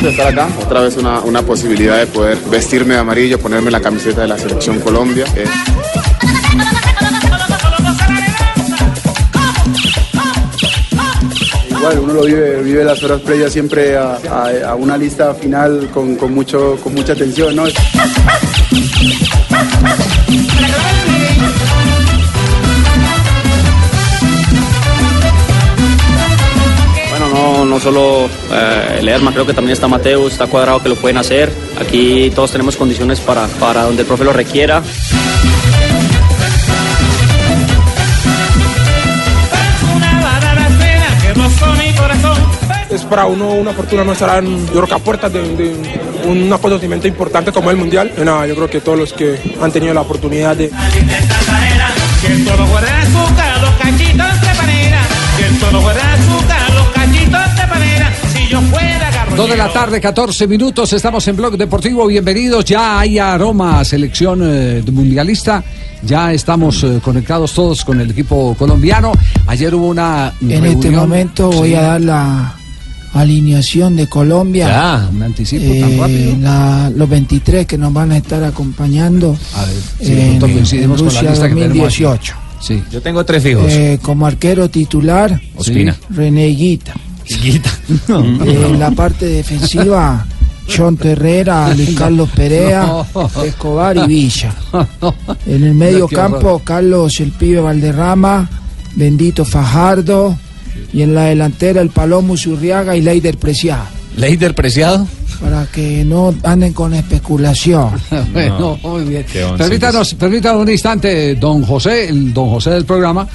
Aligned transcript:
De 0.00 0.08
estar 0.08 0.28
acá, 0.28 0.48
otra 0.62 0.80
vez 0.80 0.96
una, 0.96 1.20
una 1.20 1.42
posibilidad 1.42 1.98
de 1.98 2.06
poder 2.06 2.38
vestirme 2.50 2.94
de 2.94 3.00
amarillo, 3.00 3.38
ponerme 3.38 3.70
la 3.70 3.80
camiseta 3.80 4.22
de 4.22 4.28
la 4.28 4.38
selección 4.38 4.80
Colombia. 4.80 5.26
Eh, 5.36 5.44
Igual, 11.68 11.98
uno 11.98 12.14
lo 12.14 12.24
vive, 12.24 12.62
vive 12.62 12.84
las 12.84 13.02
horas 13.02 13.20
previas 13.20 13.52
siempre 13.52 13.96
a, 13.96 14.74
una 14.78 14.96
lista 14.96 15.34
final 15.34 15.90
con, 15.92 16.16
con 16.16 16.34
mucho, 16.34 16.78
con 16.82 16.94
mucha 16.94 17.14
tensión, 17.14 17.56
¿no? 17.56 17.64
No, 27.70 27.78
solo 27.78 28.28
eh, 28.52 29.00
Lerma, 29.00 29.32
creo 29.32 29.46
que 29.46 29.54
también 29.54 29.72
está 29.72 29.86
Mateo, 29.86 30.26
está 30.26 30.48
cuadrado 30.48 30.82
que 30.82 30.88
lo 30.88 30.96
pueden 30.96 31.18
hacer. 31.18 31.52
Aquí 31.80 32.30
todos 32.34 32.50
tenemos 32.50 32.76
condiciones 32.76 33.20
para, 33.20 33.46
para 33.46 33.84
donde 33.84 34.02
el 34.02 34.08
profe 34.08 34.24
lo 34.24 34.32
requiera. 34.32 34.82
Es 42.90 43.02
para 43.02 43.26
uno 43.26 43.50
una 43.50 43.72
fortuna 43.72 44.02
no 44.02 44.12
estarán 44.12 44.66
yo 44.66 44.72
creo 44.72 44.86
que 44.86 44.94
a 44.94 44.98
puertas 44.98 45.32
de, 45.32 45.42
de 45.54 45.76
un 46.26 46.52
acontecimiento 46.52 47.06
importante 47.06 47.52
como 47.52 47.70
el 47.70 47.76
mundial 47.76 48.12
y 48.18 48.22
nada 48.22 48.48
yo 48.48 48.56
creo 48.56 48.68
que 48.68 48.80
todos 48.80 48.98
los 48.98 49.12
que 49.12 49.38
han 49.62 49.70
tenido 49.70 49.94
la 49.94 50.00
oportunidad 50.00 50.56
de 50.56 50.70
Que 55.40 55.46
2 59.40 59.48
de 59.48 59.56
la 59.56 59.72
tarde, 59.72 60.02
14 60.02 60.46
minutos, 60.46 60.92
estamos 60.92 61.26
en 61.26 61.34
Blog 61.34 61.56
Deportivo, 61.56 62.06
bienvenidos, 62.06 62.62
ya 62.62 63.00
hay 63.00 63.18
aroma, 63.18 63.82
selección 63.86 64.40
eh, 64.44 64.82
mundialista, 64.92 65.64
ya 66.02 66.30
estamos 66.34 66.84
eh, 66.84 67.00
conectados 67.02 67.54
todos 67.54 67.82
con 67.82 67.98
el 68.02 68.10
equipo 68.10 68.54
colombiano, 68.58 69.12
ayer 69.46 69.74
hubo 69.74 69.86
una... 69.88 70.34
En 70.42 70.50
este 70.50 70.60
reunión, 70.60 70.74
este 70.74 70.90
momento 70.90 71.50
voy 71.52 71.72
a 71.72 71.80
dar 71.80 72.00
la 72.02 72.54
alineación 73.14 73.96
de 73.96 74.08
Colombia, 74.08 74.68
ya, 74.68 75.08
un 75.10 75.22
anticipo 75.22 75.64
eh, 75.64 75.80
tan 75.80 75.98
rápido. 75.98 76.36
La, 76.42 76.92
los 76.94 77.08
23 77.08 77.64
que 77.64 77.78
nos 77.78 77.94
van 77.94 78.12
a 78.12 78.18
estar 78.18 78.44
acompañando 78.44 79.38
a 79.54 79.64
ver, 79.64 79.74
sí, 80.02 80.12
en, 80.12 80.32
en 80.34 80.40
Rusia 80.40 80.86
con 80.86 81.14
la 81.14 81.22
lista 81.30 81.48
2018. 81.48 82.34
Que 82.34 82.66
sí. 82.66 82.82
Yo 82.92 83.00
tengo 83.00 83.24
tres 83.24 83.42
fijos. 83.42 83.72
Eh, 83.72 83.98
como 84.02 84.26
arquero 84.26 84.68
titular, 84.68 85.40
Ospina. 85.56 85.96
René 86.10 86.48
Guita. 86.48 86.92
Chiquita. 87.30 87.70
En 88.08 88.78
la 88.78 88.90
parte 88.90 89.26
defensiva, 89.26 90.26
John 90.68 90.96
Terrera, 90.96 91.72
Luis 91.76 91.96
Carlos 91.96 92.28
Perea. 92.34 93.04
Escobar 93.44 93.96
y 93.96 94.06
Villa. 94.06 94.54
En 95.46 95.64
el 95.64 95.74
medio 95.74 96.08
campo. 96.08 96.60
Carlos 96.64 97.20
el 97.20 97.30
pibe 97.30 97.60
Valderrama, 97.60 98.48
Bendito 98.96 99.44
Fajardo. 99.44 100.36
Y 100.92 101.02
en 101.02 101.14
la 101.14 101.24
delantera, 101.26 101.80
el 101.80 101.90
Palomo 101.90 102.36
Zurriaga 102.36 102.96
y 102.96 103.00
Leider 103.00 103.36
Preciado. 103.38 103.84
Leider 104.16 104.54
Preciado. 104.54 105.06
Para 105.40 105.66
que 105.66 106.04
no 106.04 106.34
anden 106.42 106.72
con 106.72 106.92
especulación. 106.94 107.90
bueno, 108.32 108.78
muy 108.82 109.04
bien. 109.04 109.24
Permítanos, 109.56 110.14
permítanos 110.14 110.62
un 110.62 110.70
instante, 110.70 111.36
don 111.36 111.62
José, 111.62 112.08
el 112.08 112.34
don 112.34 112.50
José 112.50 112.70
del 112.70 112.84
programa, 112.84 113.26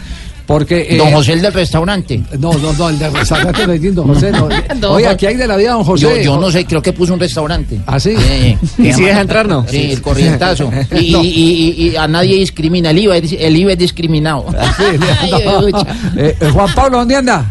porque... 0.46 0.88
eh, 0.90 0.98
Don 0.98 1.12
José 1.12 1.34
el 1.34 1.42
del 1.42 1.54
restaurante. 1.54 2.22
No, 2.40 2.54
no, 2.54 2.74
no, 2.74 2.90
el 2.90 3.00
del 3.00 3.14
restaurante 3.14 3.66
Medellín, 3.68 3.96
don 3.96 4.08
José. 4.14 4.32
No. 4.32 4.48
Oye, 4.92 5.08
aquí 5.08 5.26
hay 5.26 5.36
de 5.36 5.48
la 5.48 5.58
vida, 5.58 5.72
don 5.72 5.84
José. 5.84 6.02
Yo, 6.04 6.16
yo 6.18 6.38
no 6.40 6.50
sé, 6.52 6.66
creo 6.66 6.82
que 6.82 6.94
puso 6.94 7.14
un 7.14 7.20
restaurante. 7.20 7.80
¿Ah, 7.88 8.00
sí? 8.00 8.16
Eh, 8.18 8.58
¿Y 8.78 8.94
si 8.94 9.04
deja 9.04 9.22
entrar, 9.22 9.48
no? 9.48 9.66
Sí, 9.68 9.92
el 9.92 10.02
corrientazo. 10.02 10.72
Y, 11.00 11.12
No. 11.12 11.24
y- 11.24 11.28
y- 11.28 11.88
y 11.90 11.96
a 11.96 12.08
nadie 12.08 12.36
discrimina, 12.38 12.92
el 12.92 13.00
IVA, 13.00 13.18
es- 13.18 13.34
el 13.40 13.56
IVA 13.58 13.74
es 13.74 13.78
discriminado. 13.80 14.46
Sí, 14.78 14.98
no. 15.46 15.68
escucha. 15.68 15.92
Eh, 16.18 16.36
eh, 16.40 16.50
Juan 16.54 16.74
Pablo, 16.76 16.98
¿dónde 17.00 17.16
anda? 17.16 17.46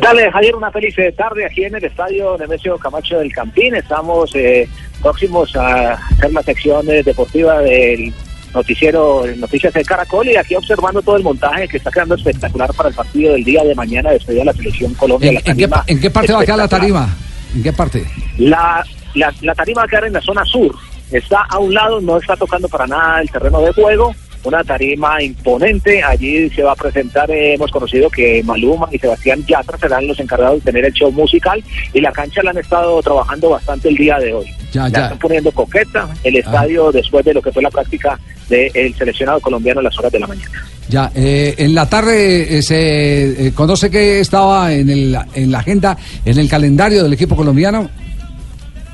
Dale, 0.00 0.30
Javier, 0.30 0.54
una 0.56 0.70
feliz 0.70 0.94
eh, 0.98 1.12
tarde 1.16 1.44
aquí 1.46 1.64
en 1.64 1.74
el 1.74 1.84
estadio 1.84 2.36
Nemesio 2.38 2.76
Camacho 2.78 3.18
del 3.18 3.32
Campín. 3.32 3.74
Estamos 3.74 4.30
eh, 4.34 4.68
próximos 5.00 5.54
a 5.56 5.94
hacer 5.94 6.32
la 6.32 6.42
sección 6.42 6.88
eh, 6.90 7.02
deportiva 7.02 7.60
del 7.60 8.12
noticiero 8.54 9.24
Noticias 9.36 9.72
de 9.72 9.84
Caracol 9.84 10.28
y 10.28 10.36
aquí 10.36 10.54
observando 10.54 11.02
todo 11.02 11.16
el 11.16 11.22
montaje 11.22 11.68
que 11.68 11.76
está 11.78 11.90
quedando 11.90 12.14
espectacular 12.14 12.72
para 12.74 12.88
el 12.90 12.94
partido 12.94 13.32
del 13.32 13.44
día 13.44 13.64
de 13.64 13.74
mañana 13.74 14.10
después 14.10 14.36
de 14.36 14.44
la 14.44 14.52
selección 14.52 14.94
Colombia. 14.94 15.28
¿En, 15.28 15.34
La 15.34 15.40
en 15.40 15.44
qué, 15.44 15.68
tarima 15.68 15.84
en 15.86 16.00
qué 16.00 16.10
parte 16.10 16.32
va 16.32 16.40
a 16.40 16.44
quedar 16.44 16.58
la 16.58 16.68
tarima? 16.68 17.16
¿En 17.54 17.62
qué 17.62 17.72
parte? 17.72 18.04
La, 18.38 18.84
la, 19.14 19.32
la 19.40 19.54
tarima 19.54 19.82
va 19.82 19.84
a 19.84 19.88
quedar 19.88 20.04
en 20.04 20.12
la 20.14 20.20
zona 20.20 20.44
sur. 20.44 20.74
Está 21.10 21.42
a 21.42 21.58
un 21.58 21.74
lado, 21.74 22.00
no 22.00 22.16
está 22.16 22.36
tocando 22.36 22.68
para 22.68 22.86
nada 22.86 23.20
el 23.20 23.30
terreno 23.30 23.60
de 23.60 23.72
juego. 23.72 24.14
Una 24.44 24.64
tarima 24.64 25.22
imponente. 25.22 26.02
Allí 26.02 26.50
se 26.50 26.62
va 26.62 26.72
a 26.72 26.76
presentar, 26.76 27.30
eh, 27.30 27.54
hemos 27.54 27.70
conocido 27.70 28.10
que 28.10 28.42
Maluma 28.44 28.88
y 28.90 28.98
Sebastián 28.98 29.44
Yatra 29.46 29.78
serán 29.78 30.06
los 30.06 30.18
encargados 30.18 30.64
de 30.64 30.72
tener 30.72 30.84
el 30.86 30.92
show 30.92 31.12
musical. 31.12 31.62
Y 31.92 32.00
la 32.00 32.12
cancha 32.12 32.42
la 32.42 32.50
han 32.50 32.58
estado 32.58 33.00
trabajando 33.02 33.50
bastante 33.50 33.88
el 33.88 33.96
día 33.96 34.18
de 34.18 34.34
hoy. 34.34 34.46
Ya, 34.72 34.82
La 34.84 34.88
ya. 34.88 35.02
están 35.04 35.18
poniendo 35.18 35.52
coqueta 35.52 36.08
el 36.24 36.36
estadio 36.36 36.90
después 36.90 37.24
de 37.24 37.34
lo 37.34 37.42
que 37.42 37.52
fue 37.52 37.62
la 37.62 37.70
práctica 37.70 38.18
del 38.48 38.94
seleccionado 38.94 39.40
colombiano 39.40 39.80
en 39.80 39.84
las 39.84 39.98
horas 39.98 40.12
de 40.12 40.20
la 40.20 40.26
mañana. 40.26 40.50
Ya, 40.88 41.10
eh, 41.14 41.54
en 41.58 41.74
la 41.74 41.88
tarde 41.88 42.58
eh, 42.58 42.62
se 42.62 43.46
eh, 43.46 43.52
conoce 43.54 43.90
que 43.90 44.20
estaba 44.20 44.72
en, 44.72 44.90
el, 44.90 45.16
en 45.34 45.50
la 45.50 45.58
agenda, 45.58 45.96
en 46.24 46.38
el 46.38 46.48
calendario 46.48 47.02
del 47.02 47.12
equipo 47.12 47.36
colombiano. 47.36 47.88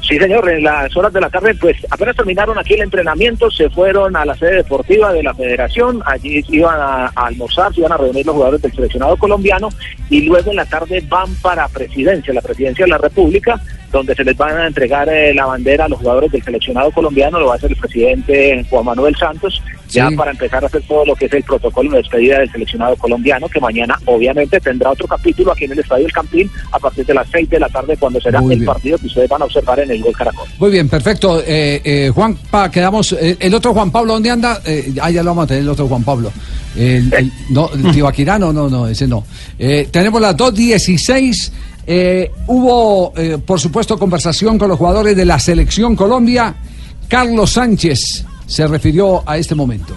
Sí, 0.08 0.18
señor, 0.18 0.48
en 0.48 0.64
las 0.64 0.96
horas 0.96 1.12
de 1.12 1.20
la 1.20 1.28
tarde, 1.28 1.54
pues 1.54 1.76
apenas 1.90 2.16
terminaron 2.16 2.58
aquí 2.58 2.72
el 2.72 2.80
entrenamiento, 2.80 3.50
se 3.50 3.68
fueron 3.68 4.16
a 4.16 4.24
la 4.24 4.34
sede 4.34 4.56
deportiva 4.56 5.12
de 5.12 5.22
la 5.22 5.34
federación, 5.34 6.02
allí 6.06 6.42
iban 6.48 6.80
a, 6.80 7.08
almorzar, 7.08 7.74
se 7.74 7.80
iban 7.80 7.92
a 7.92 7.98
reunir 7.98 8.24
los 8.24 8.34
jugadores 8.34 8.62
del 8.62 8.72
seleccionado 8.72 9.18
colombiano 9.18 9.68
y 10.08 10.22
luego 10.22 10.50
en 10.50 10.56
la 10.56 10.64
tarde 10.64 11.04
van 11.06 11.34
para 11.42 11.68
presidencia, 11.68 12.32
la 12.32 12.40
presidencia 12.40 12.86
de 12.86 12.90
la 12.90 12.96
República, 12.96 13.60
donde 13.92 14.14
se 14.14 14.24
les 14.24 14.34
van 14.34 14.56
a 14.56 14.66
entregar 14.66 15.10
eh, 15.10 15.34
la 15.34 15.44
bandera 15.44 15.84
a 15.84 15.88
los 15.90 15.98
jugadores 15.98 16.32
del 16.32 16.42
seleccionado 16.42 16.90
colombiano, 16.90 17.38
lo 17.38 17.48
va 17.48 17.52
a 17.52 17.56
hacer 17.56 17.70
el 17.70 17.76
presidente 17.76 18.64
Juan 18.70 18.86
Manuel 18.86 19.14
Santos, 19.14 19.62
ya 19.88 20.10
para 20.16 20.30
empezar 20.30 20.62
a 20.62 20.66
hacer 20.66 20.82
todo 20.86 21.04
lo 21.04 21.14
que 21.16 21.26
es 21.26 21.32
el 21.32 21.42
protocolo 21.42 21.90
de 21.90 21.98
despedida 21.98 22.38
del 22.40 22.50
seleccionado 22.50 22.96
colombiano, 22.96 23.48
que 23.48 23.60
mañana 23.60 23.98
obviamente 24.06 24.60
tendrá 24.60 24.90
otro 24.90 25.06
capítulo 25.06 25.52
aquí 25.52 25.64
en 25.64 25.72
el 25.72 25.78
Estadio 25.80 26.06
El 26.06 26.12
Campín 26.12 26.50
a 26.72 26.78
partir 26.78 27.04
de 27.06 27.14
las 27.14 27.26
6 27.30 27.48
de 27.50 27.60
la 27.60 27.68
tarde 27.68 27.96
cuando 27.96 28.20
será 28.20 28.40
Muy 28.40 28.52
el 28.54 28.60
bien. 28.60 28.66
partido 28.72 28.98
que 28.98 29.06
ustedes 29.06 29.28
van 29.28 29.42
a 29.42 29.44
observar 29.46 29.80
en 29.80 29.90
el 29.90 30.02
Gol 30.02 30.12
Caracol. 30.16 30.46
Muy 30.58 30.70
bien, 30.70 30.88
perfecto. 30.88 31.40
Eh, 31.46 31.80
eh, 31.84 32.10
Juan, 32.14 32.36
pa, 32.50 32.70
quedamos. 32.70 33.12
eh, 33.12 33.36
el 33.40 33.54
otro 33.54 33.72
Juan 33.74 33.90
Pablo, 33.90 34.14
¿dónde 34.14 34.30
anda? 34.30 34.60
Ah, 35.00 35.10
ya 35.10 35.22
lo 35.22 35.30
vamos 35.30 35.44
a 35.44 35.46
tener, 35.48 35.62
el 35.62 35.68
otro 35.68 35.88
Juan 35.88 36.02
Pablo. 36.04 36.30
El, 36.76 37.12
el- 37.14 37.32
no, 37.50 37.70
el 37.72 37.90
Tibaquirá, 37.92 38.38
no, 38.38 38.52
no, 38.52 38.68
no, 38.68 38.86
ese 38.86 39.06
no. 39.08 39.24
Tenemos 39.56 40.20
las 40.20 40.36
2.16. 40.36 41.52
Eh, 41.90 42.30
hubo, 42.46 43.12
por 43.46 43.58
supuesto, 43.58 43.98
conversación 43.98 44.58
con 44.58 44.68
los 44.68 44.78
jugadores 44.78 45.16
de 45.16 45.24
la 45.24 45.38
Selección 45.38 45.96
Colombia. 45.96 46.54
Carlos 47.08 47.52
Sánchez 47.52 48.26
se 48.48 48.66
refirió 48.66 49.22
a 49.26 49.36
este 49.36 49.54
momento. 49.54 49.94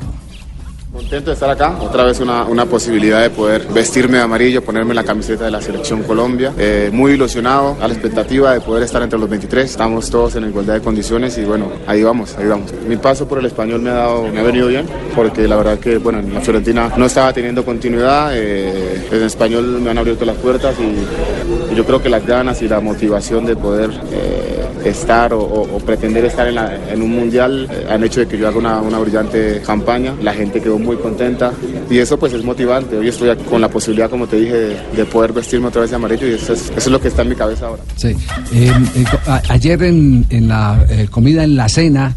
Contento 0.92 1.30
de 1.30 1.36
estar 1.36 1.50
acá, 1.50 1.78
otra 1.80 2.04
vez 2.04 2.20
una, 2.20 2.44
una 2.44 2.66
posibilidad 2.66 3.22
de 3.22 3.30
poder 3.30 3.66
vestirme 3.74 4.18
de 4.18 4.24
amarillo, 4.24 4.62
ponerme 4.62 4.94
la 4.94 5.06
camiseta 5.06 5.46
de 5.46 5.52
la 5.52 5.62
selección 5.62 6.04
Colombia. 6.04 6.52
Eh, 6.58 6.90
muy 6.92 7.14
ilusionado, 7.14 7.78
a 7.80 7.88
la 7.88 7.94
expectativa 7.94 8.52
de 8.54 8.60
poder 8.60 8.84
estar 8.84 9.02
entre 9.02 9.18
los 9.18 9.30
23. 9.30 9.72
Estamos 9.72 10.10
todos 10.10 10.36
en 10.36 10.44
igualdad 10.50 10.74
de 10.74 10.82
condiciones 10.82 11.38
y 11.38 11.46
bueno, 11.46 11.72
ahí 11.88 12.04
vamos, 12.04 12.36
ahí 12.38 12.46
vamos. 12.46 12.74
Mi 12.90 12.98
paso 12.98 13.26
por 13.26 13.40
el 13.40 13.46
español 13.46 13.82
me 13.82 13.90
ha, 13.90 13.94
dado, 13.94 14.28
me 14.28 14.42
ha 14.42 14.44
venido 14.44 14.68
bien, 14.68 14.86
porque 15.16 15.48
la 15.48 15.56
verdad 15.56 15.80
que 15.80 15.98
bueno, 15.98 16.20
en 16.20 16.34
la 16.34 16.42
Fiorentina 16.42 16.92
no 16.98 17.06
estaba 17.06 17.32
teniendo 17.32 17.64
continuidad. 17.64 18.32
eh, 18.36 19.08
en 19.12 19.24
español 19.24 19.80
me 19.82 19.92
han 19.92 19.98
abierto 19.98 20.26
las 20.26 20.36
puertas 20.38 20.76
y, 20.78 21.76
yo 21.76 21.86
creo 21.86 22.02
que 22.04 22.10
las 22.10 22.26
ganas 22.28 22.62
y 22.62 22.68
la 22.68 22.82
motivación 22.82 23.46
de 23.46 23.56
poder 23.56 23.90
eh, 24.12 24.66
estar 24.84 25.32
o, 25.34 25.80
pretender 25.86 26.26
estar 26.26 26.46
en, 26.48 26.56
la- 26.56 26.76
en 26.92 27.02
un 27.02 27.12
mundial 27.12 27.70
han 27.90 28.04
hecho 28.04 28.20
de 28.20 28.28
que 28.28 28.38
yo 28.38 28.48
haga 28.48 28.58
una, 28.58 28.82
una 28.82 29.00
brillante 29.00 29.62
campaña. 29.66 30.14
La 30.22 30.34
gente 30.34 30.60
quedó 30.62 30.81
muy 30.84 30.98
contenta 30.98 31.52
y 31.90 31.98
eso 31.98 32.18
pues 32.18 32.34
es 32.34 32.44
motivante. 32.44 32.98
Hoy 32.98 33.08
estoy 33.10 33.36
con 33.50 33.62
la 33.62 33.70
posibilidad, 33.70 34.10
como 34.10 34.28
te 34.28 34.38
dije, 34.40 34.54
de, 34.54 34.78
de 34.96 35.06
poder 35.06 35.34
vestirme 35.34 35.68
otra 35.68 35.82
vez 35.82 35.90
de 35.90 35.96
amarillo 35.96 36.28
y 36.28 36.32
eso 36.34 36.54
es, 36.54 36.64
eso 36.70 36.74
es 36.78 36.88
lo 36.88 37.00
que 37.02 37.08
está 37.10 37.22
en 37.22 37.30
mi 37.30 37.36
cabeza 37.36 37.68
ahora. 37.68 37.84
Sí. 37.96 38.10
Eh, 38.54 38.72
eh, 38.96 39.06
a- 39.28 39.42
ayer 39.50 39.82
en, 39.84 40.26
en 40.30 40.48
la 40.48 40.86
eh, 40.90 41.08
comida, 41.10 41.44
en 41.44 41.56
la 41.56 41.68
cena, 41.70 42.16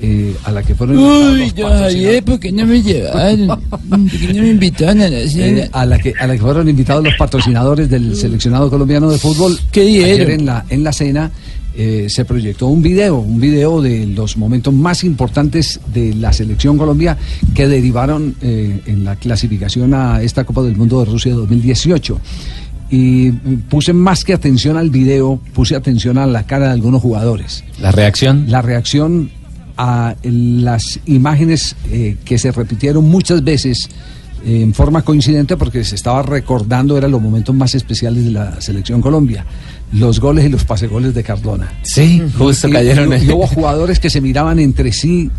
eh, 0.00 0.34
a 0.44 0.50
la 0.52 0.62
que 0.62 0.74
fueron 0.74 0.96
invitados 0.98 1.32
Uy, 1.32 1.38
los 1.40 1.54
yo 1.54 1.64
patrocinadores. 1.68 1.94
Javier, 2.04 2.24
¿por 2.24 2.40
qué 2.40 2.52
no 2.52 2.66
me 2.66 2.82
llevaron? 2.82 3.46
¿Por 3.70 4.10
qué 4.10 4.32
no 4.34 4.42
me 4.42 4.48
invitaron 4.48 5.00
a 5.00 5.08
la 5.08 5.28
cena? 5.28 5.58
Eh, 5.62 5.70
a 5.72 5.86
la 5.86 5.98
que 5.98 6.12
a 6.18 6.26
la 6.26 6.34
que 6.34 6.40
fueron 6.40 6.68
invitados 6.68 7.04
los 7.04 7.14
patrocinadores 7.16 7.88
del 7.88 8.16
seleccionado 8.16 8.68
colombiano 8.70 9.10
de 9.10 9.18
fútbol. 9.18 9.58
¿Qué 9.72 9.82
dieron? 9.82 10.10
Ayer 10.10 10.30
en 10.30 10.46
la 10.46 10.64
en 10.68 10.84
la 10.84 10.92
cena 10.92 11.30
eh, 11.76 12.06
se 12.08 12.24
proyectó 12.24 12.68
un 12.68 12.82
video, 12.82 13.16
un 13.16 13.40
video 13.40 13.82
de 13.82 14.06
los 14.06 14.36
momentos 14.36 14.72
más 14.72 15.02
importantes 15.02 15.80
de 15.92 16.14
la 16.14 16.32
selección 16.32 16.78
Colombia 16.78 17.16
que 17.52 17.66
derivaron 17.66 18.36
eh, 18.42 18.80
en 18.86 19.04
la 19.04 19.16
clasificación 19.16 19.92
a 19.92 20.22
esta 20.22 20.44
Copa 20.44 20.62
del 20.62 20.76
Mundo 20.76 21.00
de 21.00 21.06
Rusia 21.06 21.32
2018. 21.34 22.20
Y 22.90 23.32
mm, 23.32 23.62
puse 23.68 23.92
más 23.92 24.24
que 24.24 24.34
atención 24.34 24.76
al 24.76 24.90
video, 24.90 25.40
puse 25.52 25.74
atención 25.74 26.16
a 26.16 26.26
la 26.26 26.46
cara 26.46 26.66
de 26.66 26.72
algunos 26.74 27.02
jugadores. 27.02 27.64
La 27.80 27.90
reacción. 27.90 28.44
La 28.48 28.62
reacción 28.62 29.30
a 29.76 30.14
las 30.22 31.00
imágenes 31.06 31.74
eh, 31.90 32.16
que 32.24 32.38
se 32.38 32.52
repitieron 32.52 33.04
muchas 33.10 33.42
veces 33.42 33.88
en 34.46 34.74
forma 34.74 35.02
coincidente 35.02 35.56
porque 35.56 35.84
se 35.84 35.94
estaba 35.94 36.22
recordando, 36.22 36.96
eran 36.96 37.10
los 37.10 37.20
momentos 37.20 37.54
más 37.54 37.74
especiales 37.74 38.24
de 38.24 38.30
la 38.30 38.60
selección 38.60 39.00
Colombia. 39.00 39.44
Los 39.92 40.18
goles 40.18 40.44
y 40.46 40.48
los 40.48 40.64
pasegoles 40.64 41.14
de 41.14 41.22
Cardona. 41.22 41.72
Sí, 41.82 42.20
justo 42.36 42.68
Y- 42.68 42.72
cayeron. 42.72 43.12
y- 43.12 43.24
y 43.26 43.30
hubo 43.30 43.46
jugadores 43.46 44.00
que 44.00 44.10
se 44.10 44.20
miraban 44.20 44.58
entre 44.58 44.92
sí 44.92 45.30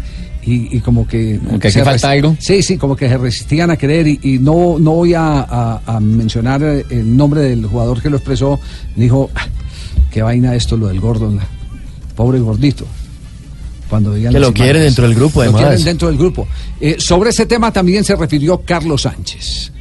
y, 0.45 0.77
y 0.77 0.79
como 0.79 1.07
que... 1.07 1.39
Como 1.45 1.59
que 1.59 1.71
se 1.71 1.83
falta 1.83 2.11
algo. 2.11 2.37
Sí, 2.39 2.61
sí, 2.61 2.77
como 2.77 2.95
que 2.95 3.09
se 3.09 3.17
resistían 3.17 3.69
a 3.71 3.77
creer 3.77 4.07
y, 4.07 4.39
no, 4.39 4.77
no 4.79 4.91
voy 4.91 5.13
a, 5.13 5.39
a- 5.41 5.81
a 5.85 5.99
mencionar 5.99 6.63
eh, 6.63 6.85
el 6.89 7.17
nombre 7.17 7.41
del 7.41 7.65
jugador 7.65 8.01
que 8.01 8.09
lo 8.09 8.17
expresó. 8.17 8.59
Dijo, 8.95 9.29
"Ah, 9.35 9.47
qué 10.11 10.21
vaina 10.21 10.55
esto, 10.55 10.77
lo 10.77 10.87
del 10.87 10.99
gordo, 11.01 11.31
la- 11.31 11.45
pobre 12.15 12.39
gordito. 12.39 12.85
Cuando 13.89 14.11
veían 14.11 14.33
Que 14.33 14.39
lo 14.39 14.53
quieren 14.53 14.81
dentro 14.83 15.05
del 15.07 15.15
grupo, 15.15 15.39
Lo 15.39 15.43
además. 15.49 15.61
quieren 15.61 15.83
dentro 15.85 16.07
del 16.07 16.17
grupo. 16.17 16.47
Eh, 16.79 16.95
sobre 16.97 17.29
ese 17.31 17.45
tema 17.45 17.71
también 17.73 18.03
se 18.03 18.15
refirió 18.15 18.61
Carlos 18.65 19.01
Sánchez. 19.03 19.71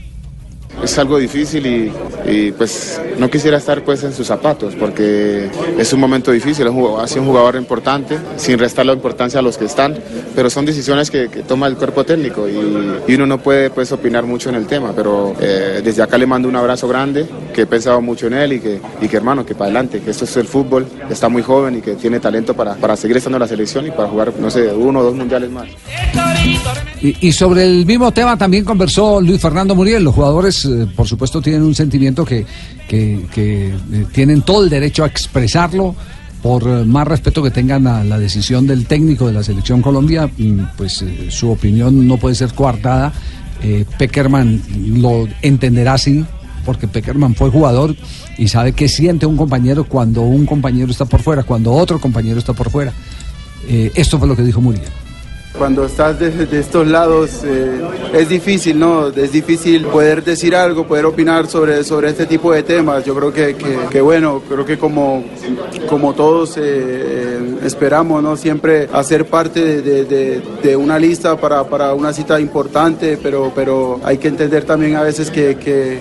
Es 0.82 0.98
algo 0.98 1.18
difícil 1.18 1.66
y, 1.66 2.52
pues 2.52 3.00
no 3.18 3.30
quisiera 3.30 3.58
estar 3.58 3.82
pues 3.84 4.02
en 4.02 4.12
sus 4.12 4.26
zapatos 4.26 4.74
porque 4.74 5.48
es 5.78 5.92
un 5.92 6.00
momento 6.00 6.32
difícil, 6.32 6.66
ha 6.66 7.06
sido 7.06 7.22
un 7.22 7.28
jugador 7.28 7.56
importante, 7.56 8.18
sin 8.36 8.58
restar 8.58 8.86
la 8.86 8.92
importancia 8.92 9.40
a 9.40 9.42
los 9.42 9.58
que 9.58 9.66
están, 9.66 9.96
pero 10.34 10.50
son 10.50 10.64
decisiones 10.64 11.10
que, 11.10 11.28
toma 11.46 11.66
el 11.66 11.76
cuerpo 11.76 12.04
técnico 12.04 12.48
y, 12.48 13.14
uno 13.14 13.26
no 13.26 13.38
puede 13.38 13.70
pues 13.70 13.92
opinar 13.92 14.24
mucho 14.24 14.48
en 14.48 14.56
el 14.56 14.66
tema, 14.66 14.92
pero 14.94 15.34
eh, 15.40 15.80
desde 15.84 16.02
acá 16.02 16.18
le 16.18 16.26
mando 16.26 16.48
un 16.48 16.56
abrazo 16.56 16.88
grande, 16.88 17.26
que 17.54 17.62
he 17.62 17.66
pensado 17.66 18.00
mucho 18.00 18.26
en 18.26 18.34
él 18.34 18.52
y 18.54 18.60
que, 18.60 18.80
hermano, 19.16 19.46
que 19.46 19.54
para 19.54 19.66
adelante, 19.66 20.00
que 20.00 20.10
esto 20.10 20.24
es 20.24 20.36
el 20.36 20.46
fútbol, 20.46 20.86
está 21.08 21.28
muy 21.28 21.42
joven 21.42 21.78
y 21.78 21.80
que 21.80 21.94
tiene 21.94 22.18
talento 22.18 22.54
para, 22.54 22.74
para 22.74 22.96
seguir 22.96 23.16
estando 23.16 23.36
en 23.36 23.42
la 23.42 23.48
selección 23.48 23.86
y 23.86 23.90
para 23.90 24.08
jugar, 24.08 24.32
no 24.38 24.50
sé, 24.50 24.72
uno 24.72 25.00
o 25.00 25.02
dos 25.04 25.14
mundiales 25.14 25.50
más. 25.50 25.68
Y 27.00 27.32
sobre 27.32 27.64
el 27.64 27.84
mismo 27.84 28.12
tema 28.12 28.36
también 28.36 28.64
conversó 28.64 29.20
Luis 29.20 29.40
Fernando 29.40 29.74
Muriel. 29.74 30.04
Los 30.04 30.14
jugadores, 30.14 30.63
eh, 30.66 30.86
por 30.94 31.06
supuesto, 31.06 31.40
tienen 31.40 31.62
un 31.62 31.74
sentimiento 31.74 32.24
que, 32.24 32.44
que- 32.88 33.26
eh, 33.36 34.06
tienen 34.12 34.42
todo 34.42 34.64
el 34.64 34.70
derecho 34.70 35.04
a 35.04 35.06
expresarlo. 35.06 35.94
Por 36.42 36.62
eh, 36.68 36.84
más 36.84 37.08
respeto 37.08 37.42
que 37.42 37.50
tengan 37.50 37.86
a 37.86 38.04
la 38.04 38.18
decisión 38.18 38.66
del 38.66 38.84
técnico 38.86 39.26
de 39.26 39.32
la 39.32 39.42
selección 39.42 39.80
Colombia, 39.80 40.26
mm, 40.36 40.60
pues 40.76 41.02
su 41.30 41.50
opinión 41.50 42.06
no 42.06 42.16
puede 42.18 42.34
ser 42.34 42.52
coartada. 42.54 43.12
Peckerman 43.98 44.60
lo 45.00 45.26
entenderá 45.40 45.94
así, 45.94 46.22
porque 46.66 46.86
Peckerman 46.86 47.34
fue 47.34 47.48
jugador 47.48 47.96
y 48.36 48.48
sabe 48.48 48.72
qué 48.72 48.88
siente 48.88 49.24
un 49.24 49.38
compañero 49.38 49.84
cuando 49.84 50.20
un 50.20 50.44
compañero 50.44 50.90
está 50.90 51.06
por 51.06 51.22
fuera, 51.22 51.44
cuando 51.44 51.72
otro 51.72 51.98
compañero 51.98 52.38
está 52.38 52.52
por 52.52 52.68
fuera. 52.70 52.92
Esto 53.66 54.18
fue 54.18 54.28
lo 54.28 54.36
que 54.36 54.42
dijo 54.42 54.60
Muriel. 54.60 54.84
Cuando 55.56 55.84
estás 55.84 56.18
de, 56.18 56.58
estos 56.58 56.86
lados 56.88 57.42
eh, 57.44 57.80
es 58.12 58.28
difícil, 58.28 58.76
¿no? 58.76 59.06
Es 59.08 59.30
difícil 59.30 59.84
poder 59.86 60.24
decir 60.24 60.54
algo, 60.56 60.84
poder 60.84 61.06
opinar 61.06 61.46
sobre, 61.46 61.84
sobre 61.84 62.10
este 62.10 62.26
tipo 62.26 62.52
de 62.52 62.64
temas. 62.64 63.04
Yo 63.04 63.14
creo 63.14 63.32
que, 63.32 63.54
que- 63.88 64.00
bueno, 64.00 64.42
creo 64.48 64.64
que 64.66 64.76
como, 64.76 65.24
como 65.88 66.12
todos 66.12 66.56
eh, 66.58 67.38
esperamos, 67.64 68.20
¿no? 68.20 68.36
Siempre 68.36 68.88
hacer 68.92 69.26
parte 69.26 69.80
de, 69.80 70.04
de- 70.04 70.76
una 70.76 70.98
lista 70.98 71.36
para, 71.36 71.62
para 71.64 71.94
una 71.94 72.12
cita 72.12 72.40
importante, 72.40 73.16
pero, 73.22 73.52
pero 73.54 74.00
hay 74.02 74.18
que 74.18 74.26
entender 74.28 74.64
también 74.64 74.96
a 74.96 75.02
veces 75.02 75.30
que, 75.30 75.56
que- 75.56 76.00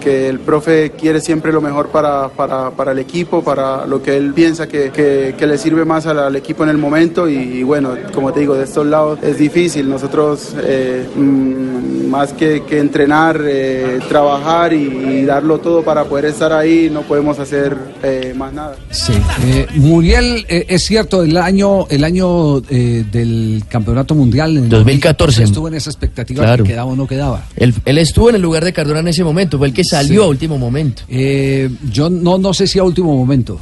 que- 0.00 0.28
el 0.28 0.40
profe 0.40 0.90
quiere 0.98 1.20
siempre 1.20 1.52
lo 1.52 1.60
mejor 1.60 1.88
para, 1.90 2.28
para, 2.28 2.70
para 2.70 2.90
el 2.92 2.98
equipo, 2.98 3.42
para 3.42 3.86
lo 3.86 4.02
que 4.02 4.16
él 4.16 4.34
piensa 4.34 4.66
que, 4.66 5.34
le 5.40 5.58
sirve 5.58 5.84
más 5.84 6.06
al, 6.06 6.34
equipo 6.34 6.64
en 6.64 6.70
el 6.70 6.78
momento 6.78 7.28
y, 7.28 7.34
y 7.36 7.62
bueno, 7.62 7.96
como 8.12 8.32
te 8.32 8.40
digo, 8.40 8.54
de 8.54 8.66
estos 8.80 8.90
lados 8.90 9.18
es 9.22 9.38
difícil. 9.38 9.88
Nosotros 9.88 10.54
eh, 10.62 11.06
mm, 11.14 12.08
más 12.08 12.32
que, 12.32 12.62
que 12.68 12.78
entrenar, 12.78 13.40
eh, 13.44 13.98
trabajar 14.08 14.72
y, 14.72 14.76
y 15.20 15.24
darlo 15.24 15.58
todo 15.58 15.82
para 15.82 16.04
poder 16.04 16.24
estar 16.26 16.52
ahí, 16.52 16.88
no 16.92 17.02
podemos 17.02 17.38
hacer 17.38 17.76
eh, 18.02 18.34
más 18.36 18.52
nada. 18.52 18.76
Sí, 18.90 19.12
eh, 19.44 19.66
Muriel, 19.76 20.44
eh, 20.48 20.66
es 20.68 20.82
cierto, 20.84 21.22
el 21.22 21.36
año, 21.36 21.86
el 21.88 22.04
año 22.04 22.58
eh, 22.70 23.04
del 23.10 23.62
campeonato 23.68 24.14
mundial 24.14 24.56
en 24.56 24.64
el 24.64 24.68
2014. 24.70 25.42
estuvo 25.44 25.68
en 25.68 25.74
esa 25.74 25.90
expectativa 25.90 26.42
Claro. 26.44 26.64
que 26.64 26.70
quedaba 26.70 26.90
o 26.90 26.96
no 26.96 27.06
quedaba. 27.06 27.44
Él, 27.56 27.74
él 27.84 27.98
estuvo 27.98 28.30
en 28.30 28.36
el 28.36 28.42
lugar 28.42 28.64
de 28.64 28.72
Cardona 28.72 29.00
en 29.00 29.08
ese 29.08 29.22
momento, 29.24 29.58
fue 29.58 29.68
el 29.68 29.74
que 29.74 29.84
salió 29.84 30.22
Sí. 30.22 30.26
a 30.26 30.28
último 30.30 30.58
momento. 30.58 31.02
Eh, 31.08 31.70
yo 31.90 32.08
no, 32.10 32.38
no 32.38 32.52
sé 32.54 32.66
si 32.66 32.78
a 32.78 32.84
último 32.84 33.16
momento. 33.16 33.60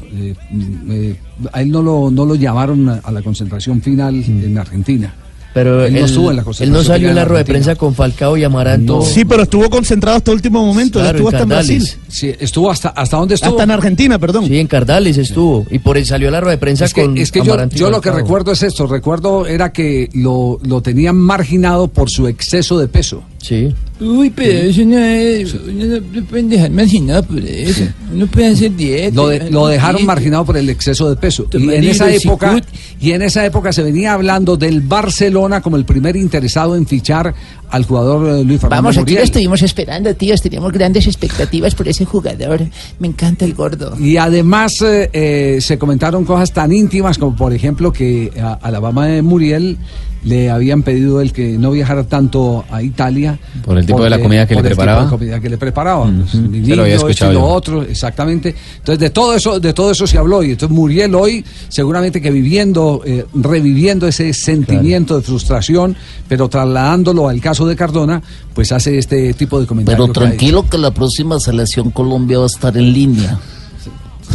Mm, 1.38 1.46
a 1.52 1.62
él 1.62 1.70
no 1.70 1.82
lo, 1.82 2.10
no 2.10 2.24
lo 2.24 2.34
llamaron 2.34 2.88
a, 2.88 2.94
a 3.02 3.12
la 3.12 3.22
concentración 3.22 3.80
final 3.80 4.22
en 4.26 4.58
Argentina. 4.58 5.14
Mm. 5.16 5.28
Pero 5.54 5.84
él, 5.84 5.94
él, 5.94 6.00
no 6.02 6.06
estuvo 6.06 6.30
en 6.30 6.36
la 6.36 6.42
él 6.42 6.44
concentración 6.44 6.72
no 6.72 6.84
salió 6.84 7.08
en 7.08 7.16
la 7.16 7.24
rueda 7.24 7.38
de 7.38 7.44
prensa 7.44 7.74
con 7.74 7.94
Falcao 7.94 8.36
y 8.36 8.44
Amaranto. 8.44 9.02
Sí, 9.02 9.24
pero 9.24 9.42
estuvo 9.42 9.68
concentrado 9.70 10.18
hasta 10.18 10.30
último 10.30 10.64
momento. 10.64 11.00
Claro, 11.00 11.18
estuvo 11.18 11.30
en 11.30 11.34
hasta 11.34 11.42
en. 11.42 11.48
Brasil. 11.48 11.88
Sí, 12.06 12.32
estuvo 12.38 12.70
hasta, 12.70 12.90
hasta 12.90 13.16
dónde 13.16 13.34
estuvo. 13.34 13.50
Hasta 13.50 13.64
en 13.64 13.70
Argentina, 13.70 14.18
perdón. 14.18 14.46
Sí, 14.46 14.58
en 14.58 14.66
Cardales 14.66 15.16
estuvo. 15.16 15.66
Y 15.70 15.78
por 15.78 15.96
él 15.96 16.06
salió 16.06 16.28
a 16.28 16.32
la 16.32 16.40
rueda 16.40 16.52
de 16.52 16.58
prensa 16.58 16.84
Es 16.84 16.94
que, 16.94 17.02
con 17.02 17.18
es 17.18 17.32
que 17.32 17.40
yo, 17.40 17.52
Amaranto 17.54 17.76
yo 17.76 17.90
lo 17.90 18.00
que 18.00 18.10
recuerdo 18.10 18.52
es 18.52 18.62
esto, 18.62 18.86
recuerdo 18.86 19.46
era 19.46 19.72
que 19.72 20.10
lo, 20.12 20.60
lo 20.62 20.80
tenían 20.82 21.16
marginado 21.16 21.88
por 21.88 22.10
su 22.10 22.28
exceso 22.28 22.78
de 22.78 22.88
peso. 22.88 23.22
Sí. 23.40 23.72
Uy, 24.00 24.30
pero 24.30 24.68
eso 24.68 24.84
no 24.84 24.98
es. 24.98 25.54
Uno 25.54 26.00
no 26.12 26.24
pueden 26.24 26.48
dejar 26.48 26.70
marginado 26.70 27.22
por 27.24 27.38
eso. 27.40 27.84
Uno 28.12 28.26
puede 28.28 28.46
hacer 28.48 28.76
dieta. 28.76 29.14
Lo, 29.14 29.28
de- 29.28 29.50
lo 29.50 29.66
dejaron 29.66 30.04
marginado 30.06 30.44
por 30.44 30.56
el 30.56 30.68
exceso 30.70 31.08
de 31.08 31.16
peso. 31.16 31.46
Y 31.52 31.72
en 31.72 31.84
esa 31.84 32.12
época 32.12 32.60
y 33.00 33.10
en 33.12 33.22
esa 33.22 33.44
época 33.44 33.72
se 33.72 33.82
venía 33.82 34.12
hablando 34.12 34.56
del 34.56 34.80
Barcelona 34.82 35.60
como 35.62 35.76
el 35.76 35.84
primer 35.84 36.16
interesado 36.16 36.76
en 36.76 36.86
fichar 36.86 37.34
al 37.70 37.84
jugador 37.84 38.38
eh, 38.38 38.44
Luis 38.44 38.60
Fernando 38.60 38.82
Vamos, 38.82 38.98
aquí 38.98 39.14
lo 39.14 39.20
estuvimos 39.20 39.62
esperando, 39.62 40.14
tíos. 40.14 40.40
Teníamos 40.42 40.72
grandes 40.72 41.06
expectativas 41.06 41.74
por 41.74 41.88
ese 41.88 42.04
jugador. 42.04 42.62
Me 42.98 43.08
encanta 43.08 43.44
el 43.44 43.54
gordo. 43.54 43.96
Y 43.98 44.16
además 44.16 44.72
eh, 44.82 45.10
eh, 45.12 45.58
se 45.60 45.78
comentaron 45.78 46.24
cosas 46.24 46.52
tan 46.52 46.72
íntimas 46.72 47.18
como 47.18 47.36
por 47.36 47.52
ejemplo 47.52 47.92
que 47.92 48.32
a, 48.40 48.54
a 48.54 48.70
la 48.70 48.80
mamá 48.80 49.06
de 49.06 49.22
Muriel 49.22 49.78
le 50.24 50.50
habían 50.50 50.82
pedido 50.82 51.20
el 51.20 51.32
que 51.32 51.58
no 51.58 51.70
viajara 51.70 52.04
tanto 52.04 52.64
a 52.70 52.82
Italia. 52.82 53.38
Por 53.64 53.78
el 53.78 53.86
tipo 53.86 54.02
de 54.02 54.10
la 54.10 54.18
comida 54.18 54.46
que 54.46 54.54
por 54.54 54.62
le 54.62 54.68
el 54.68 54.74
tipo 54.74 54.82
preparaba. 54.82 55.04
de 55.04 55.10
comida 55.10 55.40
que 55.40 55.48
le 55.48 55.58
preparaba. 55.58 56.06
Mi 56.06 56.26
se 56.26 56.36
lo 56.38 56.42
había 56.46 56.58
niño, 56.60 56.84
esto 56.84 57.08
escuchado 57.08 57.32
y 57.32 57.34
lo 57.34 57.44
otro, 57.44 57.82
exactamente. 57.82 58.54
Entonces 58.78 58.98
de 58.98 59.10
todo 59.10 59.34
eso, 59.34 59.60
de 59.60 59.72
todo 59.72 59.90
eso 59.90 60.06
se 60.06 60.18
habló. 60.18 60.42
Y 60.42 60.52
entonces 60.52 60.76
Muriel 60.76 61.14
hoy, 61.14 61.44
seguramente 61.68 62.20
que 62.20 62.30
viviendo, 62.30 63.02
eh, 63.04 63.24
reviviendo 63.34 64.06
ese 64.08 64.32
sentimiento 64.32 65.16
de 65.16 65.22
frustración, 65.22 65.96
pero 66.28 66.48
trasladándolo 66.48 67.28
al 67.28 67.40
caso 67.40 67.57
de 67.66 67.76
Cardona, 67.76 68.22
pues 68.54 68.72
hace 68.72 68.98
este 68.98 69.32
tipo 69.34 69.60
de 69.60 69.66
comentarios. 69.66 70.08
Pero 70.08 70.12
tranquilo 70.12 70.68
que 70.68 70.78
la 70.78 70.90
próxima 70.90 71.38
selección 71.40 71.90
Colombia 71.90 72.38
va 72.38 72.44
a 72.44 72.46
estar 72.46 72.76
en 72.76 72.92
línea. 72.92 73.38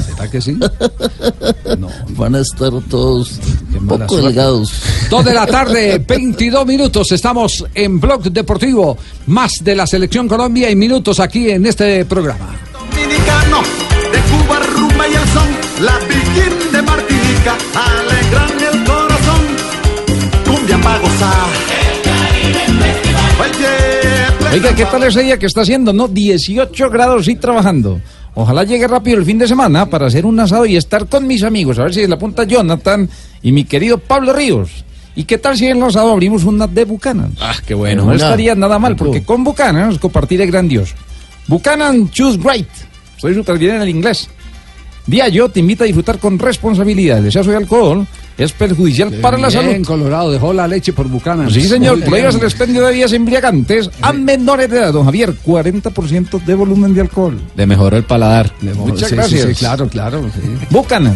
¿Será 0.07 0.29
que 0.29 0.41
sí? 0.41 0.57
Van 2.17 2.35
a 2.35 2.39
estar 2.39 2.71
todos 2.89 3.39
un 3.79 3.87
poco 3.87 4.17
delgados. 4.17 4.73
Dos 5.09 5.25
de 5.25 5.33
la 5.33 5.45
tarde, 5.45 6.03
22 6.07 6.65
minutos. 6.65 7.11
Estamos 7.11 7.65
en 7.73 7.99
Blog 7.99 8.23
Deportivo. 8.23 8.97
Más 9.27 9.63
de 9.63 9.75
la 9.75 9.85
Selección 9.85 10.27
Colombia 10.27 10.69
y 10.69 10.75
minutos 10.75 11.19
aquí 11.19 11.49
en 11.49 11.65
este 11.65 12.05
programa. 12.05 12.55
Dominicano, 12.73 13.61
de 14.11 14.19
Cuba 14.21 14.59
rumba 14.75 15.07
y 15.07 15.13
el 15.13 15.27
son, 15.29 15.85
la 15.85 15.99
Virgen 15.99 16.71
de 16.71 16.81
Martinica, 16.81 17.57
alegran 17.75 18.51
el 18.73 18.83
corazón, 18.83 19.41
cumbia 20.45 20.81
pa' 20.81 20.97
gozar. 20.99 21.72
Oiga, 24.51 24.75
¿qué 24.75 24.85
tal 24.85 25.03
ese 25.03 25.23
día 25.23 25.39
que 25.39 25.47
está 25.47 25.61
haciendo? 25.61 25.93
No, 25.93 26.07
18 26.07 26.89
grados 26.89 27.27
y 27.27 27.35
trabajando. 27.35 27.99
Ojalá 28.35 28.63
llegue 28.63 28.87
rápido 28.87 29.17
el 29.17 29.25
fin 29.25 29.37
de 29.39 29.47
semana 29.47 29.87
para 29.87 30.07
hacer 30.07 30.25
un 30.25 30.39
asado 30.39 30.65
y 30.65 30.75
estar 30.75 31.07
con 31.07 31.25
mis 31.27 31.43
amigos. 31.43 31.79
A 31.79 31.83
ver 31.83 31.93
si 31.93 32.01
es 32.01 32.09
la 32.09 32.17
punta 32.17 32.43
Jonathan 32.43 33.09
y 33.41 33.51
mi 33.51 33.63
querido 33.63 33.97
Pablo 33.97 34.33
Ríos. 34.33 34.83
¿Y 35.15 35.23
qué 35.25 35.37
tal 35.37 35.57
si 35.57 35.67
en 35.67 35.77
el 35.77 35.83
asado 35.83 36.11
abrimos 36.11 36.43
una 36.43 36.65
de 36.67 36.85
Buchanan? 36.85 37.33
Ah, 37.39 37.55
qué 37.65 37.73
bueno. 37.73 38.01
No 38.03 38.07
Una. 38.09 38.15
estaría 38.15 38.55
nada 38.55 38.79
mal, 38.79 38.95
porque 38.95 39.23
con 39.23 39.43
Buchanan 39.43 39.95
compartir 39.97 40.41
es 40.41 40.51
grandioso. 40.51 40.95
Buchanan 41.47 42.09
Choose 42.09 42.37
Great. 42.37 42.67
Soy 43.17 43.33
súper 43.35 43.57
bien 43.57 43.75
en 43.75 43.81
el 43.83 43.89
inglés. 43.89 44.27
Día 45.05 45.27
yo 45.27 45.49
te 45.49 45.59
invito 45.59 45.83
a 45.83 45.87
disfrutar 45.87 46.17
con 46.17 46.39
responsabilidad. 46.39 47.19
El 47.19 47.25
exceso 47.25 47.51
de 47.51 47.57
alcohol 47.57 48.07
es 48.37 48.51
perjudicial 48.51 49.11
para 49.15 49.37
la 49.37 49.49
salud. 49.51 49.85
Colorado 49.85 50.31
dejó 50.31 50.53
la 50.53 50.67
leche 50.67 50.93
por 50.93 51.07
Bucanas. 51.07 51.53
Sí, 51.53 51.61
señor, 51.67 51.99
prohíbas 52.03 52.35
el 52.35 52.43
expendio 52.43 52.81
de 52.81 52.87
bebidas 52.87 53.13
embriagantes 53.13 53.89
a 54.01 54.13
menores 54.13 54.69
de 54.69 54.77
edad, 54.79 54.93
don 54.93 55.05
Javier, 55.05 55.33
40% 55.45 56.43
de 56.43 56.55
volumen 56.55 56.93
de 56.93 57.01
alcohol. 57.01 57.39
Le 57.55 57.65
mejoró 57.65 57.97
el 57.97 58.03
paladar. 58.03 58.51
Muchas 58.75 59.09
Sí, 59.09 59.15
gracias. 59.15 59.47
sí, 59.49 59.55
claro, 59.55 59.87
claro. 59.87 60.21
sí. 60.33 60.49
Bucanas. 60.69 61.15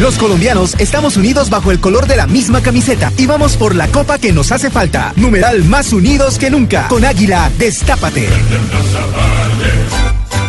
Los 0.00 0.16
colombianos 0.18 0.74
estamos 0.78 1.16
unidos 1.16 1.48
bajo 1.48 1.70
el 1.70 1.80
color 1.80 2.06
de 2.06 2.16
la 2.16 2.26
misma 2.26 2.60
camiseta 2.60 3.10
y 3.16 3.24
vamos 3.24 3.56
por 3.56 3.74
la 3.74 3.88
copa 3.88 4.18
que 4.18 4.30
nos 4.30 4.52
hace 4.52 4.68
falta. 4.70 5.14
Numeral 5.16 5.64
más 5.64 5.90
unidos 5.94 6.38
que 6.38 6.50
nunca. 6.50 6.86
Con 6.88 7.02
Águila, 7.04 7.50
destápate. 7.58 8.28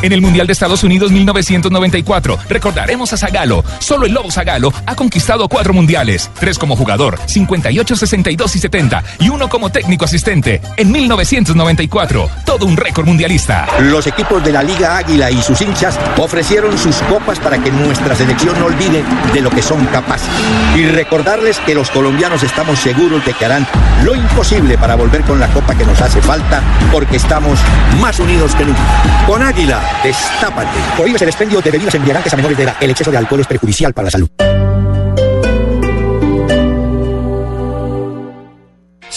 En 0.03 0.13
el 0.13 0.21
Mundial 0.21 0.45
de 0.45 0.53
Estados 0.53 0.83
Unidos 0.83 1.11
1994, 1.11 2.37
recordaremos 2.47 3.13
a 3.13 3.17
Zagalo. 3.17 3.63
Solo 3.79 4.05
el 4.05 4.13
Lobo 4.13 4.29
Zagalo 4.29 4.71
ha 4.85 4.95
conquistado 4.95 5.49
cuatro 5.49 5.73
mundiales, 5.73 6.29
tres 6.39 6.59
como 6.59 6.75
jugador, 6.75 7.19
58, 7.25 7.95
62 7.95 8.55
y 8.55 8.59
70, 8.59 9.03
y 9.21 9.29
uno 9.29 9.49
como 9.49 9.71
técnico 9.71 10.05
asistente. 10.05 10.61
En 10.77 10.91
1994, 10.91 12.29
todo 12.45 12.67
un 12.67 12.77
récord 12.77 13.07
mundialista. 13.07 13.67
Los 13.79 14.05
equipos 14.05 14.43
de 14.43 14.51
la 14.51 14.61
Liga 14.61 14.97
Águila 14.97 15.31
y 15.31 15.41
sus 15.41 15.61
hinchas 15.61 15.99
ofrecieron 16.19 16.77
sus 16.77 16.97
copas 16.97 17.39
para 17.39 17.57
que 17.57 17.71
nuestra 17.71 18.15
selección 18.15 18.59
no 18.59 18.67
olvide 18.67 19.03
de 19.33 19.41
lo 19.41 19.49
que 19.49 19.63
son 19.63 19.83
capaces. 19.87 20.29
Y 20.75 20.85
recordarles 20.85 21.59
que 21.61 21.73
los 21.73 21.89
colombianos 21.89 22.43
estamos 22.43 22.77
seguros 22.79 23.25
de 23.25 23.33
que 23.33 23.45
harán 23.45 23.65
lo 24.03 24.13
imposible 24.13 24.77
para 24.77 24.93
volver 24.93 25.21
con 25.23 25.39
la 25.39 25.47
copa 25.47 25.73
que 25.73 25.85
nos 25.85 25.99
hace 26.01 26.21
falta, 26.21 26.61
porque 26.91 27.17
estamos 27.17 27.57
más 27.99 28.19
unidos 28.19 28.53
que 28.53 28.65
nunca. 28.65 29.25
Con 29.25 29.41
Águila, 29.41 29.86
destápate. 30.03 30.77
Prohíbes 30.95 31.21
el 31.21 31.29
expendio 31.29 31.61
de 31.61 31.71
bebidas 31.71 31.95
embriagantes 31.95 32.33
a 32.33 32.35
menores 32.35 32.57
de 32.57 32.63
edad. 32.63 32.75
El 32.79 32.91
exceso 32.91 33.11
de 33.11 33.17
alcohol 33.17 33.41
es 33.41 33.47
perjudicial 33.47 33.93
para 33.93 34.05
la 34.05 34.11
salud. 34.11 34.29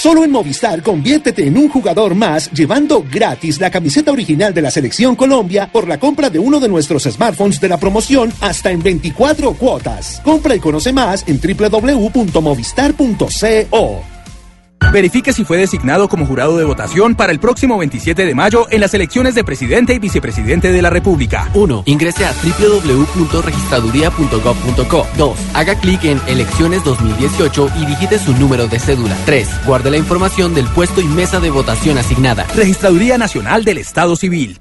Solo 0.00 0.24
en 0.24 0.30
Movistar 0.30 0.82
conviértete 0.82 1.46
en 1.46 1.58
un 1.58 1.68
jugador 1.68 2.14
más 2.14 2.50
llevando 2.52 3.04
gratis 3.06 3.60
la 3.60 3.70
camiseta 3.70 4.10
original 4.10 4.54
de 4.54 4.62
la 4.62 4.70
Selección 4.70 5.14
Colombia 5.14 5.68
por 5.70 5.86
la 5.86 6.00
compra 6.00 6.30
de 6.30 6.38
uno 6.38 6.58
de 6.58 6.70
nuestros 6.70 7.02
smartphones 7.02 7.60
de 7.60 7.68
la 7.68 7.78
promoción 7.78 8.32
hasta 8.40 8.70
en 8.70 8.82
24 8.82 9.52
cuotas. 9.52 10.22
Compra 10.24 10.54
y 10.54 10.58
conoce 10.58 10.94
más 10.94 11.22
en 11.28 11.38
www.movistar.co. 11.38 14.19
Verifique 14.92 15.32
si 15.32 15.44
fue 15.44 15.58
designado 15.58 16.08
como 16.08 16.26
jurado 16.26 16.58
de 16.58 16.64
votación 16.64 17.14
para 17.14 17.30
el 17.32 17.38
próximo 17.38 17.78
27 17.78 18.26
de 18.26 18.34
mayo 18.34 18.66
en 18.70 18.80
las 18.80 18.92
elecciones 18.94 19.34
de 19.34 19.44
presidente 19.44 19.94
y 19.94 19.98
vicepresidente 19.98 20.72
de 20.72 20.82
la 20.82 20.90
República. 20.90 21.48
1. 21.54 21.84
Ingrese 21.86 22.24
a 22.24 22.32
www.registraduría.gov.co. 22.32 25.06
2. 25.16 25.38
Haga 25.54 25.74
clic 25.76 26.04
en 26.04 26.20
Elecciones 26.26 26.84
2018 26.84 27.70
y 27.80 27.86
digite 27.86 28.18
su 28.18 28.34
número 28.34 28.66
de 28.66 28.78
cédula. 28.78 29.16
3. 29.26 29.48
Guarde 29.66 29.90
la 29.90 29.96
información 29.96 30.54
del 30.54 30.66
puesto 30.66 31.00
y 31.00 31.06
mesa 31.06 31.40
de 31.40 31.50
votación 31.50 31.98
asignada. 31.98 32.46
Registraduría 32.56 33.18
Nacional 33.18 33.64
del 33.64 33.78
Estado 33.78 34.16
Civil. 34.16 34.58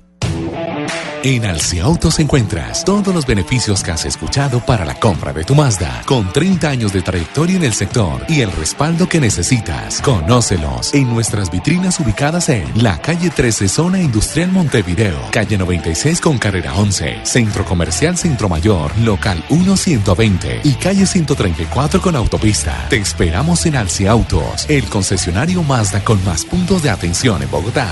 En 1.21 1.43
Alciautos 1.43 2.17
encuentras 2.19 2.85
todos 2.85 3.13
los 3.13 3.25
beneficios 3.25 3.83
que 3.83 3.91
has 3.91 4.05
escuchado 4.05 4.65
para 4.65 4.85
la 4.85 4.95
compra 4.95 5.33
de 5.33 5.43
tu 5.43 5.53
Mazda, 5.53 6.01
con 6.05 6.31
30 6.31 6.69
años 6.69 6.93
de 6.93 7.01
trayectoria 7.01 7.57
en 7.57 7.63
el 7.65 7.73
sector 7.73 8.23
y 8.29 8.39
el 8.39 8.49
respaldo 8.53 9.09
que 9.09 9.19
necesitas. 9.19 10.01
Conócelos 10.01 10.93
en 10.93 11.09
nuestras 11.09 11.51
vitrinas 11.51 11.99
ubicadas 11.99 12.47
en 12.47 12.81
la 12.81 13.01
calle 13.01 13.29
13 13.31 13.67
Zona 13.67 14.01
Industrial 14.01 14.49
Montevideo, 14.49 15.19
calle 15.29 15.57
96 15.57 16.21
con 16.21 16.37
carrera 16.37 16.73
11, 16.75 17.19
Centro 17.23 17.65
Comercial 17.65 18.17
Centro 18.17 18.47
Mayor, 18.47 18.97
local 18.99 19.43
1120 19.49 20.61
y 20.63 20.73
calle 20.75 21.05
134 21.05 22.01
con 22.01 22.15
autopista. 22.15 22.87
Te 22.89 22.95
esperamos 22.95 23.65
en 23.65 23.75
Alciautos, 23.75 24.69
el 24.69 24.85
concesionario 24.85 25.63
Mazda 25.63 26.01
con 26.01 26.23
más 26.23 26.45
puntos 26.45 26.81
de 26.81 26.91
atención 26.91 27.43
en 27.43 27.51
Bogotá. 27.51 27.89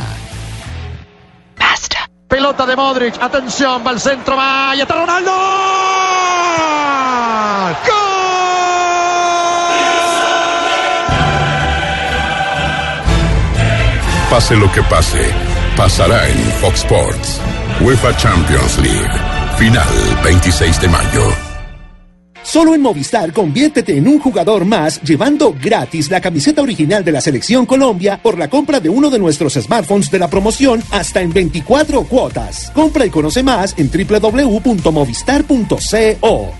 Pelota 2.27 2.65
de 2.65 2.75
Modric, 2.75 3.21
atención, 3.21 3.83
va 3.85 3.91
al 3.91 3.99
centro, 4.01 4.35
va, 4.35 4.75
y 4.75 4.81
está 4.81 4.95
Ronaldo. 4.95 5.31
Pase 14.29 14.55
lo 14.57 14.69
que 14.73 14.83
pase, 14.83 15.33
pasará 15.77 16.27
en 16.27 16.37
Fox 16.59 16.79
Sports. 16.79 17.41
UEFA 17.79 18.15
Champions 18.17 18.77
League, 18.79 19.11
final 19.57 19.87
26 20.23 20.81
de 20.81 20.87
mayo. 20.89 21.46
Solo 22.47 22.73
en 22.73 22.81
Movistar 22.81 23.31
conviértete 23.33 23.97
en 23.97 24.07
un 24.07 24.19
jugador 24.19 24.63
más 24.63 25.01
llevando 25.01 25.53
gratis 25.61 26.09
la 26.09 26.21
camiseta 26.21 26.61
original 26.61 27.03
de 27.03 27.11
la 27.11 27.19
Selección 27.19 27.65
Colombia 27.65 28.21
por 28.23 28.37
la 28.37 28.49
compra 28.49 28.79
de 28.79 28.87
uno 28.87 29.09
de 29.09 29.19
nuestros 29.19 29.55
smartphones 29.55 30.09
de 30.09 30.17
la 30.17 30.29
promoción 30.29 30.81
hasta 30.91 31.21
en 31.21 31.33
24 31.33 32.05
cuotas. 32.05 32.71
Compra 32.73 33.05
y 33.05 33.09
conoce 33.09 33.43
más 33.43 33.75
en 33.77 33.91
www.movistar.co. 33.91 36.53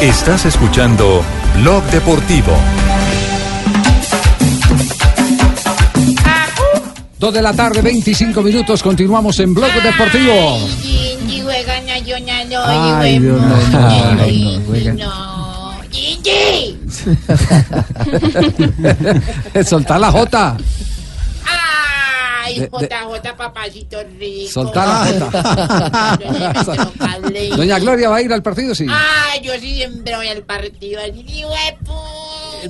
Estás 0.00 0.46
escuchando 0.46 1.22
Blog 1.60 1.84
Deportivo. 1.90 2.54
Dos 7.18 7.32
de 7.32 7.40
la 7.40 7.52
tarde, 7.54 7.80
25 7.80 8.42
minutos. 8.42 8.82
Continuamos 8.82 9.38
en 9.40 9.54
Blog 9.54 9.72
Deportivo. 9.82 10.58
Ay, 12.66 13.18
Dios 13.18 13.40
huevón. 13.40 14.16
mío. 14.16 14.20
Ay, 14.20 14.94
no, 14.94 15.06
no. 15.06 15.80
Gigi. 15.90 16.78
Soltá 19.64 19.98
la 19.98 20.10
Jota. 20.12 20.56
Ay, 22.44 22.60
JJ, 22.60 23.34
papacito 23.36 23.98
rico. 24.18 24.52
Soltá 24.52 24.86
la 24.86 25.06
Jota. 25.06 26.18
Doña 27.56 27.78
Gloria 27.78 28.10
va 28.10 28.16
a 28.16 28.22
ir 28.22 28.32
al 28.32 28.42
partido, 28.42 28.74
sí. 28.74 28.86
Ay, 28.90 29.40
yo 29.42 29.52
sí 29.54 29.76
siempre 29.76 30.14
voy 30.16 30.28
al 30.28 30.42
partido. 30.42 31.00
Así. 31.00 31.24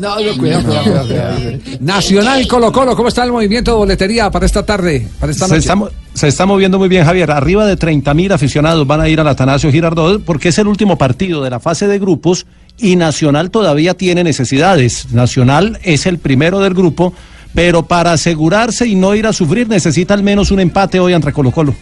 No, 0.01 0.21
no, 0.21 0.37
cuidado, 0.39 0.65
cuidado, 0.65 0.85
cuidado, 0.85 1.07
cuidado. 1.07 1.41
Nacional 1.81 2.47
Colo 2.49 2.73
Colo, 2.73 2.97
¿cómo 2.97 3.09
está 3.09 3.25
el 3.25 3.33
movimiento 3.33 3.71
de 3.73 3.77
boletería 3.77 4.31
para 4.31 4.47
esta 4.47 4.65
tarde, 4.65 5.09
para 5.21 5.33
esta 5.33 5.47
Se 5.47 5.51
noche? 5.53 5.61
está, 5.61 5.75
mo- 5.77 5.89
se 6.15 6.29
está 6.29 6.47
moviendo 6.47 6.79
muy 6.79 6.89
bien, 6.89 7.05
Javier. 7.05 7.31
Arriba 7.31 7.67
de 7.67 7.77
30 7.77 8.13
mil 8.15 8.33
aficionados 8.33 8.87
van 8.87 9.01
a 9.01 9.09
ir 9.09 9.21
al 9.21 9.29
Atanasio 9.29 9.71
Girardot 9.71 10.23
porque 10.25 10.49
es 10.49 10.59
el 10.59 10.67
último 10.67 10.97
partido 10.99 11.43
de 11.43 11.51
la 11.51 11.61
fase 11.61 11.87
de 11.87 11.99
grupos 11.99 12.47
y 12.79 12.97
Nacional 12.97 13.51
todavía 13.51 13.95
tiene 13.95 14.23
necesidades. 14.25 15.13
Nacional 15.13 15.79
es 15.83 16.07
el 16.07 16.19
primero 16.19 16.61
del 16.61 16.75
grupo, 16.75 17.13
pero 17.55 17.85
para 17.85 18.13
asegurarse 18.13 18.87
y 18.87 18.95
no 18.97 19.15
ir 19.15 19.27
a 19.27 19.33
sufrir 19.33 19.69
necesita 19.69 20.15
al 20.15 20.23
menos 20.23 20.51
un 20.51 20.61
empate 20.61 21.01
hoy 21.01 21.13
ante 21.15 21.33
Colo 21.33 21.51
Colo. 21.53 21.75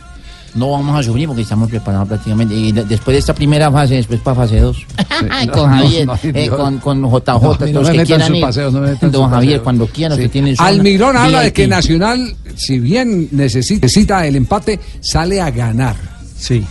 No 0.54 0.70
vamos 0.70 0.99
a 0.99 1.02
sufrir 1.02 1.26
porque 1.26 1.42
estamos 1.42 1.68
preparados 1.68 2.06
prácticamente. 2.08 2.54
Y 2.54 2.70
de- 2.73 2.84
después 2.84 3.14
de 3.14 3.18
esta 3.18 3.34
primera 3.34 3.70
fase, 3.73 3.94
después 3.94 4.20
para 4.20 4.37
fase 4.37 4.61
2. 4.61 4.87
con 5.52 5.70
No, 5.70 5.76
Javier, 5.76 6.06
no, 6.06 6.18
eh, 6.23 6.49
con, 6.49 6.78
con 6.78 7.02
JJ, 7.02 7.12
No, 7.12 7.20
todos 7.23 7.61
no 7.70 7.80
los 7.80 7.90
me 7.90 7.96
que 7.99 8.04
quieran 8.04 8.34
ir. 8.37 8.40
paseos, 8.40 8.73
Don 8.73 9.30
Javier, 9.30 9.62
cuando 9.62 9.87
quieran, 9.87 10.18
Sí. 10.18 10.54
zona 10.56 10.68
Almigrón 10.68 11.16
habla 11.16 11.40
de 11.40 11.52
que. 11.52 11.66
Nacional, 11.66 12.37
si 12.56 12.78
bien 12.78 13.28
necesita, 13.32 13.87
necesita 13.87 14.26
el 14.26 14.37
empate, 14.37 14.78
sale 15.00 15.40
a 15.40 15.50
ganar. 15.50 15.96
Sí. 16.38 16.64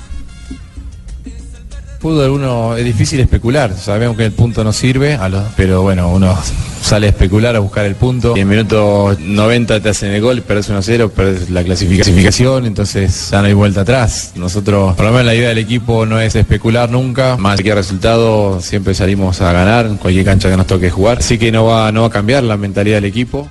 Fútbol 2.03 2.31
uno 2.31 2.75
es 2.75 2.83
difícil 2.83 3.21
especular, 3.21 3.73
sabemos 3.73 4.17
que 4.17 4.25
el 4.25 4.33
punto 4.33 4.61
no 4.61 4.73
sirve, 4.73 5.17
pero 5.55 5.83
bueno, 5.83 6.11
uno 6.11 6.37
sale 6.81 7.07
a 7.07 7.11
especular 7.11 7.55
a 7.55 7.59
buscar 7.59 7.85
el 7.85 7.95
punto. 7.95 8.35
Y 8.35 8.41
en 8.41 8.49
minuto 8.49 9.15
90 9.17 9.79
te 9.79 9.87
hacen 9.87 10.11
el 10.11 10.21
gol, 10.21 10.41
perdés 10.41 10.69
1-0, 10.69 11.09
perdés 11.11 11.49
la 11.49 11.63
clasificación, 11.63 12.65
entonces 12.65 13.29
ya 13.31 13.39
no 13.39 13.47
hay 13.47 13.53
vuelta 13.53 13.81
atrás. 13.81 14.33
Nosotros, 14.35 14.97
por 14.97 15.05
lo 15.05 15.11
menos 15.11 15.27
la 15.27 15.33
idea 15.33 15.47
del 15.47 15.59
equipo 15.59 16.05
no 16.05 16.19
es 16.19 16.35
especular 16.35 16.91
nunca, 16.91 17.37
más 17.37 17.61
que 17.61 17.73
resultado 17.73 18.59
siempre 18.59 18.93
salimos 18.95 19.39
a 19.39 19.53
ganar 19.53 19.87
cualquier 19.97 20.25
cancha 20.25 20.49
que 20.49 20.57
nos 20.57 20.67
toque 20.67 20.89
jugar, 20.89 21.19
así 21.19 21.37
que 21.37 21.53
no 21.53 21.63
va, 21.63 21.89
no 21.93 22.01
va 22.01 22.07
a 22.07 22.11
cambiar 22.11 22.43
la 22.43 22.57
mentalidad 22.57 22.97
del 22.97 23.05
equipo. 23.05 23.49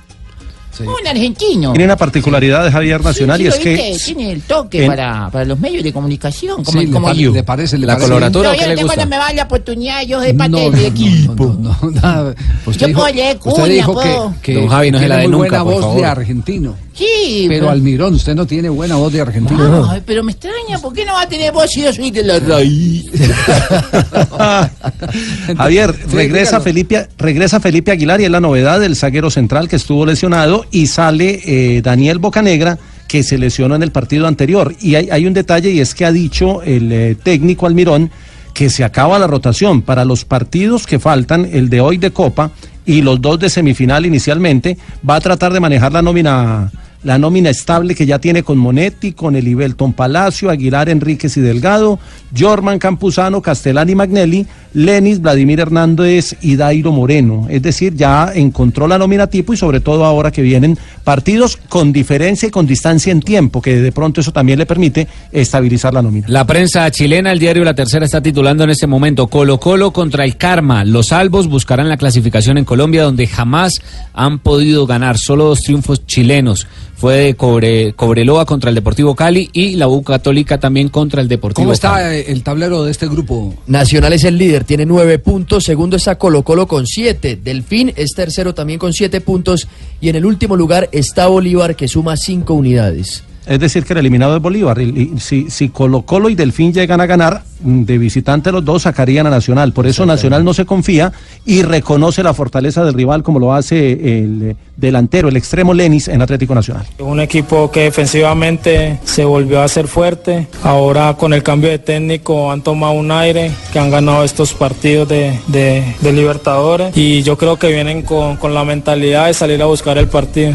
Un 0.79 1.07
argentino. 1.07 1.71
Tiene 1.73 1.85
una 1.85 1.95
particularidad 1.97 2.63
de 2.65 2.71
Javier 2.71 3.03
Nacional 3.03 3.37
Sí, 3.37 3.43
y 3.43 3.47
lo 3.47 3.53
es 3.53 3.59
que 3.59 3.97
tiene 4.05 4.31
el 4.31 4.41
toque 4.41 4.83
en- 4.83 4.87
para, 4.89 5.29
para 5.31 5.45
los 5.45 5.59
medios 5.59 5.83
de 5.83 5.93
comunicación. 5.93 6.63
Como, 6.63 6.79
Sí, 6.79 6.87
le 6.87 6.91
como 6.91 7.07
pare- 7.07 7.19
yo. 7.19 7.31
le 7.31 7.43
parece, 7.43 7.77
le 7.77 7.85
¿La 7.85 7.93
parece. 7.93 8.09
coloratura 8.09 8.49
No, 8.49 8.55
yo 8.55 8.67
le 8.67 8.75
no 8.75 8.81
gusta? 8.81 8.95
tengo 8.97 9.09
me 9.09 9.17
va 9.17 9.33
la 9.33 9.43
oportunidad, 9.43 10.01
yo 10.05 10.19
soy 10.21 10.33
parte 10.33 10.51
No, 10.51 10.57
del 10.59 10.71
no, 10.71 10.77
no, 10.77 10.83
equipo. 10.87 11.45
no. 11.59 12.33
Usted 12.65 12.79
Yo 12.81 12.87
dijo, 12.87 12.99
puedo 13.01 13.13
leer 13.13 13.37
usted 13.37 13.51
cuña, 13.51 13.73
dijo 13.73 13.93
puedo. 13.93 14.33
que, 14.41 14.53
que 14.53 14.59
Don 14.59 14.67
Javi, 14.69 14.91
no 14.91 14.99
es 14.99 15.07
la 15.09 15.17
de 15.17 15.27
nunca, 15.27 15.37
buena 15.37 15.63
por 15.63 15.73
voz 15.73 15.81
favor. 15.81 15.97
de 16.01 16.05
argentino. 16.07 16.75
Sí, 16.93 17.45
Pero 17.49 17.69
Almirón, 17.69 18.13
usted 18.13 18.35
no 18.35 18.45
tiene 18.45 18.69
buena 18.69 18.95
voz 18.95 19.11
de 19.11 19.21
argentino. 19.21 19.89
Ay, 19.89 20.01
pero 20.05 20.23
me 20.23 20.31
extraña, 20.31 20.77
¿por 20.79 20.93
qué 20.93 21.05
no 21.05 21.13
va 21.13 21.23
a 21.23 21.27
tener 21.27 21.51
voz 21.51 21.69
si 21.71 21.81
yo 21.81 21.91
soy 21.91 22.11
de 22.11 22.23
la 22.23 22.39
raíz? 22.39 23.05
Javier, 25.57 25.93
Sí, 25.95 26.15
regresa 26.15 26.45
dígalo. 26.57 26.63
Felipe, 26.63 27.07
regresa 27.17 27.59
Felipe 27.59 27.91
Aguilar 27.91 28.21
y 28.21 28.25
es 28.25 28.31
la 28.31 28.39
novedad 28.39 28.79
del 28.79 28.95
zaguero 28.95 29.29
central 29.31 29.67
que 29.67 29.75
estuvo 29.75 30.05
lesionado 30.05 30.65
y 30.71 30.87
sale 30.87 31.41
eh, 31.45 31.81
Daniel 31.81 32.19
Bocanegra 32.19 32.77
que 33.07 33.23
se 33.23 33.37
lesionó 33.37 33.75
en 33.75 33.83
el 33.83 33.91
partido 33.91 34.27
anterior. 34.27 34.75
Y 34.79 34.95
hay, 34.95 35.09
hay 35.11 35.25
un 35.25 35.33
detalle 35.33 35.71
y 35.71 35.79
es 35.79 35.93
que 35.95 36.05
ha 36.05 36.11
dicho 36.11 36.61
el 36.63 36.91
eh, 36.91 37.15
técnico 37.15 37.65
Almirón 37.65 38.11
que 38.53 38.69
se 38.69 38.83
acaba 38.83 39.17
la 39.17 39.27
rotación 39.27 39.81
para 39.81 40.05
los 40.05 40.25
partidos 40.25 40.85
que 40.85 40.99
faltan, 40.99 41.49
el 41.51 41.69
de 41.69 41.81
hoy 41.81 41.97
de 41.97 42.11
Copa 42.11 42.51
y 42.85 43.01
los 43.01 43.21
dos 43.21 43.39
de 43.39 43.49
semifinal 43.49 44.05
inicialmente, 44.05 44.77
va 45.07 45.15
a 45.15 45.21
tratar 45.21 45.53
de 45.53 45.59
manejar 45.59 45.91
la 45.91 46.01
nómina 46.01 46.71
la 47.03 47.17
nómina 47.17 47.49
estable 47.49 47.95
que 47.95 48.05
ya 48.05 48.19
tiene 48.19 48.43
con 48.43 48.57
Monetti, 48.57 49.13
con 49.13 49.35
Elibelton 49.35 49.93
Palacio, 49.93 50.49
Aguilar, 50.49 50.89
Enríquez 50.89 51.37
y 51.37 51.41
Delgado, 51.41 51.99
Jorman 52.37 52.79
Campuzano, 52.79 53.41
Castellani 53.41 53.95
Magnelli, 53.95 54.47
Lenis, 54.73 55.21
Vladimir 55.21 55.59
Hernández 55.59 56.35
y 56.41 56.55
Dairo 56.55 56.91
Moreno. 56.91 57.47
Es 57.49 57.61
decir, 57.61 57.95
ya 57.95 58.31
encontró 58.33 58.87
la 58.87 58.97
nómina 58.97 59.27
tipo 59.27 59.53
y 59.53 59.57
sobre 59.57 59.79
todo 59.79 60.05
ahora 60.05 60.31
que 60.31 60.41
vienen 60.41 60.77
partidos 61.03 61.57
con 61.57 61.91
diferencia 61.91 62.47
y 62.47 62.51
con 62.51 62.65
distancia 62.65 63.11
en 63.11 63.21
tiempo, 63.21 63.61
que 63.61 63.75
de 63.75 63.91
pronto 63.91 64.21
eso 64.21 64.31
también 64.31 64.57
le 64.57 64.65
permite 64.65 65.07
estabilizar 65.31 65.93
la 65.93 66.01
nómina. 66.01 66.27
La 66.29 66.45
prensa 66.45 66.89
chilena, 66.89 67.31
el 67.31 67.39
diario 67.39 67.63
La 67.63 67.75
Tercera 67.75 68.05
está 68.05 68.21
titulando 68.21 68.63
en 68.63 68.71
este 68.71 68.87
momento 68.87 69.27
Colo 69.27 69.59
Colo 69.59 69.91
contra 69.91 70.25
el 70.25 70.37
Karma. 70.37 70.85
Los 70.85 71.11
albos 71.11 71.47
buscarán 71.47 71.89
la 71.89 71.97
clasificación 71.97 72.57
en 72.57 72.65
Colombia 72.65 73.03
donde 73.03 73.27
jamás 73.27 73.81
han 74.13 74.39
podido 74.39 74.87
ganar. 74.87 75.17
Solo 75.17 75.45
dos 75.45 75.61
triunfos 75.61 76.05
chilenos. 76.07 76.67
Fue 77.03 77.17
de 77.17 77.33
Cobre, 77.33 77.91
Cobreloa 77.91 78.45
contra 78.45 78.69
el 78.69 78.75
Deportivo 78.75 79.13
Cali 79.13 79.49
y 79.51 79.75
la 79.75 79.89
U 79.89 80.03
Católica 80.03 80.57
también 80.57 80.87
contra 80.87 81.21
el 81.21 81.27
Deportivo 81.27 81.65
¿Cómo 81.65 81.77
Cali. 81.77 82.19
está 82.19 82.31
el 82.31 82.43
tablero 82.43 82.85
de 82.85 82.91
este 82.91 83.09
grupo? 83.09 83.53
Nacional 83.67 84.13
es 84.13 84.23
el 84.23 84.37
líder, 84.37 84.63
tiene 84.63 84.85
nueve 84.85 85.19
puntos. 85.19 85.65
Segundo 85.65 85.97
está 85.97 86.17
Colo 86.17 86.43
Colo 86.43 86.65
con 86.65 86.87
siete. 86.87 87.35
Delfín 87.35 87.91
es 87.97 88.13
tercero 88.13 88.53
también 88.53 88.79
con 88.79 88.93
siete 88.93 89.19
puntos. 89.19 89.67
Y 89.99 90.07
en 90.07 90.15
el 90.15 90.25
último 90.25 90.55
lugar 90.55 90.87
está 90.93 91.27
Bolívar 91.27 91.75
que 91.75 91.89
suma 91.89 92.15
cinco 92.15 92.53
unidades. 92.53 93.25
Es 93.45 93.59
decir, 93.59 93.83
que 93.83 93.93
el 93.93 93.99
eliminado 93.99 94.35
es 94.35 94.41
Bolívar. 94.41 94.79
Y, 94.81 95.11
y 95.15 95.19
si, 95.19 95.49
si 95.49 95.69
Colo 95.69 96.03
Colo 96.03 96.29
y 96.29 96.35
Delfín 96.35 96.71
llegan 96.73 97.01
a 97.01 97.05
ganar, 97.05 97.43
mm, 97.61 97.83
de 97.83 97.97
visitante 97.97 98.51
los 98.51 98.63
dos 98.63 98.83
sacarían 98.83 99.27
a 99.27 99.29
Nacional. 99.29 99.73
Por 99.73 99.85
eso 99.87 100.05
Nacional 100.05 100.45
no 100.45 100.53
se 100.53 100.65
confía 100.65 101.11
y 101.45 101.61
reconoce 101.63 102.23
la 102.23 102.33
fortaleza 102.33 102.83
del 102.85 102.93
rival 102.93 103.21
como 103.23 103.39
lo 103.39 103.53
hace 103.53 103.91
el 103.91 104.41
eh, 104.51 104.55
delantero, 104.77 105.27
el 105.27 105.35
extremo 105.37 105.73
Lenis 105.73 106.07
en 106.07 106.21
Atlético 106.21 106.55
Nacional. 106.55 106.85
Un 106.99 107.19
equipo 107.19 107.69
que 107.69 107.81
defensivamente 107.91 108.99
se 109.03 109.25
volvió 109.25 109.61
a 109.61 109.67
ser 109.67 109.87
fuerte. 109.87 110.47
Ahora 110.63 111.15
con 111.15 111.33
el 111.33 111.43
cambio 111.43 111.69
de 111.69 111.79
técnico 111.79 112.51
han 112.51 112.61
tomado 112.61 112.93
un 112.93 113.11
aire, 113.11 113.51
que 113.71 113.79
han 113.79 113.91
ganado 113.91 114.23
estos 114.23 114.53
partidos 114.53 115.09
de, 115.09 115.37
de- 115.47 115.83
de 115.99 116.13
Libertadores. 116.13 116.95
Y 116.95 117.23
yo 117.23 117.37
creo 117.37 117.57
que 117.57 117.67
vienen 117.67 118.03
con, 118.03 118.37
con 118.37 118.53
la 118.53 118.63
mentalidad 118.63 119.27
de 119.27 119.33
salir 119.33 119.61
a 119.61 119.65
buscar 119.65 119.97
el 119.97 120.07
partido. 120.07 120.53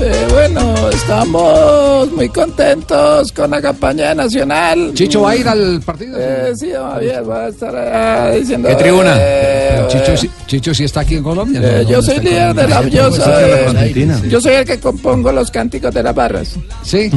Eh, 0.00 0.26
bueno, 0.30 0.74
estamos 0.90 2.10
muy 2.12 2.28
contentos 2.28 3.32
con 3.32 3.50
la 3.50 3.62
campaña 3.62 4.14
Nacional. 4.14 4.92
¿Chicho 4.92 5.22
va 5.22 5.30
a 5.30 5.36
ir 5.36 5.48
al 5.48 5.80
partido? 5.80 6.16
Eh, 6.18 6.52
sí, 6.56 6.70
Javier, 6.72 7.28
va 7.28 7.44
a 7.44 7.48
estar 7.48 7.74
allá 7.74 8.30
diciendo... 8.32 8.68
¿Qué 8.68 8.74
tribuna? 8.74 9.16
eh, 9.18 9.84
Chicho, 9.88 10.16
sí- 10.16 10.30
Chicho 10.46 10.74
sí 10.74 10.84
está 10.84 11.00
aquí 11.00 11.14
en 11.16 11.22
Colombia. 11.22 11.60
eh, 11.62 11.82
¿no? 11.84 11.90
yo 11.90 11.96
¿Dónde 12.02 12.14
soy 12.16 12.24
líder 12.24 12.54
de 12.54 12.68
la... 12.68 12.88
Yo 12.88 13.12
soy, 13.12 14.28
yo 14.28 14.40
soy 14.40 14.52
el 14.54 14.64
que 14.64 14.78
compongo 14.78 15.32
los 15.32 15.50
cánticos 15.50 15.94
de 15.94 16.02
las 16.02 16.14
barras. 16.14 16.54
Sí. 16.82 17.10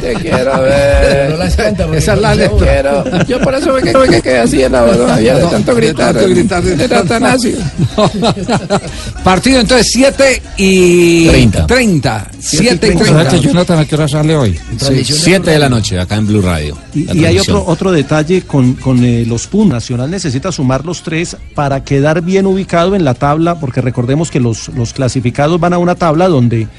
Te 0.00 0.14
quiero 0.14 0.62
ver. 0.62 1.30
No 1.30 1.36
las 1.36 1.56
canta 1.56 1.84
porque 1.84 1.98
Esa 1.98 2.14
es 2.14 2.20
la 2.20 2.30
no 2.30 2.34
se 2.34 2.40
letra. 2.42 3.02
Quiero. 3.02 3.26
Yo 3.26 3.40
por 3.40 3.54
eso 3.54 3.72
me 3.72 3.82
quedé, 3.82 4.08
me 4.08 4.22
quedé 4.22 4.38
así 4.38 4.62
en 4.62 4.72
la 4.72 4.82
voz, 4.82 4.96
Javier, 4.96 5.36
de 5.36 5.42
No, 5.42 5.48
tanto 5.48 5.74
de 5.74 5.80
gritar. 5.80 6.14
tanto 6.14 6.28
gritar, 6.30 6.62
de 6.62 6.88
tan 6.88 7.24
ácido. 7.24 7.60
Partido 9.24 9.60
entonces 9.60 9.88
7 9.92 10.42
y 10.56 11.28
30. 11.28 11.66
30. 11.66 12.28
7 12.38 12.64
y 12.86 12.98
¿Sabes 12.98 13.12
30. 13.12 13.30
que 13.30 13.40
Jonathan 13.40 13.78
a 13.78 13.84
qué 13.86 13.94
hora 13.94 14.08
sale 14.08 14.36
hoy? 14.36 14.58
Sí, 14.78 15.04
Siete 15.04 15.50
de 15.52 15.58
la 15.58 15.68
noche 15.68 15.98
acá 15.98 16.16
en 16.16 16.26
Blue 16.26 16.42
Radio. 16.42 16.76
Y, 16.94 17.24
hay 17.24 17.38
otro, 17.38 17.64
otro 17.66 17.92
detalle 17.92 18.42
con, 18.42 18.74
con 18.74 19.02
eh, 19.04 19.24
los 19.26 19.46
PUN. 19.46 19.64
Nacional 19.64 20.10
necesita 20.10 20.52
sumar 20.52 20.84
los 20.84 21.02
tres 21.02 21.36
para 21.54 21.82
quedar 21.84 22.20
bien 22.20 22.46
ubicado 22.46 22.94
en 22.94 23.04
la 23.04 23.14
tabla, 23.14 23.58
porque 23.58 23.80
recordemos 23.80 24.30
que 24.30 24.40
los, 24.40 24.68
los 24.68 24.92
clasificados 24.92 25.58
van 25.58 25.72
a 25.72 25.78
una 25.78 25.94
tabla 25.94 26.28
donde 26.28 26.68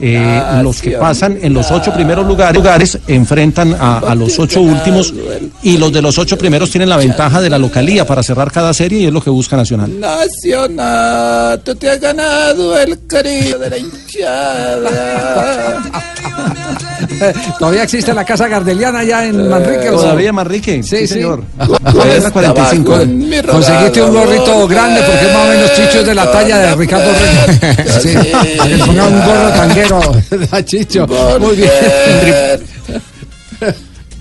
eh, 0.00 0.42
los 0.62 0.80
que 0.80 0.92
pasan 0.92 1.38
en 1.40 1.54
los 1.54 1.70
ocho 1.70 1.92
primeros 1.92 2.26
lugares, 2.26 2.56
lugares 2.56 2.98
enfrentan 3.06 3.74
a, 3.74 3.98
a 3.98 4.14
los 4.14 4.38
ocho 4.38 4.60
últimos 4.60 5.12
y 5.62 5.78
los 5.78 5.92
de 5.92 6.02
los 6.02 6.18
ocho 6.18 6.36
primeros 6.36 6.70
tienen 6.70 6.88
la 6.88 6.96
ventaja 6.96 7.40
de 7.40 7.50
la 7.50 7.58
localía 7.58 8.06
para 8.06 8.22
cerrar 8.22 8.50
cada 8.50 8.74
serie 8.74 9.00
y 9.00 9.06
es 9.06 9.12
lo 9.12 9.20
que 9.20 9.30
busca 9.30 9.56
Nacional. 9.56 10.00
Nacional, 10.00 11.60
tú 11.62 11.74
te 11.74 11.90
has 11.90 12.00
ganado 12.00 12.78
el 12.78 13.06
cariño 13.06 13.58
de 13.58 13.70
la 13.70 13.78
hinchada. 13.78 15.82
Todavía 17.58 17.84
existe 17.84 18.12
la 18.12 18.24
casa 18.24 18.48
gardeliana 18.48 19.00
allá 19.00 19.26
en 19.26 19.48
Manrique. 19.48 19.90
¿o? 19.90 20.00
Todavía 20.00 20.32
Manrique, 20.32 20.82
sí, 20.82 20.98
sí. 20.98 21.06
señor. 21.06 21.42
Todavía 21.66 22.16
es 22.16 22.22
la 22.22 22.30
45. 22.30 22.98
Conseguiste 23.50 24.02
un 24.02 24.14
gorrito 24.14 24.66
grande 24.66 25.00
porque 25.02 25.32
más 25.32 25.44
o 25.44 25.48
menos 25.48 25.72
Chicho 25.74 26.00
es 26.00 26.06
de 26.06 26.14
la 26.14 26.30
talla 26.30 26.58
de 26.58 26.74
Ricardo 26.74 27.10
Reyes. 27.12 27.94
Sí. 28.04 28.14
Le 28.68 28.78
ponga 28.78 29.04
un 29.04 29.24
gorro 29.24 29.48
tanguero 29.50 29.83
a 30.50 30.64
Chicho. 30.64 31.06
Muy 31.40 31.56
bien. 31.56 31.70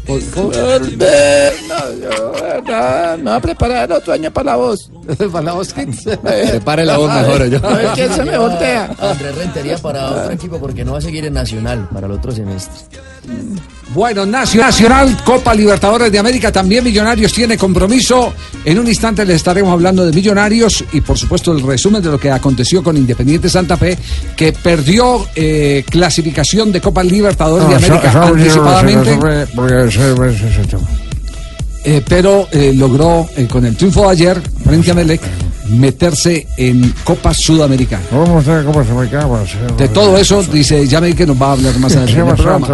Volver, 0.05 1.53
no, 1.69 3.23
voy 3.23 3.33
a 3.33 3.39
preparar 3.39 3.91
otro 3.91 4.13
año 4.13 4.31
para 4.31 4.51
la 4.51 4.55
voz. 4.57 4.91
para 5.31 5.41
la 5.41 5.53
voz 5.53 5.73
Kids. 5.73 6.03
Prepare 6.21 6.85
la 6.85 6.97
voz 6.97 7.13
mejor, 7.13 7.45
yo. 7.47 7.65
A 7.65 7.73
ver 7.73 7.87
quién 7.93 8.13
se 8.13 8.23
me 8.23 8.37
voltea. 8.37 8.93
Andrés 8.99 9.35
Rentería 9.35 9.77
para 9.77 10.11
otro 10.11 10.31
equipo 10.31 10.59
porque 10.59 10.83
no 10.83 10.93
va 10.93 10.97
a 10.97 11.01
seguir 11.01 11.25
en 11.25 11.33
Nacional 11.33 11.87
para 11.93 12.07
el 12.07 12.13
otro 12.13 12.33
semestre. 12.33 13.01
Bueno, 13.93 14.25
Nacio- 14.25 14.59
Nacional, 14.61 15.15
Copa 15.23 15.53
Libertadores 15.53 16.11
de 16.11 16.17
América, 16.17 16.51
también 16.51 16.83
Millonarios 16.83 17.31
tiene 17.31 17.57
compromiso. 17.57 18.33
En 18.65 18.79
un 18.79 18.87
instante 18.87 19.23
les 19.23 19.35
estaremos 19.35 19.71
hablando 19.71 20.03
de 20.03 20.11
Millonarios 20.11 20.83
y 20.93 21.01
por 21.01 21.15
supuesto 21.17 21.51
el 21.51 21.61
resumen 21.61 22.01
de 22.01 22.09
lo 22.09 22.19
que 22.19 22.31
aconteció 22.31 22.81
con 22.81 22.97
Independiente 22.97 23.49
Santa 23.49 23.77
Fe, 23.77 23.95
que 24.35 24.51
perdió 24.51 25.27
eh, 25.35 25.83
clasificación 25.87 26.71
de 26.71 26.81
Copa 26.81 27.03
Libertadores 27.03 27.67
de 27.69 27.75
América 27.75 28.11
anticipadamente. 28.47 29.11
Eh, 31.85 32.01
pero 32.07 32.47
eh, 32.51 32.71
logró 32.73 33.27
eh, 33.35 33.47
con 33.47 33.65
el 33.65 33.75
triunfo 33.75 34.03
de 34.03 34.09
ayer 34.09 34.41
frente 34.63 34.91
a 34.91 34.93
Melec 34.93 35.21
meterse 35.69 36.47
en 36.57 36.93
Copa 37.03 37.33
Sudamericana. 37.33 38.03
Vamos 38.11 38.47
a 38.47 38.55
ver 38.55 38.65
cómo 38.65 38.83
se 38.83 38.93
me 38.93 39.05
acaba. 39.05 39.41
De 39.77 39.87
todo 39.89 40.17
eso, 40.17 40.43
dice 40.43 40.87
Yamel 40.87 41.15
que 41.15 41.25
nos 41.25 41.41
va 41.41 41.47
a 41.47 41.51
hablar 41.53 41.77
más 41.79 41.95
adelante. 41.95 42.21
en 42.21 42.27
el 42.27 42.35
programa. 42.35 42.67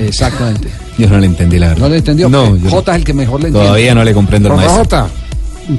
Exactamente. 0.00 0.68
Yo 0.96 1.08
no 1.08 1.18
le 1.18 1.26
entendí 1.26 1.58
la 1.58 1.68
verdad. 1.68 1.82
¿No 1.82 1.88
le 1.88 1.98
entendió? 1.98 2.28
No, 2.28 2.56
yo 2.56 2.70
J 2.70 2.92
es 2.92 2.98
el 2.98 3.04
que 3.04 3.14
mejor 3.14 3.40
le 3.40 3.48
entiende. 3.48 3.68
Todavía 3.68 3.94
no 3.94 4.04
le 4.04 4.14
comprendo 4.14 4.50
al 4.50 4.56
maestro. 4.56 5.08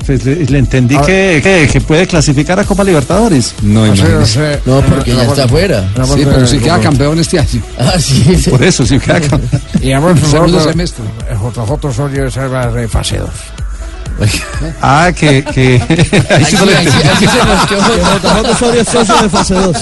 Pues 0.06 0.23
le, 0.23 0.36
le 0.45 0.58
entendí 0.60 0.97
que, 0.99 1.39
que- 1.43 1.67
que 1.71 1.82
puede 1.82 2.06
clasificar 2.06 2.60
a 2.60 2.63
Copa 2.63 2.84
Libertadores. 2.84 3.56
No, 3.63 3.86
imagínese. 3.88 4.60
No, 4.65 4.82
porque 4.82 5.15
ya 5.15 5.23
está 5.23 5.43
afuera. 5.45 5.89
Sí, 6.15 6.21
pero 6.25 6.45
si 6.47 6.60
queda 6.60 6.80
campeón 6.80 7.19
este 7.19 7.39
año. 7.39 7.62
Ah, 7.80 7.93
sí. 7.99 8.23
Por 8.49 8.63
eso, 8.63 8.86
si 8.86 8.99
queda 8.99 9.19
campeón. 9.19 9.62
Y 9.82 9.91
además, 9.91 10.19
Segundo 10.19 10.58
nosotros- 10.58 10.71
semestre. 10.71 11.04
JJ 11.32 11.93
soy 11.95 12.13
reserva 12.15 12.67
de 12.71 12.88
fase 12.88 13.17
2. 13.17 13.30
Ah, 14.82 15.12
que. 15.17 15.43
que 15.45 15.82
ahí 16.30 16.43
sí 16.45 16.56
no 16.58 16.65
le 16.65 16.73
entendí. 16.73 17.25
de 19.23 19.30
fase 19.30 19.54
2. 19.56 19.78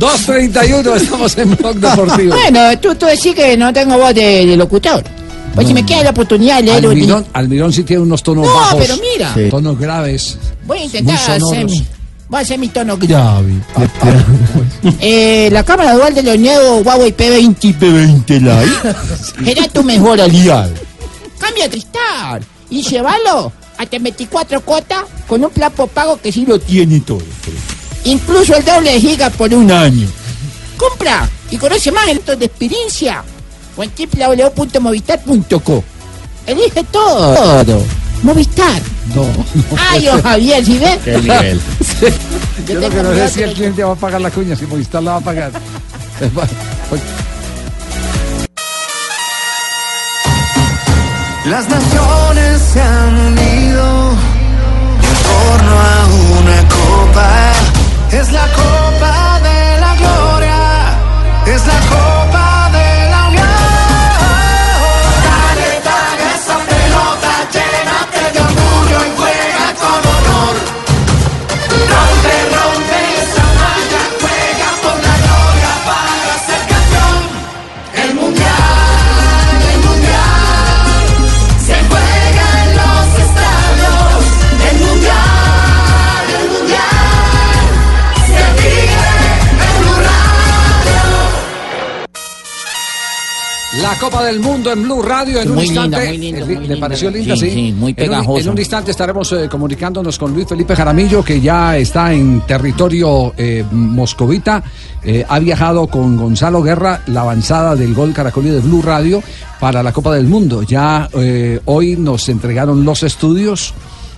2.31, 0.00 0.96
estamos 0.96 1.38
en 1.38 1.56
Blog 1.56 1.76
Deportivo. 1.76 2.34
Bueno, 2.34 2.78
tú, 2.80 2.94
tú 2.94 3.06
decís 3.06 3.34
que 3.34 3.56
no 3.56 3.72
tengo 3.72 3.98
voz 3.98 4.14
de, 4.14 4.46
de 4.46 4.56
locutor. 4.56 5.04
Pues 5.56 5.66
si 5.68 5.74
me 5.74 5.84
queda 5.84 6.04
la 6.04 6.10
oportunidad 6.10 6.56
de 6.58 6.62
leer 6.64 6.84
un- 6.86 6.92
Almirón, 6.92 7.26
Almirón 7.32 7.72
sí 7.72 7.82
tiene 7.82 8.02
unos 8.02 8.22
tonos 8.22 8.46
No, 8.46 8.54
bajos. 8.54 8.80
pero 8.80 8.96
mira. 8.98 9.34
Sí. 9.34 9.48
Tonos 9.50 9.78
graves. 9.78 10.38
Voy 10.66 10.78
a 10.78 10.84
intentar 10.84 11.14
Muy 11.16 11.24
sonoros. 11.24 11.52
hacer 11.52 11.64
mi, 11.64 11.86
voy 12.28 12.38
a 12.38 12.42
hacer 12.42 12.58
mi 12.58 12.68
tono 12.68 12.96
grave. 12.96 13.52
Eh, 15.00 15.48
la 15.52 15.64
cámara 15.64 15.94
dual 15.94 16.14
de 16.14 16.38
nuevos 16.38 16.84
Huawei 16.86 17.12
P20 17.16 17.56
y 17.62 17.72
P20 17.74 18.40
Lite 18.40 19.44
será 19.54 19.68
tu 19.68 19.82
mejor 19.82 20.20
aliado. 20.20 20.70
Cambia 21.38 21.68
Cristal 21.68 22.42
y 22.70 22.82
llévalo 22.82 23.52
hasta 23.78 23.98
24 23.98 24.60
cuotas 24.60 25.00
con 25.26 25.42
un 25.44 25.50
plan 25.50 25.72
pago 25.92 26.20
que 26.20 26.30
sí 26.30 26.44
lo 26.46 26.58
tiene 26.60 27.00
todo. 27.00 27.18
Incluso 28.04 28.54
el 28.56 28.64
doble 28.64 28.92
de 28.92 29.00
gigas 29.00 29.32
por 29.34 29.52
un 29.52 29.70
año. 29.70 30.06
Compra 30.76 31.28
y 31.50 31.56
conoce 31.56 31.90
más 31.90 32.06
en 32.08 32.20
de 32.38 32.44
experiencia 32.46 33.24
o 33.76 33.82
en 33.82 33.90
www.movistar.co. 33.90 35.84
Elige 36.46 36.84
todo. 36.84 37.82
Movistar. 38.22 38.80
No. 39.14 39.26
Ay, 39.90 40.08
oh, 40.08 40.20
Javier, 40.22 40.64
¿sí 40.64 40.78
ves? 40.78 40.98
Qué 41.04 41.18
nivel. 41.18 41.60
Yo 42.68 42.80
lo 42.80 42.90
que 42.90 43.02
no 43.02 43.14
sé 43.14 43.28
si 43.28 43.42
el 43.42 43.52
cliente 43.52 43.84
va 43.84 43.92
a 43.92 43.96
pagar 43.96 44.20
la 44.20 44.30
cuña, 44.30 44.56
si 44.56 44.66
Movistar 44.66 45.02
la 45.02 45.12
va 45.12 45.16
a 45.18 45.20
pagar. 45.20 45.52
Las 51.44 51.68
naciones 51.68 52.62
se 52.72 52.80
han 52.80 53.14
unido 53.14 54.10
en 55.02 55.16
torno 55.22 55.78
a 55.78 56.06
una 56.40 56.68
copa. 56.68 57.52
Es 58.10 58.32
la 58.32 58.46
copa 58.48 59.25
La 93.86 93.94
Copa 94.00 94.24
del 94.24 94.40
Mundo 94.40 94.72
en 94.72 94.82
Blue 94.82 95.00
Radio 95.00 95.40
en 95.40 95.50
un 95.52 95.58
linda, 95.58 95.82
instante. 95.84 96.08
muy 96.08 96.18
linda, 96.18 96.40
¿Le- 96.40 96.44
muy 96.46 96.54
¿Le 96.54 96.60
linda. 96.62 96.80
pareció 96.80 97.10
linda? 97.10 97.36
Sí, 97.36 97.40
Sí, 97.46 97.50
sí, 97.50 97.72
muy 97.72 97.72
un- 97.72 97.78
En 97.78 97.80
un, 97.88 97.94
pegajosa. 97.94 98.50
instante 98.58 98.90
estaremos 98.90 99.32
eh, 99.32 99.48
comunicándonos 99.48 100.18
con 100.18 100.34
Luis 100.34 100.48
Felipe 100.48 100.74
Jaramillo, 100.74 101.22
que 101.24 101.40
ya 101.40 101.76
está 101.76 102.12
en 102.12 102.40
territorio 102.40 103.32
eh, 103.36 103.64
moscovita. 103.70 104.62
Eh, 105.04 105.24
ha 105.28 105.38
viajado 105.38 105.86
con 105.86 106.16
Gonzalo 106.16 106.62
Guerra 106.62 107.02
la 107.06 107.20
avanzada 107.20 107.76
del 107.76 107.94
gol 107.94 108.12
Caracolí 108.12 108.48
de 108.50 108.58
Blue 108.60 108.82
Radio 108.82 109.22
para 109.60 109.84
la 109.84 109.92
Copa 109.92 110.12
del 110.16 110.26
Mundo. 110.26 110.64
Ya 110.64 111.08
hoy 111.66 111.96
nos 111.96 112.28
entregaron 112.28 112.84
los 112.84 113.04
estudios 113.04 113.72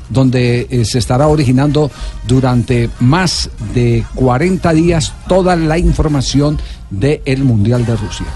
donde 0.08 0.66
eh, 0.70 0.84
se 0.86 0.98
estará 0.98 1.28
originando 1.28 1.90
durante 2.26 2.88
más 3.00 3.50
de 3.74 4.02
40 4.14 4.72
días 4.72 5.12
toda 5.28 5.54
la 5.56 5.76
información 5.76 6.58
del 6.88 7.44
Mundial 7.44 7.84
de 7.84 7.94
Rusia. 7.96 8.26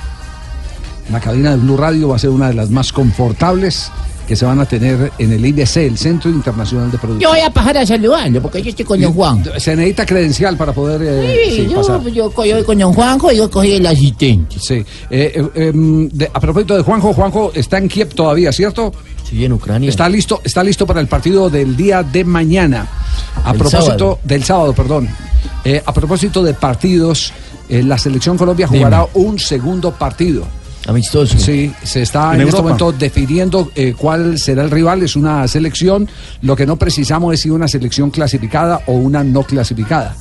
La 1.11 1.21
cabina 1.21 1.51
de 1.51 1.57
Blue 1.57 1.77
Radio 1.77 2.09
va 2.09 2.17
a 2.17 2.19
ser 2.19 2.31
una 2.31 2.49
de 2.49 2.55
las 2.55 2.71
más 2.71 2.93
confortables 2.93 3.91
que 4.27 4.37
se 4.37 4.45
van 4.47 4.61
a 4.61 4.65
tener 4.67 5.11
en 5.19 5.33
el 5.33 5.45
IBC, 5.45 5.79
el 5.79 5.99
Centro 5.99 6.31
Internacional 6.31 6.87
de 6.93 6.97
Yo 6.97 7.01
Producción. 7.01 7.33
voy 7.33 7.41
a 7.41 7.51
pasar 7.51 7.77
a 7.79 7.85
saludarlo 7.85 8.41
porque 8.41 8.63
yo 8.63 8.71
estoy 8.71 8.85
con 8.85 9.01
don 9.01 9.13
Juan. 9.13 9.43
Se 9.59 9.75
necesita 9.75 10.07
credencial 10.07 10.57
para 10.57 10.73
poder 10.73 11.03
eh, 11.03 11.45
Sí, 11.51 11.57
sí, 11.57 11.69
yo, 11.69 11.77
pasar. 11.81 12.01
yo, 12.05 12.33
yo 12.45 12.65
con 12.65 12.79
don 12.79 12.93
Juanjo 12.93 13.33
y 13.33 13.37
yo 13.37 13.51
cogí 13.51 13.73
el 13.73 13.87
asistente. 13.87 14.57
Sí. 14.61 14.75
Eh, 14.75 14.85
eh, 15.11 15.51
em, 15.57 16.09
de- 16.09 16.31
a 16.33 16.39
propósito 16.41 16.77
de 16.77 16.83
Juanjo, 16.85 17.13
Juanjo 17.13 17.51
está 17.53 17.79
en 17.79 17.89
Kiev 17.89 18.15
todavía, 18.15 18.53
¿cierto? 18.53 18.93
Sí, 19.29 19.45
en 19.45 19.53
Ucrania. 19.55 19.91
Está 19.91 20.09
listo, 20.09 20.41
está 20.45 20.63
listo 20.63 20.87
para 20.87 21.01
el 21.01 21.09
partido 21.09 21.51
del 21.51 21.77
día 21.77 22.05
de 22.05 22.23
mañana. 22.25 22.87
A 23.45 23.51
El 23.51 23.59
propósito 23.59 23.83
sábado. 23.87 24.19
del 24.23 24.45
sábado, 24.45 24.73
perdón. 24.73 25.09
Eh, 25.65 25.83
a 25.85 25.93
propósito 25.93 26.45
de 26.45 26.55
partidos, 26.55 27.33
la 27.69 27.99
selección 27.99 28.37
Colombia 28.39 28.69
jugará 28.69 29.07
un 29.15 29.39
segundo 29.41 29.91
partido. 29.93 30.45
Amistoso. 30.87 31.39
Sí, 31.39 31.73
se 31.83 32.03
está 32.03 32.35
En 32.35 32.41
en, 32.43 32.49
este 32.49 32.61
momento 32.61 32.91
definiendo 32.93 33.71
eh, 33.75 33.95
cuál 33.97 34.39
será 34.39 34.63
el 34.65 34.71
rival. 34.71 35.03
Es 35.03 35.15
una 35.17 35.47
selección. 35.47 36.09
Lo 36.43 36.57
que 36.57 36.67
no 36.67 36.77
precisamos 36.77 37.33
es 37.35 37.41
si 37.41 37.51
una 37.51 37.69
selección 37.69 38.11
clasificada 38.11 38.81
o 38.87 38.93
una 38.93 39.23
no 39.23 39.43
clasificada. 39.45 40.17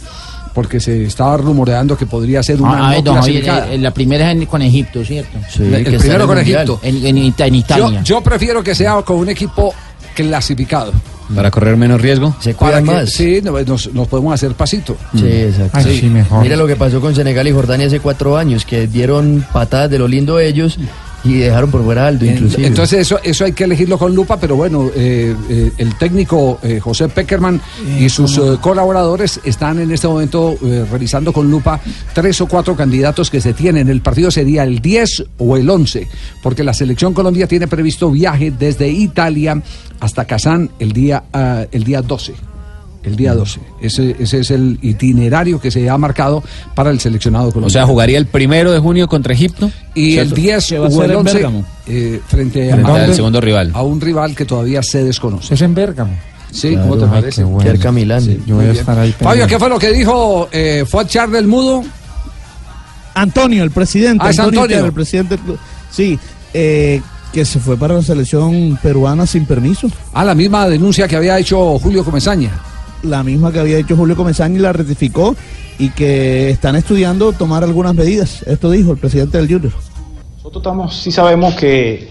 Porque 0.54 0.80
se 0.82 1.06
estaba 1.06 1.38
rumoreando 1.38 1.98
que 1.98 2.06
podría 2.06 2.44
ser 2.44 2.62
una 2.62 2.90
Ah, 2.90 2.96
no 2.96 3.02
don 3.02 3.16
Javier, 3.16 3.44
clasificada. 3.44 3.74
eh, 3.74 3.78
la 3.78 3.92
primera 3.94 4.32
es 4.32 4.48
con 4.48 4.62
Egipto, 4.62 5.04
¿cierto? 5.06 5.38
El- 5.60 5.74
el 5.88 5.98
primero 5.98 6.28
con 6.28 6.38
Egipto. 6.38 6.80
En, 6.84 6.98
en 7.06 7.18
en 7.18 7.34
Yo, 7.38 7.46
Italia. 7.54 8.02
yo 8.04 8.22
prefiero 8.22 8.62
que 8.62 8.76
sea 8.76 9.02
con 9.02 9.18
un 9.18 9.30
equipo 9.30 9.74
clasificado. 10.14 10.92
Para 11.36 11.52
correr 11.52 11.78
menos 11.78 12.02
riesgo. 12.02 12.36
Se 12.40 12.54
cuidan 12.54 12.86
más. 12.86 13.10
sí, 13.10 13.42
no, 13.44 13.60
nos, 13.62 13.94
nos 13.94 14.08
podemos 14.08 14.34
hacer 14.34 14.54
pasito. 14.54 14.98
Sí, 15.16 15.28
exacto. 15.28 15.82
Sí. 15.82 16.12
Mira 16.42 16.56
lo 16.56 16.68
que 16.68 16.76
pasó 16.76 17.02
con 17.02 17.16
Senegal 17.16 17.48
y 17.48 17.52
Jordania 17.52 17.88
hace 17.88 18.00
cuatro 18.00 18.38
años, 18.38 18.66
que 18.66 18.88
dieron 18.88 19.46
patadas 19.52 19.90
de 19.90 20.00
lo 20.00 20.08
lindo 20.08 20.40
ellos 20.40 20.78
y 21.24 21.36
dejaron 21.36 21.70
por 21.70 21.84
fuera 21.84 22.06
a 22.06 22.08
Aldo, 22.08 22.26
inclusive. 22.26 22.66
Entonces 22.66 23.00
eso, 23.00 23.20
eso 23.24 23.46
hay 23.46 23.54
que 23.54 23.66
elegirlo 23.66 23.98
con 23.98 24.16
lupa, 24.16 24.40
pero 24.40 24.56
bueno, 24.56 24.90
eh, 24.96 25.36
eh, 25.50 25.72
el 25.78 25.96
técnico 25.96 26.60
eh, 26.64 26.80
José 26.80 27.10
Peckerman 27.10 27.62
y 28.00 28.10
sus 28.10 28.38
eh, 28.38 28.58
colaboradores 28.60 29.40
están 29.44 29.80
en 29.80 29.92
este 29.92 30.08
momento 30.08 30.58
eh, 30.64 30.86
revisando 30.92 31.32
con 31.32 31.50
lupa 31.50 31.80
tres 32.14 32.42
o 32.42 32.48
cuatro 32.48 32.76
candidatos 32.76 33.30
que 33.30 33.42
se 33.42 33.54
tienen. 33.54 33.90
El 33.90 34.02
partido 34.02 34.32
sería 34.32 34.64
el 34.64 34.80
10 34.80 35.24
o 35.38 35.58
el 35.58 35.70
11, 35.70 36.08
porque 36.42 36.64
la 36.64 36.74
selección 36.74 37.14
Colombia 37.14 37.48
tiene 37.48 37.68
previsto 37.68 38.10
viaje 38.10 38.52
desde 38.52 38.90
Italia 38.90 39.62
hasta 40.00 40.26
Kazán 40.26 40.72
el 40.80 40.92
día, 40.92 41.24
ah, 41.34 41.66
el 41.72 41.84
día 41.84 42.02
12. 42.02 42.51
El 43.04 43.16
día 43.16 43.34
12. 43.34 43.60
Ese, 43.82 44.16
ese 44.20 44.40
es 44.40 44.52
el 44.52 44.78
itinerario 44.82 45.60
que 45.60 45.72
se 45.72 45.90
ha 45.90 45.98
marcado 45.98 46.44
para 46.76 46.92
el 46.92 47.00
seleccionado 47.00 47.46
colombiano. 47.52 47.68
O 47.68 47.70
sea, 47.70 47.86
jugaría 47.86 48.20
el 48.20 48.28
primero 48.28 48.72
de 48.72 48.78
junio 48.80 49.08
contra 49.08 49.34
Egipto. 49.34 49.72
Y 49.96 50.18
el 50.18 50.28
¿cierto? 50.36 50.36
10 50.36 50.72
o 50.74 51.04
el 51.04 51.16
11 51.16 51.40
eh, 51.88 52.22
frente, 52.28 52.72
Frente 52.72 52.72
a, 52.72 53.04
al 53.04 53.16
segundo 53.16 53.42
rival. 53.42 53.72
a 53.74 53.82
un 53.82 54.00
rival 54.00 54.36
que 54.36 54.46
todavía 54.46 54.84
se 54.84 55.04
desconoce. 55.04 55.54
Es 55.54 55.62
en 55.62 55.74
Bérgamo. 55.74 56.14
Sí, 56.52 56.76
¿cómo 56.76 56.98
te 56.98 57.08
parece? 57.08 57.46
Cerca 57.62 57.92
Milán. 57.92 58.24
Yo 58.46 58.58
voy 58.58 58.66
a 58.66 58.72
estar 58.72 59.00
ahí 59.00 59.12
Fabio. 59.14 59.48
¿qué 59.48 59.58
fue 59.58 59.70
lo 59.70 59.80
que 59.80 59.92
dijo 59.92 60.50
eh, 60.52 60.84
Fuad 60.88 61.08
Char 61.08 61.30
del 61.30 61.48
Mudo? 61.48 61.84
Antonio, 63.14 63.64
el 63.64 63.72
presidente. 63.72 64.24
Ah, 64.26 64.30
es 64.30 64.40
Antonio. 64.40 64.86
El 64.86 64.94
presidente. 64.94 65.38
Sí, 65.90 66.20
eh, 66.54 67.02
que 67.34 67.46
se 67.46 67.60
fue 67.60 67.78
para 67.78 67.96
la 67.96 68.02
selección 68.02 68.78
peruana 68.82 69.26
sin 69.26 69.46
permiso. 69.46 69.90
Ah, 70.14 70.24
la 70.24 70.36
misma 70.36 70.68
denuncia 70.68 71.08
que 71.08 71.16
había 71.16 71.40
hecho 71.40 71.80
Julio 71.80 72.04
Comesaña. 72.04 72.52
La 73.04 73.24
misma 73.24 73.52
que 73.52 73.60
había 73.60 73.78
hecho 73.78 73.96
Julio 73.96 74.16
Comesaña 74.16 74.56
y 74.58 74.60
la 74.62 74.74
ratificó 74.74 75.36
y 75.80 75.90
que 75.90 76.50
están 76.52 76.76
estudiando 76.76 77.32
tomar 77.34 77.64
algunas 77.64 77.96
medidas. 77.96 78.44
Esto 78.44 78.70
dijo 78.70 78.92
el 78.92 78.98
presidente 78.98 79.38
del 79.38 79.48
Junior. 79.48 79.74
Nosotros 80.38 80.62
estamos, 80.62 80.96
sí 80.96 81.12
sabemos 81.12 81.56
que 81.56 82.10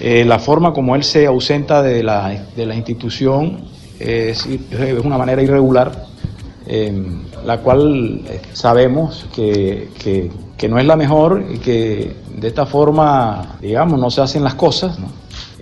eh, 0.00 0.24
la 0.24 0.38
forma 0.38 0.72
como 0.72 0.96
él 0.96 1.02
se 1.04 1.26
ausenta 1.26 1.82
de 1.82 2.02
la, 2.02 2.46
de 2.56 2.66
la 2.66 2.74
institución 2.74 3.64
es, 3.98 4.46
una 5.04 5.18
manera 5.18 5.42
irregular, 5.42 6.06
eh, 6.66 6.92
la 7.44 7.58
cual 7.58 8.22
eh, 8.26 8.40
sabemos 8.52 9.26
que, 9.34 9.90
que- 10.02 10.30
que 10.56 10.68
no 10.68 10.78
es 10.78 10.86
la 10.86 10.94
mejor 10.94 11.44
y 11.52 11.58
que 11.58 12.14
de 12.36 12.46
esta 12.48 12.66
forma, 12.66 13.56
digamos, 13.60 13.98
no 13.98 14.10
se 14.12 14.20
hacen 14.20 14.44
las 14.44 14.54
cosas. 14.54 14.96
¿no? 14.96 15.08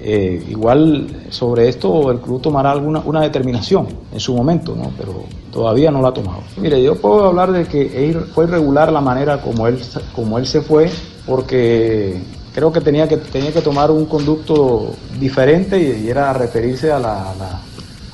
Eh, 0.02 0.42
igual 0.48 1.26
sobre 1.28 1.68
esto 1.68 2.10
el 2.10 2.20
club 2.20 2.40
tomará 2.40 2.70
alguna 2.72 3.00
una 3.04 3.20
determinación 3.20 3.86
en 4.12 4.18
su 4.20 4.34
momento, 4.34 4.74
¿no? 4.74 4.90
pero 4.96 5.24
todavía 5.52 5.90
no 5.90 6.00
la 6.00 6.08
ha 6.08 6.14
tomado. 6.14 6.38
Mire, 6.56 6.82
yo 6.82 6.94
puedo 6.96 7.24
hablar 7.26 7.52
de 7.52 7.64
que 7.66 8.16
fue 8.34 8.44
irregular 8.44 8.90
la 8.92 9.00
manera 9.02 9.42
como 9.42 9.66
él, 9.66 9.78
como 10.14 10.38
él 10.38 10.46
se 10.46 10.62
fue, 10.62 10.90
porque 11.26 12.18
creo 12.54 12.72
que 12.72 12.80
tenía 12.80 13.06
que, 13.08 13.18
tenía 13.18 13.52
que 13.52 13.60
tomar 13.60 13.90
un 13.90 14.06
conducto 14.06 14.90
diferente 15.18 15.78
y, 15.78 16.06
y 16.06 16.08
era 16.08 16.32
referirse 16.32 16.90
a 16.90 16.98
la, 16.98 17.30
a 17.30 17.34
la- 17.34 17.60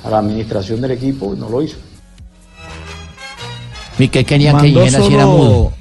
a 0.04 0.10
la 0.10 0.18
administración 0.18 0.80
del 0.80 0.92
equipo 0.92 1.34
y 1.34 1.36
no 1.36 1.48
lo 1.48 1.60
hizo. 1.62 1.78
¿Y 3.98 4.08
qué 4.08 4.24
querían 4.24 4.58
que 4.58 4.66
dijera 4.66 5.00
si 5.06 5.14
era 5.14 5.22
solo- 5.24 5.36
mudo? 5.38 5.72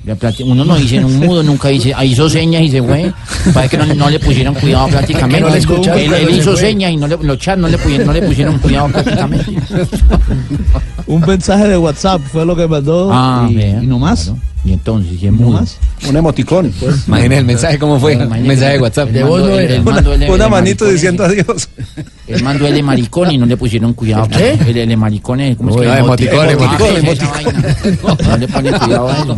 Uno 0.45 0.63
no 0.65 0.75
dice 0.77 1.03
un 1.03 1.19
mudo, 1.19 1.43
nunca 1.43 1.67
dice, 1.67 1.93
ah, 1.95 2.05
hizo 2.05 2.29
señas 2.29 2.61
y 2.61 2.69
se 2.71 2.81
fue. 2.81 3.11
Para 3.53 3.67
que 3.67 3.77
no, 3.77 3.85
no 3.93 4.09
le 4.09 4.19
pusieron 4.19 4.53
cuidado 4.55 4.87
prácticamente. 4.87 5.41
No 5.41 5.93
él, 5.95 6.13
él 6.13 6.29
hizo 6.37 6.55
señas 6.55 6.91
y 6.91 6.97
no 6.97 7.07
le, 7.07 7.17
los 7.21 7.37
chats 7.37 7.59
no 7.59 7.67
le, 7.67 7.77
pusieron, 7.77 8.07
no 8.07 8.13
le 8.13 8.21
pusieron 8.21 8.57
cuidado 8.59 8.87
prácticamente. 8.89 9.51
Un 11.07 11.21
mensaje 11.21 11.67
de 11.67 11.77
WhatsApp 11.77 12.21
fue 12.31 12.45
lo 12.45 12.55
que 12.55 12.67
mandó 12.67 13.09
Ah, 13.11 13.47
y, 13.49 13.55
vea, 13.55 13.83
y 13.83 13.85
no 13.87 13.99
más. 13.99 14.31
Y 14.65 14.73
entonces, 14.73 15.19
si 15.19 15.27
es 15.27 15.31
No 15.31 15.37
mudo. 15.39 15.59
más. 15.59 15.77
Un 16.09 16.17
emoticón. 16.17 16.73
Imagínate 17.07 17.37
el 17.37 17.45
mensaje 17.45 17.77
cómo 17.79 17.99
fue. 17.99 18.15
Un 18.17 18.47
mensaje 18.47 18.73
de 18.73 18.79
WhatsApp. 18.79 19.09
De 19.09 19.23
voz 19.23 19.41
no 19.43 19.49
era. 19.59 19.79
Una, 19.81 19.99
el- 19.99 20.29
una 20.31 20.45
el 20.45 20.51
manito 20.51 20.85
diciendo 20.89 21.23
adiós. 21.23 21.69
Él 22.27 22.41
mandó 22.43 22.65
el 22.65 22.73
de 22.73 22.81
maricón 22.81 23.31
y 23.31 23.37
no 23.37 23.45
le 23.45 23.55
pusieron 23.55 23.93
cuidado. 23.93 24.27
¿Qué? 24.27 24.53
El, 24.67 24.75
el 24.75 24.89
de 24.89 24.97
maricón 24.97 25.39
es 25.41 25.55
como 25.55 25.69
No, 25.75 25.83
es 25.83 25.91
que 25.91 25.99
emoticón, 25.99 26.49
emoticón, 26.49 26.87
Ah, 26.95 27.11
esa 27.11 27.29
vaina. 27.31 27.75
No 28.27 28.37
le 28.37 28.47
ponen 28.47 28.73
cuidado 28.79 29.09
a 29.09 29.13
eso. 29.17 29.37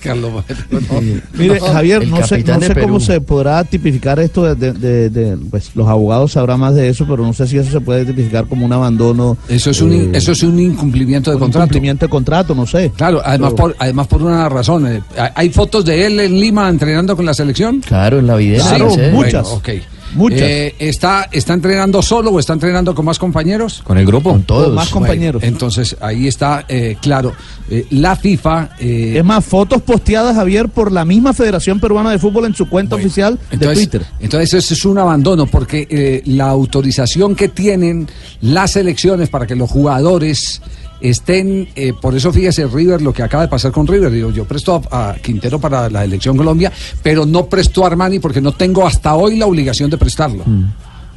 Carlos 0.00 0.44
Mire, 1.38 1.60
Javier, 1.60 2.02
El 2.02 2.10
no 2.10 2.26
sé, 2.26 2.42
no 2.42 2.60
sé 2.60 2.74
cómo 2.74 2.98
se 2.98 3.20
podrá 3.20 3.62
tipificar 3.64 4.18
esto. 4.18 4.54
De, 4.56 4.72
de- 4.72 5.10
de- 5.10 5.36
pues 5.50 5.70
los 5.76 5.86
abogados 5.88 6.32
sabrán 6.32 6.58
más 6.58 6.74
de 6.74 6.88
eso, 6.88 7.06
pero 7.08 7.24
no 7.24 7.32
sé 7.32 7.46
si 7.46 7.56
eso 7.56 7.70
se 7.70 7.80
puede 7.80 8.04
tipificar 8.04 8.46
como 8.46 8.66
un 8.66 8.72
abandono. 8.72 9.36
Eso 9.48 9.70
es 9.70 9.80
un, 9.80 9.92
eh, 9.92 10.10
eso 10.14 10.32
es 10.32 10.42
un 10.42 10.58
incumplimiento 10.58 11.30
de 11.30 11.36
un 11.36 11.40
contrato. 11.42 11.64
incumplimiento 11.66 12.06
de 12.06 12.10
contrato, 12.10 12.54
no 12.54 12.66
sé. 12.66 12.90
Claro, 12.96 13.22
además 13.24 13.51
Por, 13.56 13.76
además 13.78 14.06
por 14.06 14.22
una 14.22 14.48
razón. 14.48 14.86
eh, 14.86 15.02
¿Hay 15.34 15.50
fotos 15.50 15.84
de 15.84 16.06
él 16.06 16.20
en 16.20 16.38
Lima 16.40 16.68
entrenando 16.68 17.16
con 17.16 17.24
la 17.26 17.34
selección? 17.34 17.80
Claro, 17.80 18.18
en 18.18 18.26
la 18.26 18.36
videna. 18.36 18.64
Claro, 18.68 18.86
muchas. 19.12 19.12
Bueno, 19.12 19.48
ok. 19.50 19.68
Muchas. 20.14 20.42
Eh, 20.42 20.74
está, 20.78 21.26
¿Está 21.32 21.54
entrenando 21.54 22.02
solo 22.02 22.32
o 22.32 22.38
está 22.38 22.52
entrenando 22.52 22.94
con 22.94 23.02
más 23.06 23.18
compañeros? 23.18 23.80
Con 23.82 23.96
el 23.96 24.04
grupo. 24.04 24.30
Con 24.30 24.42
todos. 24.42 24.66
Con 24.66 24.74
más 24.74 24.90
compañeros. 24.90 25.40
Bueno, 25.40 25.54
entonces 25.54 25.96
ahí 26.02 26.28
está 26.28 26.66
eh, 26.68 26.96
claro. 27.00 27.32
Eh, 27.70 27.86
la 27.92 28.14
FIFA. 28.14 28.72
eh, 28.78 29.14
Es 29.16 29.24
más, 29.24 29.42
fotos 29.42 29.80
posteadas, 29.80 30.36
Javier, 30.36 30.68
por 30.68 30.92
la 30.92 31.06
misma 31.06 31.32
Federación 31.32 31.80
Peruana 31.80 32.10
de 32.10 32.18
Fútbol 32.18 32.44
en 32.44 32.54
su 32.54 32.68
cuenta 32.68 32.96
oficial 32.96 33.38
de 33.38 33.54
Entonces, 33.54 33.78
Twitter. 33.88 34.06
entonces 34.20 34.52
eso 34.52 34.74
es 34.74 34.84
un 34.84 34.98
abandono 34.98 35.46
porque 35.46 35.86
eh, 35.88 36.22
la 36.26 36.48
autorización 36.50 37.34
que 37.34 37.48
tienen 37.48 38.06
las 38.42 38.76
elecciones 38.76 39.30
para 39.30 39.46
que 39.46 39.56
los 39.56 39.70
jugadores 39.70 40.60
estén, 41.02 41.68
eh, 41.74 41.92
por 42.00 42.14
eso 42.16 42.32
fíjese 42.32 42.66
River 42.66 43.02
lo 43.02 43.12
que 43.12 43.22
acaba 43.22 43.42
de 43.44 43.48
pasar 43.48 43.72
con 43.72 43.86
River, 43.86 44.10
digo, 44.10 44.30
yo 44.30 44.44
presto 44.44 44.80
a, 44.90 45.10
a 45.10 45.14
Quintero 45.16 45.60
para 45.60 45.90
la 45.90 46.04
elección 46.04 46.36
Colombia, 46.36 46.72
pero 47.02 47.26
no 47.26 47.46
presto 47.46 47.84
a 47.84 47.88
Armani 47.88 48.18
porque 48.18 48.40
no 48.40 48.52
tengo 48.52 48.86
hasta 48.86 49.14
hoy 49.14 49.36
la 49.36 49.46
obligación 49.46 49.90
de 49.90 49.98
prestarlo. 49.98 50.44
Mm. 50.46 50.64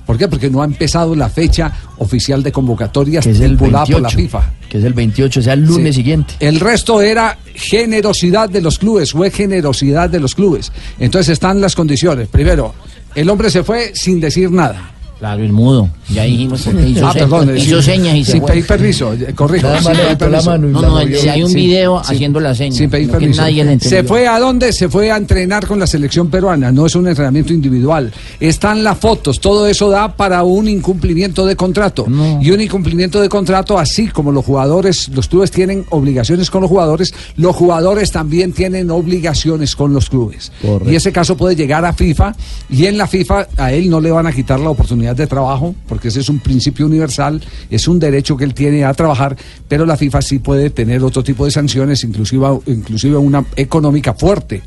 ¿Por 0.05 0.19
qué? 0.19 0.27
Porque 0.27 0.51
no 0.51 0.61
ha 0.61 0.65
empezado 0.65 1.15
la 1.15 1.29
fecha 1.29 1.71
oficial 1.97 2.43
de 2.43 2.51
convocatorias 2.51 3.23
Que 3.23 3.31
es 3.31 3.39
el 3.39 3.53
estipulada 3.53 3.85
por 3.85 4.01
la 4.01 4.09
28, 4.09 4.17
FIFA. 4.17 4.53
Que 4.69 4.77
es 4.77 4.83
el 4.83 4.93
28, 4.93 5.39
o 5.39 5.43
sea, 5.43 5.53
el 5.53 5.61
lunes 5.65 5.95
Sí. 5.95 6.01
siguiente. 6.01 6.35
El 6.39 6.59
resto 6.59 7.01
era 7.01 7.39
generosidad 7.55 8.47
de 8.49 8.61
los 8.61 8.77
clubes, 8.77 9.13
fue 9.13 9.31
generosidad 9.31 10.09
de 10.09 10.19
los 10.19 10.35
clubes. 10.35 10.71
Entonces 10.99 11.33
están 11.33 11.59
las 11.59 11.75
condiciones. 11.75 12.27
Primero, 12.27 12.75
el 13.15 13.29
hombre 13.31 13.49
se 13.49 13.63
fue 13.63 13.93
sin 13.95 14.19
decir 14.19 14.51
nada. 14.51 14.91
Claro, 15.19 15.43
el 15.43 15.53
mudo. 15.53 15.89
Ya 16.09 16.23
dijimos 16.23 16.61
porque 16.63 16.89
hizo, 16.89 17.07
Ah, 17.07 17.13
se- 17.13 17.19
perdón, 17.19 17.57
hizo 17.57 17.81
señas 17.81 18.15
y 18.15 18.25
se 18.25 18.33
sin 18.33 18.41
fue. 18.41 18.51
pedir 18.51 18.67
permiso, 18.67 19.13
eh, 19.13 19.33
corrijo. 19.33 19.65
Nada 19.65 19.81
más 19.81 19.85
sin 19.85 20.03
pedir 20.03 20.17
permiso. 20.17 20.55
y 20.55 20.59
No, 20.71 20.97
hay 21.31 21.43
un 21.43 21.53
video 21.53 21.97
haciendo 21.97 22.39
la 22.41 22.53
seña, 22.53 22.75
Sin 22.75 22.89
pedir 22.89 23.09
permiso. 23.09 23.41
nadie 23.41 23.63
le. 23.63 23.79
Se 23.79 24.03
fue 24.03 24.27
a 24.27 24.37
dónde? 24.39 24.73
Se 24.73 24.89
fue 24.89 25.09
a 25.11 25.17
entrenar 25.17 25.65
con 25.65 25.79
la 25.79 25.87
selección 25.87 26.29
peruana. 26.29 26.71
No 26.71 26.85
es 26.85 26.95
un 26.95 27.07
entrenamiento 27.07 27.53
individual. 27.53 28.11
Están 28.41 28.83
las 28.83 28.97
fotos. 28.97 29.39
Todo 29.39 29.67
eso 29.67 29.89
da 29.89 30.15
para 30.15 30.43
un 30.43 30.67
incumplimiento 30.67 31.45
de 31.45 31.55
contrato. 31.55 32.05
Y 32.41 32.51
un 32.51 32.59
incumplimiento 32.61 33.21
de 33.21 33.29
contrato, 33.29 33.79
así 33.79 34.07
como 34.07 34.31
los 34.33 34.43
jugadores, 34.43 35.07
los 35.09 35.27
clubes 35.29 35.49
tienen 35.49 35.85
obligaciones 35.91 36.51
con 36.51 36.61
los 36.61 36.69
jugadores, 36.69 37.13
los 37.37 37.55
jugadores 37.55 38.11
también 38.11 38.51
tienen 38.51 38.91
obligaciones 38.91 39.75
con 39.77 39.93
los 39.93 40.09
clubes. 40.09 40.51
Correcto. 40.61 40.91
Y 40.91 40.95
ese 40.95 41.11
caso 41.13 41.37
puede 41.37 41.55
llegar 41.55 41.85
a 41.85 41.93
FIFA 41.93 42.35
y 42.69 42.85
en 42.85 42.97
la 42.97 43.07
FIFA 43.07 43.47
a 43.57 43.71
él 43.71 43.89
no 43.89 44.01
le 44.01 44.11
van 44.11 44.27
a 44.27 44.31
quitar 44.33 44.59
la 44.59 44.69
oportunidad 44.71 45.04
de 45.13 45.27
trabajo, 45.27 45.75
porque 45.87 46.07
ese 46.07 46.21
es 46.21 46.29
un 46.29 46.39
principio 46.39 46.85
universal, 46.85 47.41
es 47.69 47.87
un 47.87 47.99
derecho 47.99 48.37
que 48.37 48.45
él 48.45 48.53
tiene 48.53 48.85
a 48.85 48.93
trabajar, 48.93 49.35
pero 49.67 49.85
la 49.85 49.97
FIFA 49.97 50.21
sí 50.21 50.39
puede 50.39 50.69
tener 50.69 51.03
otro 51.03 51.23
tipo 51.23 51.45
de 51.45 51.51
sanciones, 51.51 52.03
inclusive, 52.03 52.47
inclusive 52.67 53.17
una 53.17 53.45
económica 53.55 54.13
fuerte, 54.13 54.61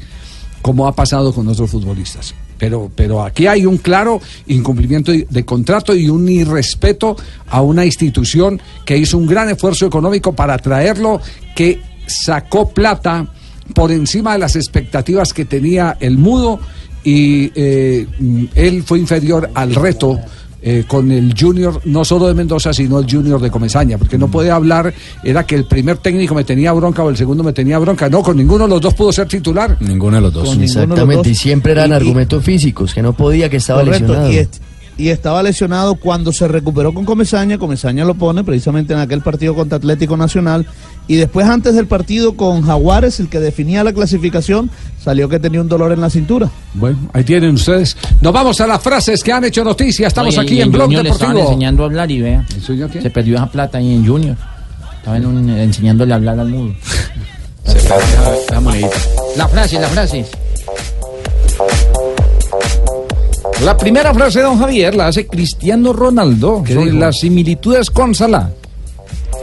como 0.63 0.87
ha 0.87 0.93
pasado 0.95 1.33
con 1.33 1.49
otros 1.49 1.71
futbolistas. 1.71 2.35
Pero, 2.59 2.91
pero 2.95 3.23
aquí 3.23 3.47
hay 3.47 3.65
un 3.67 3.79
claro 3.79 4.21
incumplimiento 4.49 5.13
de 5.13 5.27
de 5.31 5.45
contrato 5.45 5.95
y 5.95 6.09
un 6.09 6.29
irrespeto 6.29 7.17
a 7.49 7.63
una 7.63 7.85
institución 7.85 8.61
que 8.85 8.97
hizo 8.97 9.17
un 9.17 9.27
gran 9.27 9.49
esfuerzo 9.49 9.87
económico 9.87 10.35
para 10.35 10.59
traerlo, 10.59 11.21
que 11.55 11.81
sacó 12.07 12.71
plata 12.71 13.33
por 13.75 13.93
encima 13.93 14.33
de 14.33 14.39
las 14.39 14.57
expectativas 14.57 15.33
que 15.33 15.45
tenía 15.45 15.97
el 16.01 16.19
mudo 16.19 16.61
y 17.13 17.53
eh, 17.55 18.07
mm, 18.19 18.45
él 18.55 18.83
fue 18.85 18.99
inferior 18.99 19.51
al 19.55 19.75
reto. 19.75 20.19
eh, 20.61 20.83
con 20.89 21.13
el 21.13 21.35
junior, 21.39 21.81
no 21.85 22.05
solo 22.05 22.27
de 22.27 22.35
Mendoza, 22.35 22.73
sino 22.73 22.99
el 22.99 23.09
junior 23.09 23.41
de 23.41 23.49
Comesaña, 23.49 23.97
porque 23.97 24.19
no 24.19 24.27
puede 24.29 24.51
hablar, 24.51 24.93
era 25.23 25.47
que 25.47 25.55
el 25.55 25.67
primer 25.67 25.99
técnico 25.99 26.35
me 26.35 26.43
tenía 26.43 26.73
bronca 26.73 27.01
o 27.05 27.11
el 27.11 27.17
segundo 27.17 27.45
me 27.45 27.53
tenía 27.53 27.79
bronca, 27.79 28.09
no, 28.09 28.23
con 28.25 28.37
ninguno 28.37 28.65
de 28.65 28.71
los 28.71 28.81
dos 28.81 28.93
pudo 28.93 29.13
ser 29.13 29.29
titular. 29.29 29.77
Ninguno 29.81 30.17
de 30.17 30.23
los 30.23 30.33
dos. 30.35 30.49
Con 30.49 30.61
los 30.61 30.65
Exactamente, 30.69 31.31
y 31.31 31.35
siempre 31.37 31.73
eran 31.73 31.91
Y- 31.91 31.93
y- 31.93 31.95
argumentos 31.95 32.43
físicos, 32.45 32.93
que 32.93 33.03
no 33.03 33.13
podía, 33.13 33.49
que 33.49 33.59
estaba 33.59 33.83
Correcto, 33.85 34.09
lesionado. 34.09 34.33
y, 34.33 34.37
est- 34.39 34.57
y 34.99 35.09
estaba 35.11 35.45
lesionado 35.45 35.95
cuando 35.95 36.33
se 36.33 36.49
recuperó 36.49 36.93
con 36.93 37.05
Comesaña. 37.05 37.57
Comesaña 37.57 38.05
lo 38.05 38.15
pone 38.17 38.43
precisamente 38.43 38.93
en 38.95 38.99
aquel 38.99 39.21
partido 39.21 39.55
contra 39.55 39.77
Atlético 39.79 40.17
Nacional. 40.17 40.67
Y 41.07 41.15
después, 41.15 41.47
antes 41.47 41.77
del 41.77 41.87
partido 41.87 42.35
con 42.37 42.63
Jaguares, 42.63 43.21
el 43.21 43.29
que 43.29 43.39
definía 43.39 43.85
la 43.85 43.93
clasificación, 43.93 44.71
salió 45.09 45.27
que 45.27 45.39
tenía 45.41 45.63
un 45.63 45.69
dolor 45.69 45.91
en 45.93 46.03
la 46.03 46.11
cintura. 46.11 46.51
Bueno, 46.75 46.99
ahí 47.15 47.25
tienen 47.25 47.55
ustedes. 47.55 47.97
Nos 48.21 48.31
vamos 48.31 48.61
a 48.61 48.67
las 48.67 48.83
frases 48.83 49.25
que 49.25 49.33
han 49.33 49.43
hecho 49.45 49.65
noticia. 49.65 50.07
Estamos 50.07 50.37
Oye, 50.37 50.47
aquí 50.47 50.61
en 50.61 50.71
Blog 50.71 50.85
Junior 50.85 51.03
le 51.03 51.09
estaban 51.09 51.35
Deportivo. 51.35 51.53
enseñando 51.55 51.83
a 51.83 51.87
hablar 51.87 52.11
y 52.11 52.21
vea. 52.21 52.45
Se 53.01 53.09
perdió 53.11 53.37
esa 53.37 53.47
plata 53.47 53.79
ahí 53.79 53.95
en 53.95 54.07
Junior. 54.07 54.37
Estaban 54.99 55.25
un- 55.25 55.49
enseñándole 55.49 56.13
a 56.13 56.17
hablar 56.17 56.39
al 56.39 56.49
mudo. 56.49 56.75
La 59.37 59.49
frase, 59.49 59.79
la 59.81 59.89
frase. 59.89 60.27
La 63.65 63.77
primera 63.77 64.13
frase 64.15 64.39
de 64.41 64.45
don 64.45 64.59
Javier 64.59 64.95
la 64.95 65.09
hace 65.09 65.27
Cristiano 65.27 65.93
Ronaldo 65.93 66.63
¿Qué 66.65 66.75
sobre 66.75 66.87
dijo? 66.91 66.99
las 66.99 67.19
similitudes 67.21 67.91
con 67.91 68.15
Salah. 68.15 68.51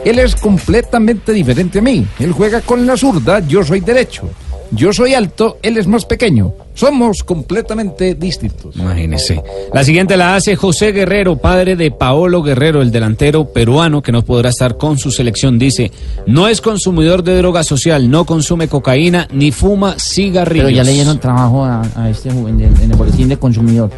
Él 0.04 0.18
es 0.20 0.36
completamente 0.36 1.32
diferente 1.32 1.80
a 1.80 1.82
mí. 1.82 2.06
Él 2.20 2.30
juega 2.32 2.60
con 2.60 2.86
la 2.86 2.96
zurda, 2.96 3.40
yo 3.40 3.64
soy 3.64 3.80
derecho. 3.80 4.28
Yo 4.72 4.92
soy 4.92 5.14
alto, 5.14 5.58
él 5.62 5.78
es 5.78 5.86
más 5.86 6.04
pequeño. 6.04 6.52
Somos 6.74 7.22
completamente 7.22 8.14
distintos. 8.14 8.76
Imagínese. 8.76 9.42
La 9.72 9.82
siguiente 9.82 10.16
la 10.16 10.36
hace 10.36 10.56
José 10.56 10.92
Guerrero, 10.92 11.36
padre 11.36 11.76
de 11.76 11.90
Paolo 11.90 12.42
Guerrero, 12.42 12.82
el 12.82 12.90
delantero 12.90 13.52
peruano 13.52 14.02
que 14.02 14.12
no 14.12 14.22
podrá 14.22 14.50
estar 14.50 14.76
con 14.76 14.98
su 14.98 15.10
selección. 15.10 15.58
Dice, 15.58 15.90
no 16.26 16.48
es 16.48 16.60
consumidor 16.60 17.22
de 17.22 17.38
droga 17.38 17.62
social, 17.62 18.10
no 18.10 18.26
consume 18.26 18.68
cocaína 18.68 19.26
ni 19.32 19.52
fuma 19.52 19.96
cigarrillos. 19.98 20.66
Pero 20.66 20.76
ya 20.76 20.84
le 20.84 20.92
dieron 20.92 21.18
trabajo 21.18 21.64
a, 21.64 21.82
a 21.94 22.10
este 22.10 22.30
joven 22.30 22.60
en, 22.60 22.76
en 22.82 22.90
el 22.90 22.96
boletín 22.96 23.28
de 23.28 23.38
consumidor. 23.38 23.90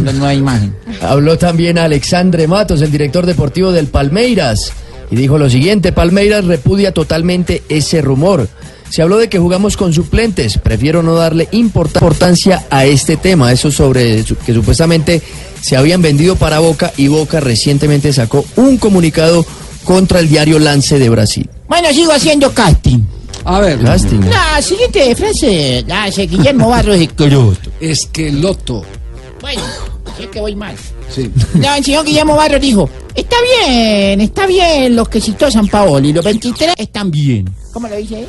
Una 0.00 0.12
nueva 0.12 0.34
imagen. 0.34 0.74
Habló 1.02 1.36
también 1.36 1.76
Alexandre 1.76 2.46
Matos, 2.46 2.80
el 2.80 2.90
director 2.90 3.26
deportivo 3.26 3.72
del 3.72 3.88
Palmeiras, 3.88 4.72
y 5.10 5.16
dijo 5.16 5.36
lo 5.36 5.50
siguiente, 5.50 5.92
Palmeiras 5.92 6.46
repudia 6.46 6.92
totalmente 6.92 7.62
ese 7.68 8.00
rumor. 8.00 8.48
Se 8.94 9.02
habló 9.02 9.16
de 9.16 9.28
que 9.28 9.40
jugamos 9.40 9.76
con 9.76 9.92
suplentes, 9.92 10.56
prefiero 10.58 11.02
no 11.02 11.16
darle 11.16 11.48
importa- 11.50 11.98
importancia 11.98 12.64
a 12.70 12.84
este 12.84 13.16
tema, 13.16 13.50
eso 13.50 13.72
sobre 13.72 14.22
que 14.46 14.54
supuestamente 14.54 15.20
se 15.60 15.76
habían 15.76 16.00
vendido 16.00 16.36
para 16.36 16.60
Boca 16.60 16.92
y 16.96 17.08
Boca 17.08 17.40
recientemente 17.40 18.12
sacó 18.12 18.44
un 18.54 18.76
comunicado 18.76 19.44
contra 19.82 20.20
el 20.20 20.28
diario 20.28 20.60
Lance 20.60 21.00
de 21.00 21.08
Brasil. 21.08 21.50
Bueno, 21.66 21.92
sigo 21.92 22.12
haciendo 22.12 22.52
casting. 22.54 23.00
A 23.44 23.58
ver. 23.58 23.82
Casting. 23.82 24.20
La 24.30 24.62
siguiente 24.62 25.12
frase 25.16 25.82
la 25.88 26.04
hace 26.04 26.28
Guillermo 26.28 26.68
Barros 26.68 26.96
Esqueloto. 26.96 27.70
Esqueloto. 27.80 28.84
Bueno, 29.40 29.60
si 30.16 30.22
es 30.22 30.28
que 30.28 30.40
voy 30.40 30.54
mal. 30.54 30.76
Sí. 31.12 31.32
No, 31.54 31.74
el 31.74 31.84
señor 31.84 32.04
Guillermo 32.06 32.36
Barros 32.36 32.60
dijo, 32.60 32.88
está 33.12 33.34
bien, 33.66 34.20
está 34.20 34.46
bien 34.46 34.94
los 34.94 35.08
que 35.08 35.20
citó 35.20 35.50
San 35.50 35.66
Paolo 35.66 36.06
y 36.06 36.12
los 36.12 36.24
23 36.24 36.74
están 36.78 37.10
bien. 37.10 37.52
¿Cómo 37.72 37.88
lo 37.88 37.96
dice 37.96 38.20
él? 38.20 38.26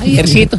Javiercito. 0.00 0.58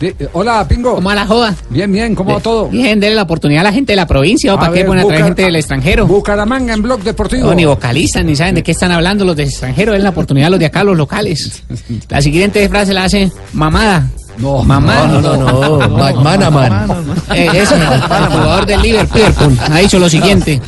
Eh, 0.00 0.14
eh, 0.18 0.28
Hola, 0.32 0.66
Pingo. 0.66 0.94
¿Cómo 0.94 1.08
va 1.08 1.14
la 1.14 1.26
joda? 1.26 1.54
Bien, 1.68 1.92
bien, 1.92 2.14
¿cómo 2.14 2.32
va 2.32 2.40
todo? 2.40 2.68
Bien, 2.68 2.98
denle 2.98 3.16
la 3.16 3.22
oportunidad 3.22 3.60
a 3.60 3.64
la 3.64 3.72
gente 3.72 3.92
de 3.92 3.96
la 3.96 4.06
provincia, 4.06 4.54
¿o 4.54 4.56
A 4.56 4.60
para 4.60 4.72
qué 4.72 4.84
ponen 4.84 5.04
a 5.04 5.06
traer 5.06 5.24
gente 5.24 5.42
del 5.42 5.56
extranjero? 5.56 6.06
Bucaramanga 6.06 6.72
en 6.72 6.80
Blog 6.80 7.02
Deportivo. 7.02 7.48
No, 7.48 7.54
ni 7.54 7.66
vocalistas, 7.66 8.24
ni 8.24 8.34
saben 8.34 8.54
de 8.54 8.62
qué 8.62 8.72
están 8.72 8.92
hablando 8.92 9.26
los 9.26 9.36
del 9.36 9.48
extranjero, 9.48 9.94
es 9.94 10.02
la 10.02 10.08
oportunidad 10.10 10.46
de 10.46 10.50
los 10.52 10.60
de 10.60 10.66
acá, 10.66 10.84
los 10.84 10.96
locales. 10.96 11.62
La 12.08 12.22
siguiente 12.22 12.66
frase 12.70 12.94
la 12.94 13.04
hace 13.04 13.30
mamada. 13.52 14.08
No, 14.38 14.62
mamada. 14.62 15.06
no, 15.06 15.20
no, 15.20 15.36
no, 15.36 15.88
McManaman. 15.98 16.86
Eh, 17.34 17.48
el 17.52 17.66
jugador 17.66 18.64
del 18.64 18.80
Liverpool, 18.80 19.58
ha 19.70 19.78
dicho 19.80 19.98
lo 19.98 20.08
siguiente. 20.08 20.62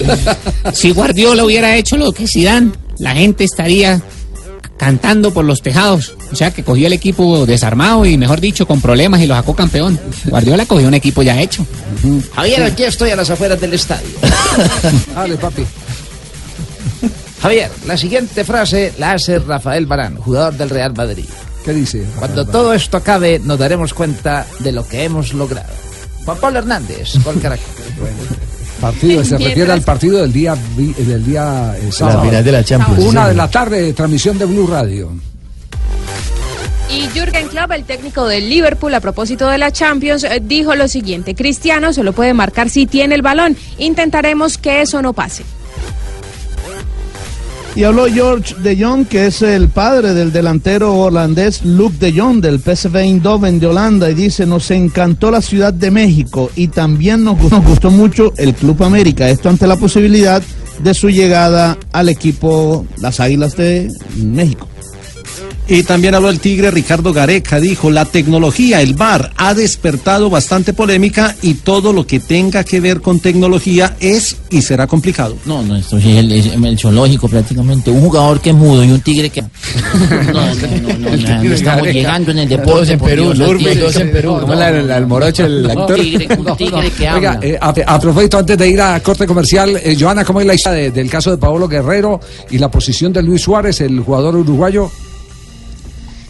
Si 0.75 0.91
Guardiola 0.91 1.45
hubiera 1.45 1.75
hecho 1.75 1.97
lo 1.97 2.13
que 2.13 2.27
Zidane, 2.27 2.73
la 2.99 3.15
gente 3.15 3.45
estaría 3.45 4.03
cantando 4.83 5.33
por 5.33 5.45
los 5.45 5.63
tejados. 5.63 6.17
O 6.33 6.35
sea, 6.35 6.51
que 6.51 6.65
cogió 6.65 6.89
el 6.89 6.93
equipo 6.93 7.47
desarmado 7.47 8.05
y, 8.05 8.19
mejor 8.19 8.41
dicho, 8.41 8.67
con 8.67 8.81
problemas 8.81 9.21
y 9.21 9.29
lo 9.29 9.35
sacó 9.37 9.55
campeón. 9.55 9.97
Guardiola 10.25 10.67
cogió 10.67 10.89
un 10.89 10.95
equipo 10.95 11.23
ya 11.23 11.41
hecho. 11.41 11.65
Javier, 12.35 12.65
aquí 12.65 12.83
estoy 12.83 13.11
a 13.11 13.17
las 13.17 13.31
afueras 13.31 13.61
del 13.61 13.75
estadio. 13.75 14.09
Dale, 15.15 15.37
papi. 15.37 15.65
Javier, 17.41 17.71
la 17.87 17.97
siguiente 17.97 18.43
frase 18.43 18.93
la 18.99 19.13
hace 19.13 19.39
Rafael 19.39 19.87
Barán, 19.87 20.17
jugador 20.17 20.55
del 20.55 20.69
Real 20.69 20.93
Madrid. 20.97 21.27
¿Qué 21.65 21.73
dice? 21.73 22.05
Cuando 22.19 22.45
todo 22.45 22.75
esto 22.75 22.97
acabe, 22.97 23.39
nos 23.39 23.61
daremos 23.61 23.95
cuenta 23.95 24.49
de 24.59 24.73
lo 24.73 24.85
que 24.85 25.05
hemos 25.05 25.33
logrado. 25.33 25.73
Juan 26.25 26.39
Pablo 26.39 26.59
Hernández, 26.59 27.23
gol 27.23 27.41
Caracas. 27.41 27.67
Partido, 28.83 29.25
se 29.25 29.39
refiere 29.39 29.71
al 29.71 29.83
partido 29.83 30.19
del 30.21 30.33
día, 30.33 30.57
vi- 30.77 30.93
del 30.93 31.25
día 31.25 31.73
eh, 31.81 31.93
sábado. 31.93 32.23
final 32.25 32.43
de 32.43 32.51
la 32.51 32.65
Champions, 32.65 32.99
Una 33.05 33.29
de 33.29 33.35
la 33.35 33.49
tarde, 33.49 33.93
transmisión 33.93 34.37
de 34.39 34.45
Blue 34.45 34.67
Radio. 34.67 35.13
Y 36.91 37.07
Jürgen 37.17 37.47
Klopp, 37.49 37.71
el 37.71 37.85
técnico 37.85 38.27
del 38.27 38.51
Liverpool, 38.51 38.93
a 38.95 39.01
propósito 39.01 39.47
de 39.49 39.57
la 39.57 39.71
Champions, 39.71 40.25
eh, 40.25 40.43
dijo 40.43 40.75
lo 40.75 40.89
siguiente: 40.89 41.35
Cristiano 41.37 41.93
solo 41.93 42.13
puede 42.13 42.35
marcar 42.35 42.69
si 42.71 42.87
tiene 42.87 43.15
el 43.15 43.23
balón. 43.23 43.57
Intentaremos 43.79 44.59
que 44.59 44.83
eso 44.83 45.01
no 45.01 45.13
pase. 45.13 45.45
Y 47.75 47.85
habló 47.85 48.07
George 48.07 48.55
de 48.57 48.77
Jong, 48.77 49.07
que 49.07 49.27
es 49.27 49.41
el 49.41 49.69
padre 49.69 50.13
del 50.13 50.31
delantero 50.31 50.95
holandés 50.95 51.65
Luke 51.65 51.97
de 51.99 52.13
Jong 52.13 52.43
del 52.43 52.61
PSV 52.61 52.97
Eindhoven 52.97 53.59
de 53.61 53.67
Holanda, 53.67 54.11
y 54.11 54.15
dice, 54.15 54.45
nos 54.45 54.71
encantó 54.71 55.31
la 55.31 55.41
Ciudad 55.41 55.73
de 55.73 55.91
México 55.91 56.51
y 56.55 56.69
también 56.69 57.25
nos 57.25 57.41
nos 57.51 57.65
gustó 57.65 57.91
mucho 57.91 58.35
el 58.37 58.55
Club 58.55 58.83
América. 58.83 59.29
Esto 59.31 59.49
ante 59.49 59.67
la 59.67 59.77
posibilidad 59.77 60.43
de 60.83 60.95
su 60.95 61.09
llegada 61.09 61.79
al 61.93 62.11
equipo 62.11 62.87
Las 62.99 63.21
Águilas 63.21 63.57
de 63.57 63.91
México. 64.17 64.69
Y 65.69 65.85
también 65.85 66.15
habló 66.17 66.29
el 66.29 66.41
tigre 66.41 66.73
Ricardo 66.73 67.13
Gareca, 67.13 67.61
dijo, 67.61 67.89
la 67.89 68.05
tecnología, 68.05 68.83
el 68.83 68.95
VAR, 68.95 69.33
ha 69.37 69.55
despertado 69.55 70.29
bastante 70.29 70.73
polémica 70.73 71.37
y 71.41 71.55
todo 71.55 71.93
lo 71.93 72.05
que 72.05 72.19
tenga 72.19 72.65
que 72.65 72.81
ver 72.81 73.01
con 73.01 73.21
tecnología 73.21 73.97
es 74.01 74.37
y 74.51 74.61
será 74.63 74.89
complicado. 74.89 75.37
No, 75.47 75.63
no, 75.63 75.77
esto 75.77 75.99
es 75.99 76.05
el, 76.05 76.33
es 76.33 76.47
el 76.47 76.79
zoológico 76.79 77.29
prácticamente. 77.29 77.91
Un 77.93 78.01
jugador 78.01 78.41
que 78.41 78.51
es 78.51 78.57
mudo 78.57 78.83
y 78.85 78.91
un 78.91 79.01
tigre 79.01 79.31
que... 79.31 79.43
No, 80.33 80.33
no, 80.33 80.55
no, 80.55 80.99
no, 81.11 81.15
ya, 81.17 81.43
no 81.43 81.55
estamos 81.55 81.87
llegando 81.89 82.31
en 82.33 82.39
el 82.41 82.49
deporte. 82.49 82.73
Dos 82.73 82.89
en 82.91 82.99
Perú, 83.01 83.33
dos 83.35 83.97
en 83.97 84.13
Perú. 84.13 84.39
¿Cómo 84.41 84.55
la- 84.55 84.71
la- 84.73 84.97
el 84.99 85.07
morocho, 85.07 85.47
el 85.47 85.65
actor? 85.71 85.99
Un 85.99 86.05
tigre, 86.05 86.29
un 86.39 86.57
tigre 86.57 86.91
que 86.91 87.11
Oiga, 87.11 87.33
habla. 87.35 87.39
eh, 87.47 87.59
a, 87.61 87.69
a 87.95 88.01
propósito, 88.01 88.39
antes 88.39 88.59
de 88.59 88.69
ir 88.69 88.81
a 88.81 89.01
corte 89.01 89.27
comercial, 89.27 89.77
eh, 89.83 89.97
Joana, 89.99 90.25
¿cómo 90.25 90.41
es 90.41 90.47
la 90.47 90.55
historia 90.55 90.81
de- 90.83 90.91
del 90.91 91.09
caso 91.09 91.31
de 91.31 91.37
Paolo 91.39 91.69
Guerrero 91.69 92.19
y 92.51 92.59
la 92.59 92.69
posición 92.71 93.13
de 93.13 93.23
Luis 93.23 93.43
Suárez, 93.43 93.81
el 93.81 94.01
jugador 94.01 94.35
uruguayo? 94.37 94.91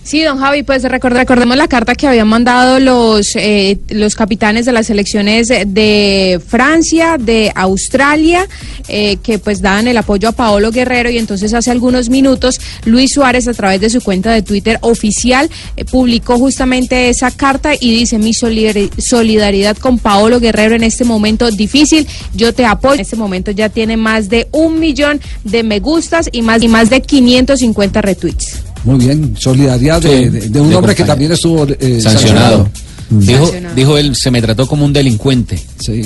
Sí, 0.05 0.21
don 0.25 0.39
Javi, 0.41 0.65
pues 0.65 0.83
record- 0.83 1.13
recordemos 1.13 1.57
la 1.57 1.69
carta 1.69 1.95
que 1.95 2.09
habían 2.09 2.27
mandado 2.27 2.81
los, 2.81 3.37
eh, 3.37 3.79
los 3.89 4.17
capitanes 4.17 4.67
de 4.67 4.73
las 4.73 4.89
selecciones 4.89 5.47
de 5.49 6.41
Francia, 6.45 7.19
de 7.21 7.53
Australia, 7.55 8.49
eh, 8.89 9.19
que 9.23 9.39
pues 9.39 9.63
daban 9.63 9.87
el 9.87 9.97
apoyo 9.97 10.29
a 10.29 10.33
Paolo 10.33 10.73
Guerrero 10.73 11.09
y 11.09 11.19
entonces 11.19 11.55
hace 11.55 11.71
algunos 11.71 12.11
minutos 12.11 12.61
Luis 12.85 13.13
Suárez 13.13 13.47
a 13.47 13.55
través 13.55 13.81
de 13.81 13.91
su 13.91 14.01
cuenta 14.01 14.33
de 14.33 14.43
Twitter 14.43 14.79
oficial 14.83 15.49
eh, 15.77 15.85
publicó 15.85 16.37
justamente 16.37 17.09
esa 17.09 17.31
carta 17.31 17.71
y 17.79 17.95
dice 17.97 18.19
mi 18.19 18.33
solidari- 18.33 18.91
solidaridad 19.01 19.77
con 19.77 20.01
Paolo 20.01 20.41
Guerrero 20.41 20.75
en 20.75 20.83
este 20.83 21.05
momento 21.05 21.49
difícil, 21.53 22.09
yo 22.35 22.53
te 22.53 22.67
apoyo. 22.67 22.95
En 22.97 23.01
este 23.03 23.15
momento 23.17 23.53
ya 23.53 23.69
tiene 23.69 23.97
más 23.97 24.29
de 24.29 24.49
un 24.51 24.81
millón 24.81 25.21
de 25.45 25.63
me 25.63 25.79
gustas 25.79 26.29
y 26.33 26.43
más, 26.43 26.61
y 26.61 26.67
más 26.67 26.91
de 26.91 27.03
550 27.03 28.03
retweets. 28.03 28.63
Muy 28.85 28.99
bien, 28.99 29.35
solidaridad 29.37 30.01
de, 30.03 30.09
Sí, 30.25 30.29
de- 30.29 30.49
de 30.49 30.61
un 30.61 30.71
de 30.71 30.77
hombre 30.77 30.95
que 30.95 31.05
también 31.05 31.33
estuvo 31.33 31.65
eh, 31.69 32.01
sancionado. 32.01 32.69
Dijo, 33.11 33.45
Sancionado. 33.45 33.75
dijo 33.77 33.99
él, 33.99 34.17
se 34.17 34.31
me 34.31 34.41
trató 34.41 34.67
como 34.67 34.87
un 34.87 34.93
delincuente. 34.93 35.61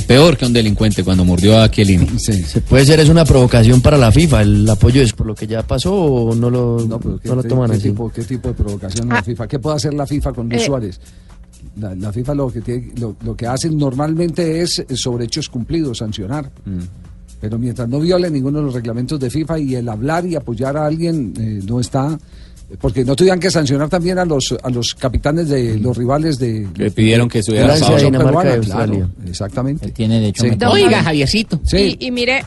Peor 0.08 0.36
que 0.36 0.44
un 0.44 0.52
delincuente 0.52 1.04
cuando 1.04 1.24
mordió 1.24 1.60
a 1.60 1.70
Chiellini. 1.70 2.18
Se 2.18 2.60
puede 2.60 2.84
ser 2.84 2.98
es 3.00 3.08
una 3.08 3.24
provocación 3.24 3.80
para 3.80 3.96
la 3.96 4.10
FIFA, 4.10 4.42
el 4.42 4.68
apoyo 4.68 5.00
es 5.02 5.12
por 5.12 5.26
lo 5.26 5.34
que 5.34 5.46
ya 5.46 5.62
pasó 5.62 5.94
o 5.94 6.34
no 6.34 6.50
lo, 6.50 6.84
no, 6.86 6.98
¿Qué, 6.98 7.28
lo 7.28 7.42
toman 7.44 7.70
qué 7.70 7.76
así. 7.76 7.88
tipo, 7.90 8.10
qué 8.12 8.22
tipo 8.24 8.48
de 8.48 8.54
provocación 8.54 9.12
a 9.12 9.16
la 9.16 9.22
FIFA? 9.22 9.46
¿Qué 9.46 9.58
puede 9.60 9.76
hacer 9.76 9.94
la 9.94 10.06
FIFA 10.06 10.32
con 10.32 10.48
Luis 10.48 10.62
Eh, 10.62 10.66
Suárez? 10.66 11.00
La, 11.80 11.94
la 11.94 12.12
FIFA 12.12 12.34
lo 12.34 12.50
que, 12.50 12.60
tiene- 12.60 12.92
lo, 12.98 13.14
lo 13.24 13.36
que 13.36 13.46
hacen 13.46 13.76
normalmente 13.78 14.60
es 14.60 14.80
eh, 14.80 14.96
sobre 14.96 15.26
hechos 15.26 15.48
cumplidos, 15.48 15.98
sancionar. 15.98 16.50
Pero 17.40 17.58
mientras 17.58 17.88
no 17.88 18.00
viole 18.00 18.30
ninguno 18.30 18.58
de 18.58 18.64
los 18.64 18.74
reglamentos 18.74 19.20
de 19.20 19.30
FIFA 19.30 19.58
y 19.60 19.74
el 19.76 19.88
hablar 19.88 20.26
y 20.26 20.34
apoyar 20.34 20.76
a 20.76 20.86
alguien 20.86 21.32
eh, 21.38 21.60
no 21.66 21.78
está... 21.80 22.18
Porque 22.80 23.04
no 23.04 23.14
tuvieran 23.14 23.38
que 23.38 23.50
sancionar 23.50 23.88
también 23.88 24.18
a 24.18 24.24
los 24.24 24.54
a 24.62 24.68
los 24.70 24.94
capitanes 24.94 25.48
de 25.48 25.78
los 25.78 25.96
rivales 25.96 26.36
de... 26.38 26.66
Le 26.76 26.90
pidieron 26.90 27.28
que 27.28 27.38
estuviera 27.38 27.66
de 27.66 27.72
la 27.72 27.76
Francia, 27.86 27.98
selección 27.98 28.12
Dinamarca 28.12 28.40
peruana, 28.50 28.56
Australia. 28.58 29.06
claro, 29.14 29.30
exactamente. 29.30 29.90
Tiene 29.92 30.20
derecho 30.20 30.42
Sí. 30.42 30.50
a 30.60 30.70
Oiga, 30.70 31.02
Javiercito. 31.04 31.60
Sí. 31.64 31.96
Y, 32.00 32.06
y 32.06 32.10
mire, 32.10 32.44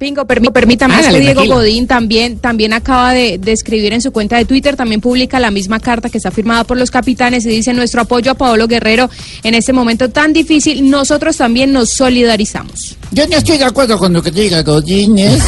Pingo, 0.00 0.24
permí- 0.24 0.50
permítame, 0.50 0.94
Hágale, 0.94 1.18
que 1.20 1.34
Diego. 1.34 1.56
Godín 1.56 1.86
también, 1.86 2.38
también 2.38 2.72
acaba 2.72 3.12
de, 3.12 3.36
de 3.36 3.52
escribir 3.52 3.92
en 3.92 4.00
su 4.00 4.12
cuenta 4.12 4.38
de 4.38 4.46
Twitter, 4.46 4.74
también 4.74 5.02
publica 5.02 5.38
la 5.38 5.50
misma 5.50 5.78
carta 5.78 6.08
que 6.08 6.16
está 6.16 6.30
firmada 6.30 6.64
por 6.64 6.78
los 6.78 6.90
capitanes 6.90 7.44
y 7.44 7.50
dice 7.50 7.74
nuestro 7.74 8.00
apoyo 8.00 8.30
a 8.30 8.34
Paolo 8.34 8.66
Guerrero 8.66 9.10
en 9.42 9.54
este 9.54 9.74
momento 9.74 10.08
tan 10.08 10.32
difícil, 10.32 10.88
nosotros 10.88 11.36
también 11.36 11.70
nos 11.74 11.90
solidarizamos. 11.90 12.96
Yo 13.12 13.26
no 13.26 13.36
estoy 13.36 13.58
de 13.58 13.64
acuerdo 13.64 13.98
con 13.98 14.12
lo 14.14 14.22
que 14.22 14.30
diga 14.30 14.62
Godínez. 14.62 15.42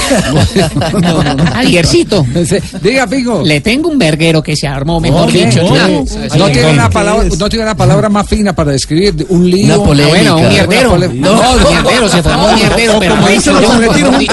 Javiercito. 1.54 2.26
Diga, 2.82 3.06
Pingo. 3.06 3.42
Le 3.42 3.60
tengo 3.62 3.88
un 3.88 3.98
verguero 3.98 4.42
que 4.42 4.54
se 4.54 4.66
armó, 4.66 5.00
mejor 5.00 5.32
dicho. 5.32 5.62
No, 5.62 6.46
tiene, 6.46 6.52
¿qué 6.52 6.66
una 6.66 6.90
palabra, 6.90 7.24
no 7.38 7.48
tiene 7.48 7.64
una 7.64 7.76
palabra 7.76 8.08
más 8.10 8.28
fina 8.28 8.54
para 8.54 8.72
describir 8.72 9.26
un 9.30 9.48
lío. 9.48 9.76
Una 9.76 9.84
polémica. 9.84 10.34
bueno, 10.34 10.36
un 10.36 10.48
mierdero. 10.48 10.98
No, 10.98 11.52
un 11.52 11.70
mierdero, 11.70 12.08
se 12.08 12.22
formó 12.22 12.48
un 12.48 12.54
mierdero, 12.56 12.98
pero 12.98 13.16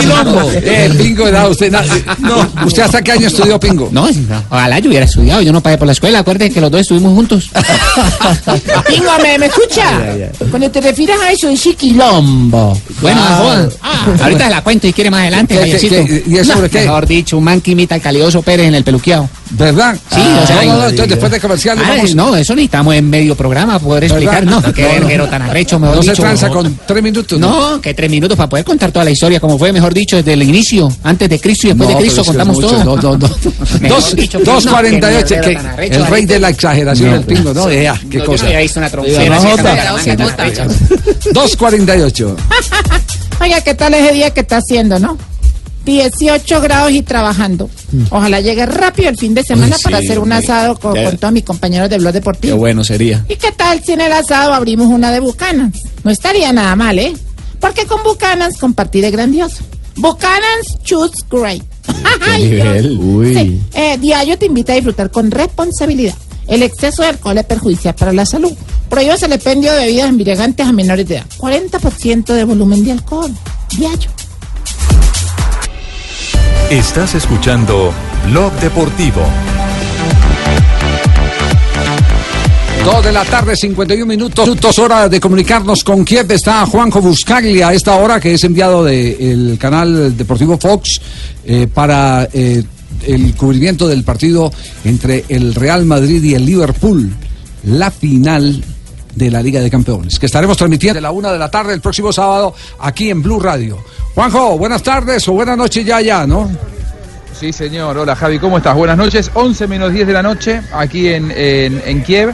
no 0.09 0.23
no, 0.23 0.23
no, 0.23 0.31
quilombo. 0.31 0.51
no. 0.51 0.59
Eh, 0.61 0.91
Pingo, 0.97 1.31
da 1.31 1.47
usted. 1.47 1.71
no, 2.19 2.47
¿Usted 2.65 2.83
hasta 2.83 3.01
qué 3.01 3.11
año 3.13 3.27
estudió 3.27 3.59
Pingo? 3.59 3.89
No, 3.91 4.07
ojalá 4.49 4.79
yo 4.79 4.89
hubiera 4.89 5.05
estudiado, 5.05 5.41
yo 5.41 5.51
no 5.53 5.61
pagué 5.61 5.77
por 5.77 5.87
la 5.87 5.93
escuela, 5.93 6.19
acuérdense 6.19 6.53
que 6.53 6.61
los 6.61 6.71
dos 6.71 6.81
estuvimos 6.81 7.13
juntos. 7.13 7.49
Pingo, 8.87 9.09
¿me, 9.21 9.37
me 9.37 9.45
escucha? 9.47 10.01
Cuando 10.49 10.69
te 10.71 10.81
refieres 10.81 11.15
a 11.21 11.31
eso, 11.31 11.47
dice 11.49 11.73
quilombo. 11.75 12.79
Bueno, 13.01 13.19
Ah. 13.21 13.29
no 13.29 13.43
jodan. 13.43 14.21
ahorita 14.21 14.43
se 14.45 14.49
la 14.49 14.61
cuento 14.63 14.87
y 14.87 14.93
quiere 14.93 15.11
más 15.11 15.21
adelante, 15.21 15.55
¿Qué, 15.55 15.61
qué, 15.61 15.71
Javiercito. 15.71 16.05
qué? 16.05 16.23
¿Y 16.27 16.37
eso 16.37 16.49
No, 16.49 16.55
sobre 16.55 16.69
qué? 16.69 16.81
Mejor 16.81 17.05
dicho, 17.07 17.37
un 17.37 17.43
man 17.43 17.61
que 17.61 17.71
imita 17.71 17.95
al 17.95 18.01
calidoso 18.01 18.41
Pérez 18.41 18.67
en 18.67 18.75
el 18.75 18.83
peluqueado. 18.83 19.29
¿Verdad? 19.51 19.95
Sí, 19.95 20.19
Ah, 20.21 20.41
o 20.43 20.47
sea, 20.47 20.55
no, 20.57 20.61
no, 20.63 20.73
no, 20.77 20.85
y- 20.85 20.89
entonces 20.91 21.09
después 21.09 21.31
de 21.31 21.39
comercial 21.39 21.77
Ah, 21.83 21.95
vamos. 21.97 22.15
No, 22.15 22.35
eso 22.35 22.53
necesitamos 22.53 22.93
en 22.95 23.09
medio 23.09 23.35
programa 23.35 23.79
poder 23.79 24.03
explicar. 24.05 24.45
¿Verdad? 24.45 24.61
No, 24.67 24.73
qué 24.73 24.83
verguero 24.83 25.27
tan 25.27 25.41
arrecho, 25.41 25.79
mejor 25.79 25.95
No 25.97 26.03
se 26.03 26.11
dicho. 26.11 26.21
tranza 26.21 26.49
con 26.49 26.79
tres 26.85 27.01
minutos. 27.03 27.39
No, 27.39 27.81
que 27.81 27.93
tres 27.93 28.09
minutos 28.11 28.37
para 28.37 28.47
poder 28.49 28.63
contar 28.65 28.91
toda 28.91 29.05
la 29.05 29.11
historia, 29.11 29.39
como 29.39 29.57
fue, 29.57 29.73
mejor 29.73 29.93
dicho, 29.93 30.17
desde 30.17 30.33
el 30.33 30.43
inicio, 30.43 30.87
antes 31.03 31.29
de 31.29 31.39
Cristo 31.39 31.67
y 31.67 31.69
después 31.71 31.89
No, 31.89 31.95
de 31.95 32.01
Cristo, 32.01 32.23
contamos 32.23 32.55
mucho, 32.57 32.69
todo. 32.69 32.83
no, 32.83 32.95
no, 33.01 33.17
no. 33.17 33.29
Dos, 33.89 34.15
dicho, 34.15 34.39
dos 34.39 34.67
cuarenta 34.67 35.11
y 35.11 35.15
ocho, 35.15 35.35
el 35.35 36.05
rey 36.05 36.25
de 36.25 36.39
la 36.39 36.49
exageración, 36.49 37.13
el 37.15 37.23
pingo, 37.23 37.53
¿no? 37.53 37.69
Ea, 37.69 37.99
qué 38.09 38.23
cosa. 38.23 38.45
había 38.45 38.59
visto 38.59 38.79
una 38.79 38.89
tan 38.89 39.03
grande, 39.03 40.15
tan 40.17 40.21
arrecha. 40.21 40.67
2.48. 41.33 42.35
Oiga, 43.41 43.61
¿qué 43.61 43.73
tal 43.73 43.93
ese 43.93 44.13
día 44.13 44.31
que 44.31 44.41
está 44.41 44.57
haciendo, 44.57 44.99
no? 44.99 45.17
18 45.85 46.61
grados 46.61 46.91
y 46.91 47.01
trabajando. 47.01 47.69
Ojalá 48.11 48.41
llegue 48.41 48.65
rápido 48.65 49.09
el 49.09 49.17
fin 49.17 49.33
de 49.33 49.43
semana 49.43 49.75
Uy, 49.75 49.81
para 49.83 49.99
sí, 49.99 50.05
hacer 50.05 50.19
un 50.19 50.23
hombre. 50.31 50.37
asado 50.37 50.77
con, 50.79 50.93
Ya. 50.95 51.05
con 51.05 51.17
todos 51.17 51.33
mis 51.33 51.43
compañeros 51.43 51.89
de 51.89 51.97
Blog 51.97 52.11
Qué 52.13 52.19
Deportivo. 52.19 52.57
bueno 52.57 52.83
sería. 52.83 53.25
¿Y 53.29 53.35
qué 53.37 53.51
tal 53.51 53.83
si 53.83 53.93
en 53.93 54.01
el 54.01 54.11
asado 54.13 54.53
abrimos 54.53 54.87
una 54.87 55.11
de 55.11 55.19
Bucanas? 55.19 55.73
No 56.03 56.11
estaría 56.11 56.51
nada 56.53 56.75
mal, 56.75 56.99
¿eh? 56.99 57.13
Porque 57.59 57.85
con 57.85 58.03
Bucanas 58.03 58.57
compartir 58.57 59.03
es 59.05 59.11
grandioso. 59.11 59.57
Bucanas 59.95 60.77
choose 60.83 61.13
great. 61.29 61.63
Ay, 62.21 62.49
Dios. 62.49 62.85
Sí, 63.35 63.61
eh, 63.73 63.97
Diario 63.99 64.37
te 64.37 64.45
invita 64.45 64.73
a 64.73 64.75
disfrutar 64.75 65.09
con 65.11 65.31
responsabilidad. 65.31 66.15
El 66.47 66.63
exceso 66.63 67.01
de 67.03 67.09
alcohol 67.09 67.37
es 67.37 67.45
perjudicial 67.45 67.95
para 67.95 68.13
la 68.13 68.25
salud. 68.25 68.51
Prohíbas 68.89 69.21
el 69.23 69.33
expendio 69.33 69.71
de 69.73 69.79
bebidas 69.85 70.09
embriagantes 70.09 70.65
a 70.65 70.71
menores 70.71 71.07
de 71.07 71.17
edad. 71.17 71.25
40% 71.37 72.33
de 72.33 72.43
volumen 72.43 72.83
de 72.85 72.91
alcohol. 72.93 73.31
Diario. 73.77 74.09
Estás 76.69 77.15
escuchando 77.15 77.93
Blog 78.27 78.53
Deportivo. 78.59 79.21
Dos 82.83 83.03
de 83.03 83.11
la 83.11 83.25
tarde, 83.25 83.55
51 83.55 84.05
minutos, 84.05 84.47
minutos, 84.47 84.79
hora 84.79 85.09
de 85.09 85.19
comunicarnos 85.19 85.83
con 85.83 86.05
Kiev. 86.05 86.31
Está 86.31 86.65
Juanjo 86.65 87.01
Buscaglia 87.01 87.69
a 87.69 87.73
esta 87.73 87.95
hora, 87.95 88.19
que 88.19 88.33
es 88.33 88.43
enviado 88.43 88.83
del 88.83 89.57
canal 89.59 90.15
deportivo 90.15 90.57
Fox 90.57 91.01
eh, 91.45 91.67
para 91.73 92.29
eh, 92.31 92.63
el 93.05 93.35
cubrimiento 93.35 93.87
del 93.87 94.03
partido 94.03 94.51
entre 94.83 95.25
el 95.29 95.55
Real 95.55 95.85
Madrid 95.85 96.23
y 96.23 96.35
el 96.35 96.45
Liverpool, 96.45 97.11
la 97.63 97.91
final 97.91 98.63
de 99.19 99.29
la 99.29 99.43
Liga 99.43 99.59
de 99.61 99.69
Campeones, 99.69 100.17
que 100.17 100.25
estaremos 100.25 100.55
transmitiendo 100.57 100.95
de 100.95 101.01
la 101.01 101.11
una 101.11 101.31
de 101.31 101.37
la 101.37 101.51
tarde 101.51 101.73
el 101.73 101.81
próximo 101.81 102.11
sábado 102.13 102.55
aquí 102.79 103.09
en 103.09 103.21
Blue 103.21 103.39
Radio. 103.39 103.77
Juanjo, 104.15 104.57
buenas 104.57 104.81
tardes 104.81 105.27
o 105.27 105.33
buenas 105.33 105.57
noches 105.57 105.85
ya, 105.85 105.99
ya, 106.01 106.25
¿no? 106.25 106.49
Sí, 107.37 107.53
señor. 107.53 107.97
Hola, 107.97 108.15
Javi, 108.15 108.39
¿cómo 108.39 108.57
estás? 108.57 108.75
Buenas 108.75 108.97
noches. 108.97 109.31
11 109.33 109.67
menos 109.67 109.93
10 109.93 110.07
de 110.07 110.13
la 110.13 110.23
noche 110.23 110.61
aquí 110.73 111.07
en, 111.09 111.31
en- 111.31 111.81
en 111.85 112.03
Kiev. 112.03 112.33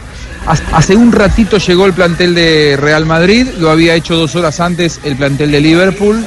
Hace- 0.72 0.96
un 0.96 1.12
ratito 1.12 1.58
llegó 1.58 1.86
el 1.86 1.94
plantel 1.94 2.34
de 2.36 2.78
Real 2.80 3.06
Madrid, 3.06 3.48
lo 3.60 3.70
había 3.72 3.94
hecho 3.96 4.16
dos 4.16 4.36
horas 4.36 4.60
antes 4.60 5.00
el 5.04 5.16
plantel 5.16 5.52
de 5.52 5.60
Liverpool. 5.60 6.24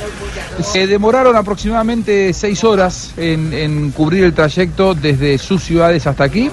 Se 0.62 0.86
demoraron 0.88 1.36
aproximadamente 1.36 2.32
seis 2.32 2.62
horas 2.64 3.12
en 3.16 3.92
cubrir 3.92 4.24
el 4.24 4.32
trayecto 4.32 4.92
desde 4.94 5.38
sus 5.38 5.62
ciudades 5.62 6.04
hasta 6.08 6.24
aquí. 6.24 6.50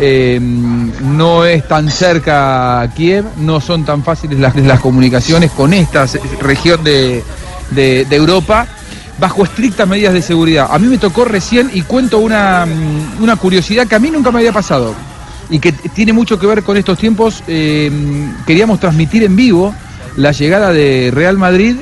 Eh, 0.00 0.38
no 0.40 1.44
es 1.44 1.66
tan 1.66 1.90
cerca 1.90 2.88
Kiev, 2.94 3.24
no 3.38 3.60
son 3.60 3.84
tan 3.84 4.04
fáciles 4.04 4.38
las, 4.38 4.80
comunicaciones 4.80 5.50
con 5.50 5.72
esta 5.72 6.06
región 6.40 6.84
de, 6.84 7.24
Europa 8.10 8.66
bajo 9.18 9.42
estrictas 9.42 9.88
medidas 9.88 10.14
de 10.14 10.22
seguridad. 10.22 10.68
A 10.70 10.78
mí 10.78 10.86
me 10.86 10.98
tocó 10.98 11.24
recién 11.24 11.70
y 11.74 11.82
cuento 11.82 12.18
una, 12.18 12.64
mm, 12.66 13.22
una 13.22 13.34
curiosidad 13.34 13.88
que 13.88 13.96
a 13.96 13.98
mí 13.98 14.10
nunca 14.10 14.30
me 14.30 14.38
había 14.38 14.52
pasado 14.52 14.94
y 15.50 15.58
que 15.58 15.72
tiene 15.72 16.12
mucho 16.12 16.38
que 16.38 16.46
ver 16.46 16.62
con 16.62 16.76
estos 16.76 16.98
tiempos. 16.98 17.42
Eh, 17.48 17.90
queríamos 18.46 18.78
transmitir 18.78 19.24
en 19.24 19.34
vivo 19.34 19.74
la 20.16 20.32
llegada 20.32 20.72
de 20.72 21.10
Real 21.12 21.38
Madrid 21.38 21.76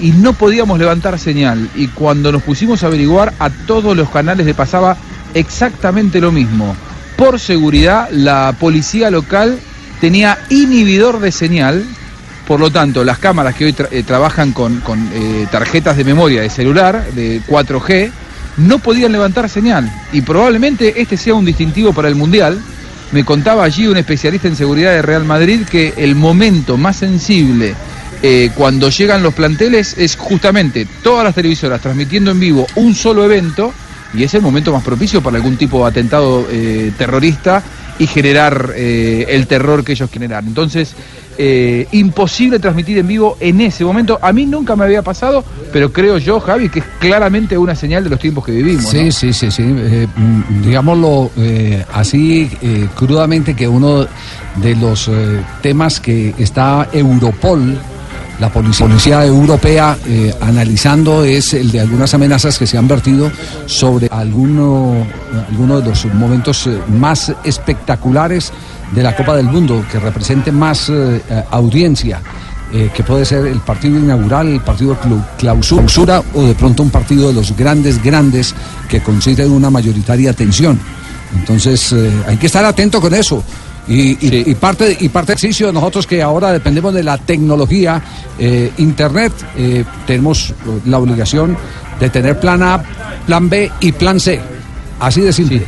y 0.00 0.10
no 0.10 0.32
podíamos 0.34 0.78
levantar 0.78 1.18
señal. 1.18 1.70
Y 1.74 1.88
cuando 1.88 2.32
nos 2.32 2.42
pusimos 2.42 2.82
a 2.82 2.88
averiguar, 2.88 3.32
a 3.38 3.50
todos 3.50 3.96
los 3.96 4.10
canales 4.10 4.44
le 4.44 4.54
pasaba 4.54 4.96
exactamente 5.34 6.20
lo 6.20 6.32
mismo. 6.32 6.76
Por 7.16 7.40
seguridad, 7.40 8.08
la 8.10 8.54
policía 8.58 9.10
local 9.10 9.58
tenía 10.00 10.38
inhibidor 10.50 11.20
de 11.20 11.32
señal, 11.32 11.84
por 12.46 12.60
lo 12.60 12.70
tanto, 12.70 13.04
las 13.04 13.18
cámaras 13.18 13.54
que 13.54 13.64
hoy 13.64 13.74
eh, 13.90 14.02
trabajan 14.02 14.52
con, 14.52 14.80
con, 14.80 15.08
eh, 15.12 15.46
tarjetas 15.50 15.96
de 15.96 16.04
memoria 16.04 16.42
de 16.42 16.50
celular, 16.50 17.04
de 17.14 17.40
4G, 17.46 18.10
no 18.58 18.78
podían 18.78 19.12
levantar 19.12 19.48
señal. 19.48 19.90
Y 20.12 20.20
probablemente 20.20 21.00
este 21.00 21.16
sea 21.16 21.34
un 21.34 21.44
distintivo 21.44 21.92
para 21.92 22.08
el 22.08 22.14
Mundial. 22.14 22.60
Me 23.12 23.24
contaba 23.24 23.64
allí 23.64 23.86
un 23.86 23.96
especialista 23.96 24.48
en 24.48 24.56
seguridad 24.56 24.92
de 24.92 25.02
Real 25.02 25.24
Madrid 25.24 25.62
que 25.70 25.94
el 25.96 26.14
momento 26.14 26.76
más 26.76 26.96
sensible 26.96 27.74
eh, 28.22 28.50
cuando 28.54 28.88
llegan 28.88 29.22
los 29.22 29.34
planteles 29.34 29.96
es 29.98 30.16
justamente 30.16 30.86
todas 31.02 31.24
las 31.24 31.34
televisoras 31.34 31.80
transmitiendo 31.80 32.30
en 32.30 32.40
vivo 32.40 32.66
un 32.74 32.94
solo 32.94 33.24
evento 33.24 33.72
y 34.16 34.24
es 34.24 34.34
el 34.34 34.42
momento 34.42 34.72
más 34.72 34.82
propicio 34.82 35.20
para 35.22 35.36
algún 35.36 35.56
tipo 35.56 35.82
de 35.82 35.90
atentado 35.90 36.46
eh, 36.50 36.92
terrorista 36.96 37.62
y 37.98 38.06
generar 38.06 38.72
eh, 38.76 39.26
el 39.28 39.46
terror 39.46 39.84
que 39.84 39.92
ellos 39.92 40.10
generan. 40.10 40.46
Entonces, 40.46 40.94
eh, 41.38 41.86
imposible 41.92 42.58
transmitir 42.58 42.98
en 42.98 43.06
vivo 43.06 43.36
en 43.40 43.60
ese 43.60 43.84
momento. 43.84 44.18
A 44.20 44.32
mí 44.32 44.46
nunca 44.46 44.76
me 44.76 44.84
había 44.84 45.02
pasado, 45.02 45.44
pero 45.72 45.92
creo 45.92 46.18
yo, 46.18 46.40
Javi, 46.40 46.68
que 46.68 46.80
es 46.80 46.84
claramente 46.98 47.56
una 47.56 47.74
señal 47.74 48.04
de 48.04 48.10
los 48.10 48.18
tiempos 48.18 48.44
que 48.44 48.52
vivimos. 48.52 48.86
Sí, 48.86 49.04
¿no? 49.04 49.12
sí, 49.12 49.32
sí, 49.32 49.50
sí. 49.50 49.62
Eh, 49.64 50.06
mm, 50.14 50.62
digámoslo 50.62 51.30
así 51.92 52.50
crudamente 52.94 53.54
que 53.54 53.68
uno 53.68 54.06
de 54.56 54.76
los 54.76 55.10
temas 55.62 56.00
que 56.00 56.34
está 56.38 56.88
Europol, 56.92 57.78
la 58.38 58.50
policía, 58.50 58.86
policía 58.86 59.24
europea, 59.24 59.96
eh, 60.06 60.34
analizando 60.40 61.24
es 61.24 61.54
el 61.54 61.70
de 61.72 61.80
algunas 61.80 62.12
amenazas 62.12 62.58
que 62.58 62.66
se 62.66 62.76
han 62.76 62.86
vertido 62.86 63.30
sobre 63.66 64.08
alguno, 64.10 64.94
alguno 65.48 65.80
de 65.80 65.88
los 65.88 66.04
momentos 66.06 66.66
eh, 66.66 66.78
más 66.98 67.32
espectaculares 67.44 68.52
de 68.92 69.02
la 69.02 69.16
Copa 69.16 69.34
del 69.36 69.46
Mundo, 69.46 69.84
que 69.90 69.98
represente 69.98 70.52
más 70.52 70.88
eh, 70.90 71.20
audiencia. 71.50 72.20
que 72.94 73.02
puede 73.04 73.24
ser 73.24 73.46
el 73.46 73.60
partido 73.60 73.96
inaugural, 73.96 74.48
el 74.48 74.60
partido 74.60 74.96
clau- 75.00 75.24
clausura 75.38 76.20
o 76.34 76.42
de 76.42 76.54
pronto 76.54 76.82
un 76.82 76.90
partido 76.90 77.28
de 77.28 77.32
los 77.32 77.56
grandes, 77.56 78.02
grandes 78.02 78.54
que 78.88 79.00
consiguen 79.00 79.52
una 79.52 79.70
mayoritaria 79.70 80.30
atención. 80.32 80.76
Entonces 81.38 81.94
hay 82.26 82.36
que 82.36 82.46
estar 82.46 82.64
atento 82.64 83.00
con 83.00 83.14
eso. 83.14 83.42
Y, 83.88 84.18
y- 84.26 84.50
y 84.50 84.54
parte 84.56 84.96
y 85.00 85.08
parte 85.10 85.32
del 85.32 85.38
ejercicio 85.38 85.68
de 85.68 85.72
nosotros 85.72 86.06
que 86.06 86.20
ahora 86.22 86.52
dependemos 86.52 86.92
de 86.92 87.04
la 87.04 87.18
tecnología, 87.18 88.02
eh, 88.38 88.72
Internet, 88.78 89.32
eh, 89.56 89.84
tenemos 90.06 90.54
la 90.86 90.98
obligación 90.98 91.56
de 92.00 92.10
tener 92.10 92.40
plan 92.40 92.62
A, 92.62 92.82
plan 93.26 93.48
B 93.48 93.70
y 93.80 93.92
plan 93.92 94.18
C. 94.18 94.40
Así 94.98 95.20
de 95.20 95.32
simple. 95.32 95.62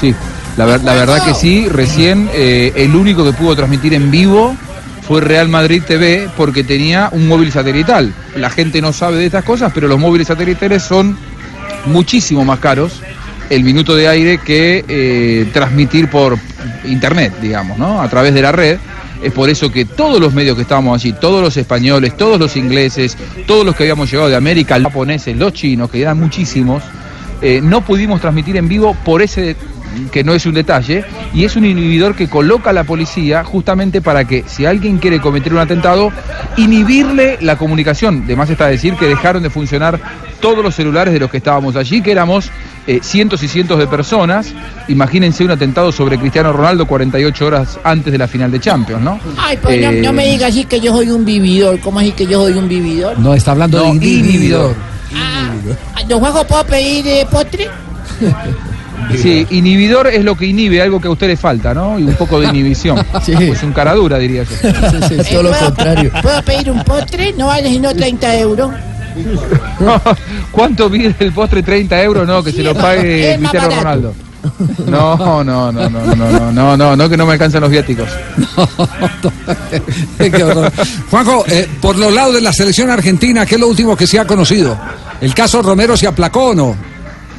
Sí, 0.00 0.14
la, 0.56 0.64
ver- 0.66 0.84
la 0.84 0.94
verdad 0.94 1.24
que 1.24 1.34
sí, 1.34 1.68
recién 1.68 2.28
eh, 2.32 2.72
el 2.76 2.94
único 2.94 3.24
que 3.24 3.32
pudo 3.32 3.56
transmitir 3.56 3.92
en 3.94 4.10
vivo 4.10 4.54
fue 5.06 5.20
Real 5.20 5.48
Madrid 5.48 5.82
TV 5.86 6.28
porque 6.36 6.62
tenía 6.64 7.08
un 7.12 7.26
móvil 7.26 7.50
satelital. 7.52 8.12
La 8.36 8.50
gente 8.50 8.80
no 8.80 8.92
sabe 8.92 9.16
de 9.18 9.26
estas 9.26 9.44
cosas, 9.44 9.72
pero 9.74 9.88
los 9.88 9.98
móviles 9.98 10.28
satelitales 10.28 10.82
son 10.82 11.16
muchísimo 11.86 12.44
más 12.44 12.58
caros 12.60 13.00
el 13.50 13.64
minuto 13.64 13.94
de 13.94 14.08
aire 14.08 14.38
que 14.38 14.84
eh, 14.88 15.48
transmitir 15.52 16.08
por 16.08 16.38
internet, 16.84 17.32
digamos, 17.40 17.78
¿no? 17.78 18.00
A 18.00 18.08
través 18.08 18.34
de 18.34 18.42
la 18.42 18.52
red. 18.52 18.78
Es 19.22 19.32
por 19.32 19.48
eso 19.48 19.72
que 19.72 19.86
todos 19.86 20.20
los 20.20 20.34
medios 20.34 20.56
que 20.56 20.62
estábamos 20.62 21.00
allí, 21.00 21.14
todos 21.14 21.42
los 21.42 21.56
españoles, 21.56 22.16
todos 22.16 22.38
los 22.38 22.54
ingleses, 22.56 23.16
todos 23.46 23.64
los 23.64 23.74
que 23.74 23.84
habíamos 23.84 24.10
llegado 24.10 24.28
de 24.28 24.36
América, 24.36 24.78
los 24.78 24.92
japoneses, 24.92 25.36
los 25.36 25.52
chinos, 25.54 25.90
que 25.90 26.02
eran 26.02 26.20
muchísimos, 26.20 26.82
eh, 27.40 27.60
no 27.62 27.80
pudimos 27.82 28.20
transmitir 28.20 28.56
en 28.56 28.68
vivo 28.68 28.94
por 29.04 29.22
ese 29.22 29.56
que 30.10 30.24
no 30.24 30.34
es 30.34 30.46
un 30.46 30.54
detalle, 30.54 31.04
y 31.34 31.44
es 31.44 31.56
un 31.56 31.64
inhibidor 31.64 32.14
que 32.14 32.28
coloca 32.28 32.72
la 32.72 32.84
policía 32.84 33.44
justamente 33.44 34.00
para 34.00 34.24
que 34.24 34.44
si 34.46 34.66
alguien 34.66 34.98
quiere 34.98 35.20
cometer 35.20 35.52
un 35.52 35.60
atentado, 35.60 36.12
inhibirle 36.56 37.38
la 37.40 37.56
comunicación. 37.56 38.26
De 38.26 38.36
más 38.36 38.50
está 38.50 38.66
decir 38.66 38.94
que 38.94 39.06
dejaron 39.06 39.42
de 39.42 39.50
funcionar 39.50 40.00
todos 40.40 40.62
los 40.62 40.74
celulares 40.74 41.12
de 41.14 41.20
los 41.20 41.30
que 41.30 41.38
estábamos 41.38 41.76
allí, 41.76 42.02
que 42.02 42.12
éramos 42.12 42.50
eh, 42.86 43.00
cientos 43.02 43.42
y 43.42 43.48
cientos 43.48 43.78
de 43.78 43.86
personas. 43.86 44.52
Imagínense 44.88 45.44
un 45.44 45.50
atentado 45.50 45.90
sobre 45.92 46.18
Cristiano 46.18 46.52
Ronaldo 46.52 46.86
48 46.86 47.46
horas 47.46 47.78
antes 47.82 48.12
de 48.12 48.18
la 48.18 48.28
final 48.28 48.50
de 48.50 48.60
Champions, 48.60 49.02
¿no? 49.02 49.18
Ay, 49.36 49.58
pues 49.60 49.80
no, 49.80 49.90
Eh, 49.90 50.02
no 50.02 50.12
me 50.12 50.26
digas 50.26 50.50
así 50.50 50.64
que 50.64 50.80
yo 50.80 50.92
soy 50.94 51.10
un 51.10 51.24
vividor. 51.24 51.80
¿Cómo 51.80 51.98
así 51.98 52.12
que 52.12 52.26
yo 52.26 52.42
soy 52.42 52.52
un 52.54 52.68
vividor? 52.68 53.18
No, 53.18 53.34
está 53.34 53.52
hablando 53.52 53.78
No, 53.78 53.94
de 53.94 54.06
inhibidor. 54.06 54.74
Ah, 55.14 55.52
¿Don 56.06 56.20
Juanjo 56.20 56.44
puedo 56.46 56.64
pedir 56.64 57.06
eh, 57.08 57.26
postre? 57.30 57.68
Sí, 59.20 59.46
inhibidor 59.50 60.06
es 60.08 60.24
lo 60.24 60.36
que 60.36 60.46
inhibe, 60.46 60.80
algo 60.82 61.00
que 61.00 61.08
a 61.08 61.10
usted 61.10 61.28
le 61.28 61.36
falta, 61.36 61.72
¿no? 61.74 61.98
Y 61.98 62.04
un 62.04 62.14
poco 62.14 62.40
de 62.40 62.48
inhibición. 62.48 63.04
Pues 63.26 63.62
un 63.62 63.72
cara 63.72 63.94
dura, 63.94 64.18
diría 64.18 64.44
yo. 64.44 64.68
Eh, 64.68 65.22
¿puedo- 65.50 65.64
¿Puedo 66.22 66.42
pedir 66.42 66.70
un 66.70 66.82
postre? 66.84 67.32
No 67.34 67.46
vale 67.46 67.68
sino 67.68 67.94
30 67.94 68.36
euros. 68.38 68.70
¿Cuánto 70.50 70.90
pide 70.90 71.14
el 71.18 71.32
postre? 71.32 71.62
30 71.62 72.02
euros, 72.02 72.26
no, 72.26 72.42
que 72.42 72.52
se 72.52 72.62
lo 72.62 72.74
pague 72.74 73.32
es 73.32 73.38
Cristiano. 73.38 73.68
Ronaldo. 73.76 74.14
No, 74.86 75.42
no, 75.42 75.72
no, 75.72 75.72
no, 75.72 75.90
no, 75.90 76.14
no, 76.16 76.52
no, 76.52 76.76
no, 76.76 76.96
no, 76.96 77.08
que 77.08 77.16
no 77.16 77.26
me 77.26 77.32
alcanzan 77.32 77.62
los 77.62 77.70
viáticos. 77.70 78.08
Juanjo, 81.10 81.44
eh, 81.48 81.68
por 81.80 81.96
los 81.96 82.12
lados 82.12 82.34
de 82.34 82.40
la 82.40 82.52
selección 82.52 82.90
argentina, 82.90 83.44
¿qué 83.46 83.54
es 83.56 83.60
lo 83.60 83.68
último 83.68 83.96
que 83.96 84.06
se 84.06 84.18
ha 84.18 84.24
conocido? 84.26 84.78
¿El 85.20 85.34
caso 85.34 85.62
Romero 85.62 85.96
se 85.96 86.06
aplacó 86.06 86.46
o 86.50 86.54
no? 86.54 86.76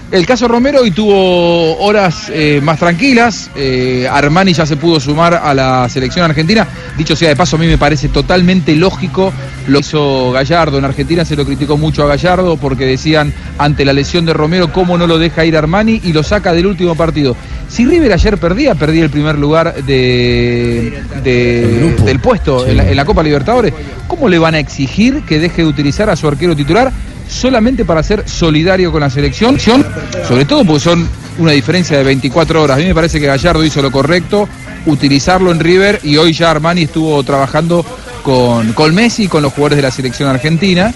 El 0.10 0.26
caso 0.26 0.48
Romero 0.48 0.82
hoy 0.84 0.92
tuvo 0.92 1.78
horas 1.80 2.32
eh, 2.34 2.62
más 2.64 2.80
tranquilas. 2.80 3.52
eh, 3.58 4.08
Armani 4.10 4.54
ya 4.54 4.66
se 4.66 4.78
pudo 4.78 5.02
sumar 5.02 5.34
a 5.34 5.54
la 5.54 5.90
selección 5.90 6.24
argentina. 6.24 6.66
Dicho 6.98 7.14
sea 7.14 7.28
de 7.28 7.36
paso, 7.36 7.58
a 7.58 7.60
mí 7.60 7.68
me 7.68 7.78
parece 7.78 8.08
totalmente 8.08 8.74
lógico 8.78 9.34
lo 9.68 9.80
que 9.82 9.86
hizo 9.86 10.32
Gallardo. 10.32 10.78
En 10.78 10.86
Argentina 10.86 11.26
se 11.26 11.36
lo 11.36 11.46
criticó 11.46 11.76
mucho 11.76 12.04
a 12.04 12.08
Gallardo 12.08 12.56
porque 12.56 12.86
decían 12.86 13.34
ante 13.58 13.84
la 13.84 13.92
lesión 13.92 14.26
de 14.26 14.32
Romero 14.32 14.72
cómo 14.72 14.98
no 14.98 15.08
lo 15.08 15.20
deja 15.20 15.44
ir 15.44 15.58
Armani 15.58 16.00
y 16.02 16.14
lo 16.14 16.24
saca 16.24 16.54
del 16.54 16.68
último 16.68 16.96
partido. 16.96 17.36
Si 17.68 17.86
River 17.86 18.14
ayer 18.14 18.38
perdía, 18.38 18.76
perdía 18.76 19.04
el 19.04 19.10
primer 19.10 19.38
lugar 19.38 19.76
de, 19.84 21.04
de- 21.22 21.94
del 22.06 22.20
puesto 22.22 22.66
en, 22.66 22.78
la, 22.78 22.90
en 22.90 22.96
la 22.96 23.04
Copa 23.04 23.24
Libertadores. 23.24 23.74
¿Cómo 24.08 24.30
le 24.30 24.40
van 24.40 24.56
a 24.56 24.60
exigir 24.60 25.24
que 25.24 25.38
deje 25.38 25.64
de 25.64 25.68
utilizar 25.68 26.10
a 26.10 26.16
su 26.16 26.30
arquero 26.30 26.56
titular? 26.56 26.94
Solamente 27.28 27.86
para 27.86 28.04
ser 28.04 28.28
solidario 28.28 28.92
con 28.92 29.02
la 29.02 29.10
selección, 29.10 29.60
sobre 29.60 30.46
todo 30.46 30.66
porque 30.66 30.80
son 30.80 31.08
una 31.38 31.52
diferencia 31.52 31.98
de 31.98 32.04
24 32.04 32.62
horas. 32.62 32.78
A 32.78 32.80
mí 32.80 32.86
me 32.86 32.96
parece 32.96 33.20
que 33.20 33.28
Gallardo 33.28 33.64
hizo 33.64 33.82
lo 33.82 33.92
correcto, 33.92 34.48
utilizarlo 34.86 35.52
en 35.52 35.60
River 35.60 36.00
y 36.04 36.18
hoy 36.18 36.34
ya 36.34 36.52
Armani 36.52 36.84
estuvo 36.84 37.22
trabajando 37.24 37.86
con, 38.24 38.74
con 38.74 38.94
Messi 38.96 39.28
con 39.28 39.44
los 39.44 39.54
jugadores 39.54 39.78
de 39.78 39.84
la 39.84 39.92
selección 39.92 40.30
argentina. 40.30 40.94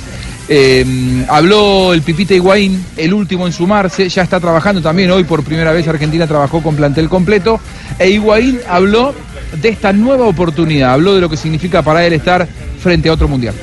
Eh, 0.53 1.25
habló 1.29 1.93
el 1.93 2.01
Pipita 2.01 2.33
Higuaín, 2.33 2.83
el 2.97 3.13
último 3.13 3.47
en 3.47 3.53
sumarse, 3.53 4.09
ya 4.09 4.23
está 4.23 4.39
trabajando 4.39 4.81
también 4.81 5.09
hoy 5.11 5.23
por 5.23 5.43
primera 5.43 5.71
vez 5.71 5.87
Argentina 5.87 6.27
trabajó 6.27 6.61
con 6.61 6.75
plantel 6.75 7.07
completo. 7.07 7.59
E 7.97 8.09
Higuaín 8.09 8.59
habló 8.67 9.13
de 9.61 9.69
esta 9.69 9.93
nueva 9.93 10.25
oportunidad, 10.25 10.93
habló 10.93 11.15
de 11.15 11.21
lo 11.21 11.29
que 11.29 11.37
significa 11.37 11.81
para 11.81 12.05
él 12.05 12.13
estar 12.13 12.47
frente 12.81 13.07
a 13.07 13.13
otro 13.13 13.27
mundial. 13.27 13.53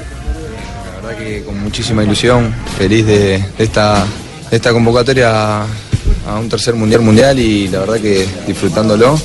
Verdad 1.08 1.24
que 1.24 1.42
con 1.42 1.58
muchísima 1.62 2.04
ilusión, 2.04 2.54
feliz 2.76 3.06
de, 3.06 3.42
de 3.56 3.64
esta, 3.64 4.04
de 4.50 4.56
esta 4.56 4.72
convocatoria 4.74 5.62
a, 5.62 5.66
a 6.28 6.38
un 6.38 6.50
tercer 6.50 6.74
mundial 6.74 7.00
mundial 7.00 7.38
y 7.38 7.66
la 7.68 7.78
verdad 7.78 7.98
que 7.98 8.28
disfrutándolo 8.46 9.18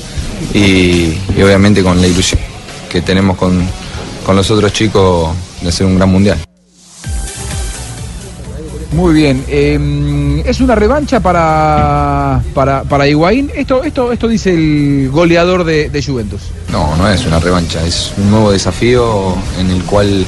y, 0.54 1.18
y 1.36 1.42
obviamente 1.44 1.82
con 1.82 2.00
la 2.00 2.06
ilusión 2.06 2.40
que 2.88 3.02
tenemos 3.02 3.36
con, 3.36 3.68
con 4.24 4.34
los 4.34 4.50
otros 4.50 4.72
chicos 4.72 5.28
de 5.60 5.68
hacer 5.68 5.86
un 5.86 5.96
gran 5.96 6.08
mundial. 6.08 6.38
Muy 8.92 9.12
bien. 9.12 9.44
eh, 9.46 10.42
es 10.46 10.60
una 10.60 10.74
revancha 10.74 11.20
para, 11.20 12.42
para, 12.54 12.84
para 12.84 13.06
Higuaín. 13.06 13.50
Esto, 13.54 13.84
esto, 13.84 14.10
esto 14.10 14.26
dice 14.26 14.54
el 14.54 15.10
goleador 15.12 15.64
de, 15.64 15.90
de 15.90 16.02
Juventus. 16.02 16.40
No, 16.72 16.96
no 16.96 17.10
es 17.10 17.26
una 17.26 17.40
revancha, 17.40 17.84
es 17.84 18.12
un 18.16 18.30
nuevo 18.30 18.52
desafío 18.52 19.36
en 19.60 19.68
el 19.68 19.82
cual 19.82 20.24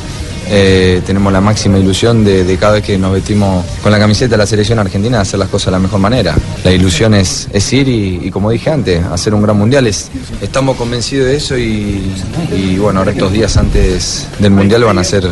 eh, 0.49 1.03
tenemos 1.05 1.33
la 1.33 1.41
máxima 1.41 1.79
ilusión 1.79 2.25
de, 2.25 2.45
de 2.45 2.57
cada 2.57 2.75
vez 2.75 2.83
que 2.85 2.97
nos 2.99 3.13
vestimos 3.13 3.65
con 3.83 3.91
la 3.93 3.99
camiseta 3.99 4.33
de 4.33 4.39
la 4.39 4.47
selección 4.47 4.79
argentina 4.79 5.17
de 5.19 5.23
hacer 5.23 5.39
las 5.39 5.49
cosas 5.49 5.67
de 5.67 5.73
la 5.73 5.79
mejor 5.79 5.99
manera. 6.01 6.35
La 6.65 6.71
ilusión 6.73 7.15
es, 7.15 7.49
es 7.53 7.73
ir 7.73 7.89
y, 7.89 8.21
y, 8.25 8.31
como 8.31 8.51
dije 8.51 8.71
antes, 8.71 9.05
hacer 9.05 9.35
un 9.35 9.43
gran 9.43 9.57
mundial. 9.59 9.87
Es- 9.87 10.09
estamos 10.41 10.77
convencidos 10.77 11.27
de 11.27 11.37
eso 11.37 11.57
y, 11.59 12.13
y, 12.53 12.77
bueno, 12.79 13.01
ahora 13.01 13.13
estos 13.13 13.33
días 13.33 13.57
antes 13.57 14.29
del 14.39 14.53
mundial 14.53 14.85
van 14.85 14.99
a 14.99 15.05
ser 15.05 15.29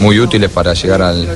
muy 0.00 0.18
útiles 0.20 0.50
para 0.50 0.72
llegar 0.74 1.02
al, 1.02 1.26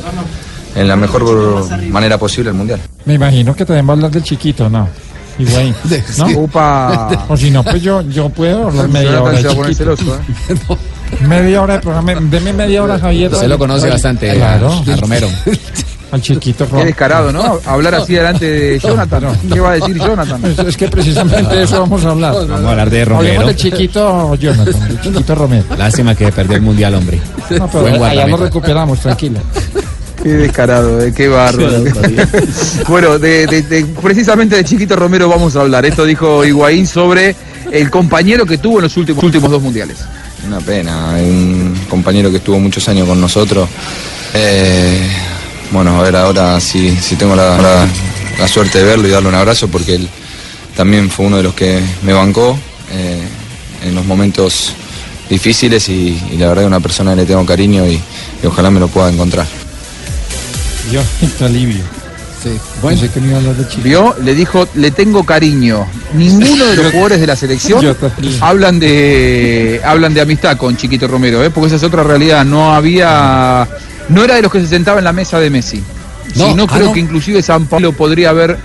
en 0.75 0.89
la 0.89 0.97
mejor 0.97 1.69
manera 1.91 2.17
posible 2.19 2.51
al 2.51 2.57
mundial. 2.57 2.81
Me 3.05 3.15
imagino 3.15 3.55
que 3.55 3.65
también 3.65 3.87
va 3.87 3.91
a 3.91 3.97
hablar 3.97 4.11
del 4.11 4.23
chiquito, 4.23 4.69
¿no? 4.69 4.89
Higuaín, 5.39 5.75
¿no? 6.19 6.29
Upa. 6.41 7.25
O 7.29 7.37
si 7.37 7.51
no, 7.51 7.63
pues 7.65 7.83
yo, 7.83 8.03
yo 8.03 8.29
puedo 8.29 8.67
hablar 8.69 8.89
media 8.89 9.23
hora 9.23 9.33
del 9.41 9.47
chiquito. 9.49 9.75
celoso, 9.75 10.17
¿eh? 10.49 10.55
Media 11.27 11.63
hora 11.63 11.75
de 11.75 11.81
programa. 11.81 12.15
Deme 12.21 12.53
media 12.53 12.83
hora, 12.83 12.99
Javier. 12.99 13.33
Usted 13.33 13.49
lo 13.49 13.59
conoce 13.59 13.89
bastante, 13.89 14.33
Claro. 14.35 14.73
a 14.73 14.97
Romero. 14.97 15.29
Al 16.13 16.21
chiquito 16.21 16.67
Qué 16.69 16.87
descarado, 16.87 17.31
¿no? 17.31 17.61
Hablar 17.65 17.95
así 17.95 18.15
delante 18.15 18.45
de 18.45 18.79
Jonathan. 18.81 19.27
¿Qué 19.53 19.61
va 19.61 19.71
a 19.71 19.75
decir 19.75 19.97
Jonathan? 19.97 20.45
Es, 20.45 20.59
es 20.59 20.77
que 20.77 20.89
precisamente 20.89 21.55
de 21.55 21.63
eso 21.63 21.79
vamos 21.83 22.05
a 22.05 22.11
hablar. 22.11 22.35
Vamos 22.35 22.51
a 22.65 22.71
hablar 22.71 22.91
de 22.91 23.03
Hablemos 23.03 23.23
Romero. 23.25 23.47
del 23.47 23.55
chiquito 23.57 24.35
Jonathan, 24.35 24.89
del 24.89 25.01
chiquito 25.01 25.35
Romero. 25.37 25.65
Lástima 25.79 26.17
que 26.17 26.33
perdió 26.33 26.57
el 26.57 26.63
mundial, 26.63 26.97
hombre. 26.97 27.21
No, 27.51 27.69
pero 27.69 27.83
Buen 27.83 28.03
allá 28.03 28.27
lo 28.27 28.37
recuperamos, 28.39 28.99
tranquilo. 28.99 29.39
Qué 30.21 30.31
descarado, 30.31 31.01
eh, 31.01 31.13
qué 31.17 31.29
bárbaro. 31.29 31.85
bueno, 32.89 33.19
de, 33.21 33.47
de- 33.47 33.63
de- 33.63 33.85
precisamente 34.03 34.57
de 34.57 34.65
Chiquito 34.65 34.97
Romero 34.97 35.29
vamos 35.29 35.55
a 35.55 35.61
hablar. 35.61 35.87
Esto 35.87 36.05
dijo 36.05 36.45
Higuaín 36.45 36.87
sobre 36.89 37.37
el 37.71 37.89
compañero 37.89 38.45
que 38.45 38.59
tuvo 38.59 38.79
en 38.79 38.83
los 38.83 38.97
últimos, 38.97 39.23
últimos 39.23 39.49
dos 39.51 39.63
mundiales. 39.63 39.99
Una 40.47 40.59
pena, 40.61 41.15
un 41.19 41.79
compañero 41.89 42.31
que 42.31 42.39
estuvo 42.39 42.59
muchos 42.59 42.89
años 42.89 43.07
con 43.07 43.21
nosotros. 43.21 43.69
Eh, 44.35 45.01
bueno, 45.71 45.99
a 45.99 46.03
ver 46.03 46.17
ahora 46.17 46.61
si, 46.61 46.97
si 46.97 47.17
tengo 47.17 47.37
la, 47.37 47.57
la- 47.59 47.87
la 48.39 48.49
suerte 48.49 48.79
de 48.79 48.85
verlo 48.85 49.07
y 49.07 49.11
darle 49.11 49.29
un 49.29 49.35
abrazo 49.35 49.69
porque 49.69 49.97
él 49.97 50.09
también 50.75 51.11
fue 51.11 51.27
uno 51.27 51.37
de 51.37 51.43
los 51.43 51.53
que 51.55 51.79
me 52.03 52.15
bancó 52.15 52.59
eh, 52.91 53.23
en 53.85 53.95
los 53.95 54.07
momentos 54.07 54.73
difíciles 55.29 55.89
y, 55.91 56.19
la 56.39 56.49
verdad 56.49 56.65
es 56.65 56.69
una 56.69 56.81
persona 56.81 57.11
que 57.11 57.17
le 57.19 57.27
tengo 57.27 57.45
cariño 57.45 57.87
y, 57.87 58.01
ojalá 58.45 58.71
me 58.71 58.81
lo 58.81 58.89
pueda 58.89 59.11
encontrar. 59.11 59.47
Yo, 60.91 61.03
te 61.39 61.45
alivio. 61.45 61.85
Sí. 62.43 62.59
Que 63.09 63.35
hablar 63.35 63.55
de. 63.55 63.83
Vio, 63.83 64.15
le 64.23 64.35
dijo, 64.35 64.67
le 64.75 64.91
tengo 64.91 65.25
cariño. 65.25 65.87
Ninguno 66.15 66.65
de 66.65 66.77
los 66.77 66.87
jugadores 66.91 67.21
de 67.21 67.27
la 67.27 67.37
selección 67.37 67.97
hablan 68.41 68.81
de 68.81 69.81
hablan 69.85 70.15
de 70.15 70.23
amistad 70.23 70.57
con 70.57 70.77
Chiquito 70.77 71.07
Romero, 71.07 71.45
¿eh? 71.45 71.51
porque 71.51 71.69
esa 71.69 71.77
es 71.77 71.83
otra 71.83 72.03
realidad. 72.03 72.45
No 72.45 72.75
había, 72.75 73.69
no 74.09 74.25
era 74.25 74.37
de 74.37 74.43
los 74.43 74.51
que 74.51 74.61
se 74.61 74.69
sentaba 74.69 74.99
en 74.99 75.05
la 75.05 75.13
mesa 75.13 75.39
de 75.39 75.51
Messi. 75.51 75.83
No, 76.37 76.49
si 76.49 76.55
no, 76.55 76.65
ah, 76.65 76.73
creo 76.73 76.87
no. 76.87 76.93
que 76.93 77.01
inclusive 77.01 77.43
San 77.43 77.67
Pablo 77.67 77.93
podría 77.93 78.31
haber 78.31 78.57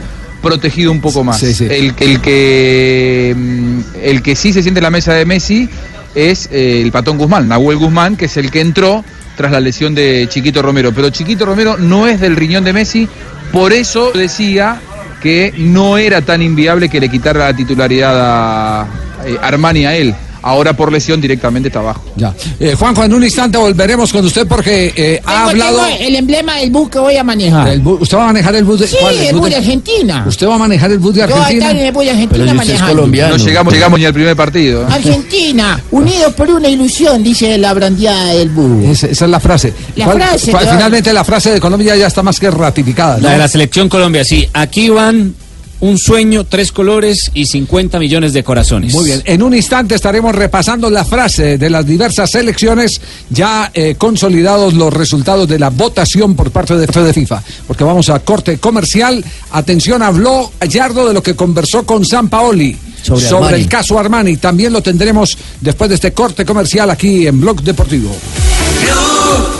protegido 0.42 0.92
un 0.92 1.02
poco 1.02 1.24
más. 1.24 1.40
Sí, 1.40 1.54
sí. 1.54 1.66
El, 1.70 1.94
el 2.00 2.22
que 2.22 3.34
mm, 3.36 3.80
el 4.02 4.22
que 4.22 4.36
sí 4.36 4.54
se 4.54 4.62
siente 4.62 4.80
en 4.80 4.84
la 4.84 4.92
mesa 4.92 5.14
de 5.14 5.26
Messi 5.26 5.70
es 6.14 6.48
eh, 6.52 6.82
el 6.82 6.92
patón 6.92 7.18
Guzmán, 7.18 7.48
Nahuel 7.50 7.78
Guzmán, 7.78 8.16
que 8.16 8.26
es 8.26 8.38
el 8.38 8.50
que 8.50 8.62
entró 8.62 9.04
tras 9.36 9.52
la 9.52 9.60
lesión 9.60 9.94
de 9.94 10.28
Chiquito 10.30 10.62
Romero. 10.62 10.94
Pero 10.94 11.10
Chiquito 11.10 11.46
Romero 11.46 11.78
no 11.78 12.08
es 12.08 12.20
del 12.22 12.36
riñón 12.36 12.64
de 12.64 12.74
Messi, 12.74 13.08
por 13.56 13.72
eso 13.72 14.12
decía 14.12 14.82
que 15.22 15.54
no 15.56 15.98
era 15.98 16.22
tan 16.22 16.42
inviable 16.42 16.90
que 16.90 17.00
le 17.00 17.08
quitara 17.08 17.46
la 17.46 17.56
titularidad 17.56 18.14
a 18.20 18.88
eh, 19.26 19.38
Armani 19.42 19.86
a 19.86 19.96
él. 19.96 20.14
Ahora 20.48 20.78
por 20.78 20.92
lesión 20.92 21.20
directamente 21.20 21.70
está 21.70 21.80
abajo. 21.80 22.04
Ya. 22.16 22.32
Eh, 22.60 22.76
Juanjo, 22.78 23.04
en 23.04 23.14
un 23.16 23.24
instante 23.24 23.58
volveremos 23.58 24.12
con 24.14 24.24
usted 24.24 24.46
porque 24.48 24.94
eh, 24.96 25.20
ha 25.26 25.32
Tengo- 25.48 25.50
hablado. 25.50 25.78
tengo 25.88 25.98
el 26.08 26.16
emblema 26.16 26.58
del 26.58 26.70
bus 26.70 26.88
que 26.90 27.00
voy 27.00 27.18
a 27.18 27.24
manejar. 27.24 27.76
¿Usted 27.84 28.16
va 28.18 28.24
a 28.26 28.28
manejar 28.28 28.56
el 28.56 28.64
bus 28.64 28.80
de 28.82 28.88
Sí, 28.88 28.96
cuál? 29.02 29.16
el 29.18 29.36
bus 29.36 29.50
de 29.50 29.56
Argentina. 29.56 30.24
¿Usted 30.28 30.48
va 30.48 30.54
a 30.56 30.58
manejar 30.60 30.92
el 30.92 31.00
bus 31.00 31.16
de 31.16 31.22
Yo 31.22 31.28
voy 31.28 31.34
a 31.36 31.42
Argentina? 31.42 31.66
estar 31.66 31.80
en 31.82 31.86
el 31.88 31.92
bus 31.92 32.04
de 32.06 32.12
Argentina 32.12 32.54
manejando. 32.54 33.08
No 33.08 33.38
llegamos, 33.38 33.74
llegamos 33.74 34.00
ni 34.00 34.06
al 34.06 34.14
primer 34.14 34.36
partido. 34.36 34.84
¿eh? 34.84 34.88
Argentina, 34.92 35.82
unidos 35.90 36.34
por 36.36 36.48
una 36.52 36.68
ilusión, 36.68 37.24
dice 37.24 37.58
la 37.58 37.74
brandeada 37.74 38.34
del 38.34 38.50
bus. 38.50 38.86
Esa, 38.86 39.08
esa 39.08 39.26
es 39.26 39.32
la 39.32 39.40
frase. 39.40 39.74
La 39.96 40.06
¿Cuál- 40.06 40.18
frase, 40.18 40.52
cuál- 40.52 40.68
finalmente 40.70 41.12
la 41.12 41.24
frase 41.24 41.52
de 41.54 41.60
Colombia 41.60 41.96
ya 41.96 42.06
está 42.06 42.22
más 42.22 42.40
que 42.40 42.52
ratificada. 42.52 43.18
La 43.18 43.32
de 43.32 43.38
la 43.40 43.48
selección 43.48 43.90
Colombia, 43.90 44.24
sí. 44.24 44.48
Aquí 44.54 44.90
van 44.90 45.34
un 45.86 46.00
sueño, 46.00 46.46
tres 46.46 46.72
colores 46.72 47.30
y 47.34 47.46
50 47.46 48.00
millones 48.00 48.34
de 48.34 48.44
corazones. 48.44 48.94
Muy 48.94 49.06
bien, 49.06 49.22
en 49.26 49.44
un 49.44 49.54
instante 49.54 49.94
estaremos 49.94 50.34
repasando 50.34 50.90
la 50.90 51.06
frase 51.06 51.58
de 51.60 51.70
las 51.70 51.86
diversas 51.86 52.32
selecciones, 52.32 53.00
ya 53.30 53.70
eh, 53.74 53.96
consolidados 53.96 54.74
los 54.74 54.92
resultados 54.92 55.48
de 55.48 55.60
la 55.60 55.70
votación 55.70 56.36
por 56.36 56.50
parte 56.50 56.76
de, 56.76 56.88
de 56.88 57.14
FIFA, 57.14 57.44
porque 57.68 57.84
vamos 57.84 58.10
a 58.10 58.20
corte 58.20 58.58
comercial. 58.58 59.24
Atención, 59.52 60.02
habló 60.02 60.52
Gallardo 60.60 61.08
de 61.08 61.14
lo 61.14 61.22
que 61.22 61.36
conversó 61.36 61.86
con 61.86 62.04
San 62.04 62.30
Paoli 62.30 62.76
Sobre 63.04 63.58
el 63.58 63.68
caso 63.70 64.00
Armani. 64.00 64.38
También 64.38 64.74
lo 64.74 64.82
tendremos 64.82 65.38
después 65.62 65.90
de 65.90 65.96
este 65.96 66.14
corte 66.14 66.46
comercial 66.46 66.90
aquí 66.90 67.28
en 67.28 67.40
Blog 67.40 67.62
Deportivo. 67.62 68.16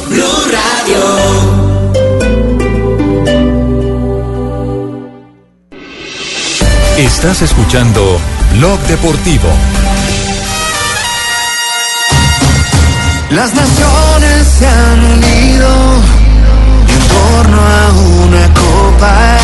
Blue 0.10 0.24
Radio. 0.52 1.65
Estás 6.98 7.42
escuchando 7.42 8.22
Blog 8.54 8.80
Deportivo. 8.88 9.50
Las 13.32 13.54
naciones 13.54 14.48
se 14.48 14.66
han 14.66 15.04
unido 15.04 15.68
en 16.88 17.08
torno 17.10 17.60
a 17.60 17.92
una 18.24 18.54
copa. 18.54 19.38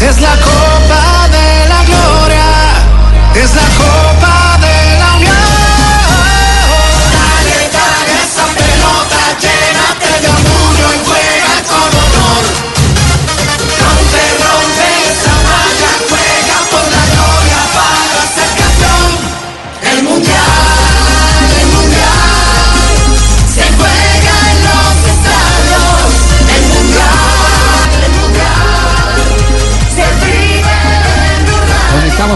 Es 0.00 0.20
la 0.20 0.34
copa 0.40 1.28
de 1.28 1.68
la 1.68 1.84
gloria. 1.84 3.44
Es 3.44 3.54
la 3.54 3.62
copa 3.76 4.37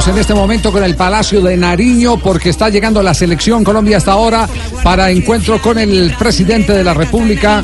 En 0.05 0.19
este 0.19 0.35
momento 0.35 0.73
con 0.73 0.83
el 0.83 0.97
Palacio 0.97 1.41
de 1.41 1.57
Nariño 1.57 2.17
porque 2.17 2.51
está 2.51 2.69
llegando 2.69 3.03
la 3.03 3.15
selección 3.15 3.63
Colombia 3.63 3.97
hasta 3.99 4.13
ahora 4.13 4.49
para 4.83 5.11
encuentro 5.11 5.61
con 5.63 5.79
el 5.79 6.15
presidente 6.19 6.73
de 6.73 6.83
la 6.83 6.93
República, 6.93 7.63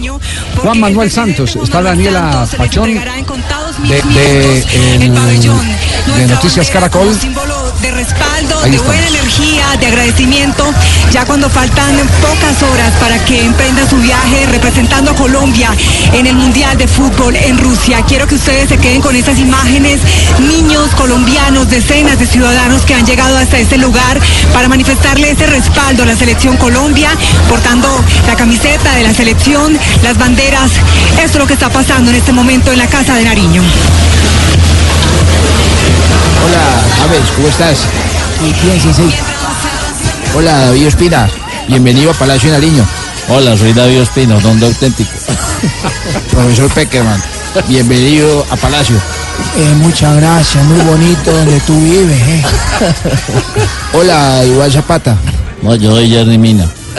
Juan 0.62 0.78
Manuel 0.80 1.10
Santos. 1.10 1.56
Está 1.56 1.82
Daniela 1.82 2.46
Pachón 2.56 2.94
de, 2.94 3.00
de, 4.02 4.58
el- 4.94 5.12
de 6.16 6.26
Noticias 6.28 6.70
Caracol. 6.70 7.08
de 7.82 7.90
respaldo, 7.90 8.58
Ahí 8.60 8.70
de 8.70 8.76
estamos. 8.76 8.86
buena 8.86 9.08
energía, 9.08 9.47
de 9.76 9.86
agradecimiento, 9.86 10.64
ya 11.10 11.24
cuando 11.26 11.50
faltan 11.50 11.94
pocas 12.22 12.62
horas 12.62 12.92
para 13.00 13.22
que 13.24 13.44
emprenda 13.44 13.86
su 13.88 13.96
viaje 13.96 14.46
representando 14.46 15.10
a 15.10 15.14
Colombia 15.14 15.70
en 16.12 16.26
el 16.26 16.34
Mundial 16.34 16.78
de 16.78 16.88
Fútbol 16.88 17.36
en 17.36 17.58
Rusia. 17.58 18.02
Quiero 18.06 18.26
que 18.26 18.36
ustedes 18.36 18.68
se 18.68 18.78
queden 18.78 19.02
con 19.02 19.14
estas 19.14 19.38
imágenes, 19.38 20.00
niños 20.38 20.94
colombianos, 20.94 21.68
decenas 21.68 22.18
de 22.18 22.26
ciudadanos 22.26 22.82
que 22.82 22.94
han 22.94 23.04
llegado 23.04 23.36
hasta 23.36 23.58
este 23.58 23.76
lugar 23.76 24.18
para 24.54 24.68
manifestarle 24.68 25.30
ese 25.30 25.46
respaldo 25.46 26.02
a 26.02 26.06
la 26.06 26.16
selección 26.16 26.56
Colombia, 26.56 27.10
portando 27.48 27.88
la 28.26 28.36
camiseta 28.36 28.94
de 28.94 29.02
la 29.02 29.12
selección, 29.12 29.78
las 30.02 30.16
banderas. 30.16 30.70
Esto 31.22 31.24
es 31.24 31.34
lo 31.36 31.46
que 31.46 31.54
está 31.54 31.68
pasando 31.68 32.10
en 32.10 32.16
este 32.16 32.32
momento 32.32 32.72
en 32.72 32.78
la 32.78 32.86
Casa 32.86 33.14
de 33.14 33.24
Nariño. 33.24 33.62
Hola, 36.46 37.04
Aves, 37.04 37.30
¿cómo 37.36 37.48
estás? 37.48 37.80
¿Qué 38.40 38.52
piensas 38.66 38.98
ahí? 38.98 39.37
Hola, 40.34 40.66
David 40.66 40.88
Ospina. 40.88 41.28
Bienvenido 41.68 42.10
a 42.10 42.14
Palacio 42.14 42.50
de 42.50 42.58
Nariño. 42.58 42.84
Hola, 43.28 43.56
soy 43.56 43.72
David 43.72 44.02
Ospino, 44.02 44.40
don 44.40 44.60
de 44.60 44.66
auténtico. 44.66 45.10
Profesor 46.30 46.70
Peckerman. 46.70 47.20
Bienvenido 47.66 48.46
a 48.50 48.56
Palacio. 48.56 48.96
Eh, 49.56 49.74
muchas 49.76 50.16
gracias, 50.16 50.64
muy 50.64 50.80
bonito 50.80 51.32
donde 51.32 51.60
tú 51.60 51.80
vives, 51.80 52.20
eh. 52.20 52.42
Hola, 53.92 54.44
igual 54.44 54.70
Zapata. 54.72 55.16
No, 55.62 55.74
yo 55.74 55.92
soy 55.92 56.08
Jerry 56.10 56.38
Mina. 56.38 56.64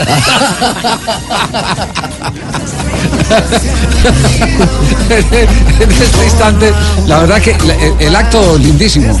en 5.10 5.90
este 5.90 6.24
instante, 6.24 6.72
la 7.06 7.18
verdad 7.20 7.40
que 7.40 7.56
el 8.00 8.16
acto 8.16 8.58
lindísimo. 8.58 9.18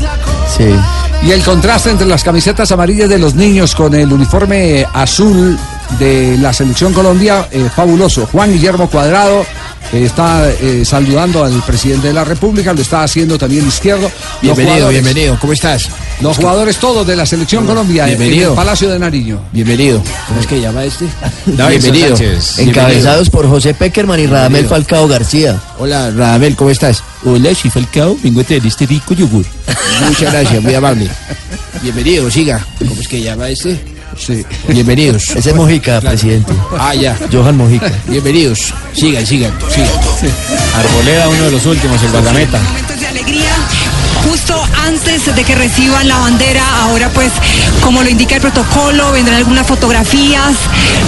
Sí. 0.56 0.74
Y 1.22 1.32
el 1.32 1.42
contraste 1.44 1.90
entre 1.90 2.06
las 2.06 2.24
camisetas 2.24 2.72
amarillas 2.72 3.08
de 3.08 3.18
los 3.18 3.34
niños 3.34 3.74
con 3.74 3.94
el 3.94 4.12
uniforme 4.12 4.86
azul 4.92 5.58
de 5.98 6.38
la 6.38 6.52
selección 6.52 6.94
Colombia, 6.94 7.48
eh, 7.50 7.68
fabuloso. 7.74 8.26
Juan 8.26 8.52
Guillermo 8.52 8.88
Cuadrado 8.88 9.44
está 9.92 10.50
eh, 10.50 10.84
saludando 10.84 11.44
al 11.44 11.62
presidente 11.62 12.08
de 12.08 12.12
la 12.12 12.24
República, 12.24 12.72
lo 12.72 12.80
está 12.80 13.02
haciendo 13.02 13.38
también 13.38 13.66
izquierdo. 13.66 14.10
Bienvenido, 14.40 14.88
bienvenido. 14.88 15.38
¿Cómo 15.40 15.52
estás? 15.52 15.88
Los 16.20 16.36
jugadores 16.36 16.76
todos 16.76 17.06
de 17.06 17.16
la 17.16 17.26
selección 17.26 17.66
Colombia 17.66 18.04
en 18.04 18.18
Bienvenido. 18.18 18.50
el 18.50 18.56
Palacio 18.56 18.90
de 18.90 18.98
Nariño. 18.98 19.40
Bienvenido. 19.52 20.02
¿Cómo 20.28 20.40
es 20.40 20.46
que 20.46 20.60
llama 20.60 20.84
este? 20.84 21.06
Bienvenido. 21.46 22.16
Encabezados 22.58 23.30
por 23.30 23.48
José 23.48 23.74
Peckerman 23.74 24.20
y 24.20 24.26
Radamel. 24.26 24.66
Falcao 24.66 25.08
García. 25.08 25.60
Hola, 25.78 26.10
Radamel, 26.10 26.56
¿cómo 26.56 26.70
estás? 26.70 27.02
Hola, 27.24 27.54
soy 27.54 27.70
Falcao, 27.70 28.16
vengo 28.22 28.40
a 28.40 28.44
traer 28.44 28.64
este 28.64 28.86
rico 28.86 29.14
yogur. 29.14 29.44
Muchas 30.06 30.32
gracias, 30.32 30.62
muy 30.62 30.74
amable. 30.74 31.08
Bienvenido, 31.82 32.30
siga. 32.30 32.64
¿Cómo 32.78 33.00
es 33.00 33.08
que 33.08 33.22
llama 33.22 33.48
este? 33.48 33.99
Sí. 34.16 34.44
Bienvenidos. 34.68 35.30
Ese 35.30 35.50
es 35.50 35.56
Mojica, 35.56 36.00
presidente. 36.00 36.52
Ah, 36.78 36.94
ya. 36.94 37.16
Johan 37.32 37.56
Mojica. 37.56 37.90
Bienvenidos. 38.06 38.72
Sigan, 38.92 39.26
sigan, 39.26 39.52
sigan. 39.70 39.90
Arboleda, 40.76 41.28
uno 41.28 41.44
de 41.44 41.50
los 41.52 41.66
últimos, 41.66 42.02
el 42.02 42.10
guardameta. 42.10 42.60
Justo 44.24 44.60
antes 44.86 45.34
de 45.34 45.44
que 45.44 45.54
reciban 45.54 46.08
la 46.08 46.18
bandera. 46.18 46.62
Ahora 46.82 47.08
pues, 47.10 47.32
como 47.82 48.02
lo 48.02 48.08
indica 48.08 48.36
el 48.36 48.40
protocolo, 48.40 49.12
vendrán 49.12 49.36
algunas 49.36 49.66
fotografías, 49.66 50.54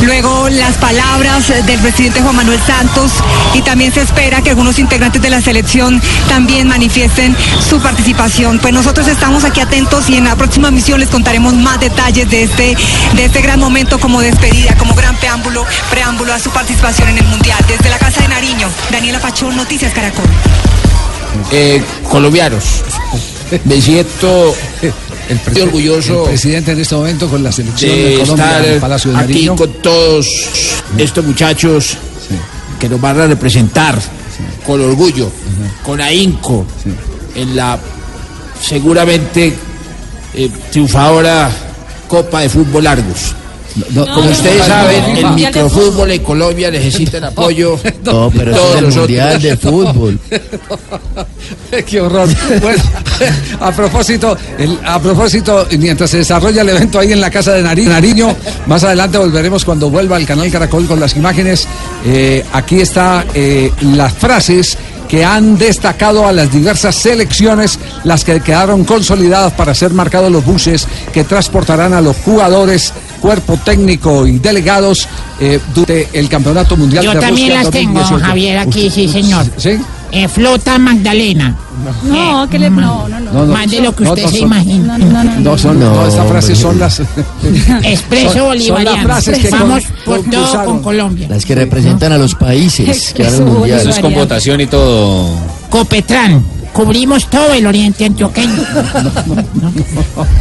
luego 0.03 0.49
las 0.49 0.77
palabras 0.77 1.49
del 1.49 1.79
presidente 1.81 2.21
Juan 2.21 2.37
Manuel 2.37 2.61
Santos 2.67 3.13
y 3.55 3.63
también 3.63 3.93
se 3.93 4.03
espera 4.03 4.43
que 4.43 4.51
algunos 4.51 4.79
integrantes 4.79 5.21
de 5.21 5.31
la 5.31 5.41
selección 5.41 6.01
también 6.29 6.69
manifiesten 6.69 7.37
su 7.69 7.81
participación. 7.81 8.59
Pues 8.59 8.73
nosotros 8.73 9.07
estamos 9.09 9.45
aquí 9.45 9.61
atentos 9.61 10.09
y 10.09 10.17
en 10.17 10.25
la 10.25 10.37
próxima 10.37 10.71
misión 10.71 11.01
les 11.01 11.09
contaremos 11.09 11.55
más 11.55 11.81
detalles 11.81 12.29
de 12.31 12.45
este, 12.45 12.77
de 13.15 13.25
este 13.25 13.41
gran 13.43 13.59
momento 13.59 13.99
como 13.99 14.21
despedida, 14.21 14.77
como 14.77 14.95
gran 14.95 15.17
preámbulo, 15.17 15.65
preámbulo 15.91 16.33
a 16.33 16.39
su 16.39 16.51
participación 16.51 17.09
en 17.09 17.19
el 17.19 17.27
Mundial. 17.27 17.59
Desde 17.69 17.89
la 17.89 17.99
Casa 17.99 18.21
de 18.23 18.29
Nariño, 18.29 18.69
Daniela 18.91 19.21
Pachón, 19.21 19.57
Noticias 19.57 19.93
Caracol. 19.93 20.29
Eh, 21.51 21.83
colombianos, 22.09 22.83
me 23.65 23.81
siento 23.81 24.55
estoy 25.29 25.63
orgulloso 25.63 26.25
El 26.25 26.31
presidente 26.31 26.73
en 26.73 26.81
este 26.81 26.95
momento 26.95 27.29
con 27.29 27.43
la 27.43 27.53
selección 27.53 27.91
de, 27.91 27.97
de 27.97 28.19
Colombia 28.19 28.45
estar 28.45 28.65
en 28.65 28.73
el 28.75 28.81
Palacio 28.81 29.11
de 29.13 29.17
aquí 29.19 29.33
Nariño. 29.33 29.57
con 29.57 29.73
todos 29.75 30.27
estos 30.99 31.25
muchachos 31.25 31.97
que 32.79 32.89
nos 32.89 33.01
van 33.01 33.21
a 33.21 33.27
representar 33.27 33.99
con 34.67 34.81
orgullo, 34.81 35.31
con 35.85 36.01
ahínco, 36.01 36.67
en 37.35 37.57
la 37.57 37.79
seguramente 38.61 39.55
eh, 40.35 40.51
triunfadora 40.71 41.51
Copa 42.09 42.41
de 42.41 42.49
Fútbol 42.49 42.85
Largos. 42.85 43.35
Como 43.95 44.31
ustedes 44.31 44.67
saben, 44.67 45.17
el 45.17 45.31
microfútbol 45.33 46.11
en 46.11 46.23
Colombia 46.23 46.71
necesita 46.71 47.19
el 47.19 47.25
apoyo 47.33 47.79
No, 48.05 48.31
pero 48.31 48.53
de 48.53 48.57
eso 48.59 48.65
es 48.65 48.73
todos 48.73 48.95
el. 48.95 48.99
Mundial 49.01 49.43
de 49.43 49.57
Fútbol. 49.57 50.19
Qué 51.87 52.01
horror. 52.01 52.29
Bueno, 52.61 52.83
a 53.61 53.73
propósito, 53.73 54.37
el- 54.59 54.79
a 54.85 54.99
propósito, 55.01 55.67
mientras 55.79 56.11
se 56.11 56.19
desarrolla 56.19 56.63
el 56.63 56.69
evento 56.69 56.99
ahí 56.99 57.13
en 57.13 57.21
la 57.21 57.31
casa 57.31 57.53
de 57.53 57.63
Nari- 57.65 57.87
Nariño, 57.87 58.35
más 58.67 58.85
adelante 58.85 59.19
volveremos 59.19 59.65
cuando 59.65 59.91
vuelva 59.91 60.17
al 60.17 60.27
canal 60.27 60.51
Caracol 60.51 60.87
con 60.87 61.01
las 61.01 61.17
imágenes. 61.17 61.67
Eh, 62.05 62.45
aquí 62.53 62.81
está 62.81 63.25
eh, 63.35 63.73
las 63.81 64.13
frases 64.13 64.77
que 65.09 65.25
han 65.25 65.59
destacado 65.59 66.27
a 66.27 66.33
las 66.33 66.51
diversas 66.51 66.95
selecciones, 66.97 67.79
las 68.05 68.25
que 68.25 68.41
quedaron 68.41 68.85
consolidadas 68.85 69.53
para 69.53 69.75
ser 69.75 69.93
marcados 69.93 70.31
los 70.33 70.45
buses 70.45 70.87
que 71.13 71.25
transportarán 71.25 71.93
a 71.93 72.01
los 72.01 72.17
jugadores, 72.19 72.95
cuerpo 73.23 73.57
técnico 73.65 74.27
y 74.27 74.39
delegados 74.41 75.09
eh, 75.41 75.61
durante 75.75 76.09
el 76.13 76.29
Campeonato 76.29 76.77
Mundial 76.77 77.05
Yo 77.05 77.15
de 77.15 77.21
también 77.21 77.49
Rusia 77.51 77.63
las 77.63 77.71
tengo, 77.71 78.01
2018. 78.01 78.27
Javier, 78.27 78.59
aquí, 78.59 78.91
sí, 78.91 79.09
señor. 79.09 79.47
¿Sí? 79.57 79.71
Eh, 80.11 80.29
Flota 80.29 80.77
Magdalena. 80.79 81.57
No, 82.05 82.47
que 82.51 82.59
le. 82.59 82.69
No, 82.69 83.09
no, 83.09 83.19
no. 83.21 83.33
No, 83.33 83.47
no. 83.47 83.53
Más 83.55 83.71
de 83.71 83.81
lo 83.81 83.97
que 83.97 84.05
No, 84.05 84.11
usted 84.11 84.25
no 84.25 84.29
se 84.31 84.39
son- 84.39 84.47
imagina. 84.47 84.99
No, 84.99 85.07
no, 85.09 85.25
no. 85.25 85.41
No, 85.41 85.59
son, 85.59 85.81
no, 85.81 85.95
No, 85.95 86.07
estas 86.07 86.29
frases 86.29 86.59
son 86.59 86.79
las. 86.79 87.01
Expreso 87.83 88.45
bolivariano. 88.45 89.09
Vamos 89.51 89.85
por 90.05 90.23
todo 90.25 90.65
con 90.65 90.83
Colombia. 90.83 91.29
Las 91.31 91.47
que 91.47 91.55
representan 91.55 92.13
a 92.13 92.19
los 92.19 92.35
países 92.35 93.15
que 93.15 93.23
van 93.25 93.35
al 93.35 93.45
Mundial. 93.47 93.81
Eso 93.81 93.91
es 93.91 93.99
con 94.01 94.13
votación 94.13 94.61
y 94.61 94.67
todo. 94.67 95.31
Copetrán. 95.71 96.45
Cubrimos 96.73 97.29
todo 97.29 97.53
el 97.53 97.67
oriente 97.67 98.07
antioqueño. 98.07 98.65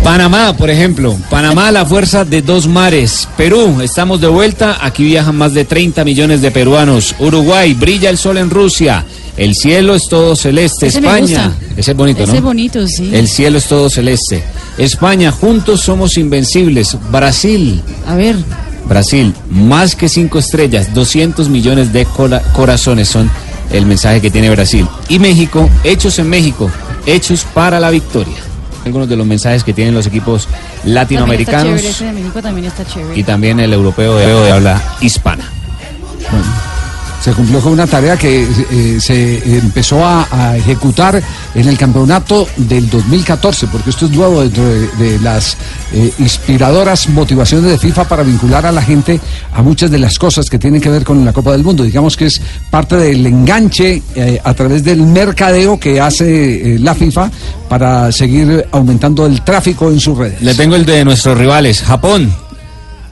Panamá, 0.04 0.54
por 0.56 0.70
ejemplo. 0.70 1.18
Panamá, 1.30 1.72
la 1.72 1.86
fuerza 1.86 2.24
de 2.24 2.42
dos 2.42 2.68
mares. 2.68 3.28
Perú, 3.36 3.82
estamos 3.82 4.22
de 4.22 4.28
vuelta. 4.28 4.78
Aquí 4.82 5.04
viajan 5.04 5.36
más 5.36 5.54
de 5.54 5.66
30 5.66 6.04
millones 6.06 6.42
de 6.42 6.52
peruanos. 6.52 7.16
Uruguay, 7.20 7.74
brilla 7.74 8.10
el 8.10 8.18
sol 8.18 8.38
en 8.38 8.50
Rusia. 8.50 9.06
El 9.38 9.56
cielo 9.56 9.94
es 9.96 10.08
todo 10.08 10.36
celeste. 10.36 10.88
Ese 10.88 11.00
España. 11.00 11.52
Ese 11.76 11.92
es 11.92 11.98
bonito, 11.98 12.24
Ese 12.24 12.32
¿no? 12.32 12.38
es 12.38 12.44
bonito, 12.44 12.88
sí. 12.88 13.10
El 13.14 13.28
cielo 13.28 13.58
es 13.58 13.66
todo 13.66 13.90
celeste. 13.90 14.44
España, 14.78 15.32
juntos 15.32 15.82
somos 15.82 16.18
invencibles. 16.18 16.98
Brasil. 17.12 17.82
A 18.08 18.16
ver. 18.16 18.36
Brasil, 18.88 19.34
más 19.50 19.96
que 19.96 20.10
cinco 20.10 20.40
estrellas, 20.40 20.94
200 20.94 21.48
millones 21.50 21.94
de 21.94 22.06
cora- 22.06 22.42
corazones 22.54 23.08
son 23.08 23.30
el 23.74 23.86
mensaje 23.86 24.22
que 24.22 24.30
tiene 24.30 24.50
Brasil. 24.50 24.88
Y 25.10 25.20
México, 25.20 25.70
hechos 25.84 26.20
en 26.20 26.30
México, 26.30 26.70
hechos 27.06 27.46
para 27.54 27.80
la 27.80 27.90
victoria. 27.90 28.38
Algunos 28.86 29.08
de 29.08 29.16
los 29.16 29.28
mensajes 29.28 29.64
que 29.64 29.74
tienen 29.74 29.94
los 29.94 30.08
equipos 30.08 30.48
latinoamericanos 30.86 31.66
También 31.66 31.78
está 31.78 31.92
chévere, 31.92 31.92
ese 31.92 32.06
de 32.06 32.22
México 32.24 32.42
también 32.42 32.66
está 32.68 32.86
chévere. 32.86 33.20
y 33.20 33.24
también 33.24 33.60
el 33.60 33.74
europeo 33.74 34.16
de, 34.18 34.26
de 34.26 34.52
habla 34.52 34.82
hispana. 35.02 35.46
Se 37.22 37.34
cumplió 37.34 37.62
con 37.62 37.74
una 37.74 37.86
tarea 37.86 38.18
que 38.18 38.48
eh, 38.72 38.98
se 39.00 39.58
empezó 39.58 40.04
a, 40.04 40.58
ejecutar 40.58 41.22
en 41.54 41.68
el 41.68 41.78
campeonato 41.78 42.48
del 42.58 42.90
2014, 42.90 43.68
porque 43.68 43.92
esto 43.92 44.06
es 44.06 44.12
nuevo 44.12 44.42
dentro 44.42 44.64
de, 44.64 45.20
las 45.20 45.56
eh, 45.94 46.12
inspiradoras 46.18 47.08
motivaciones 47.10 47.70
de 47.70 47.78
FIFA 47.78 48.06
para 48.06 48.24
vincular 48.24 48.66
a 48.66 48.72
la 48.72 48.82
gente 48.82 49.20
a 49.54 49.62
muchas 49.62 49.92
de 49.92 50.00
las 50.00 50.18
cosas 50.18 50.50
que 50.50 50.58
tienen 50.58 50.82
que 50.82 50.90
ver 50.90 51.04
con 51.04 51.24
la 51.24 51.32
Copa 51.32 51.52
del 51.52 51.64
Mundo. 51.64 51.84
Digamos 51.84 52.18
que 52.18 52.26
es 52.26 52.42
parte 52.72 52.96
del 52.96 53.26
enganche 53.26 54.02
eh, 54.16 54.42
a 54.44 54.54
través 54.56 54.84
del 54.84 55.04
mercadeo 55.04 55.80
que 55.80 56.02
hace 56.02 56.78
la 56.80 56.96
FIFA 56.96 57.30
para 57.70 58.12
seguir 58.12 58.66
aumentando 58.72 59.28
el 59.28 59.42
tráfico 59.44 59.92
en 59.92 60.00
sus 60.00 60.18
redes. 60.18 60.42
Le 60.42 60.56
tengo 60.56 60.76
el 60.76 60.86
de 60.86 61.06
nuestros 61.06 61.38
rivales, 61.38 61.82
Japón. 61.82 62.34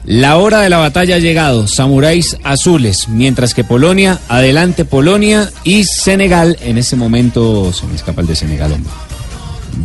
La 0.04 0.38
hora 0.38 0.60
de 0.60 0.70
la 0.70 0.78
batalla 0.78 1.16
ha 1.16 1.18
llegado, 1.18 1.66
samuráis 1.66 2.36
azules, 2.42 3.08
mientras 3.08 3.52
que 3.52 3.64
Polonia, 3.64 4.18
adelante 4.28 4.84
Polonia 4.84 5.50
y 5.62 5.84
Senegal, 5.84 6.56
en 6.62 6.78
ese 6.78 6.96
momento 6.96 7.72
se 7.72 7.86
me 7.86 7.96
escapa 7.96 8.22
el 8.22 8.26
de 8.26 8.34
Senegal, 8.34 8.72
hombre. 8.72 8.90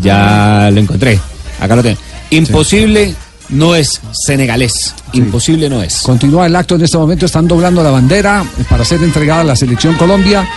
Ya 0.02 0.70
lo 0.72 0.80
encontré, 0.80 1.20
acá 1.60 1.76
lo 1.76 1.84
tengo. 1.84 2.00
Imposible 2.30 3.14
no 3.50 3.76
es 3.76 4.02
senegalés, 4.14 4.96
imposible 5.14 5.70
no 5.70 5.82
es. 5.82 6.02
Continúa 6.02 6.46
el 6.48 6.56
acto 6.56 6.76
en 6.76 6.84
este 6.84 6.98
momento, 6.98 7.26
están 7.26 7.48
doblando 7.48 7.84
la 7.84 7.92
bandera 7.92 8.44
para 8.70 8.86
ser 8.86 9.04
entregada 9.04 9.42
a 9.42 9.44
la 9.46 9.56
selección 9.56 9.96
Colombia. 9.96 10.48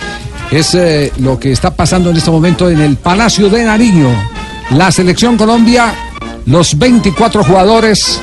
Es 0.51 0.73
eh, 0.73 1.11
lo 1.19 1.39
que 1.39 1.51
está 1.51 1.71
pasando 1.71 2.09
en 2.09 2.17
este 2.17 2.31
momento 2.31 2.69
en 2.69 2.79
el 2.79 2.95
Palacio 2.97 3.49
de 3.49 3.63
Nariño. 3.63 4.09
La 4.71 4.91
selección 4.91 5.37
Colombia, 5.37 5.93
los 6.45 6.77
24 6.77 7.43
jugadores, 7.43 8.19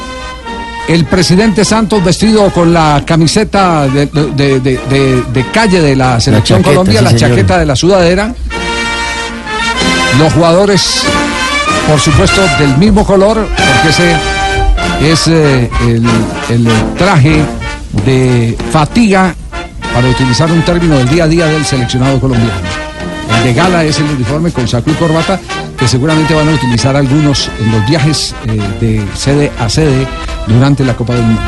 el 0.88 1.04
presidente 1.04 1.64
Santos 1.64 2.02
vestido 2.04 2.48
con 2.50 2.72
la 2.72 3.02
camiseta 3.04 3.86
de, 3.88 4.06
de- 4.06 4.60
de- 4.60 4.78
de- 4.78 5.22
de 5.32 5.44
calle 5.50 5.80
de 5.80 5.96
la 5.96 6.20
selección 6.20 6.60
chaqueta, 6.60 6.70
Colombia, 6.76 6.98
sí, 7.00 7.04
la 7.04 7.10
señor. 7.10 7.30
chaqueta 7.30 7.58
de 7.58 7.66
la 7.66 7.76
sudadera. 7.76 8.34
Los 10.18 10.32
jugadores, 10.32 11.02
por 11.88 12.00
supuesto, 12.00 12.40
del 12.58 12.76
mismo 12.78 13.04
color, 13.04 13.46
porque 13.48 13.88
ese 13.90 14.16
es 15.12 15.26
eh, 15.28 15.70
el, 15.82 16.02
el 16.48 16.68
traje 16.96 17.42
de 18.04 18.56
fatiga, 18.70 19.34
para 19.92 20.08
utilizar 20.08 20.50
un 20.50 20.62
término 20.62 20.96
del 20.98 21.08
día 21.08 21.24
a 21.24 21.28
día 21.28 21.46
del 21.46 21.64
seleccionado 21.64 22.20
colombiano. 22.20 22.85
De 23.44 23.54
gala 23.54 23.84
es 23.84 23.98
el 24.00 24.06
uniforme 24.06 24.50
con 24.50 24.66
saco 24.66 24.90
y 24.90 24.94
corbata 24.94 25.38
que 25.78 25.86
seguramente 25.86 26.34
van 26.34 26.48
a 26.48 26.52
utilizar 26.52 26.96
algunos 26.96 27.48
en 27.60 27.70
los 27.70 27.86
viajes 27.88 28.34
eh, 28.48 28.58
de 28.80 29.04
sede 29.16 29.52
a 29.58 29.68
sede 29.68 30.06
durante 30.48 30.84
la 30.84 30.94
Copa 30.96 31.14
del 31.14 31.22
Mundo. 31.24 31.40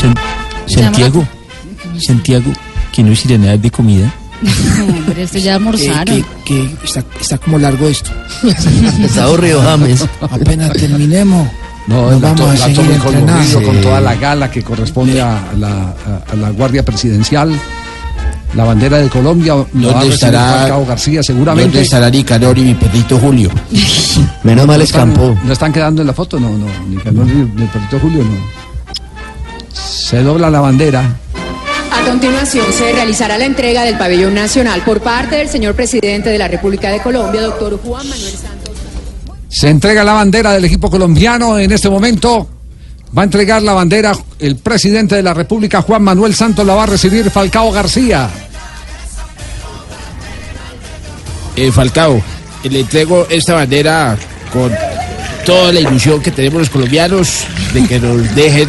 San- 0.00 0.14
Santiago, 0.66 1.26
Santiago, 1.98 2.52
que 2.92 3.02
no 3.02 3.14
sirve 3.16 3.38
nada 3.38 3.56
de 3.56 3.70
comida. 3.70 4.12
Hombre, 4.80 5.22
esto 5.22 5.38
ya 5.38 5.54
almorzaron. 5.56 6.18
Eh, 6.18 6.24
que, 6.44 6.54
que 6.78 6.84
está, 6.86 7.02
está 7.20 7.38
como 7.38 7.58
largo 7.58 7.86
esto. 7.88 8.10
Está 9.02 9.24
aburrido, 9.24 9.62
James. 9.62 10.04
Apenas 10.20 10.72
terminemos. 10.72 11.48
No, 11.86 12.10
nos 12.10 12.20
vamos 12.20 12.40
to- 12.40 12.50
a 12.50 12.54
la 12.54 12.66
seguir 12.66 12.76
con 12.98 13.14
entrenando. 13.14 13.32
Morillo, 13.32 13.62
con 13.62 13.80
toda 13.80 14.00
la 14.00 14.14
gala 14.14 14.50
que 14.50 14.62
corresponde 14.62 15.20
a 15.20 15.40
la, 15.58 15.68
a- 15.68 16.32
a 16.32 16.36
la 16.36 16.50
Guardia 16.50 16.84
Presidencial. 16.84 17.58
La 18.56 18.64
bandera 18.64 18.98
de 18.98 19.08
Colombia 19.08 19.54
la 19.54 19.88
va 19.88 19.98
a 19.98 20.00
¿Dónde 20.00 20.14
estará- 20.14 20.50
Falcao 20.60 20.86
García 20.86 21.22
seguramente. 21.22 21.70
¿Dónde 21.70 21.82
estará 21.82 22.08
Nicanor 22.10 22.56
y 22.58 22.62
mi 22.62 22.74
perrito 22.74 23.18
Julio? 23.18 23.50
Menos 24.44 24.66
mal 24.66 24.78
¿No 24.78 24.84
están- 24.84 25.10
escampó. 25.10 25.36
¿No 25.44 25.52
están 25.52 25.72
quedando 25.72 26.02
en 26.02 26.06
la 26.06 26.14
foto? 26.14 26.38
No, 26.38 26.50
no. 26.50 26.66
Ni 26.88 26.96
Canor 26.96 27.26
ni 27.26 27.32
ni 27.34 27.62
el 27.62 27.68
perrito 27.68 27.98
Julio, 27.98 28.22
no. 28.22 28.64
Se 29.72 30.22
dobla 30.22 30.50
la 30.50 30.60
bandera. 30.60 31.16
A 31.90 32.06
continuación 32.08 32.66
se 32.72 32.92
realizará 32.92 33.38
la 33.38 33.44
entrega 33.46 33.82
del 33.82 33.96
pabellón 33.98 34.34
nacional 34.34 34.82
por 34.84 35.00
parte 35.00 35.36
del 35.36 35.48
señor 35.48 35.74
presidente 35.74 36.30
de 36.30 36.38
la 36.38 36.46
República 36.48 36.90
de 36.90 37.00
Colombia, 37.00 37.40
doctor 37.40 37.80
Juan 37.82 38.08
Manuel 38.08 38.32
Santos. 38.32 38.74
Se 39.48 39.68
entrega 39.68 40.04
la 40.04 40.12
bandera 40.12 40.52
del 40.52 40.64
equipo 40.64 40.90
colombiano 40.90 41.58
en 41.58 41.72
este 41.72 41.88
momento. 41.88 42.48
Va 43.16 43.22
a 43.22 43.24
entregar 43.24 43.62
la 43.62 43.72
bandera 43.72 44.12
el 44.40 44.56
presidente 44.56 45.14
de 45.14 45.22
la 45.22 45.34
República, 45.34 45.82
Juan 45.82 46.02
Manuel 46.02 46.34
Santos, 46.34 46.66
la 46.66 46.74
va 46.74 46.82
a 46.82 46.86
recibir 46.86 47.30
Falcao 47.30 47.70
García. 47.70 48.28
Eh, 51.54 51.70
Falcao, 51.70 52.20
le 52.64 52.80
entrego 52.80 53.28
esta 53.30 53.54
bandera 53.54 54.16
con 54.52 54.72
toda 55.46 55.72
la 55.72 55.80
ilusión 55.80 56.20
que 56.20 56.32
tenemos 56.32 56.60
los 56.60 56.70
colombianos 56.70 57.44
de 57.72 57.86
que 57.86 58.00
nos 58.00 58.34
dejen 58.34 58.68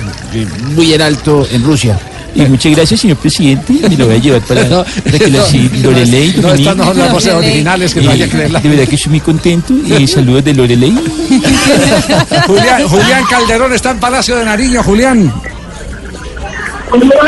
muy 0.75 0.93
en 0.93 1.01
alto 1.01 1.47
en 1.51 1.63
Rusia. 1.63 1.99
Y 2.35 2.41
muchas 2.41 2.75
gracias, 2.75 2.99
señor 2.99 3.17
presidente. 3.17 3.73
Me 3.89 3.95
lo 3.95 4.07
voy 4.07 4.15
a 4.15 4.19
llevar 4.19 4.41
para, 4.41 4.63
No, 4.69 4.83
para 4.83 5.17
que 5.17 5.29
la 5.29 5.39
no, 5.39 5.45
sí, 5.45 5.69
no, 5.73 5.91
Lorelei. 5.91 6.33
no, 6.35 6.75
no 6.75 6.85
son 6.85 6.97
las 6.97 7.11
voces 7.11 7.33
originales 7.33 7.93
que 7.93 8.01
no 8.01 8.11
hay 8.11 8.19
que 8.19 8.29
creerlas. 8.29 8.61
De 8.61 8.69
verdad 8.69 8.87
que 8.87 8.95
estoy 8.95 9.09
muy 9.11 9.21
contento. 9.21 9.73
Y 9.73 10.07
saludos 10.07 10.43
de 10.43 10.53
Lorelei. 10.53 10.93
Julián, 12.47 12.87
Julián 12.87 13.23
Calderón 13.29 13.73
está 13.73 13.91
en 13.91 13.99
Palacio 13.99 14.35
de 14.35 14.45
Nariño. 14.45 14.83
Julián. 14.83 15.33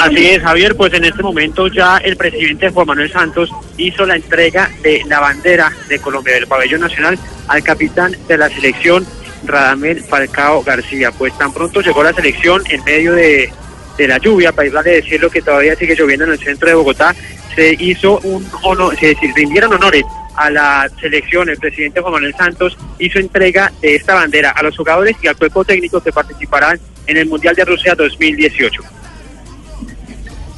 Así 0.01 0.25
es, 0.27 0.41
Javier, 0.41 0.75
pues 0.75 0.93
en 0.93 1.05
este 1.05 1.23
momento 1.23 1.67
ya 1.67 1.97
el 1.97 2.15
presidente 2.15 2.69
Juan 2.69 2.87
Manuel 2.87 3.11
Santos 3.11 3.49
hizo 3.77 4.05
la 4.05 4.15
entrega 4.15 4.69
de 4.83 5.03
la 5.07 5.19
bandera 5.19 5.71
de 5.89 5.99
Colombia 5.99 6.35
del 6.35 6.47
pabellón 6.47 6.81
nacional 6.81 7.17
al 7.47 7.63
capitán 7.63 8.15
de 8.27 8.37
la 8.37 8.49
selección, 8.49 9.05
Radamel 9.45 10.03
Falcao 10.03 10.63
García. 10.63 11.11
Pues 11.11 11.37
tan 11.37 11.51
pronto 11.53 11.81
llegó 11.81 12.03
la 12.03 12.13
selección 12.13 12.61
en 12.69 12.83
medio 12.83 13.13
de, 13.13 13.51
de 13.97 14.07
la 14.07 14.17
lluvia, 14.17 14.51
para 14.51 14.67
irle 14.67 14.79
a 14.79 14.83
decirlo 14.83 15.29
que 15.29 15.41
todavía 15.41 15.75
sigue 15.75 15.95
lloviendo 15.95 16.25
en 16.25 16.31
el 16.31 16.39
centro 16.39 16.67
de 16.67 16.75
Bogotá, 16.75 17.15
se 17.55 17.75
hizo 17.79 18.19
un 18.19 18.47
honor, 18.63 18.97
se 18.99 19.15
rindieron 19.35 19.73
honores 19.73 20.03
a 20.35 20.49
la 20.51 20.89
selección, 21.01 21.49
el 21.49 21.57
presidente 21.57 21.99
Juan 21.99 22.13
Manuel 22.13 22.35
Santos 22.35 22.77
hizo 22.99 23.17
entrega 23.17 23.71
de 23.81 23.95
esta 23.95 24.13
bandera 24.13 24.51
a 24.51 24.61
los 24.61 24.77
jugadores 24.77 25.15
y 25.21 25.27
al 25.27 25.35
cuerpo 25.35 25.65
técnico 25.65 25.99
que 25.99 26.11
participarán 26.11 26.79
en 27.07 27.17
el 27.17 27.27
Mundial 27.27 27.55
de 27.55 27.65
Rusia 27.65 27.95
2018. 27.95 28.83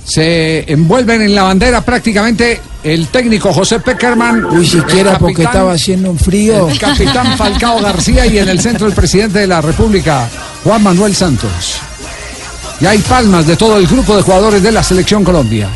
Se 0.03 0.71
envuelven 0.71 1.21
en 1.21 1.35
la 1.35 1.43
bandera 1.43 1.81
prácticamente 1.81 2.59
el 2.83 3.07
técnico 3.07 3.53
José 3.53 3.79
Peckerman. 3.79 4.43
Uy, 4.45 4.65
siquiera 4.65 5.17
porque 5.19 5.43
estaba 5.43 5.73
haciendo 5.73 6.09
un 6.09 6.17
frío. 6.17 6.67
El 6.67 6.79
capitán 6.79 7.37
Falcao 7.37 7.79
García 7.79 8.25
y 8.25 8.39
en 8.39 8.49
el 8.49 8.59
centro 8.59 8.87
el 8.87 8.93
presidente 8.93 9.39
de 9.39 9.47
la 9.47 9.61
República, 9.61 10.27
Juan 10.63 10.83
Manuel 10.83 11.15
Santos. 11.15 11.79
Y 12.81 12.85
hay 12.85 12.99
palmas 12.99 13.45
de 13.45 13.55
todo 13.55 13.77
el 13.77 13.87
grupo 13.87 14.15
de 14.15 14.21
jugadores 14.21 14.63
de 14.63 14.71
la 14.71 14.83
Selección 14.83 15.23
Colombia. 15.23 15.69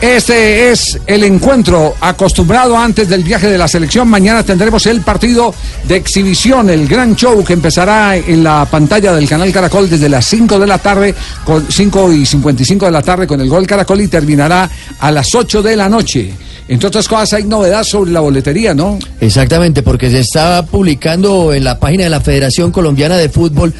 Este 0.00 0.70
es 0.70 0.98
el 1.06 1.24
encuentro 1.24 1.94
acostumbrado 2.00 2.74
antes 2.76 3.06
del 3.06 3.22
viaje 3.22 3.48
de 3.48 3.58
la 3.58 3.68
selección. 3.68 4.08
Mañana 4.08 4.42
tendremos 4.42 4.86
el 4.86 5.02
partido 5.02 5.54
de 5.84 5.96
exhibición, 5.96 6.70
el 6.70 6.88
gran 6.88 7.14
show 7.14 7.44
que 7.44 7.52
empezará 7.52 8.16
en 8.16 8.42
la 8.42 8.64
pantalla 8.64 9.12
del 9.12 9.28
canal 9.28 9.52
Caracol 9.52 9.90
desde 9.90 10.08
las 10.08 10.24
5 10.24 10.58
de 10.58 10.66
la 10.66 10.78
tarde, 10.78 11.14
con 11.44 11.70
5 11.70 12.12
y 12.14 12.24
55 12.24 12.86
de 12.86 12.92
la 12.92 13.02
tarde 13.02 13.26
con 13.26 13.42
el 13.42 13.50
gol 13.50 13.66
Caracol 13.66 14.00
y 14.00 14.08
terminará 14.08 14.70
a 14.98 15.12
las 15.12 15.34
8 15.34 15.62
de 15.62 15.76
la 15.76 15.90
noche. 15.90 16.32
Entre 16.66 16.88
otras 16.88 17.06
cosas, 17.06 17.34
hay 17.34 17.44
novedad 17.44 17.84
sobre 17.84 18.10
la 18.10 18.20
boletería, 18.20 18.72
¿no? 18.72 18.98
Exactamente, 19.20 19.82
porque 19.82 20.08
se 20.08 20.20
está 20.20 20.64
publicando 20.64 21.52
en 21.52 21.62
la 21.62 21.78
página 21.78 22.04
de 22.04 22.10
la 22.10 22.22
Federación 22.22 22.72
Colombiana 22.72 23.18
de 23.18 23.28
Fútbol 23.28 23.74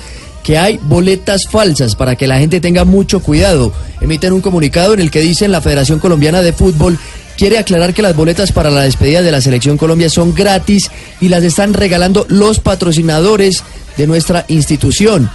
que 0.51 0.59
hay 0.59 0.80
boletas 0.82 1.46
falsas 1.46 1.94
para 1.94 2.16
que 2.16 2.26
la 2.26 2.40
gente 2.40 2.61
tenga 2.61 2.84
mucho 2.84 3.20
cuidado. 3.20 3.72
Emiten 4.01 4.32
un 4.32 4.40
comunicado 4.40 4.94
en 4.94 4.98
el 4.98 5.09
que 5.09 5.20
dicen 5.20 5.53
la 5.53 5.61
Federación 5.61 6.01
Colombiana 6.01 6.42
de 6.42 6.53
Fútbol 6.53 6.98
quiere 7.38 7.57
aclarar 7.57 7.94
que 7.94 8.03
las 8.03 8.16
boletas 8.16 8.51
para 8.51 8.68
la 8.68 8.82
despedida 8.82 9.22
de 9.22 9.30
la 9.30 9.40
Selección 9.40 9.76
Colombia 9.76 10.11
son 10.11 10.34
gratis 10.34 10.90
y 11.20 11.28
las 11.28 11.44
están 11.44 11.72
regalando 11.72 12.26
los 12.28 12.59
patrocinadores 12.59 13.62
de 13.96 14.09
nuestra 14.09 14.44
institución. 14.48 15.30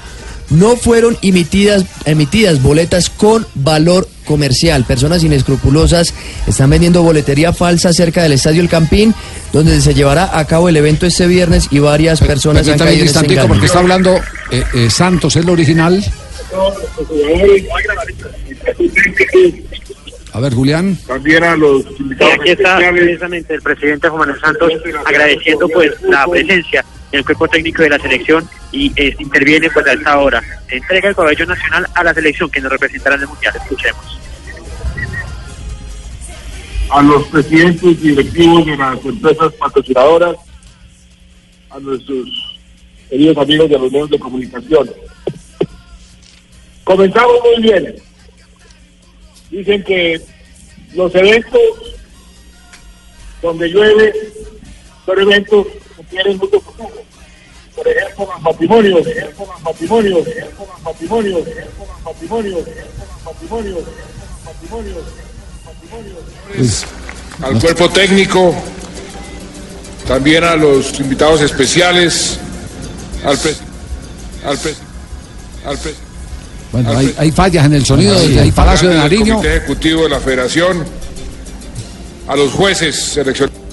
No 0.50 0.76
fueron 0.76 1.18
emitidas, 1.22 1.86
emitidas 2.06 2.62
boletas 2.62 3.10
con 3.10 3.46
valor 3.56 4.08
comercial. 4.26 4.86
Personas 4.86 5.24
inescrupulosas 5.24 6.14
están 6.48 6.70
vendiendo 6.70 7.04
boletería 7.04 7.54
falsa 7.54 7.93
cerca 7.93 8.24
del 8.24 8.34
Estadio 8.34 8.62
El 8.62 8.70
Campín, 8.70 9.14
donde 9.54 9.80
se 9.82 9.93
llevará 9.93 10.38
a 10.38 10.46
cabo 10.46 10.70
el 10.70 10.78
evento 10.78 11.06
este 11.06 11.28
viernes 11.28 11.68
y 11.72 11.80
varias 11.80 12.20
personas 12.20 12.68
han 12.68 12.78
Permítame 12.78 12.91
un 12.91 12.98
caído 12.98 13.20
en 13.20 13.32
este 13.32 13.48
porque 13.48 13.66
está 13.66 13.80
hablando 13.80 14.16
eh, 14.52 14.64
eh, 14.74 14.89
Santos, 14.89 15.36
el 15.36 15.50
original. 15.50 16.04
A 20.34 20.39
ver, 20.41 20.54
Julián. 20.54 20.98
También 21.08 21.43
a 21.43 21.56
los 21.56 21.86
aquí 21.86 22.50
está 22.50 22.78
precisamente 22.91 23.54
el 23.54 23.62
presidente 23.62 24.10
Juan 24.10 24.20
Manuel 24.20 24.41
Santos 24.41 24.72
agradeciendo 25.06 25.68
pues 25.70 25.91
la 26.02 26.28
presencia 26.28 26.84
del 27.16 27.26
cuerpo 27.26 27.47
técnico 27.47 27.84
de 27.84 27.89
la 27.89 27.99
selección 27.99 28.47
y 28.72 28.91
eh, 28.95 29.16
interviene 29.20 29.70
pues 29.70 29.86
a 29.88 29.93
esta 29.93 30.20
hora. 30.20 30.41
Entrega 30.70 31.09
el 31.09 31.16
pabellón 31.16 31.49
nacional 31.49 31.88
a 31.93 32.03
la 32.03 32.13
selección 32.13 32.49
que 32.49 32.61
nos 32.61 32.72
representará 32.72 33.16
en 33.16 33.22
el 33.22 33.28
mundial. 33.28 33.53
Escuchemos. 33.55 34.20
a 36.89 37.01
los 37.01 37.28
presidentes 37.28 37.84
y 37.84 37.95
directivos 37.95 38.66
de 38.66 38.78
las 38.78 39.03
empresas 39.03 39.51
patrocinadoras, 39.53 40.36
a 41.70 41.80
nuestros 41.80 42.59
queridos 43.09 43.38
amigos 43.38 43.70
de 43.70 43.80
los 43.80 43.91
medios 43.91 44.09
de 44.09 44.20
comunicación. 44.20 44.91
Comenzamos 46.84 47.36
muy 47.43 47.63
bien. 47.63 47.95
Dicen 49.49 49.84
que 49.84 50.22
los 50.93 51.13
eventos 51.16 51.61
donde 53.41 53.68
llueve 53.68 54.13
son 55.05 55.20
eventos 55.20 55.68
tienen 56.16 56.38
mucho 56.38 56.61
futuro. 56.61 56.91
Por 57.76 57.88
ejemplo, 57.88 58.28
los 58.34 58.41
matrimonios, 58.41 59.01
por 59.01 59.11
ejemplo, 59.11 59.45
los 59.51 59.61
matrimonios, 59.61 60.20
por 60.20 60.28
ejemplo, 60.30 60.66
los 60.72 60.84
matrimonios, 60.84 61.39
por 61.41 61.49
ejemplo, 61.49 61.86
los 61.88 62.05
matrimonios, 62.05 62.55
por 62.55 62.74
ejemplo, 62.74 63.05
los 63.16 63.26
matrimonios, 63.26 63.76
por 63.76 63.93
ejemplo, 63.93 64.16
los 64.32 64.45
matrimonios, 64.45 64.95
por 64.95 65.03
ejemplo, 65.03 65.36
los 65.55 66.26
matrimonios. 66.45 66.86
al 67.41 67.59
cuerpo 67.59 67.89
técnico, 67.89 68.55
también 70.07 70.43
a 70.45 70.55
los 70.55 70.99
invitados 70.99 71.41
especiales, 71.41 72.39
al 73.26 73.38
al 74.45 74.59
al 75.66 75.80
Bueno, 76.72 76.97
hay, 76.97 77.13
hay 77.18 77.32
fallas 77.32 77.66
en 77.66 77.74
el 77.74 77.86
sonido 77.86 78.18
el 78.18 78.53
Palacio 78.53 78.88
de 78.88 78.95
al 78.95 79.01
Nariño. 79.01 79.36
Comité 79.36 79.57
Ejecutivo 79.57 80.03
de 80.03 80.09
la 80.09 80.20
Federación, 80.20 80.86
a 82.28 82.36
los 82.36 82.53
jueces 82.53 82.95
seleccionados. 82.95 83.64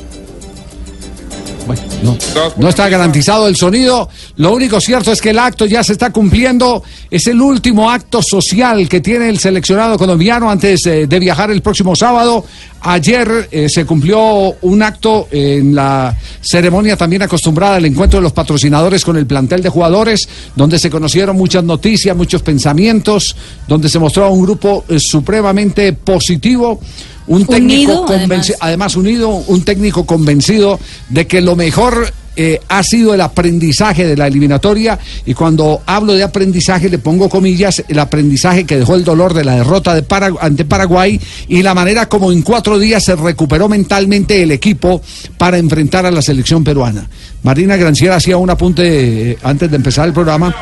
No, 2.02 2.18
no 2.56 2.68
está 2.68 2.88
garantizado 2.88 3.46
el 3.46 3.56
sonido. 3.56 4.08
Lo 4.36 4.52
único 4.52 4.80
cierto 4.80 5.12
es 5.12 5.20
que 5.20 5.30
el 5.30 5.38
acto 5.38 5.66
ya 5.66 5.84
se 5.84 5.92
está 5.92 6.10
cumpliendo. 6.10 6.82
Es 7.10 7.26
el 7.26 7.40
último 7.40 7.90
acto 7.90 8.20
social 8.22 8.88
que 8.88 9.00
tiene 9.00 9.28
el 9.28 9.38
seleccionado 9.38 9.96
colombiano 9.96 10.50
antes 10.50 10.84
eh, 10.86 11.06
de 11.06 11.18
viajar 11.18 11.50
el 11.50 11.62
próximo 11.62 11.94
sábado. 11.94 12.44
Ayer 12.84 13.48
eh, 13.52 13.68
se 13.68 13.86
cumplió 13.86 14.56
un 14.60 14.82
acto 14.82 15.28
en 15.30 15.74
la 15.74 16.16
ceremonia 16.40 16.96
también 16.96 17.22
acostumbrada 17.22 17.76
al 17.76 17.84
encuentro 17.84 18.18
de 18.18 18.24
los 18.24 18.32
patrocinadores 18.32 19.04
con 19.04 19.16
el 19.16 19.26
plantel 19.26 19.62
de 19.62 19.68
jugadores, 19.68 20.28
donde 20.56 20.80
se 20.80 20.90
conocieron 20.90 21.36
muchas 21.36 21.62
noticias, 21.62 22.16
muchos 22.16 22.42
pensamientos, 22.42 23.36
donde 23.68 23.88
se 23.88 24.00
mostró 24.00 24.28
un 24.32 24.42
grupo 24.42 24.84
eh, 24.88 24.98
supremamente 24.98 25.92
positivo. 25.92 26.80
Un 27.26 27.46
técnico 27.46 28.02
Unido, 28.02 28.56
además. 28.60 28.96
unido, 28.96 29.28
un 29.28 29.62
técnico 29.62 30.04
convencido 30.04 30.78
de 31.08 31.26
que 31.26 31.40
lo 31.40 31.56
mejor 31.56 32.12
eh, 32.34 32.60
ha 32.68 32.82
sido 32.82 33.12
el 33.12 33.20
aprendizaje 33.20 34.06
de 34.06 34.16
la 34.16 34.26
eliminatoria. 34.26 34.98
Y 35.26 35.34
cuando 35.34 35.82
hablo 35.86 36.14
de 36.14 36.22
aprendizaje 36.22 36.88
le 36.88 36.98
pongo 36.98 37.28
comillas 37.28 37.82
el 37.86 37.98
aprendizaje 37.98 38.64
que 38.64 38.78
dejó 38.78 38.94
el 38.94 39.04
dolor 39.04 39.34
de 39.34 39.44
la 39.44 39.56
derrota 39.56 39.94
de 39.94 40.04
ante 40.40 40.64
Paraguay 40.64 41.20
y 41.48 41.62
la 41.62 41.74
manera 41.74 42.08
como 42.08 42.32
en 42.32 42.42
cuatro 42.42 42.78
días 42.78 43.04
se 43.04 43.16
recuperó 43.16 43.68
mentalmente 43.68 44.42
el 44.42 44.50
equipo 44.50 45.02
para 45.36 45.58
enfrentar 45.58 46.06
a 46.06 46.10
la 46.10 46.22
selección 46.22 46.64
peruana. 46.64 47.08
Marina 47.42 47.76
Granciera 47.76 48.16
hacía 48.16 48.36
un 48.36 48.50
apunte 48.50 49.32
eh, 49.32 49.38
antes 49.42 49.70
de 49.70 49.76
empezar 49.76 50.06
el 50.06 50.14
programa 50.14 50.54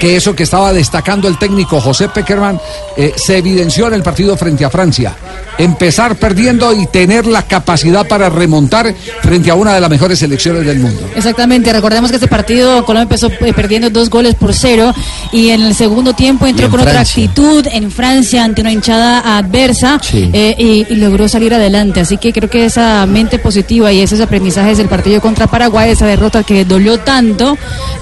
que 0.00 0.16
eso 0.16 0.34
que 0.34 0.44
estaba 0.44 0.72
destacando 0.72 1.28
el 1.28 1.38
técnico 1.38 1.80
José 1.80 2.08
Peckerman 2.08 2.60
eh, 2.96 3.12
se 3.16 3.38
evidenció 3.38 3.86
en 3.88 3.94
el 3.94 4.02
partido 4.02 4.36
frente 4.36 4.64
a 4.64 4.70
Francia. 4.70 5.14
Empezar 5.58 6.16
perdiendo 6.16 6.72
y 6.72 6.86
tener 6.86 7.26
la 7.26 7.42
capacidad 7.42 8.06
para 8.06 8.30
remontar 8.30 8.94
frente 9.22 9.50
a 9.50 9.54
una 9.54 9.74
de 9.74 9.80
las 9.80 9.90
mejores 9.90 10.18
selecciones 10.18 10.64
del 10.64 10.78
mundo. 10.78 11.02
Exactamente, 11.14 11.72
recordemos 11.72 12.10
que 12.10 12.16
este 12.16 12.28
partido 12.28 12.84
Colombia 12.86 13.02
empezó 13.02 13.26
eh, 13.28 13.52
perdiendo 13.52 13.90
dos 13.90 14.08
goles 14.08 14.34
por 14.34 14.54
cero 14.54 14.94
y 15.32 15.50
en 15.50 15.62
el 15.62 15.74
segundo 15.74 16.14
tiempo 16.14 16.46
entró 16.46 16.66
en 16.66 16.70
con 16.70 16.80
otra 16.80 17.00
actitud 17.00 17.66
en 17.70 17.90
Francia 17.90 18.42
ante 18.44 18.62
una 18.62 18.72
hinchada 18.72 19.36
adversa 19.38 19.98
Sí. 20.02 20.30
eh, 20.32 20.54
y, 20.58 20.86
y 20.92 20.96
logró 20.96 21.28
salir 21.28 21.52
adelante. 21.52 22.00
Así 22.00 22.16
que 22.16 22.32
creo 22.32 22.48
que 22.48 22.64
esa 22.64 23.04
mente 23.06 23.38
positiva 23.38 23.92
y 23.92 24.00
esos 24.00 24.20
aprendizajes 24.20 24.78
del 24.78 24.88
partido 24.88 25.20
contra 25.20 25.46
Paraguay, 25.46 25.90
esa 25.90 26.06
derrota 26.06 26.42
que 26.42 26.64
dolió 26.64 26.98
tanto, 27.00 27.56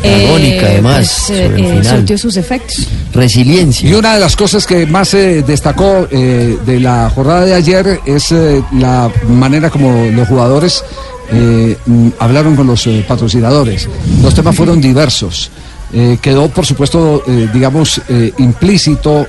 Agónica, 0.04 0.66
además, 0.66 1.24
pues, 1.26 1.47
eh, 1.56 1.78
eh, 1.80 1.84
surtió 1.84 2.18
sus 2.18 2.36
efectos. 2.36 2.88
Resiliencia. 3.12 3.88
Y 3.88 3.94
una 3.94 4.14
de 4.14 4.20
las 4.20 4.36
cosas 4.36 4.66
que 4.66 4.86
más 4.86 5.08
se 5.08 5.42
destacó 5.42 6.06
eh, 6.10 6.58
de 6.64 6.80
la 6.80 7.10
jornada 7.14 7.44
de 7.44 7.54
ayer 7.54 8.00
es 8.06 8.32
eh, 8.32 8.62
la 8.76 9.10
manera 9.28 9.70
como 9.70 10.06
los 10.12 10.28
jugadores 10.28 10.84
eh, 11.30 11.76
mm, 11.86 12.08
hablaron 12.18 12.56
con 12.56 12.66
los 12.66 12.86
eh, 12.86 13.04
patrocinadores. 13.06 13.88
Los 14.22 14.34
temas 14.34 14.56
fueron 14.56 14.80
diversos. 14.80 15.50
Eh, 15.92 16.18
quedó, 16.20 16.48
por 16.48 16.66
supuesto, 16.66 17.22
eh, 17.26 17.48
digamos, 17.52 18.00
eh, 18.08 18.32
implícito 18.38 19.26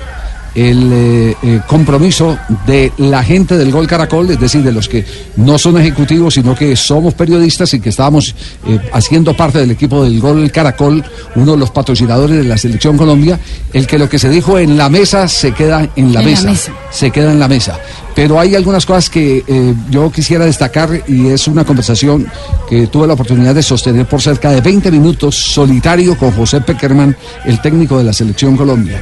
el 0.55 0.91
eh, 0.91 1.37
eh, 1.43 1.61
compromiso 1.67 2.37
de 2.65 2.91
la 2.97 3.23
gente 3.23 3.57
del 3.57 3.71
Gol 3.71 3.87
Caracol, 3.87 4.29
es 4.31 4.39
decir, 4.39 4.63
de 4.63 4.71
los 4.71 4.89
que 4.89 5.05
no 5.37 5.57
son 5.57 5.77
ejecutivos, 5.79 6.33
sino 6.33 6.55
que 6.55 6.75
somos 6.75 7.13
periodistas 7.13 7.73
y 7.73 7.79
que 7.79 7.89
estábamos 7.89 8.35
eh, 8.67 8.79
haciendo 8.93 9.35
parte 9.35 9.59
del 9.59 9.71
equipo 9.71 10.03
del 10.03 10.19
Gol 10.19 10.51
Caracol, 10.51 11.03
uno 11.35 11.51
de 11.53 11.57
los 11.57 11.71
patrocinadores 11.71 12.37
de 12.37 12.43
la 12.43 12.57
Selección 12.57 12.97
Colombia, 12.97 13.39
el 13.73 13.87
que 13.87 13.97
lo 13.97 14.09
que 14.09 14.19
se 14.19 14.29
dijo 14.29 14.57
en 14.57 14.77
la 14.77 14.89
mesa 14.89 15.27
se 15.27 15.51
queda 15.53 15.87
en 15.95 16.13
la, 16.13 16.21
En 16.21 16.25
la 16.25 16.31
mesa, 16.31 16.49
mesa. 16.49 16.71
se 16.89 17.11
queda 17.11 17.31
en 17.31 17.39
la 17.39 17.47
mesa. 17.47 17.79
Pero 18.19 18.37
hay 18.37 18.53
algunas 18.53 18.85
cosas 18.85 19.09
que 19.09 19.45
eh, 19.47 19.73
yo 19.89 20.11
quisiera 20.11 20.43
destacar 20.43 21.05
y 21.07 21.27
es 21.27 21.47
una 21.47 21.63
conversación 21.63 22.29
que 22.69 22.87
tuve 22.87 23.07
la 23.07 23.13
oportunidad 23.13 23.55
de 23.55 23.63
sostener 23.63 24.07
por 24.07 24.21
cerca 24.21 24.51
de 24.51 24.59
20 24.59 24.91
minutos 24.91 25.37
solitario 25.37 26.17
con 26.17 26.33
José 26.33 26.59
Peckerman, 26.59 27.15
el 27.45 27.61
técnico 27.61 27.97
de 27.97 28.03
la 28.03 28.11
Selección 28.11 28.57
Colombia, 28.57 28.99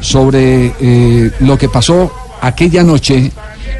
sobre 0.00 0.72
eh, 0.80 1.32
lo 1.40 1.58
que 1.58 1.68
pasó 1.68 2.12
aquella 2.40 2.84
noche 2.84 3.32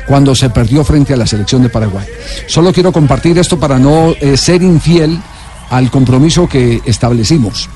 cuando 0.08 0.34
se 0.34 0.50
perdió 0.50 0.82
frente 0.82 1.14
a 1.14 1.16
la 1.16 1.26
selección 1.28 1.62
de 1.62 1.68
Paraguay. 1.68 2.08
Solo 2.48 2.72
quiero 2.72 2.90
compartir 2.90 3.38
esto 3.38 3.60
para 3.60 3.78
no 3.78 4.12
eh, 4.20 4.36
ser 4.36 4.60
infiel 4.60 5.20
al 5.70 5.88
compromiso 5.88 6.48
que 6.48 6.82
establecimos. 6.84 7.70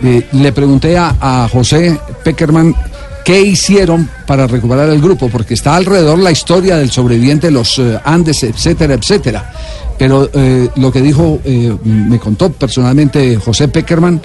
Le 0.00 0.52
pregunté 0.52 0.98
a, 0.98 1.16
a 1.20 1.48
José 1.48 1.98
Peckerman 2.22 2.76
qué 3.24 3.40
hicieron 3.40 4.08
para 4.26 4.46
recuperar 4.46 4.88
el 4.90 5.00
grupo, 5.00 5.28
porque 5.28 5.54
está 5.54 5.74
alrededor 5.74 6.18
la 6.18 6.30
historia 6.30 6.76
del 6.76 6.90
sobreviviente 6.90 7.50
los 7.50 7.78
eh, 7.78 7.98
Andes, 8.04 8.42
etcétera, 8.42 8.94
etcétera. 8.94 9.52
Pero 9.98 10.28
eh, 10.32 10.68
lo 10.76 10.92
que 10.92 11.00
dijo, 11.00 11.40
eh, 11.44 11.74
me 11.84 12.18
contó 12.18 12.52
personalmente 12.52 13.36
José 13.36 13.68
Peckerman, 13.68 14.20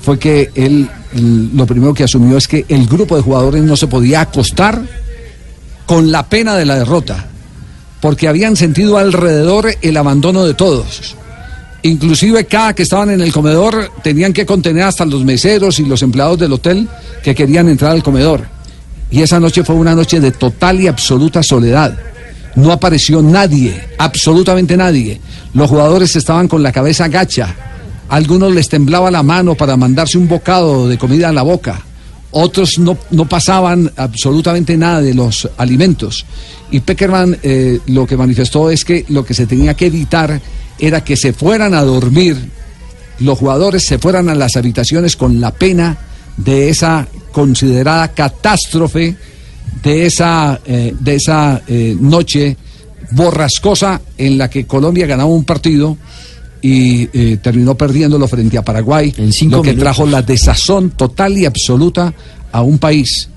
fue 0.00 0.18
que 0.18 0.50
él 0.54 0.88
lo 1.12 1.66
primero 1.66 1.92
que 1.92 2.02
asumió 2.02 2.38
es 2.38 2.48
que 2.48 2.64
el 2.70 2.86
grupo 2.86 3.16
de 3.16 3.22
jugadores 3.22 3.62
no 3.62 3.76
se 3.76 3.86
podía 3.86 4.22
acostar 4.22 4.80
con 5.84 6.10
la 6.10 6.26
pena 6.26 6.56
de 6.56 6.64
la 6.64 6.76
derrota, 6.76 7.26
porque 8.00 8.28
habían 8.28 8.56
sentido 8.56 8.96
alrededor 8.96 9.68
el 9.82 9.96
abandono 9.98 10.46
de 10.46 10.54
todos. 10.54 11.16
Inclusive 11.82 12.44
cada 12.46 12.74
que 12.74 12.82
estaban 12.82 13.10
en 13.10 13.20
el 13.20 13.32
comedor 13.32 13.92
tenían 14.02 14.32
que 14.32 14.44
contener 14.44 14.84
hasta 14.84 15.04
los 15.04 15.24
meseros 15.24 15.78
y 15.78 15.84
los 15.84 16.02
empleados 16.02 16.38
del 16.38 16.52
hotel 16.52 16.88
que 17.22 17.34
querían 17.34 17.68
entrar 17.68 17.92
al 17.92 18.02
comedor. 18.02 18.46
Y 19.10 19.22
esa 19.22 19.38
noche 19.38 19.64
fue 19.64 19.76
una 19.76 19.94
noche 19.94 20.20
de 20.20 20.32
total 20.32 20.80
y 20.80 20.88
absoluta 20.88 21.42
soledad. 21.42 21.96
No 22.56 22.72
apareció 22.72 23.22
nadie, 23.22 23.80
absolutamente 23.98 24.76
nadie. 24.76 25.20
Los 25.54 25.70
jugadores 25.70 26.16
estaban 26.16 26.48
con 26.48 26.62
la 26.62 26.72
cabeza 26.72 27.08
gacha. 27.08 27.54
Algunos 28.08 28.52
les 28.52 28.68
temblaba 28.68 29.10
la 29.10 29.22
mano 29.22 29.54
para 29.54 29.76
mandarse 29.76 30.18
un 30.18 30.28
bocado 30.28 30.88
de 30.88 30.98
comida 30.98 31.28
a 31.28 31.32
la 31.32 31.42
boca. 31.42 31.82
Otros 32.30 32.78
no, 32.78 32.98
no 33.10 33.26
pasaban 33.26 33.90
absolutamente 33.96 34.76
nada 34.76 35.00
de 35.00 35.14
los 35.14 35.48
alimentos. 35.56 36.26
Y 36.70 36.80
Peckerman 36.80 37.38
eh, 37.42 37.78
lo 37.86 38.06
que 38.06 38.16
manifestó 38.16 38.70
es 38.70 38.84
que 38.84 39.06
lo 39.08 39.24
que 39.24 39.34
se 39.34 39.46
tenía 39.46 39.74
que 39.74 39.86
evitar 39.86 40.40
era 40.78 41.02
que 41.02 41.16
se 41.16 41.32
fueran 41.32 41.74
a 41.74 41.82
dormir, 41.82 42.36
los 43.20 43.38
jugadores 43.38 43.84
se 43.84 43.98
fueran 43.98 44.28
a 44.28 44.34
las 44.34 44.56
habitaciones 44.56 45.16
con 45.16 45.40
la 45.40 45.52
pena 45.52 45.98
de 46.36 46.68
esa 46.68 47.06
considerada 47.32 48.08
catástrofe, 48.08 49.16
de 49.82 50.06
esa, 50.06 50.60
eh, 50.64 50.94
de 50.98 51.14
esa 51.14 51.62
eh, 51.66 51.96
noche 51.98 52.56
borrascosa 53.10 54.00
en 54.16 54.38
la 54.38 54.48
que 54.48 54.66
Colombia 54.66 55.06
ganaba 55.06 55.30
un 55.30 55.44
partido 55.44 55.96
y 56.60 57.08
eh, 57.12 57.38
terminó 57.42 57.76
perdiéndolo 57.76 58.26
frente 58.26 58.58
a 58.58 58.62
Paraguay, 58.62 59.12
lo 59.16 59.62
que 59.62 59.70
minutos. 59.70 59.76
trajo 59.78 60.06
la 60.06 60.22
desazón 60.22 60.90
total 60.90 61.38
y 61.38 61.44
absoluta 61.44 62.12
a 62.50 62.62
un 62.62 62.78
país 62.78 63.28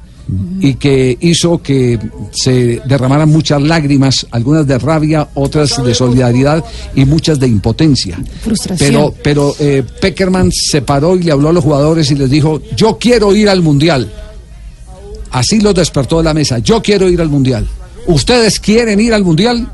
y 0.59 0.75
que 0.75 1.17
hizo 1.19 1.61
que 1.61 1.99
se 2.31 2.81
derramaran 2.85 3.29
muchas 3.29 3.61
lágrimas, 3.61 4.25
algunas 4.31 4.65
de 4.65 4.77
rabia, 4.77 5.27
otras 5.33 5.83
de 5.83 5.93
solidaridad 5.93 6.63
y 6.95 7.05
muchas 7.05 7.39
de 7.39 7.47
impotencia. 7.47 8.19
Frustración. 8.41 8.89
Pero, 8.89 9.13
pero 9.23 9.55
eh, 9.59 9.83
Peckerman 10.01 10.51
se 10.51 10.81
paró 10.81 11.15
y 11.15 11.23
le 11.23 11.31
habló 11.31 11.49
a 11.49 11.53
los 11.53 11.63
jugadores 11.63 12.09
y 12.11 12.15
les 12.15 12.29
dijo, 12.29 12.61
yo 12.75 12.97
quiero 12.97 13.35
ir 13.35 13.49
al 13.49 13.61
Mundial. 13.61 14.11
Así 15.31 15.59
los 15.59 15.73
despertó 15.73 16.17
de 16.17 16.25
la 16.25 16.33
mesa, 16.33 16.59
yo 16.59 16.81
quiero 16.81 17.09
ir 17.09 17.21
al 17.21 17.29
Mundial. 17.29 17.67
¿Ustedes 18.07 18.59
quieren 18.59 18.99
ir 18.99 19.13
al 19.13 19.23
Mundial? 19.23 19.67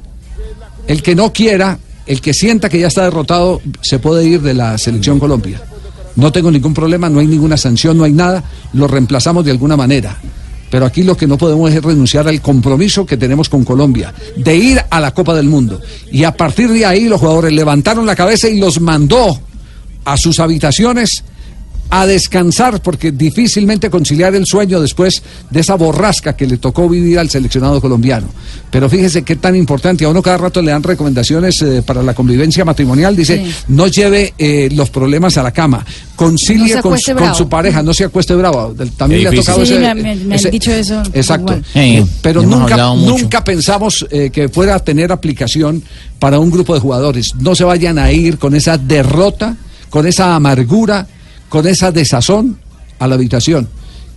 El 0.87 1.03
que 1.03 1.15
no 1.15 1.33
quiera, 1.33 1.77
el 2.05 2.21
que 2.21 2.33
sienta 2.33 2.69
que 2.69 2.79
ya 2.79 2.87
está 2.87 3.03
derrotado, 3.03 3.61
se 3.81 3.99
puede 3.99 4.25
ir 4.25 4.41
de 4.41 4.53
la 4.53 4.77
selección 4.77 5.19
Colombia. 5.19 5.61
No 6.15 6.31
tengo 6.31 6.49
ningún 6.49 6.73
problema, 6.73 7.09
no 7.09 7.19
hay 7.19 7.27
ninguna 7.27 7.57
sanción, 7.57 7.97
no 7.97 8.03
hay 8.03 8.11
nada, 8.11 8.43
lo 8.73 8.87
reemplazamos 8.87 9.45
de 9.45 9.51
alguna 9.51 9.77
manera. 9.77 10.17
Pero 10.69 10.85
aquí 10.85 11.03
lo 11.03 11.15
que 11.15 11.27
no 11.27 11.37
podemos 11.37 11.71
es 11.71 11.81
renunciar 11.81 12.27
al 12.27 12.41
compromiso 12.41 13.05
que 13.05 13.17
tenemos 13.17 13.49
con 13.49 13.63
Colombia, 13.63 14.13
de 14.35 14.55
ir 14.55 14.81
a 14.89 14.99
la 14.99 15.13
Copa 15.13 15.33
del 15.33 15.47
Mundo. 15.47 15.81
Y 16.11 16.23
a 16.23 16.35
partir 16.35 16.69
de 16.69 16.85
ahí 16.85 17.07
los 17.07 17.19
jugadores 17.19 17.53
levantaron 17.53 18.05
la 18.05 18.15
cabeza 18.15 18.49
y 18.49 18.59
los 18.59 18.81
mandó 18.81 19.39
a 20.03 20.17
sus 20.17 20.39
habitaciones 20.39 21.23
a 21.89 22.05
descansar 22.05 22.81
porque 22.81 23.11
difícilmente 23.11 23.89
conciliar 23.89 24.35
el 24.35 24.45
sueño 24.45 24.79
después 24.81 25.21
de 25.49 25.59
esa 25.61 25.75
borrasca 25.75 26.35
que 26.35 26.45
le 26.47 26.57
tocó 26.57 26.89
vivir 26.89 27.17
al 27.19 27.29
seleccionado 27.29 27.79
colombiano. 27.79 28.27
Pero 28.69 28.89
fíjese 28.89 29.23
qué 29.23 29.35
tan 29.37 29.55
importante, 29.55 30.03
a 30.05 30.09
uno 30.09 30.21
cada 30.21 30.37
rato 30.37 30.61
le 30.61 30.71
dan 30.71 30.83
recomendaciones 30.83 31.61
eh, 31.61 31.81
para 31.85 32.03
la 32.03 32.13
convivencia 32.13 32.65
matrimonial, 32.65 33.15
dice, 33.15 33.37
Sí. 33.45 33.53
no 33.69 33.87
lleve 33.87 34.33
eh, 34.37 34.69
los 34.73 34.89
problemas 34.89 35.37
a 35.37 35.43
la 35.43 35.51
cama, 35.51 35.85
concilie 36.15 36.81
con, 36.81 36.97
su 37.35 37.47
pareja, 37.47 37.81
no 37.83 37.93
se 37.93 38.03
acueste 38.05 38.35
bravo. 38.35 38.75
También 38.97 39.23
le 39.23 39.29
ha 39.29 39.31
tocado 39.31 39.65
Sí, 39.65 39.73
ese- 39.73 39.79
me, 39.79 39.95
me- 39.95 40.15
me 40.15 40.35
ese- 40.35 40.47
han 40.47 40.51
dicho 40.51 40.71
eso. 40.73 41.01
Exacto. 41.13 41.57
Eh, 41.75 42.03
pero 42.21 42.41
nunca, 42.41 42.75
nunca 42.95 43.43
pensamos 43.43 44.05
eh, 44.11 44.29
que 44.31 44.49
fuera 44.49 44.75
a 44.75 44.79
tener 44.79 45.11
aplicación 45.11 45.83
para 46.19 46.39
un 46.39 46.49
grupo 46.51 46.73
de 46.73 46.79
jugadores. 46.79 47.31
No 47.39 47.55
se 47.55 47.63
vayan 47.63 47.99
a 47.99 48.11
ir 48.11 48.37
con 48.37 48.55
esa 48.55 48.77
derrota, 48.77 49.55
con 49.89 50.07
esa 50.07 50.35
amargura, 50.35 51.07
con 51.49 51.67
esa 51.67 51.91
desazón 51.91 52.57
a 52.99 53.07
la 53.07 53.15
habitación. 53.15 53.67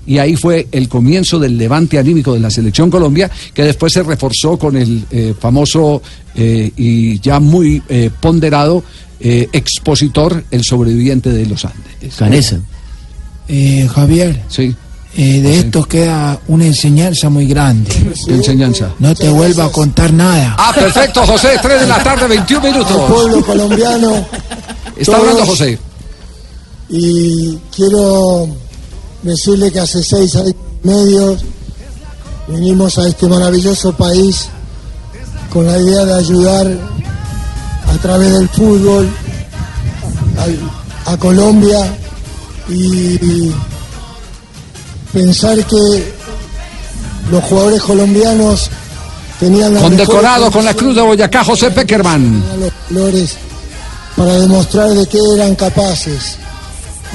Y 0.07 0.19
ahí 0.19 0.35
fue 0.35 0.67
el 0.73 0.89
comienzo 0.89 1.39
del 1.39 1.59
levante 1.59 1.99
anímico 1.99 2.33
de 2.35 2.41
la 2.41 2.51
selección 2.51 2.91
Colombia, 2.91 3.31
que 3.53 3.63
después 3.65 3.93
se 3.93 4.03
reforzó 4.03 4.59
con 4.59 4.77
el 4.77 5.05
eh, 5.11 5.35
famoso 5.39 6.03
eh, 6.35 6.73
y 6.77 7.21
ya 7.21 7.39
muy 7.39 7.83
eh, 7.89 8.11
ponderado 8.21 8.83
eh, 9.21 9.49
expositor, 9.53 10.43
el 10.51 10.65
sobreviviente 10.65 11.31
de 11.31 11.45
los 11.47 11.65
Andes. 11.67 12.15
Canesa. 12.17 12.59
Eh, 13.47 13.87
Javier, 13.93 14.43
Sí. 14.49 14.75
eh, 15.17 15.41
de 15.43 15.59
esto 15.59 15.85
queda 15.85 16.41
una 16.49 16.65
enseñanza 16.67 17.29
muy 17.29 17.47
grande. 17.47 17.91
¿Qué 18.27 18.35
enseñanza? 18.35 18.91
No 19.01 19.15
te 19.15 19.29
vuelva 19.29 19.67
a 19.67 19.69
contar 19.73 20.13
nada. 20.13 20.57
Ah, 20.59 20.73
perfecto, 20.75 21.23
José, 21.27 21.51
3 21.61 21.81
de 21.83 21.87
la 21.87 22.03
tarde, 22.03 22.27
21 22.27 22.65
al 22.67 22.73
minutos. 22.73 23.11
pueblo 23.11 23.45
colombiano 23.45 24.27
Está 24.97 25.17
hablando. 25.19 25.45
José. 25.47 25.79
Y 26.91 27.57
quiero 27.75 28.49
decirle 29.23 29.71
que 29.71 29.81
hace 29.81 30.03
seis 30.03 30.35
años 30.37 30.55
y 30.83 30.87
medio 30.87 31.37
vinimos 32.49 32.99
a 32.99 33.07
este 33.07 33.29
maravilloso 33.29 33.93
país 33.93 34.49
con 35.53 35.67
la 35.67 35.79
idea 35.79 36.05
de 36.05 36.15
ayudar 36.15 36.67
a 37.87 37.99
través 38.03 38.33
del 38.33 38.49
fútbol 38.49 39.09
a, 41.07 41.13
a 41.13 41.17
Colombia 41.17 41.97
y 42.69 43.53
pensar 45.13 45.65
que 45.65 46.13
los 47.31 47.45
jugadores 47.45 47.83
colombianos 47.83 48.71
tenían 49.39 49.75
las 49.75 49.83
Condecorado 49.83 50.51
con 50.51 50.65
la 50.65 50.75
Cruz 50.75 50.95
de 50.95 51.03
Boyacá, 51.03 51.45
José 51.45 51.71
Peckerman. 51.71 52.43
los 52.91 53.37
para 54.17 54.39
demostrar 54.39 54.91
de 54.91 55.07
qué 55.07 55.19
eran 55.35 55.55
capaces. 55.55 56.37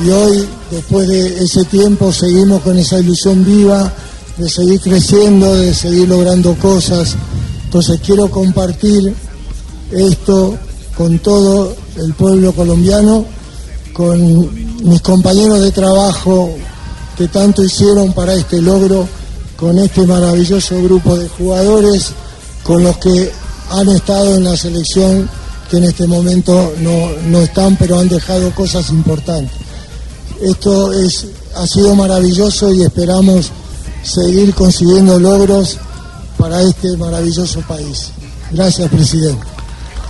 Y 0.04 0.10
hoy, 0.10 0.48
después 0.72 1.08
de 1.08 1.44
ese 1.44 1.64
tiempo, 1.66 2.12
seguimos 2.12 2.62
con 2.62 2.78
esa 2.78 3.00
ilusión 3.00 3.46
viva 3.46 3.92
de 4.38 4.50
seguir 4.50 4.82
creciendo, 4.82 5.56
de 5.56 5.74
seguir 5.74 6.10
logrando 6.10 6.54
cosas. 6.56 7.16
Entonces 7.64 8.00
quiero 8.06 8.30
compartir 8.30 9.16
esto 9.92 10.58
con 10.98 11.20
todo 11.20 11.76
el 11.96 12.14
pueblo 12.14 12.52
colombiano, 12.52 13.26
con 13.94 14.50
mis 14.84 15.02
compañeros 15.02 15.62
de 15.62 15.72
trabajo 15.72 16.54
que 17.18 17.30
tanto 17.30 17.64
hicieron 17.64 18.12
para 18.12 18.34
este 18.34 18.62
logro, 18.62 19.08
con 19.56 19.80
este 19.80 20.06
maravilloso 20.06 20.82
grupo 20.84 21.18
de 21.18 21.30
jugadores, 21.30 22.12
con 22.64 22.84
los 22.84 22.98
que 22.98 23.32
han 23.70 23.88
estado 23.88 24.36
en 24.36 24.44
la 24.44 24.58
selección, 24.58 25.30
que 25.70 25.78
en 25.78 25.86
este 25.86 26.06
momento 26.06 26.74
no, 26.82 27.10
no 27.30 27.42
están, 27.42 27.78
pero 27.78 27.98
han 27.98 28.10
dejado 28.10 28.54
cosas 28.54 28.90
importantes. 28.90 29.65
Esto 30.42 30.94
es, 30.94 31.28
ha 31.56 31.66
sido 31.66 31.96
maravilloso 31.96 32.74
y 32.74 32.84
esperamos 32.84 33.52
seguir 34.04 34.54
consiguiendo 34.54 35.20
logros 35.20 35.78
para 36.38 36.62
este 36.62 36.96
maravilloso 36.98 37.62
país. 37.62 38.12
Gracias, 38.52 38.90
presidente. 38.90 39.46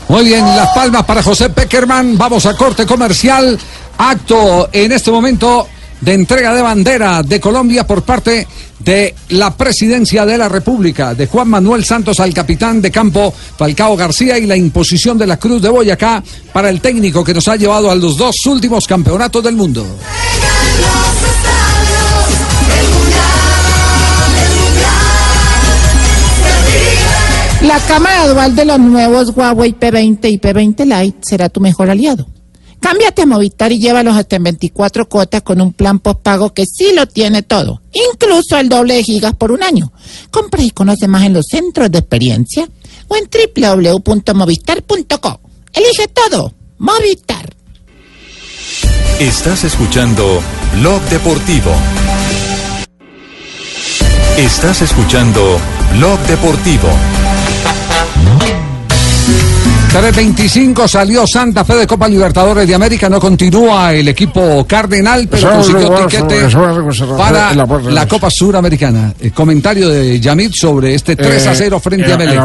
Muy 0.07 0.26
bien, 0.26 0.45
las 0.45 0.69
palmas 0.69 1.03
para 1.05 1.23
José 1.23 1.49
Peckerman. 1.49 2.17
Vamos 2.17 2.45
a 2.45 2.55
corte 2.55 2.86
comercial. 2.86 3.57
Acto 3.97 4.69
en 4.71 4.91
este 4.91 5.09
momento 5.09 5.67
de 6.01 6.13
entrega 6.13 6.53
de 6.53 6.61
bandera 6.61 7.23
de 7.23 7.39
Colombia 7.39 7.88
por 7.88 8.03
parte 8.03 8.47
de 8.86 9.15
la 9.29 9.57
presidencia 9.57 10.25
de 10.27 10.38
la 10.38 10.47
República, 10.47 11.15
de 11.15 11.25
Juan 11.25 11.49
Manuel 11.49 11.83
Santos 11.83 12.19
al 12.19 12.33
capitán 12.33 12.81
de 12.81 12.91
campo 12.91 13.33
Falcao 13.57 13.97
García 13.97 14.38
y 14.38 14.45
la 14.45 14.55
imposición 14.55 15.17
de 15.17 15.25
la 15.25 15.38
Cruz 15.38 15.61
de 15.61 15.69
Boyacá 15.69 16.23
para 16.53 16.69
el 16.69 16.79
técnico 16.79 17.23
que 17.23 17.33
nos 17.33 17.47
ha 17.47 17.55
llevado 17.55 17.89
a 17.89 17.95
los 17.95 18.15
dos 18.15 18.45
últimos 18.45 18.86
campeonatos 18.86 19.43
del 19.43 19.55
mundo. 19.55 19.86
La 27.61 27.79
cámara 27.88 28.27
dual 28.27 28.55
de 28.55 28.65
los 28.65 28.79
nuevos 28.79 29.31
Huawei 29.36 29.73
P20 29.73 30.31
y 30.31 30.38
P20 30.38 30.86
Lite 30.86 31.17
será 31.23 31.49
tu 31.49 31.59
mejor 31.59 31.89
aliado. 31.89 32.27
Cámbiate 32.86 33.23
a 33.23 33.25
Movistar 33.25 33.71
y 33.71 33.79
llévalos 33.79 34.15
hasta 34.15 34.36
en 34.36 34.43
24 34.43 35.09
cuotas 35.09 35.41
con 35.41 35.59
un 35.59 35.73
plan 35.73 35.97
postpago 35.97 36.53
que 36.53 36.67
sí 36.67 36.91
lo 36.93 37.07
tiene 37.07 37.41
todo, 37.41 37.81
incluso 37.91 38.59
el 38.59 38.69
doble 38.69 38.93
de 38.93 39.03
gigas 39.03 39.33
por 39.33 39.51
un 39.51 39.63
año. 39.63 39.91
Compra 40.29 40.61
y 40.61 40.69
conoce 40.69 41.07
más 41.07 41.23
en 41.23 41.33
los 41.33 41.47
centros 41.47 41.89
de 41.89 41.97
experiencia 41.97 42.69
o 43.07 43.15
en 43.15 43.27
www.movistar.co. 43.27 45.39
Elige 45.73 46.07
todo, 46.09 46.53
Movistar. 46.77 47.55
Estás 49.19 49.63
escuchando 49.63 50.39
Blog 50.75 51.01
Deportivo. 51.09 51.71
Estás 54.38 54.83
escuchando 54.83 55.59
Blog 55.95 56.19
Deportivo. 56.27 56.89
3.25 59.95 60.89
salió 60.89 61.25
Santa 61.25 61.63
Fe 61.63 61.75
de 61.75 61.87
Copa 61.87 62.09
Libertadores 62.09 62.67
de 62.67 62.75
América, 62.75 63.07
no 63.07 63.17
continúa 63.17 63.93
el 63.93 64.09
equipo 64.09 64.65
cardenal, 64.67 65.25
pero 65.31 65.51
consiguió 65.51 65.89
tiquete 66.05 66.49
para 67.17 67.53
la 67.53 68.05
Copa 68.05 68.29
Suramericana. 68.29 69.13
El 69.17 69.31
comentario 69.31 69.87
de 69.87 70.19
Yamit 70.19 70.53
sobre 70.53 70.95
este 70.95 71.15
3 71.15 71.47
a 71.47 71.55
0 71.55 71.79
frente 71.79 72.11
a 72.11 72.17
Melec. 72.17 72.41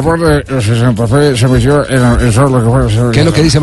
¿Qué 3.13 3.19
es 3.19 3.27
lo 3.27 3.33
que 3.33 3.43
dice? 3.43 3.59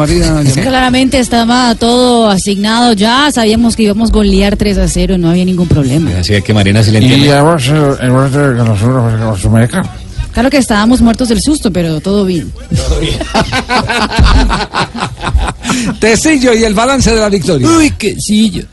Sí, 0.51 0.59
Claramente 0.59 1.19
estaba 1.19 1.73
todo 1.75 2.29
asignado 2.29 2.91
ya, 2.91 3.31
sabíamos 3.31 3.77
que 3.77 3.83
íbamos 3.83 4.09
a 4.09 4.13
golear 4.13 4.57
3 4.57 4.79
a 4.79 4.87
0 4.89 5.15
y 5.15 5.17
no 5.17 5.29
había 5.29 5.45
ningún 5.45 5.69
problema. 5.69 6.11
Así 6.19 6.33
es 6.33 6.43
que 6.43 6.53
Marina 6.53 6.83
sí 6.83 6.91
le 6.91 6.99
Y 6.99 7.03
entiende. 7.05 7.31
además, 7.31 7.63
eh, 7.67 7.95
en 8.01 8.09
lugar 8.09 8.29
de 8.31 10.06
Claro 10.37 10.51
que 10.51 10.57
estábamos 10.57 11.01
muertos 11.01 11.29
del 11.29 11.41
susto, 11.41 11.73
pero 11.73 11.99
todo 11.99 12.23
bien. 12.23 12.53
Tecillo 15.99 16.53
y 16.53 16.63
el 16.63 16.75
balance 16.75 17.11
de 17.11 17.19
la 17.19 17.27
victoria. 17.27 17.67
Uy, 17.67 17.89
quesillo. 17.89 18.65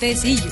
Tecillo. 0.00 0.44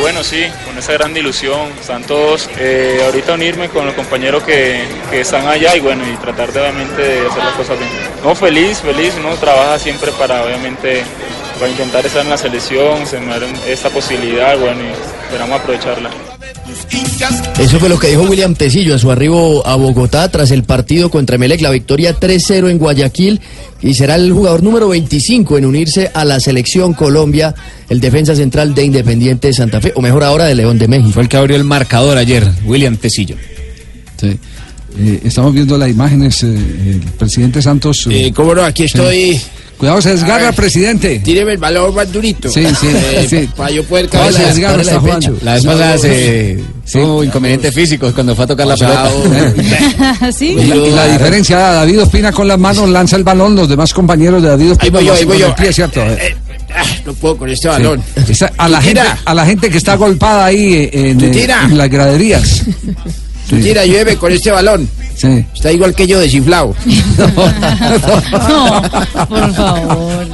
Bueno, 0.00 0.22
sí, 0.22 0.42
con 0.66 0.76
esa 0.76 0.92
gran 0.92 1.16
ilusión, 1.16 1.70
están 1.80 2.02
todos. 2.02 2.46
eh, 2.58 3.00
ahorita 3.06 3.32
unirme 3.32 3.70
con 3.70 3.86
los 3.86 3.94
compañeros 3.94 4.42
que, 4.42 4.84
que 5.10 5.22
están 5.22 5.48
allá 5.48 5.74
y 5.74 5.80
bueno, 5.80 6.04
y 6.06 6.14
tratar 6.16 6.52
de 6.52 6.60
obviamente 6.60 7.00
de 7.00 7.26
hacer 7.26 7.42
las 7.42 7.54
cosas 7.54 7.78
bien. 7.78 7.90
No, 8.22 8.34
feliz, 8.34 8.80
feliz, 8.80 9.14
uno 9.18 9.30
trabaja 9.36 9.78
siempre 9.78 10.12
para 10.12 10.44
obviamente, 10.44 11.02
para 11.58 11.70
intentar 11.70 12.04
estar 12.04 12.22
en 12.22 12.28
la 12.28 12.36
selección, 12.36 13.06
se 13.06 13.18
me 13.18 13.40
da 13.40 13.46
esta 13.66 13.88
posibilidad, 13.88 14.58
bueno, 14.58 14.82
y 14.82 15.24
esperamos 15.24 15.58
aprovecharla. 15.58 16.10
Eso 17.58 17.78
fue 17.78 17.88
lo 17.88 17.98
que 17.98 18.08
dijo 18.08 18.22
William 18.22 18.54
Tecillo 18.54 18.94
a 18.94 18.98
su 18.98 19.10
arribo 19.10 19.66
a 19.66 19.76
Bogotá 19.76 20.28
tras 20.30 20.50
el 20.50 20.64
partido 20.64 21.10
contra 21.10 21.38
Melec, 21.38 21.60
la 21.60 21.70
victoria 21.70 22.18
3-0 22.18 22.70
en 22.70 22.78
Guayaquil 22.78 23.40
y 23.80 23.94
será 23.94 24.16
el 24.16 24.32
jugador 24.32 24.62
número 24.62 24.88
25 24.88 25.58
en 25.58 25.66
unirse 25.66 26.10
a 26.14 26.24
la 26.24 26.40
selección 26.40 26.94
Colombia, 26.94 27.54
el 27.88 28.00
defensa 28.00 28.34
central 28.34 28.74
de 28.74 28.84
Independiente 28.84 29.48
de 29.48 29.54
Santa 29.54 29.80
Fe, 29.80 29.92
o 29.94 30.02
mejor 30.02 30.24
ahora 30.24 30.46
de 30.46 30.54
León 30.54 30.78
de 30.78 30.88
México. 30.88 31.12
Fue 31.12 31.22
el 31.22 31.28
que 31.28 31.36
abrió 31.36 31.56
el 31.56 31.64
marcador 31.64 32.16
ayer, 32.16 32.46
William 32.64 32.96
Tecillo. 32.96 33.36
Sí. 34.20 34.38
Eh, 34.98 35.20
estamos 35.24 35.52
viendo 35.52 35.76
las 35.76 35.90
imágenes, 35.90 36.42
eh, 36.44 36.56
el 36.56 37.00
presidente 37.18 37.60
Santos. 37.60 38.06
Eh, 38.10 38.32
cómo 38.34 38.54
no, 38.54 38.62
aquí 38.62 38.84
estoy. 38.84 39.40
Cuidado, 39.78 40.00
se 40.00 40.10
desgarra, 40.10 40.52
presidente. 40.52 41.18
Tíreme 41.20 41.52
el 41.52 41.58
balón 41.58 41.94
más 41.94 42.10
durito. 42.12 42.48
Sí, 42.50 42.64
sí, 42.80 42.86
Eh, 42.92 43.26
sí. 43.28 43.48
Para 43.56 43.70
yo 43.70 43.82
poder 43.84 44.04
No, 44.06 44.10
caber 44.12 44.32
se 44.32 44.42
desgarra, 44.46 44.82
está 44.82 45.00
jugando. 45.00 45.36
La 45.42 45.54
vez 45.54 45.64
pasada 45.64 45.98
se 45.98 46.58
tuvo 46.92 47.24
inconvenientes 47.24 47.74
físicos 47.74 48.12
cuando 48.14 48.34
fue 48.36 48.44
a 48.44 48.48
tocar 48.48 48.66
la 48.66 48.76
pelota. 48.76 49.10
¿Sí? 50.32 50.50
Y 50.58 50.64
la, 50.64 50.76
y 50.76 50.90
la 50.90 51.06
diferencia, 51.08 51.58
David 51.58 52.02
Ospina 52.02 52.30
con 52.32 52.46
las 52.48 52.58
manos 52.58 52.88
lanza 52.88 53.16
el 53.16 53.24
balón, 53.24 53.56
los 53.56 53.68
demás 53.68 53.92
compañeros 53.92 54.42
de 54.42 54.48
David 54.50 54.72
Ospina 54.72 54.84
Ahí 54.84 54.90
voy 54.90 55.04
yo, 55.06 55.12
ahí 55.14 55.24
voy 55.24 55.38
con 55.38 55.40
yo. 55.40 55.46
el 55.48 55.54
pie, 55.54 55.72
¿cierto? 55.72 56.00
Eh, 56.02 56.36
ah, 56.74 56.82
no 57.04 57.12
puedo 57.14 57.36
con 57.36 57.50
este 57.50 57.68
balón. 57.68 58.02
Sí. 58.26 58.32
Esa- 58.32 58.52
a, 58.56 58.68
la 58.68 58.80
gente, 58.80 59.00
a 59.24 59.34
la 59.34 59.44
gente 59.46 59.70
que 59.70 59.78
está 59.78 59.96
golpada 59.96 60.44
ahí 60.46 60.74
eh, 60.74 60.90
en, 60.92 61.20
eh, 61.20 61.26
Tutira. 61.28 61.64
en 61.64 61.76
las 61.78 61.88
graderías. 61.90 62.62
Tú 63.48 63.56
tira, 63.60 63.82
ayúdeme 63.82 64.16
con 64.16 64.32
este 64.32 64.50
balón. 64.50 64.88
Sí. 65.16 65.44
Está 65.54 65.70
igual 65.72 65.94
que 65.94 66.06
yo, 66.06 66.18
desinflado. 66.20 66.74
No, 68.48 68.82
por 69.28 69.54
favor. 69.54 70.26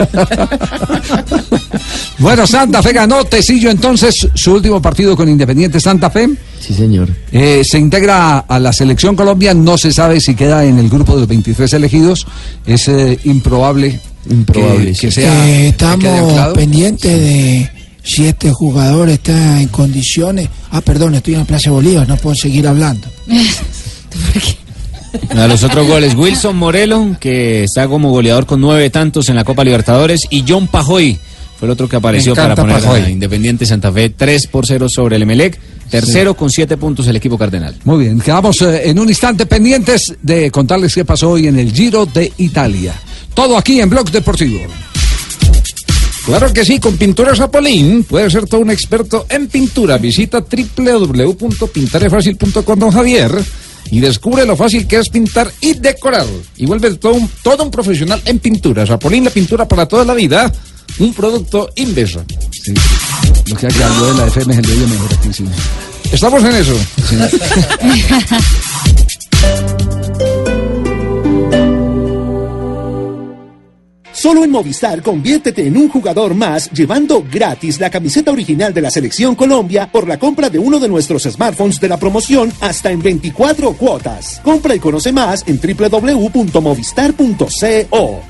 Bueno, 2.18 2.46
Santa 2.46 2.82
Fe 2.82 2.92
ganó 2.92 3.24
Tecillo 3.24 3.70
entonces 3.70 4.28
su 4.34 4.52
último 4.52 4.80
partido 4.80 5.16
con 5.16 5.28
Independiente 5.28 5.80
Santa 5.80 6.10
Fe. 6.10 6.28
Sí, 6.60 6.74
señor. 6.74 7.08
Eh, 7.32 7.62
se 7.64 7.78
integra 7.78 8.38
a 8.40 8.58
la 8.58 8.72
selección 8.72 9.16
Colombia, 9.16 9.54
no 9.54 9.78
se 9.78 9.92
sabe 9.92 10.20
si 10.20 10.34
queda 10.34 10.64
en 10.64 10.78
el 10.78 10.88
grupo 10.88 11.14
de 11.14 11.20
los 11.20 11.28
23 11.28 11.72
elegidos. 11.74 12.26
Es 12.66 12.88
eh, 12.88 13.18
improbable, 13.24 14.00
Improbable, 14.28 14.86
que, 14.86 14.94
sí. 14.94 15.00
que 15.06 15.12
sea. 15.12 15.48
Eh, 15.48 15.68
estamos 15.68 16.54
pendientes 16.54 17.20
de 17.20 17.70
si 18.02 18.26
este 18.26 18.52
jugador 18.52 19.08
está 19.08 19.60
en 19.60 19.68
condiciones. 19.68 20.48
Ah, 20.70 20.80
perdón, 20.80 21.14
estoy 21.14 21.34
en 21.34 21.40
la 21.40 21.46
Plaza 21.46 21.70
Bolívar, 21.70 22.08
no 22.08 22.16
puedo 22.16 22.34
seguir 22.34 22.66
hablando. 22.66 23.06
A 25.36 25.46
los 25.46 25.62
otros 25.64 25.86
goles, 25.86 26.14
Wilson 26.14 26.56
Morelo, 26.56 27.16
que 27.18 27.64
está 27.64 27.88
como 27.88 28.10
goleador 28.10 28.46
con 28.46 28.60
nueve 28.60 28.90
tantos 28.90 29.28
en 29.28 29.36
la 29.36 29.44
Copa 29.44 29.64
Libertadores, 29.64 30.26
y 30.30 30.44
John 30.46 30.68
Pajoy 30.68 31.18
fue 31.58 31.66
el 31.66 31.72
otro 31.72 31.88
que 31.88 31.96
apareció 31.96 32.34
para 32.34 32.54
poner 32.54 32.80
Pajoy. 32.80 33.02
a 33.02 33.10
Independiente 33.10 33.66
Santa 33.66 33.92
Fe 33.92 34.10
3 34.10 34.46
por 34.46 34.66
0 34.66 34.88
sobre 34.88 35.16
el 35.16 35.22
Emelec. 35.22 35.58
Tercero 35.90 36.34
con 36.34 36.50
siete 36.50 36.76
puntos 36.76 37.06
el 37.08 37.16
equipo 37.16 37.36
cardenal. 37.36 37.74
Muy 37.84 38.04
bien, 38.04 38.20
quedamos 38.20 38.62
eh, 38.62 38.88
en 38.88 38.98
un 38.98 39.08
instante 39.08 39.44
pendientes 39.44 40.14
de 40.22 40.50
contarles 40.50 40.94
qué 40.94 41.04
pasó 41.04 41.30
hoy 41.30 41.48
en 41.48 41.58
el 41.58 41.72
Giro 41.72 42.06
de 42.06 42.32
Italia. 42.38 42.94
Todo 43.34 43.58
aquí 43.58 43.80
en 43.80 43.90
Blog 43.90 44.10
Deportivo. 44.10 44.60
Claro 46.24 46.52
que 46.52 46.64
sí, 46.64 46.78
con 46.78 46.96
Pintura 46.96 47.34
Zapolín 47.34 48.04
puede 48.04 48.30
ser 48.30 48.46
todo 48.46 48.60
un 48.60 48.70
experto 48.70 49.26
en 49.28 49.48
pintura. 49.48 49.98
Visita 49.98 50.40
www.pintarefacil.com 50.40 52.78
don 52.78 52.90
Javier 52.90 53.32
y 53.90 53.98
descubre 54.00 54.46
lo 54.46 54.56
fácil 54.56 54.86
que 54.86 54.98
es 54.98 55.08
pintar 55.08 55.50
y 55.60 55.72
decorar. 55.74 56.26
Y 56.56 56.66
vuelve 56.66 56.94
todo 56.94 57.14
un, 57.14 57.28
todo 57.42 57.64
un 57.64 57.70
profesional 57.70 58.20
en 58.24 58.38
pintura. 58.38 58.86
Zapolín, 58.86 59.24
la 59.24 59.30
pintura 59.30 59.66
para 59.66 59.86
toda 59.86 60.04
la 60.04 60.14
vida. 60.14 60.52
Un 60.98 61.14
producto 61.14 61.70
Inversa. 61.76 62.24
Lo 63.46 63.56
que 63.56 63.66
habló 63.66 64.12
de 64.12 64.18
la 64.18 64.26
FM 64.26 64.52
es 64.52 64.58
el 64.58 64.66
de 64.66 64.74
mejor 64.86 65.14
aquí, 65.14 65.32
sí. 65.32 65.44
Estamos 66.12 66.44
en 66.44 66.56
eso. 66.56 66.76
Solo 74.20 74.44
en 74.44 74.50
Movistar 74.50 75.02
conviértete 75.02 75.66
en 75.66 75.78
un 75.78 75.88
jugador 75.88 76.34
más 76.34 76.70
llevando 76.72 77.24
gratis 77.26 77.80
la 77.80 77.88
camiseta 77.88 78.30
original 78.30 78.74
de 78.74 78.82
la 78.82 78.90
Selección 78.90 79.34
Colombia 79.34 79.90
por 79.90 80.06
la 80.06 80.18
compra 80.18 80.50
de 80.50 80.58
uno 80.58 80.78
de 80.78 80.90
nuestros 80.90 81.22
smartphones 81.22 81.80
de 81.80 81.88
la 81.88 81.96
promoción 81.96 82.52
hasta 82.60 82.90
en 82.90 83.00
24 83.00 83.72
cuotas. 83.72 84.42
Compra 84.44 84.74
y 84.74 84.78
conoce 84.78 85.10
más 85.10 85.42
en 85.48 85.58
www.movistar.co. 85.58 88.20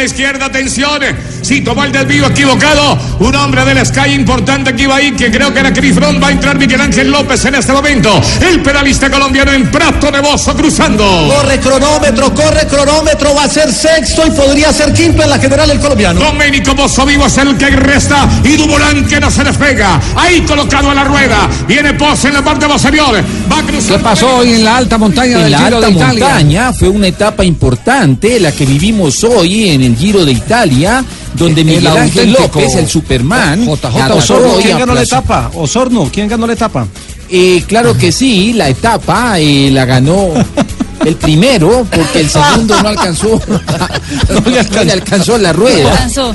la 0.00 0.06
izquierda, 0.06 0.46
atención. 0.46 1.00
Sí, 1.42 1.60
tomó 1.60 1.84
el 1.84 1.92
desvío 1.92 2.26
equivocado. 2.26 2.98
Un 3.18 3.34
hombre 3.34 3.64
del 3.66 3.84
Sky 3.84 4.12
importante 4.14 4.74
que 4.74 4.84
iba 4.84 4.96
ahí, 4.96 5.12
que 5.12 5.30
creo 5.30 5.52
que 5.52 5.60
era 5.60 5.72
Chris. 5.72 5.98
Va 6.00 6.28
a 6.28 6.30
entrar 6.30 6.56
Miguel 6.58 6.80
Ángel 6.80 7.10
López 7.10 7.44
en 7.44 7.54
este 7.54 7.72
momento. 7.72 8.20
El 8.40 8.62
pedalista 8.62 9.10
colombiano 9.10 9.52
en 9.52 9.70
Prato 9.70 10.10
de 10.10 10.20
Bozo 10.20 10.54
cruzando. 10.56 11.04
Corre 11.34 11.60
cronómetro, 11.60 12.32
corre 12.34 12.66
cronómetro, 12.66 13.34
va 13.34 13.44
a 13.44 13.48
ser 13.48 13.70
sexto 13.72 14.26
y 14.26 14.30
podría 14.30 14.72
ser 14.72 14.92
quinto 14.94 15.22
en 15.22 15.28
la 15.28 15.38
general 15.38 15.70
el 15.70 15.78
colombiano. 15.78 16.18
Domenico 16.20 16.74
Bozo 16.74 17.04
Vivo 17.04 17.26
es 17.26 17.36
el 17.36 17.56
que 17.58 17.68
resta 17.70 18.26
y 18.42 18.56
Dumoulin 18.56 19.06
que 19.06 19.20
no 19.20 19.30
se 19.30 19.44
despega. 19.44 20.00
Ahí 20.16 20.40
colocado 20.42 20.90
a 20.90 20.94
la 20.94 21.04
rueda. 21.04 21.46
Viene 21.68 21.92
Pozo 21.92 22.28
en 22.28 22.34
la 22.34 22.42
parte 22.42 22.66
posterior. 22.66 23.22
Va 23.52 23.62
cruzando. 23.62 23.98
¿Qué 23.98 24.02
pasó 24.02 24.36
hoy 24.36 24.54
en 24.54 24.64
la 24.64 24.78
alta 24.78 24.96
montaña 24.96 25.36
En 25.36 25.42
del 25.42 25.52
la 25.52 25.58
Giro 25.58 25.76
alta 25.76 25.86
de 25.88 25.92
Italia? 25.92 26.24
montaña 26.28 26.72
fue 26.72 26.88
una 26.88 27.06
etapa 27.08 27.44
importante, 27.44 28.40
la 28.40 28.52
que 28.52 28.64
vivimos 28.64 29.22
hoy 29.24 29.70
en 29.70 29.82
el 29.82 29.89
Giro 29.96 30.24
de 30.24 30.32
Italia, 30.32 31.04
donde 31.34 31.60
El 31.62 31.66
Miguel 31.66 31.86
Ángel 31.86 32.32
López, 32.32 32.74
el 32.74 32.88
Superman, 32.88 33.66
JJ 33.66 34.10
Osorno, 34.12 34.54
¿quién 34.60 34.78
ganó 34.78 34.94
la 34.94 35.02
etapa? 35.02 35.50
Osorno, 35.54 36.10
¿quién 36.12 36.28
ganó 36.28 36.46
la 36.46 36.52
etapa? 36.54 36.86
Eh, 37.28 37.62
claro 37.66 37.96
que 37.96 38.10
sí, 38.10 38.52
la 38.52 38.68
etapa 38.68 39.38
eh, 39.38 39.70
la 39.70 39.84
ganó 39.84 40.30
el 41.04 41.16
primero, 41.16 41.86
porque 41.90 42.20
el 42.20 42.30
segundo 42.30 42.80
no 42.82 42.88
alcanzó, 42.88 43.40
no 44.28 44.50
le 44.50 44.92
alcanzó, 44.92 45.38
la 45.38 45.52
rueda. 45.52 45.92
Alcanzó. 45.92 46.34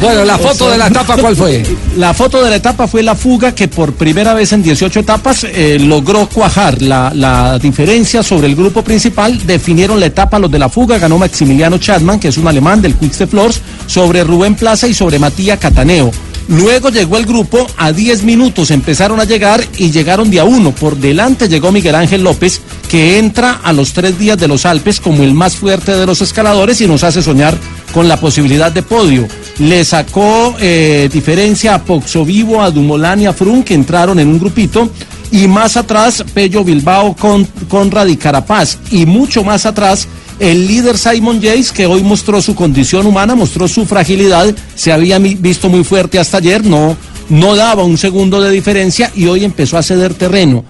Bueno, 0.00 0.24
la 0.24 0.38
foto 0.38 0.70
de 0.70 0.78
la 0.78 0.86
etapa, 0.86 1.16
¿cuál 1.16 1.36
fue? 1.36 1.64
La 1.96 2.14
foto 2.14 2.42
de 2.42 2.50
la 2.50 2.56
etapa 2.56 2.86
fue 2.86 3.02
la 3.02 3.14
fuga 3.14 3.54
que 3.54 3.68
por 3.68 3.92
primera 3.94 4.34
vez 4.34 4.52
en 4.52 4.62
18 4.62 5.00
etapas 5.00 5.44
eh, 5.44 5.78
logró 5.80 6.28
cuajar 6.28 6.80
la, 6.82 7.12
la 7.14 7.58
diferencia 7.58 8.22
sobre 8.22 8.46
el 8.46 8.56
grupo 8.56 8.82
principal. 8.82 9.46
Definieron 9.46 10.00
la 10.00 10.06
etapa 10.06 10.38
los 10.38 10.50
de 10.50 10.58
la 10.58 10.68
fuga. 10.68 10.98
Ganó 10.98 11.18
Maximiliano 11.18 11.78
Chadman, 11.78 12.18
que 12.18 12.28
es 12.28 12.38
un 12.38 12.48
alemán 12.48 12.80
del 12.80 12.94
Quick 12.94 13.12
Step 13.12 13.30
Floors, 13.30 13.60
sobre 13.86 14.24
Rubén 14.24 14.54
Plaza 14.54 14.88
y 14.88 14.94
sobre 14.94 15.18
Matías 15.18 15.58
Cataneo. 15.58 16.10
Luego 16.48 16.88
llegó 16.88 17.18
el 17.18 17.26
grupo 17.26 17.66
a 17.76 17.92
10 17.92 18.22
minutos, 18.22 18.70
empezaron 18.70 19.20
a 19.20 19.24
llegar 19.24 19.62
y 19.76 19.90
llegaron 19.90 20.30
de 20.30 20.40
a 20.40 20.44
uno. 20.44 20.72
Por 20.72 20.96
delante 20.96 21.46
llegó 21.46 21.70
Miguel 21.72 21.94
Ángel 21.94 22.22
López, 22.22 22.62
que 22.88 23.18
entra 23.18 23.60
a 23.62 23.74
los 23.74 23.92
tres 23.92 24.18
días 24.18 24.38
de 24.38 24.48
los 24.48 24.64
Alpes 24.64 24.98
como 24.98 25.22
el 25.22 25.34
más 25.34 25.56
fuerte 25.56 25.92
de 25.92 26.06
los 26.06 26.22
escaladores 26.22 26.80
y 26.80 26.86
nos 26.86 27.04
hace 27.04 27.22
soñar 27.22 27.54
con 27.92 28.08
la 28.08 28.18
posibilidad 28.18 28.72
de 28.72 28.82
podio. 28.82 29.28
Le 29.58 29.84
sacó 29.84 30.56
eh, 30.58 31.10
diferencia 31.12 31.74
a 31.74 31.84
Poxo 31.84 32.24
Vivo, 32.24 32.62
a 32.62 32.70
Dumolán 32.70 33.20
y 33.20 33.26
a 33.26 33.34
Frun, 33.34 33.62
que 33.62 33.74
entraron 33.74 34.18
en 34.18 34.28
un 34.28 34.38
grupito. 34.38 34.90
Y 35.30 35.46
más 35.48 35.76
atrás, 35.76 36.24
Pello 36.32 36.64
Bilbao 36.64 37.14
con 37.14 37.44
Conrad 37.68 38.08
y. 38.08 38.18
Y 38.90 39.04
mucho 39.04 39.44
más 39.44 39.66
atrás, 39.66 40.08
el 40.40 40.66
líder 40.66 40.96
Simon 40.98 41.40
Yates, 41.40 41.72
que 41.72 41.86
hoy 41.86 42.02
mostró 42.02 42.40
su 42.40 42.54
condición 42.54 43.06
humana, 43.06 43.34
mostró 43.34 43.66
su 43.68 43.84
fragilidad, 43.86 44.54
se 44.74 44.92
había 44.92 45.18
visto 45.18 45.68
muy 45.68 45.84
fuerte 45.84 46.18
hasta 46.18 46.38
ayer, 46.38 46.64
no, 46.64 46.96
no 47.28 47.56
daba 47.56 47.84
un 47.84 47.98
segundo 47.98 48.40
de 48.40 48.50
diferencia 48.50 49.10
y 49.14 49.26
hoy 49.26 49.44
empezó 49.44 49.76
a 49.78 49.82
ceder 49.82 50.14
terreno. 50.14 50.64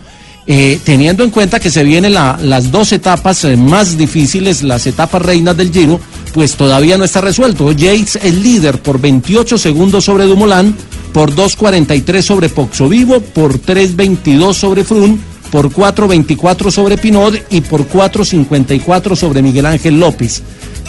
Eh, 0.50 0.78
teniendo 0.82 1.24
en 1.24 1.30
cuenta 1.30 1.60
que 1.60 1.70
se 1.70 1.84
vienen 1.84 2.14
la- 2.14 2.38
las 2.42 2.70
dos 2.70 2.92
etapas 2.92 3.44
eh, 3.44 3.54
más 3.58 3.98
difíciles, 3.98 4.62
las 4.62 4.86
etapas 4.86 5.20
reinas 5.20 5.54
del 5.54 5.70
Giro, 5.70 6.00
pues 6.32 6.54
todavía 6.54 6.96
no 6.96 7.04
está 7.04 7.20
resuelto. 7.20 7.70
Yates 7.70 8.18
el 8.22 8.42
líder 8.42 8.80
por 8.80 8.98
28 8.98 9.58
segundos 9.58 10.04
sobre 10.06 10.24
Dumoulin, 10.24 10.74
por 11.12 11.34
2.43 11.34 12.22
sobre 12.22 12.48
Poxo 12.48 12.88
Vivo, 12.88 13.20
por 13.20 13.60
3.22 13.60 14.54
sobre 14.54 14.84
Frun, 14.84 15.20
por 15.50 15.70
4.24 15.70 16.70
sobre 16.70 16.98
Pinot 16.98 17.34
y 17.50 17.60
por 17.60 17.88
4.54 17.88 19.16
sobre 19.16 19.42
Miguel 19.42 19.66
Ángel 19.66 19.98
López. 19.98 20.42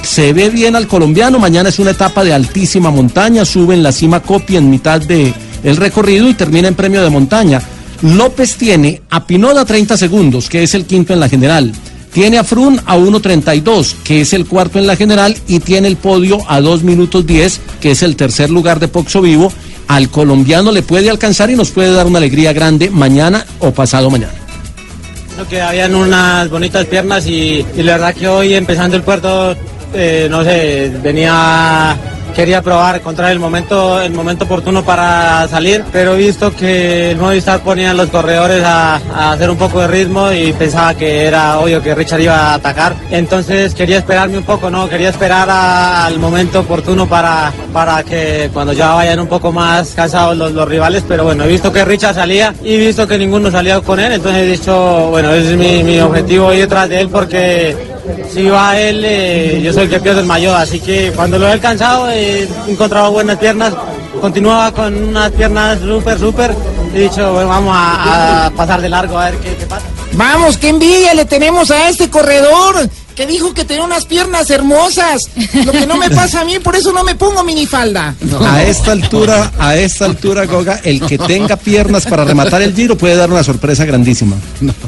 Se 0.03 0.33
ve 0.33 0.49
bien 0.49 0.75
al 0.75 0.87
colombiano, 0.87 1.39
mañana 1.39 1.69
es 1.69 1.79
una 1.79 1.91
etapa 1.91 2.23
de 2.23 2.33
altísima 2.33 2.91
montaña, 2.91 3.45
sube 3.45 3.73
en 3.73 3.83
la 3.83 3.91
cima 3.91 4.21
Copia 4.21 4.59
en 4.59 4.69
mitad 4.69 5.01
de 5.01 5.33
el 5.63 5.77
recorrido 5.77 6.29
y 6.29 6.33
termina 6.33 6.67
en 6.67 6.75
premio 6.75 7.03
de 7.03 7.09
montaña. 7.09 7.61
López 8.01 8.55
tiene 8.55 9.01
a 9.09 9.25
Pinot 9.25 9.57
a 9.57 9.65
30 9.65 9.97
segundos, 9.97 10.49
que 10.49 10.63
es 10.63 10.73
el 10.73 10.85
quinto 10.85 11.13
en 11.13 11.19
la 11.19 11.27
general. 11.29 11.73
Tiene 12.13 12.39
a 12.39 12.43
Frun 12.43 12.81
a 12.85 12.97
1.32, 12.97 13.95
que 14.03 14.21
es 14.21 14.33
el 14.33 14.45
cuarto 14.45 14.79
en 14.79 14.87
la 14.87 14.95
general, 14.95 15.37
y 15.47 15.59
tiene 15.59 15.89
el 15.89 15.97
podio 15.97 16.39
a 16.49 16.59
2 16.61 16.83
minutos 16.83 17.27
10, 17.27 17.59
que 17.81 17.91
es 17.91 18.01
el 18.01 18.15
tercer 18.15 18.49
lugar 18.49 18.79
de 18.79 18.87
Poxo 18.87 19.21
Vivo. 19.21 19.51
Al 19.87 20.09
colombiano 20.09 20.71
le 20.71 20.81
puede 20.81 21.09
alcanzar 21.09 21.49
y 21.49 21.55
nos 21.55 21.71
puede 21.71 21.91
dar 21.91 22.07
una 22.07 22.19
alegría 22.19 22.53
grande 22.53 22.89
mañana 22.89 23.45
o 23.59 23.71
pasado 23.71 24.09
mañana. 24.09 24.38
Que 25.47 25.61
habían 25.61 25.95
unas 25.95 26.49
bonitas 26.49 26.85
piernas 26.85 27.25
y, 27.25 27.65
y 27.75 27.83
la 27.83 27.93
verdad 27.93 28.13
que 28.13 28.27
hoy 28.27 28.53
empezando 28.53 28.97
el 28.97 29.03
puerto, 29.03 29.55
eh, 29.93 30.27
no 30.29 30.43
sé, 30.43 30.91
venía, 31.01 31.97
quería 32.35 32.61
probar, 32.61 32.97
encontrar 32.97 33.31
el 33.31 33.39
momento, 33.39 34.01
el 34.01 34.13
momento 34.13 34.45
oportuno 34.45 34.83
para 34.83 35.47
salir, 35.47 35.83
pero 35.91 36.13
he 36.13 36.17
visto 36.17 36.55
que 36.55 37.11
el 37.11 37.17
Movistar 37.17 37.61
ponía 37.61 37.91
a 37.91 37.93
los 37.93 38.09
corredores 38.09 38.63
a, 38.63 38.95
hacer 39.31 39.49
un 39.49 39.57
poco 39.57 39.81
de 39.81 39.87
ritmo 39.87 40.31
y 40.31 40.53
pensaba 40.53 40.93
que 40.93 41.25
era 41.25 41.59
obvio 41.59 41.81
que 41.81 41.95
Richard 41.95 42.21
iba 42.21 42.35
a 42.35 42.53
atacar, 42.55 42.95
entonces 43.11 43.73
quería 43.73 43.97
esperarme 43.97 44.37
un 44.37 44.43
poco, 44.43 44.69
¿no? 44.69 44.89
Quería 44.89 45.09
esperar 45.09 45.49
al 45.49 46.19
momento 46.19 46.61
oportuno 46.61 47.07
para, 47.07 47.51
para 47.73 48.03
que 48.03 48.49
cuando 48.53 48.73
ya 48.73 48.93
vayan 48.93 49.19
un 49.19 49.27
poco 49.27 49.51
más 49.51 49.93
cansados 49.93 50.37
los, 50.37 50.69
rivales, 50.69 51.03
pero 51.07 51.23
bueno, 51.23 51.45
he 51.45 51.47
visto 51.47 51.71
que 51.71 51.85
Richard 51.85 52.15
salía 52.15 52.53
y 52.63 52.75
he 52.75 52.77
visto 52.77 53.07
que 53.07 53.17
ninguno 53.17 53.49
salía 53.49 53.79
con 53.81 53.99
él, 53.99 54.13
entonces 54.13 54.43
he 54.43 54.51
dicho, 54.51 55.07
bueno, 55.09 55.33
ese 55.33 55.51
es 55.51 55.57
mi, 55.57 55.83
mi 55.83 55.99
objetivo 55.99 56.53
ir 56.53 56.61
detrás 56.61 56.89
de 56.89 57.01
él 57.01 57.09
porque 57.09 57.98
si 58.31 58.47
va 58.47 58.79
él, 58.79 59.03
eh, 59.05 59.61
yo 59.63 59.73
soy 59.73 59.83
el 59.83 59.89
que 59.89 59.99
pierdo 59.99 60.21
el 60.21 60.25
mayor, 60.25 60.55
así 60.55 60.79
que 60.79 61.11
cuando 61.15 61.37
lo 61.39 61.47
he 61.47 61.51
alcanzado 61.51 62.09
he 62.09 62.47
encontrado 62.67 63.11
buenas 63.11 63.37
piernas, 63.37 63.73
continuaba 64.21 64.71
con 64.71 65.09
unas 65.09 65.31
piernas 65.31 65.79
súper, 65.79 66.19
súper, 66.19 66.55
he 66.93 66.99
dicho, 66.99 67.33
bueno, 67.33 67.49
vamos 67.49 67.75
a, 67.77 68.51
pasar 68.55 68.81
de 68.81 68.89
largo 68.89 69.17
a 69.17 69.29
ver 69.29 69.39
qué 69.39 69.65
pasa. 69.65 69.85
Vamos, 70.13 70.57
qué 70.57 70.69
envidia 70.69 71.13
le 71.13 71.25
tenemos 71.25 71.71
a 71.71 71.89
este 71.89 72.09
corredor 72.09 72.89
que 73.19 73.27
dijo 73.27 73.53
que 73.53 73.65
tenía 73.65 73.83
unas 73.83 74.05
piernas 74.05 74.49
hermosas. 74.49 75.23
Lo 75.65 75.73
que 75.73 75.85
no 75.85 75.97
me 75.97 76.09
pasa 76.09 76.39
a 76.39 76.45
mí, 76.45 76.57
por 76.59 76.77
eso 76.77 76.93
no 76.93 77.03
me 77.03 77.15
pongo 77.15 77.43
minifalda. 77.43 78.15
A 78.47 78.63
esta 78.63 78.93
altura, 78.93 79.51
a 79.59 79.75
esta 79.75 80.05
altura, 80.05 80.45
Goga, 80.45 80.79
el 80.85 81.01
que 81.01 81.17
tenga 81.17 81.57
piernas 81.57 82.05
para 82.05 82.23
rematar 82.23 82.61
el 82.61 82.73
giro 82.73 82.97
puede 82.97 83.17
dar 83.17 83.29
una 83.29 83.43
sorpresa 83.43 83.83
grandísima. 83.83 84.37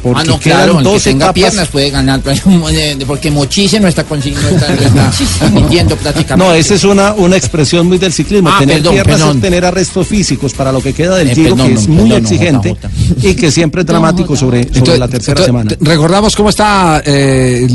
Porque 0.02 0.22
ah, 0.22 0.24
no, 0.24 0.40
quedan 0.40 0.58
claro, 0.60 0.72
el 0.80 0.86
que 0.86 0.92
dos 0.94 1.04
tenga 1.04 1.26
etapas. 1.26 1.34
piernas 1.34 1.68
puede 1.68 1.90
ganar, 1.90 2.22
eh, 2.72 2.98
porque 3.06 3.30
Mochise 3.30 3.82
no 3.82 3.90
está 3.90 4.06
consiguiendo, 4.06 4.48
está, 4.48 4.74
está 5.22 5.50
mintiendo 5.50 5.98
prácticamente. 5.98 6.50
No, 6.54 6.56
esa 6.58 6.76
es 6.76 6.86
una, 6.86 7.12
una 7.16 7.36
expresión 7.36 7.86
muy 7.88 7.98
del 7.98 8.14
ciclismo. 8.14 8.48
Ah, 8.50 8.60
tener 8.60 8.78
perdón, 8.78 8.94
piernas 8.94 9.18
perdón. 9.18 9.36
es 9.36 9.42
tener 9.42 9.66
arrestos 9.66 10.08
físicos 10.08 10.54
para 10.54 10.72
lo 10.72 10.80
que 10.82 10.94
queda 10.94 11.18
del 11.18 11.32
Eh, 11.32 11.36
giro, 11.36 11.50
perdón, 11.58 11.68
que 11.68 11.74
es 11.74 11.88
no, 11.90 11.96
muy 11.96 12.10
perdón, 12.12 12.24
no, 12.24 12.30
exigente 12.30 12.78
y 13.24 13.34
que 13.34 13.52
siempre 13.52 13.82
es 13.82 13.88
dramático 13.88 14.38
sobre, 14.38 14.64
sobre 14.64 14.78
Entonces- 14.78 15.00
la 15.00 15.08
tercera 15.10 15.42
entonces, 15.42 15.46
semana. 15.48 15.76
¿Recordamos 15.82 16.34
cómo 16.34 16.48
están 16.48 17.02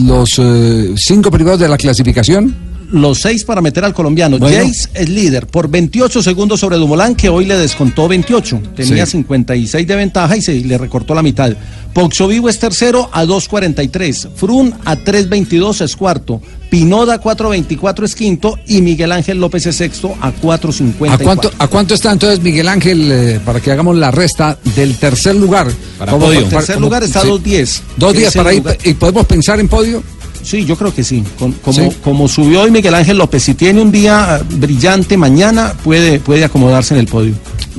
los 0.07 0.39
eh, 0.47 0.95
cinco 0.97 1.31
primeros 1.31 1.59
de 1.59 1.69
la 1.69 1.77
clasificación? 1.77 2.55
los 2.93 3.19
seis 3.19 3.43
para 3.43 3.61
meter 3.61 3.85
al 3.85 3.93
colombiano. 3.93 4.39
Bueno. 4.39 4.57
Jace 4.65 4.89
es 4.95 5.09
líder 5.09 5.49
por 5.49 5.69
28 5.69 6.23
segundos 6.23 6.61
sobre 6.61 6.77
Dumoulin, 6.77 7.17
que 7.17 7.29
hoy 7.29 7.45
le 7.45 7.57
descontó 7.57 8.07
28. 8.07 8.63
Tenía 8.77 9.05
Sí. 9.07 9.13
56 9.19 9.85
de 9.89 9.97
ventaja 9.97 10.37
y 10.37 10.41
se 10.41 10.55
le 10.55 10.79
recortó 10.79 11.13
la 11.13 11.21
mitad. 11.25 11.53
Poxo 11.93 12.29
Vivo 12.29 12.49
es 12.49 12.61
tercero 12.61 13.11
a 13.13 13.25
2.43. 13.25 14.29
Frun 14.37 14.73
a 14.85 14.95
3.22 14.97 15.81
es 15.81 15.97
cuarto. 15.97 16.41
Pinoda 16.71 17.21
4.24 17.21 18.05
es 18.05 18.15
quinto. 18.15 18.57
Y 18.69 18.83
Miguel 18.83 19.11
Ángel 19.11 19.41
López 19.41 19.67
es 19.67 19.75
sexto 19.75 20.15
a 20.21 20.33
4.54. 20.33 21.11
¿A 21.13 21.19
cuánto, 21.19 21.51
¿A 21.59 21.67
cuánto 21.67 21.95
está 21.95 22.13
entonces 22.13 22.41
Miguel 22.41 22.69
Ángel 22.69 23.11
eh, 23.11 23.41
para 23.45 23.59
que 23.59 23.73
hagamos 23.73 23.97
la 23.97 24.13
resta 24.13 24.57
del 24.77 24.97
tercer 24.97 25.35
lugar? 25.35 25.67
Para 25.99 26.17
podio. 26.17 26.45
Tercer 26.45 26.81
lugar 26.81 27.03
está 27.03 27.25
2.10. 27.25 27.81
Dos 27.97 28.13
Que 28.13 28.19
días 28.21 28.29
es 28.31 28.37
el 28.37 28.43
para 28.43 28.53
ir 28.55 28.59
lugar- 28.63 28.79
y 28.85 28.95
podemos 28.95 29.27
pensar 29.27 29.59
en 29.59 29.67
podio. 29.67 30.05
Sí, 30.47 30.65
yo 30.65 30.77
creo 30.77 30.95
que 30.95 31.03
sí. 31.03 31.25
Como, 31.39 31.55
Sí. 31.73 31.89
como 32.05 32.29
subió 32.29 32.63
hoy 32.63 32.71
Miguel 32.71 32.95
Ángel 32.95 33.19
López, 33.19 33.43
si 33.43 33.55
tiene 33.55 33.81
un 33.81 33.91
día 33.91 34.39
eh, 34.41 34.45
brillante 34.59 35.17
mañana, 35.17 35.73
puede, 35.83 36.21
puede 36.21 36.45
acomodarse 36.45 36.95
en 36.95 37.01
el 37.01 37.07
podio. 37.09 37.35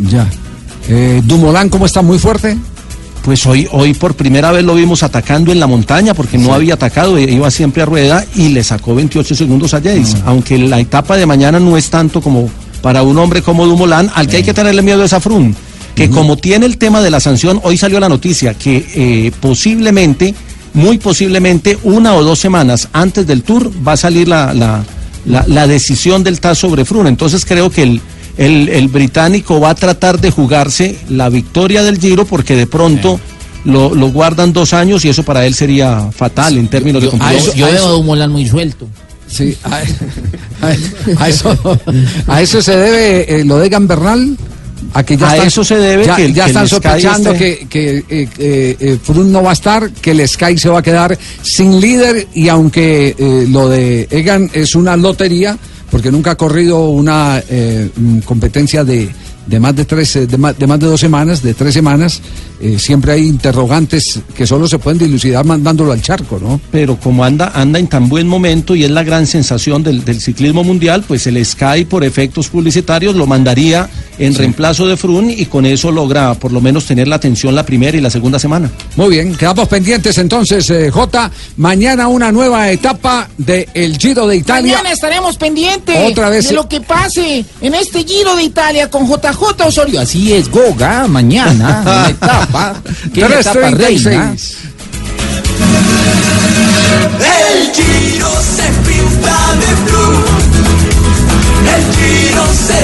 Ya. 0.09 0.27
Eh, 0.89 1.21
Dumolán, 1.23 1.69
¿cómo 1.69 1.85
está? 1.85 2.01
¿Muy 2.01 2.19
fuerte? 2.19 2.57
Pues 3.23 3.45
hoy, 3.45 3.67
hoy 3.71 3.93
por 3.93 4.15
primera 4.15 4.51
vez 4.51 4.63
lo 4.65 4.75
vimos 4.75 5.01
atacando 5.03 5.51
en 5.53 5.59
la 5.61 5.67
montaña, 5.67 6.13
porque 6.13 6.37
no 6.37 6.53
había 6.53 6.73
atacado, 6.73 7.17
e- 7.17 7.23
iba 7.31 7.49
siempre 7.51 7.83
a 7.83 7.85
rueda 7.85 8.25
y 8.35 8.49
le 8.49 8.63
sacó 8.63 8.95
28 8.95 9.33
segundos 9.35 9.73
a 9.73 9.77
Jace. 9.77 9.99
Mm. 10.17 10.21
Aunque 10.25 10.57
la 10.57 10.79
etapa 10.79 11.15
de 11.15 11.25
mañana 11.25 11.59
no 11.61 11.77
es 11.77 11.89
tanto 11.89 12.21
como 12.21 12.49
para 12.81 13.01
un 13.03 13.17
hombre 13.17 13.41
como 13.41 13.65
Dumolán, 13.65 14.11
al 14.13 14.27
que 14.27 14.37
hay 14.37 14.43
que 14.43 14.53
tenerle 14.53 14.81
miedo 14.81 15.03
es 15.05 15.13
a 15.13 15.19
Frun, 15.21 15.55
que 15.95 16.09
como 16.09 16.35
tiene 16.37 16.65
el 16.65 16.77
tema 16.77 17.01
de 17.01 17.09
la 17.11 17.19
sanción, 17.21 17.59
hoy 17.63 17.75
salió 17.77 17.99
la 17.99 18.07
noticia 18.09 18.53
que 18.53 18.85
eh, 18.95 19.31
posiblemente, 19.41 20.33
muy 20.77 20.97
posiblemente, 20.97 21.77
una 21.83 22.13
o 22.15 22.23
dos 22.23 22.39
semanas 22.39 22.87
antes 22.93 23.25
del 23.27 23.43
Tour 23.43 23.71
va 23.85 23.93
a 23.93 23.97
salir 23.97 24.27
la, 24.27 24.53
la, 24.53 24.83
la- 25.25 25.45
la 25.47 25.67
decisión 25.67 26.23
del 26.23 26.39
TAS 26.39 26.57
sobre 26.59 26.85
Frun. 26.85 27.07
Entonces 27.07 27.45
creo 27.45 27.69
que 27.69 27.83
el, 27.83 28.01
el, 28.37 28.69
el 28.69 28.87
británico 28.87 29.59
va 29.59 29.71
a 29.71 29.75
tratar 29.75 30.19
de 30.21 30.31
jugarse 30.31 30.97
la 31.09 31.29
victoria 31.29 31.83
del 31.83 31.99
Giro 31.99 32.25
porque 32.25 32.55
de 32.55 32.67
pronto 32.67 33.19
lo, 33.65 33.93
lo 33.95 34.09
guardan 34.11 34.53
dos 34.53 34.73
años 34.73 35.03
y 35.03 35.09
eso 35.09 35.23
para 35.23 35.45
él 35.45 35.53
sería 35.53 36.09
fatal 36.15 36.57
en 36.57 36.67
términos 36.67 37.01
de 37.01 37.09
eso, 37.35 37.53
yo 37.55 37.65
veo 37.65 37.87
a 37.87 37.91
Dumoulin 37.91 38.29
muy 38.29 38.47
suelto. 38.47 38.87
Sí, 39.27 39.57
a, 39.63 39.81
a- 40.61 41.23
a 41.23 41.27
eso, 41.29 41.79
a 42.27 42.41
eso 42.41 42.61
se 42.61 42.77
debe 42.77 43.41
eh, 43.41 43.43
lo 43.45 43.57
de 43.57 43.67
Gambernal. 43.69 44.37
A 44.93 45.03
que 45.03 45.17
ya 45.17 45.29
A 45.29 45.33
están, 45.33 45.47
eso 45.47 45.63
se 45.63 45.75
debe 45.75 46.05
ya, 46.05 46.15
que 46.15 46.33
ya 46.33 46.43
que 46.43 46.49
están 46.49 46.67
sospechando 46.67 47.33
que, 47.33 47.67
que 47.69 47.97
eh, 47.97 48.29
eh, 48.37 48.77
eh, 48.79 48.99
Froome 49.01 49.31
no 49.31 49.43
va 49.43 49.51
a 49.51 49.53
estar, 49.53 49.91
que 49.91 50.11
el 50.11 50.27
Sky 50.27 50.57
se 50.57 50.69
va 50.69 50.79
a 50.79 50.81
quedar 50.81 51.17
sin 51.41 51.79
líder 51.79 52.27
y 52.33 52.47
aunque 52.49 53.15
eh, 53.17 53.47
lo 53.49 53.69
de 53.69 54.07
Egan 54.11 54.49
es 54.53 54.75
una 54.75 54.95
lotería, 54.97 55.57
porque 55.91 56.11
nunca 56.11 56.31
ha 56.31 56.35
corrido 56.35 56.89
una 56.89 57.41
mm, 57.95 58.19
competencia 58.19 58.83
de, 58.83 59.09
de 59.47 59.59
más 59.59 59.75
de 59.75 59.85
tres, 59.85 60.29
de 60.29 60.37
más, 60.37 60.57
de 60.57 60.67
más 60.67 60.79
de 60.79 60.87
dos 60.87 60.99
semanas, 60.99 61.41
de 61.41 61.53
tres 61.53 61.73
semanas, 61.73 62.21
eh, 62.59 62.77
siempre 62.77 63.13
hay 63.13 63.27
interrogantes 63.27 64.19
que 64.35 64.45
solo 64.45 64.67
se 64.67 64.77
pueden 64.77 64.99
dilucidar 64.99 65.45
mandándolo 65.45 65.93
al 65.93 66.01
charco, 66.01 66.39
¿no? 66.39 66.59
Pero 66.71 66.97
como 66.97 67.23
anda, 67.23 67.51
anda 67.55 67.79
en 67.79 67.87
tan 67.87 68.09
buen 68.09 68.27
momento 68.27 68.75
y 68.75 68.83
es 68.83 68.91
la 68.91 69.03
gran 69.03 69.25
sensación 69.25 69.83
del, 69.83 70.03
del 70.03 70.19
ciclismo 70.19 70.63
mundial, 70.63 71.03
pues 71.07 71.27
el 71.27 71.43
Sky 71.43 71.85
por 71.85 72.03
efectos 72.03 72.49
publicitarios 72.49 73.15
lo 73.15 73.25
mandaría 73.25 73.89
en 74.19 74.35
reemplazo 74.35 74.87
de 74.87 74.97
Frun 74.97 75.29
y 75.29 75.45
con 75.45 75.65
eso 75.65 75.91
logra 75.91 76.33
por 76.35 76.51
lo 76.51 76.61
menos 76.61 76.85
tener 76.85 77.07
la 77.07 77.17
atención 77.17 77.55
la 77.55 77.65
primera 77.65 77.97
y 77.97 78.01
la 78.01 78.09
segunda 78.09 78.39
semana. 78.39 78.69
Muy 78.95 79.09
bien, 79.09 79.35
quedamos 79.35 79.67
pendientes 79.67 80.17
entonces, 80.17 80.69
eh, 80.69 80.89
J. 80.89 81.31
Mañana 81.57 82.07
una 82.07 82.31
nueva 82.31 82.69
etapa 82.71 83.27
del 83.37 83.97
Giro 83.97 84.27
de 84.27 84.37
Italia. 84.37 84.77
Mañana 84.77 84.93
estaremos 84.93 85.37
pendientes 85.37 86.11
Otra 86.11 86.29
vez, 86.29 86.49
de 86.49 86.55
lo 86.55 86.67
que 86.67 86.81
pase 86.81 87.45
en 87.61 87.73
este 87.75 88.03
Giro 88.03 88.35
de 88.35 88.43
Italia 88.43 88.89
con 88.89 89.07
JJ 89.07 89.65
Osorio. 89.65 90.01
Así 90.01 90.33
es, 90.33 90.49
Goga, 90.49 91.07
mañana, 91.07 91.81
una 91.85 92.09
etapa, 92.09 92.75
que 93.13 93.21
es 93.21 93.29
la 93.29 93.39
etapa 93.39 93.69
reina. 93.71 94.33
3:36. 94.33 94.67
El 97.19 97.73
Giro 97.73 98.29
se 98.55 98.67
pinta 98.87 99.37
de 99.59 99.71
blue. 99.85 100.25
El 101.75 101.83
Giro 101.95 102.45
se 102.67 102.79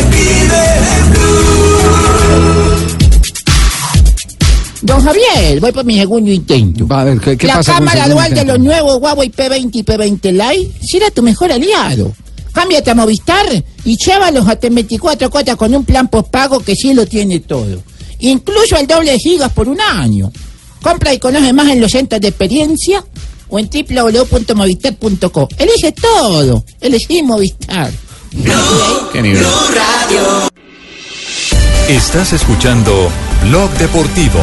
Don 4.93 5.03
Javier, 5.03 5.59
voy 5.59 5.71
por 5.71 5.83
mi 5.85 5.97
segundo 5.97 6.31
intento. 6.31 6.87
Va 6.87 7.01
a 7.01 7.03
ver, 7.05 7.19
¿qué, 7.19 7.35
qué 7.35 7.47
la 7.47 7.55
pasa 7.55 7.73
cámara 7.73 8.07
dual 8.07 8.31
de 8.31 8.45
los 8.45 8.59
nuevos 8.59 9.01
Huawei 9.01 9.31
P20 9.31 9.71
y 9.73 9.83
P20 9.83 10.31
Lite 10.31 10.85
será 10.85 11.09
tu 11.09 11.23
mejor 11.23 11.51
aliado. 11.51 12.13
Cámbiate 12.51 12.91
a 12.91 12.93
Movistar 12.93 13.47
y 13.85 13.97
llévalos 13.97 14.47
a 14.47 14.53
24 14.53 15.31
cuotas 15.31 15.55
con 15.55 15.73
un 15.73 15.83
plan 15.83 16.09
postpago 16.09 16.59
que 16.59 16.75
sí 16.75 16.93
lo 16.93 17.07
tiene 17.07 17.39
todo. 17.39 17.81
Incluso 18.19 18.77
el 18.77 18.85
doble 18.85 19.13
de 19.13 19.17
gigas 19.17 19.51
por 19.51 19.67
un 19.67 19.81
año. 19.81 20.31
Compra 20.79 21.11
y 21.11 21.17
conoce 21.17 21.51
más 21.53 21.69
en 21.69 21.81
los 21.81 21.91
centros 21.91 22.21
de 22.21 22.27
experiencia 22.27 23.03
o 23.49 23.57
en 23.57 23.71
www.movistar.co. 23.71 25.49
Elige 25.57 25.91
todo. 25.93 26.63
Elegí 26.79 27.23
Movistar. 27.23 27.91
Qué 29.11 29.21
nivel. 29.23 29.43
Estás 31.89 32.33
escuchando 32.33 33.09
Blog 33.41 33.71
Deportivo. 33.71 34.39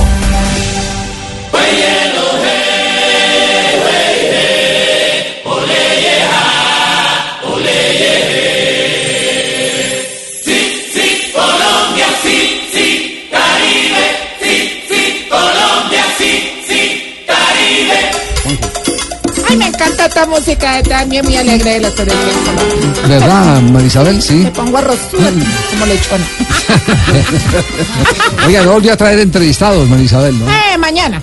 Encanta 19.80 20.04
esta 20.06 20.26
música, 20.26 20.82
también 20.82 21.24
muy 21.24 21.36
alegre 21.36 21.70
de 21.70 21.80
la 21.80 21.90
televisión. 21.90 23.08
¿Verdad, 23.08 23.62
Marisabel? 23.62 24.20
Sí. 24.20 24.34
Me 24.34 24.50
pongo 24.50 24.76
arrozuda 24.76 25.30
como 25.70 25.86
lechona. 25.86 26.24
Oiga, 28.46 28.62
no 28.62 28.72
volví 28.72 28.90
a 28.90 28.96
traer 28.98 29.20
entrevistados, 29.20 29.88
Marisabel, 29.88 30.38
¿no? 30.38 30.44
Eh, 30.46 30.76
mañana. 30.78 31.22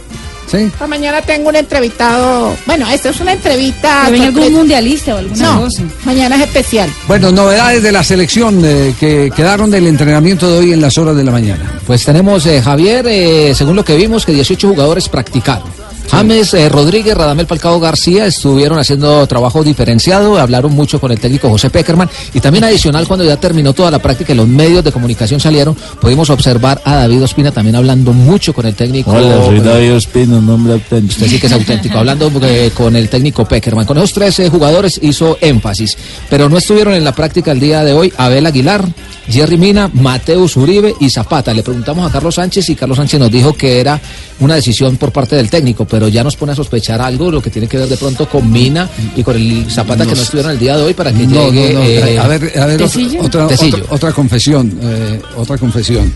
Sí. 0.52 0.72
Pues 0.76 0.90
mañana 0.90 1.22
tengo 1.22 1.50
un 1.50 1.56
entrevistado. 1.56 2.56
Bueno, 2.66 2.90
esta 2.90 3.10
es 3.10 3.20
una 3.20 3.34
entrevista. 3.34 4.04
¿Que 4.06 4.12
venga 4.14 4.26
algún 4.28 4.54
mundialista 4.54 5.14
o 5.14 5.18
alguna 5.20 5.44
No, 5.54 5.62
cosa? 5.66 5.84
mañana 6.06 6.36
es 6.38 6.42
especial. 6.44 6.90
Bueno, 7.08 7.32
novedades 7.32 7.84
de 7.84 7.92
la 7.92 8.04
selección 8.04 8.60
eh, 8.66 8.96
que 9.00 9.30
quedaron 9.36 9.70
del 9.70 9.86
entrenamiento 9.86 10.50
de 10.50 10.58
hoy 10.58 10.74
en 10.74 10.82
las 10.82 10.98
horas 10.98 11.16
de 11.16 11.24
la 11.24 11.32
mañana. 11.32 11.80
Pues 11.86 12.04
tenemos, 12.04 12.44
eh, 12.48 12.60
Javier, 12.60 13.06
eh, 13.08 13.54
según 13.54 13.76
lo 13.76 13.86
que 13.86 13.96
vimos, 13.98 14.26
que 14.26 14.32
18 14.32 14.70
jugadores 14.70 15.10
practicaron. 15.10 15.68
James 16.10 16.54
eh, 16.54 16.70
Rodríguez, 16.70 17.16
Radamel 17.16 17.48
Falcao 17.48 17.80
García 17.80 18.26
estuvieron 18.26 18.80
haciendo 18.80 19.26
trabajo 19.28 19.64
diferenciado, 19.64 20.38
hablaron 20.38 20.72
mucho 20.72 21.00
con 21.00 21.12
el 21.12 21.20
técnico 21.20 21.50
José 21.50 21.70
Peckerman 21.70 22.10
y 22.34 22.40
también 22.40 22.64
adicional 22.64 23.08
cuando 23.08 23.26
ya 23.26 23.38
terminó 23.38 23.74
toda 23.74 23.92
la 23.92 24.00
práctica 24.00 24.34
y 24.34 24.36
los 24.36 24.48
medios 24.48 24.84
de 24.84 24.92
comunicación 24.92 25.40
salieron, 25.40 25.76
pudimos 26.00 26.30
observar 26.30 26.82
a 26.86 26.96
David 26.96 27.24
Ospina 27.24 27.52
también 27.52 27.76
hablando 27.76 28.14
mucho 28.14 28.54
con 28.54 28.66
el 28.66 28.76
técnico. 28.76 29.12
Hola, 29.12 29.44
soy 29.46 29.60
David 29.60 29.96
Ospino, 29.96 30.42
nombre 30.42 30.74
auténtico. 30.74 31.14
Usted 31.14 31.28
sí 31.28 31.40
que 31.40 31.48
es 31.48 31.54
auténtico, 31.54 31.98
hablando 31.98 32.32
eh, 32.44 32.72
con 32.74 32.96
el 32.96 33.10
técnico 33.10 33.46
Peckerman. 33.46 33.86
Con 33.86 33.98
esos 33.98 34.14
tres 34.14 34.40
eh, 34.40 34.50
jugadores 34.50 35.00
hizo 35.02 35.38
énfasis, 35.42 35.98
pero 36.30 36.50
no 36.50 36.58
estuvieron 36.58 36.94
en 36.94 37.04
la 37.04 37.14
práctica 37.14 37.52
el 37.52 37.60
día 37.60 37.84
de 37.84 37.94
hoy 37.94 38.14
Abel 38.18 38.46
Aguilar, 38.46 38.88
Jerry 39.28 39.58
Mina, 39.58 39.90
Mateus 39.94 40.56
Uribe 40.56 40.96
y 41.00 41.10
Zapata. 41.10 41.54
Le 41.54 41.64
preguntamos 41.64 42.08
a 42.08 42.12
Carlos 42.12 42.36
Sánchez 42.36 42.70
y 42.70 42.76
Carlos 42.76 42.98
Sánchez 42.98 43.20
nos 43.20 43.32
dijo 43.32 43.54
que 43.54 43.80
era 43.80 44.00
una 44.40 44.56
decisión 44.56 44.98
por 44.98 45.12
parte 45.12 45.36
del 45.36 45.50
técnico, 45.50 45.86
pero 45.86 45.97
ya 46.08 46.24
nos 46.24 46.36
pone 46.36 46.52
a 46.52 46.56
sospechar 46.56 47.02
algo, 47.02 47.32
lo 47.32 47.42
que 47.42 47.50
tiene 47.50 47.68
que 47.68 47.78
ver 47.78 47.88
de 47.90 47.98
pronto 47.98 48.28
con 48.30 48.52
Mina 48.52 48.90
y 49.16 49.24
con 49.24 49.36
el 49.36 49.66
Zapata 49.72 50.04
que 50.04 50.12
no 50.12 50.16
Nos- 50.18 50.24
estuvieron 50.26 50.52
el 50.52 50.60
día 50.60 50.78
de 50.78 50.84
hoy 50.84 50.94
para 50.94 51.12
que 51.12 51.26
No, 51.26 51.50
llegue. 51.50 51.74
no, 51.74 51.80
no, 51.80 51.86
eh, 51.86 52.20
a 52.20 52.28
ver, 52.28 52.60
a 52.60 52.66
ver, 52.66 52.76
otra, 52.76 52.88
Tecillo. 52.88 53.22
otra, 53.24 53.48
Tecillo. 53.48 53.78
otra- 53.78 53.96
otra 53.96 54.12
confesión, 54.14 54.78
eh, 54.82 55.22
otra 55.36 55.58
confesión. 55.58 56.14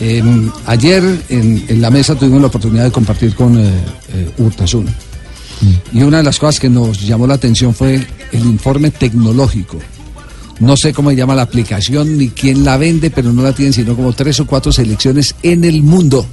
Eh, 0.00 0.22
ayer 0.66 1.02
en, 1.28 1.64
en 1.68 1.80
la 1.80 1.90
mesa 1.90 2.16
tuvimos 2.16 2.40
la 2.40 2.48
oportunidad 2.48 2.84
de 2.84 2.90
compartir 2.90 3.34
con 3.34 3.56
eh, 3.58 3.70
eh, 4.12 4.30
Urtasun. 4.38 4.86
Y 5.92 6.02
una 6.02 6.18
de 6.18 6.24
las 6.24 6.38
cosas 6.38 6.58
que 6.60 6.68
nos 6.68 7.00
llamó 7.06 7.26
la 7.26 7.34
atención 7.34 7.74
fue 7.74 8.04
el 8.32 8.40
informe 8.44 8.90
tecnológico. 8.90 9.78
No 10.60 10.76
sé 10.76 10.92
cómo 10.92 11.10
se 11.10 11.16
llama 11.16 11.34
la 11.34 11.42
aplicación 11.42 12.18
ni 12.18 12.28
quién 12.28 12.64
la 12.64 12.76
vende, 12.76 13.10
pero 13.10 13.32
no 13.32 13.42
la 13.42 13.52
tienen 13.52 13.72
sino 13.72 13.94
como 13.96 14.12
tres 14.12 14.38
o 14.40 14.46
cuatro 14.46 14.72
selecciones 14.72 15.34
en 15.42 15.64
el 15.64 15.82
mundo. 15.82 16.26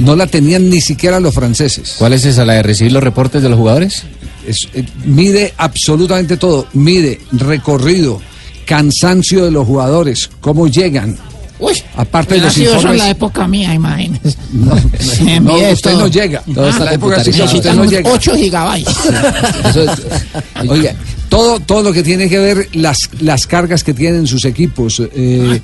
No 0.00 0.16
la 0.16 0.26
tenían 0.26 0.68
ni 0.70 0.80
siquiera 0.80 1.18
los 1.20 1.34
franceses. 1.34 1.94
¿Cuál 1.98 2.12
es 2.14 2.24
esa, 2.24 2.44
la 2.44 2.54
de 2.54 2.62
recibir 2.62 2.92
los 2.92 3.02
reportes 3.02 3.42
de 3.42 3.48
los 3.48 3.58
jugadores? 3.58 4.02
Es- 4.46 4.68
eh, 4.74 4.84
mide 5.04 5.52
absolutamente 5.56 6.36
todo. 6.36 6.66
Mide 6.72 7.20
recorrido, 7.32 8.20
cansancio 8.66 9.44
de 9.44 9.50
los 9.50 9.66
jugadores, 9.66 10.30
cómo 10.40 10.66
llegan. 10.68 11.16
Uy, 11.64 11.80
Aparte 11.96 12.34
de 12.34 12.40
los 12.40 12.56
eso 12.56 12.74
informes. 12.74 12.98
la 12.98 13.10
época 13.10 13.46
mía, 13.46 13.72
imagínese. 13.72 14.36
No, 14.52 15.54
usted 15.72 15.92
no 15.94 16.08
llega. 16.08 16.42
La 16.46 16.92
época 16.92 17.22
sí, 17.22 17.30
usted 17.30 17.72
no 17.74 17.84
llega. 17.84 18.10
8 18.10 18.34
gigabytes. 18.36 18.96
Oiga, 20.68 20.94
todo, 21.28 21.60
todo 21.60 21.82
lo 21.82 21.92
que 21.92 22.02
tiene 22.02 22.28
que 22.28 22.38
ver 22.38 22.68
las, 22.74 23.08
las 23.20 23.46
cargas 23.46 23.82
que 23.84 23.94
tienen 23.94 24.26
sus 24.26 24.44
equipos, 24.44 25.00
eh, 25.14 25.60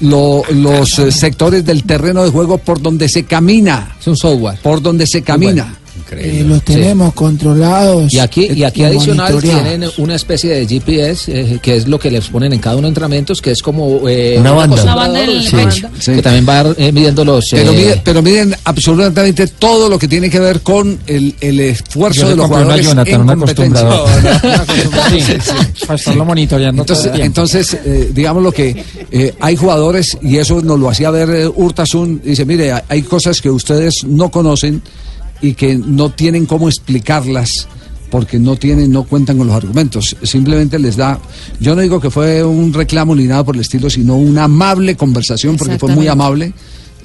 lo- 0.00 0.42
los 0.50 0.98
eh, 0.98 1.10
sectores 1.10 1.64
del 1.64 1.84
terreno 1.84 2.22
de 2.24 2.30
juego 2.30 2.58
por 2.58 2.80
donde 2.80 3.08
se 3.08 3.24
camina. 3.24 3.96
Es 4.00 4.06
un 4.06 4.16
software. 4.16 4.58
Por 4.62 4.80
donde 4.82 5.06
se 5.06 5.22
camina. 5.22 5.74
Eh, 6.12 6.44
los 6.46 6.62
tenemos 6.62 7.14
controlados. 7.14 8.12
Y 8.12 8.18
aquí, 8.18 8.48
y 8.54 8.64
aquí 8.64 8.82
y 8.82 8.84
adicional 8.84 9.38
tienen 9.40 9.84
una 9.98 10.14
especie 10.14 10.50
de 10.54 10.66
GPS, 10.66 11.30
eh, 11.54 11.58
que 11.62 11.76
es 11.76 11.86
lo 11.88 11.98
que 11.98 12.10
les 12.10 12.28
ponen 12.28 12.52
en 12.52 12.58
cada 12.60 12.76
uno 12.76 12.82
de 12.82 12.90
los 12.90 12.96
entrenamientos, 12.96 13.40
que 13.40 13.50
es 13.50 13.62
como 13.62 14.08
eh, 14.08 14.36
Una 14.38 14.52
banda. 14.52 14.76
cosa- 14.76 14.82
Una 14.84 14.94
banda 14.94 15.20
sí. 15.26 15.82
Sí. 16.00 16.12
que 16.12 16.22
también 16.22 16.46
va 16.48 16.74
eh, 16.76 16.92
midiendo 16.92 17.24
los... 17.24 17.48
Pero, 17.50 17.72
eh, 17.72 17.76
miden, 17.76 18.00
pero 18.04 18.22
miden 18.22 18.54
absolutamente 18.64 19.46
todo 19.46 19.88
lo 19.88 19.98
que 19.98 20.08
tiene 20.08 20.28
que 20.28 20.38
ver 20.40 20.60
con 20.60 20.98
el, 21.06 21.34
el 21.40 21.60
esfuerzo 21.60 22.28
de 22.28 22.36
los 22.36 22.46
una 22.46 22.58
jugadores 22.58 22.86
Jonathan, 22.86 23.14
en 23.14 23.20
un 23.20 23.26
competencia. 23.38 23.80
acostumbrador. 23.88 24.62
Sí, 25.12 25.22
para 25.86 25.94
estarlo 25.98 26.24
monitoreando 26.24 26.84
todo 26.84 26.98
el 27.14 27.20
Entonces, 27.20 27.64
entonces 27.72 27.78
eh, 27.84 28.10
digamos 28.14 28.42
lo 28.42 28.52
que 28.52 28.84
eh, 29.10 29.34
hay 29.40 29.56
jugadores, 29.56 30.16
y 30.22 30.36
eso 30.38 30.60
nos 30.62 30.78
lo 30.78 30.88
hacía 30.88 31.10
ver 31.10 31.30
eh, 31.30 31.46
Urtasun, 31.48 32.20
dice, 32.24 32.44
mire, 32.44 32.72
hay 32.88 33.02
cosas 33.02 33.40
que 33.40 33.50
ustedes 33.50 34.04
no 34.04 34.30
conocen 34.30 34.82
y 35.42 35.54
que 35.54 35.76
no 35.76 36.10
tienen 36.10 36.46
cómo 36.46 36.68
explicarlas 36.68 37.68
porque 38.10 38.38
no 38.38 38.56
tienen, 38.56 38.92
no 38.92 39.04
cuentan 39.04 39.38
con 39.38 39.46
los 39.46 39.56
argumentos. 39.56 40.14
Simplemente 40.22 40.78
les 40.78 40.96
da, 40.96 41.18
yo 41.60 41.74
no 41.74 41.80
digo 41.80 41.98
que 41.98 42.10
fue 42.10 42.44
un 42.44 42.72
reclamo 42.72 43.14
ni 43.14 43.24
nada 43.24 43.42
por 43.42 43.54
el 43.54 43.62
estilo, 43.62 43.88
sino 43.88 44.16
una 44.16 44.44
amable 44.44 44.96
conversación, 44.96 45.56
porque 45.56 45.78
fue 45.78 45.94
muy 45.94 46.08
amable. 46.08 46.52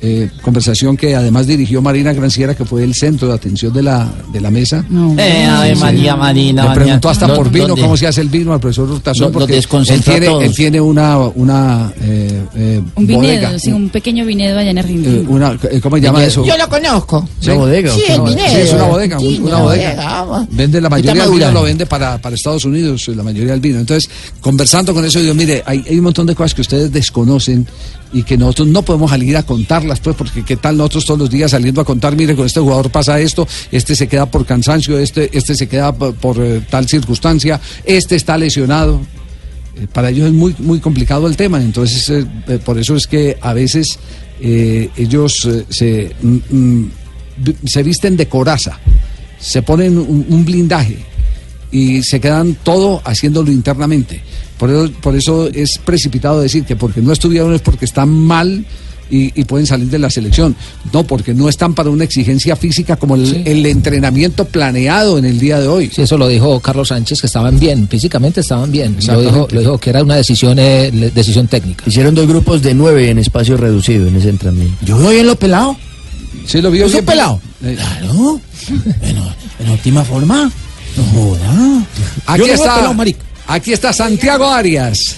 Eh, 0.01 0.29
conversación 0.41 0.95
que 0.95 1.15
además 1.15 1.47
dirigió 1.47 1.81
Marina 1.81 2.13
Granciera, 2.13 2.55
que 2.55 2.65
fue 2.65 2.83
el 2.83 2.93
centro 2.93 3.27
de 3.27 3.33
atención 3.33 3.73
de 3.73 3.83
la, 3.83 4.09
de 4.31 4.41
la 4.41 4.51
mesa. 4.51 4.85
Eh, 5.17 5.45
Ave 5.45 5.75
María, 5.75 6.15
Marina, 6.15 6.61
Le 6.63 6.67
María. 6.69 6.83
preguntó 6.83 7.09
hasta 7.09 7.27
No, 7.27 7.35
por 7.35 7.49
vino 7.51 7.67
¿dónde? 7.67 7.81
cómo 7.81 7.97
se 7.97 8.07
hace 8.07 8.21
el 8.21 8.29
vino 8.29 8.53
al 8.53 8.59
profesor 8.59 8.89
Hurtazón, 8.91 9.31
porque 9.31 9.57
él 9.57 10.01
tiene, 10.03 10.25
todos. 10.27 10.43
él 10.43 10.53
tiene 10.55 10.79
una, 10.81 11.17
una 11.17 11.91
eh, 12.01 12.43
eh, 12.55 12.81
Un 12.95 13.07
bodega. 13.07 13.21
viñedo, 13.49 13.59
sí, 13.59 13.71
un 13.71 13.89
pequeño 13.89 14.25
viñedo 14.25 14.59
allá 14.59 14.71
en 14.71 14.77
eh, 14.77 14.81
Argentina. 14.81 15.29
una, 15.29 15.57
eh, 15.71 15.79
¿Cómo 15.81 15.95
se 15.97 16.01
llama 16.03 16.23
eso? 16.23 16.45
Yo 16.45 16.57
lo 16.57 16.69
conozco. 16.69 17.27
¿Sí? 17.39 17.51
Sí, 17.51 17.51
el 17.51 17.89
Sí, 17.89 18.01
viñedo. 18.25 18.49
Sí, 18.49 18.55
es 18.57 18.73
una 18.73 18.83
bodega, 18.85 19.19
Sí, 19.19 19.39
una 19.41 19.47
una 19.55 19.63
bodega. 19.63 20.23
bodega. 20.23 20.47
Vende 20.51 20.81
la 20.81 20.89
mayoría 20.89 21.23
del 21.23 21.31
vino, 21.33 21.51
lo 21.51 21.63
vende 21.63 21.85
para, 21.85 22.17
para 22.19 22.35
Estados 22.35 22.65
Unidos, 22.65 23.07
la 23.09 23.23
mayoría 23.23 23.51
del 23.51 23.61
vino. 23.61 23.79
Entonces, 23.79 24.09
conversando 24.41 24.93
con 24.93 25.03
eso, 25.05 25.19
digo, 25.19 25.33
mire, 25.33 25.63
hay, 25.65 25.83
hay 25.89 25.97
un 25.97 26.03
montón 26.03 26.25
de 26.27 26.35
cosas 26.35 26.53
que 26.53 26.61
ustedes 26.61 26.91
desconocen 26.91 27.65
y 28.13 28.23
que 28.23 28.37
nosotros 28.37 28.67
no 28.69 28.83
podemos 28.83 29.09
salir 29.11 29.35
a 29.35 29.43
contarlas, 29.87 29.99
pues, 29.99 30.15
porque 30.15 30.43
qué 30.43 30.57
tal 30.57 30.77
nosotros 30.77 31.05
todos 31.05 31.19
los 31.19 31.29
días 31.29 31.51
saliendo 31.51 31.81
a 31.81 31.85
contar, 31.85 32.15
mire, 32.15 32.35
con 32.35 32.45
este 32.45 32.59
jugador 32.59 32.89
pasa 32.89 33.19
esto, 33.19 33.47
este 33.71 33.95
se 33.95 34.07
queda 34.07 34.25
por 34.25 34.45
cansancio, 34.45 34.97
este, 34.97 35.29
este 35.37 35.55
se 35.55 35.67
queda 35.67 35.93
por, 35.93 36.37
eh, 36.39 36.61
tal 36.69 36.87
circunstancia, 36.87 37.59
este 37.85 38.15
está 38.15 38.37
lesionado. 38.37 39.01
Eh, 39.75 39.87
para 39.91 40.09
ellos 40.09 40.27
es 40.27 40.33
muy, 40.33 40.55
muy 40.59 40.79
complicado 40.79 41.27
el 41.27 41.37
tema, 41.37 41.61
entonces 41.61 42.09
eh, 42.09 42.59
por 42.63 42.77
eso 42.77 42.95
es 42.95 43.07
que 43.07 43.37
a 43.41 43.53
veces 43.53 43.99
ellos 44.39 45.49
se, 45.69 46.11
mm, 46.21 46.37
mm, 46.51 46.91
se 47.65 47.81
visten 47.81 48.15
de 48.17 48.27
coraza, 48.27 48.79
se 49.39 49.63
ponen 49.63 49.97
un, 49.97 50.45
blindaje 50.45 50.97
y 51.71 52.03
se 52.03 52.19
quedan 52.19 52.55
todo 52.63 53.01
haciéndolo 53.03 53.51
internamente. 53.51 54.21
Por 54.59 54.69
eso, 54.69 54.91
por 55.01 55.15
eso 55.15 55.47
es 55.47 55.79
precipitado 55.83 56.39
decir 56.39 56.65
que 56.65 56.75
porque 56.75 57.01
no 57.01 57.11
estuvieron 57.13 57.53
es 57.53 57.61
porque 57.61 57.85
están 57.85 58.09
mal 58.09 58.63
y, 59.09 59.39
y 59.39 59.43
pueden 59.45 59.65
salir 59.65 59.89
de 59.89 59.99
la 59.99 60.09
selección. 60.09 60.55
No, 60.93 61.03
porque 61.05 61.33
no 61.33 61.49
están 61.49 61.73
para 61.73 61.89
una 61.89 62.03
exigencia 62.03 62.55
física 62.55 62.95
como 62.95 63.15
el, 63.15 63.43
el 63.45 63.65
entrenamiento 63.65 64.45
planeado 64.45 65.17
en 65.17 65.25
el 65.25 65.39
día 65.39 65.59
de 65.59 65.67
hoy. 65.67 65.89
Sí, 65.93 66.01
eso 66.01 66.17
lo 66.17 66.27
dijo 66.27 66.59
Carlos 66.59 66.89
Sánchez, 66.89 67.21
que 67.21 67.27
estaban 67.27 67.59
bien, 67.59 67.87
físicamente 67.87 68.41
estaban 68.41 68.71
bien. 68.71 68.97
Lo 69.07 69.21
dijo, 69.21 69.47
lo 69.51 69.59
dijo 69.59 69.77
que 69.77 69.89
era 69.89 70.03
una 70.03 70.15
decisión, 70.15 70.57
eh, 70.59 70.91
decisión 71.13 71.47
técnica. 71.47 71.83
Hicieron 71.87 72.15
dos 72.15 72.27
grupos 72.27 72.61
de 72.61 72.73
nueve 72.73 73.09
en 73.09 73.19
espacio 73.19 73.57
reducido 73.57 74.07
en 74.07 74.15
ese 74.15 74.29
entrenamiento. 74.29 74.85
Yo 74.85 74.97
veo 74.97 75.09
bien 75.09 75.27
lo 75.27 75.35
pelado. 75.35 75.75
Sí, 76.45 76.61
lo 76.61 76.71
vio 76.71 76.83
¿Yo 76.83 76.89
soy 76.89 76.93
bien 77.01 77.05
pelado? 77.05 77.41
Eh, 77.63 77.75
Claro. 77.75 78.39
En, 79.01 79.17
en 79.65 79.71
óptima 79.73 80.03
forma. 80.03 80.51
No 80.97 81.03
joda. 81.13 81.85
Aquí 82.25 82.39
Yo 82.39 82.53
está, 82.53 82.75
pelado, 82.75 82.95
aquí 83.47 83.73
está 83.73 83.93
Santiago 83.93 84.45
Arias. 84.45 85.17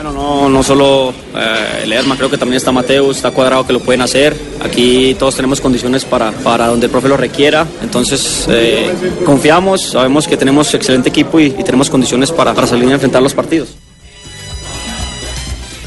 Bueno, 0.00 0.12
no, 0.12 0.48
no 0.48 0.62
solo 0.62 1.12
eh, 1.34 2.00
creo 2.16 2.30
que 2.30 2.38
también 2.38 2.58
está 2.58 2.70
Mateus, 2.70 3.16
está 3.16 3.32
cuadrado 3.32 3.66
que 3.66 3.72
lo 3.72 3.80
pueden 3.80 4.00
hacer. 4.00 4.32
Aquí 4.62 5.16
todos 5.18 5.34
tenemos 5.34 5.60
condiciones 5.60 6.04
para, 6.04 6.30
para 6.30 6.68
donde 6.68 6.86
el 6.86 6.92
profe 6.92 7.08
lo 7.08 7.16
requiera. 7.16 7.66
Entonces, 7.82 8.46
eh, 8.48 8.92
confiamos, 9.26 9.90
sabemos 9.90 10.28
que 10.28 10.36
tenemos 10.36 10.72
excelente 10.72 11.08
equipo 11.08 11.40
y, 11.40 11.46
y 11.46 11.64
tenemos 11.64 11.90
condiciones 11.90 12.30
para, 12.30 12.54
para 12.54 12.68
salir 12.68 12.88
a 12.90 12.92
enfrentar 12.92 13.20
los 13.20 13.34
partidos. 13.34 13.70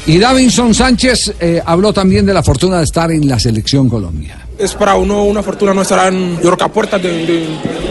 Y 0.06 0.18
Davinson 0.18 0.74
Sánchez 0.74 1.32
eh, 1.40 1.62
habló 1.64 1.94
también 1.94 2.26
de 2.26 2.34
la 2.34 2.42
fortuna 2.42 2.76
de 2.80 2.84
estar 2.84 3.10
en 3.10 3.26
la 3.26 3.38
selección 3.38 3.88
Colombia. 3.88 4.41
Es 4.62 4.74
para 4.74 4.94
uno 4.94 5.24
una 5.24 5.42
fortuna 5.42 5.74
no 5.74 5.82
estar 5.82 6.12
en, 6.12 6.36
yo 6.36 6.42
creo 6.42 6.56
que 6.56 6.64
a 6.64 6.68
puertas 6.68 7.02
de, 7.02 7.46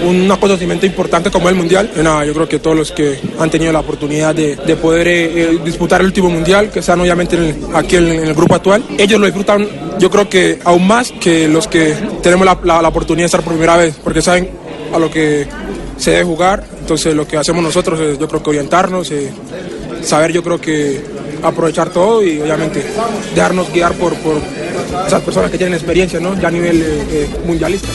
un 0.07 0.31
acontecimiento 0.31 0.85
importante 0.85 1.29
como 1.29 1.47
el 1.49 1.55
Mundial. 1.55 1.91
Nada, 2.01 2.25
yo 2.25 2.33
creo 2.33 2.47
que 2.49 2.59
todos 2.59 2.75
los 2.75 2.91
que 2.91 3.19
han 3.39 3.49
tenido 3.51 3.71
la 3.71 3.81
oportunidad 3.81 4.33
de, 4.33 4.55
de 4.55 4.75
poder 4.75 5.07
eh, 5.07 5.41
eh, 5.43 5.59
disputar 5.63 6.01
el 6.01 6.07
último 6.07 6.29
Mundial, 6.29 6.69
que 6.71 6.79
están 6.79 6.99
obviamente 7.01 7.37
aquí 7.73 7.97
en, 7.97 8.07
el 8.07 8.33
grupo 8.33 8.55
actual, 8.55 8.83
ellos 8.97 9.19
lo 9.19 9.25
disfrutan 9.27 9.67
yo 9.99 10.09
creo 10.09 10.27
que 10.27 10.59
aún 10.63 10.87
más 10.87 11.11
que 11.11 11.47
los 11.47 11.67
que 11.67 11.93
tenemos 12.23 12.45
la, 12.45 12.57
la- 12.63 12.81
la 12.81 12.87
oportunidad 12.87 13.23
de 13.23 13.27
estar 13.27 13.41
por 13.41 13.53
primera 13.53 13.77
vez, 13.77 13.95
porque 14.03 14.21
saben 14.21 14.49
a 14.93 14.97
lo 14.97 15.11
que 15.11 15.45
se 15.97 16.11
debe 16.11 16.23
jugar. 16.23 16.63
Entonces 16.79 17.13
lo 17.15 17.27
que 17.27 17.37
hacemos 17.37 17.61
nosotros 17.61 17.99
es 17.99 18.17
yo 18.17 18.27
creo 18.27 18.41
que 18.41 18.49
orientarnos, 18.49 19.11
eh, 19.11 19.29
saber 20.03 20.31
yo 20.31 20.43
creo 20.43 20.59
que 20.59 21.01
aprovechar 21.43 21.89
todo 21.89 22.23
y 22.23 22.39
obviamente 22.39 22.85
dejarnos 23.33 23.71
guiar 23.73 23.93
por, 23.93 24.13
por 24.17 24.39
esas 25.07 25.21
personas 25.21 25.49
que 25.49 25.57
tienen 25.57 25.73
experiencia 25.73 26.19
¿no? 26.19 26.39
ya 26.39 26.49
a 26.49 26.51
nivel 26.51 26.81
eh, 26.81 27.03
eh, 27.11 27.29
mundialista. 27.45 27.87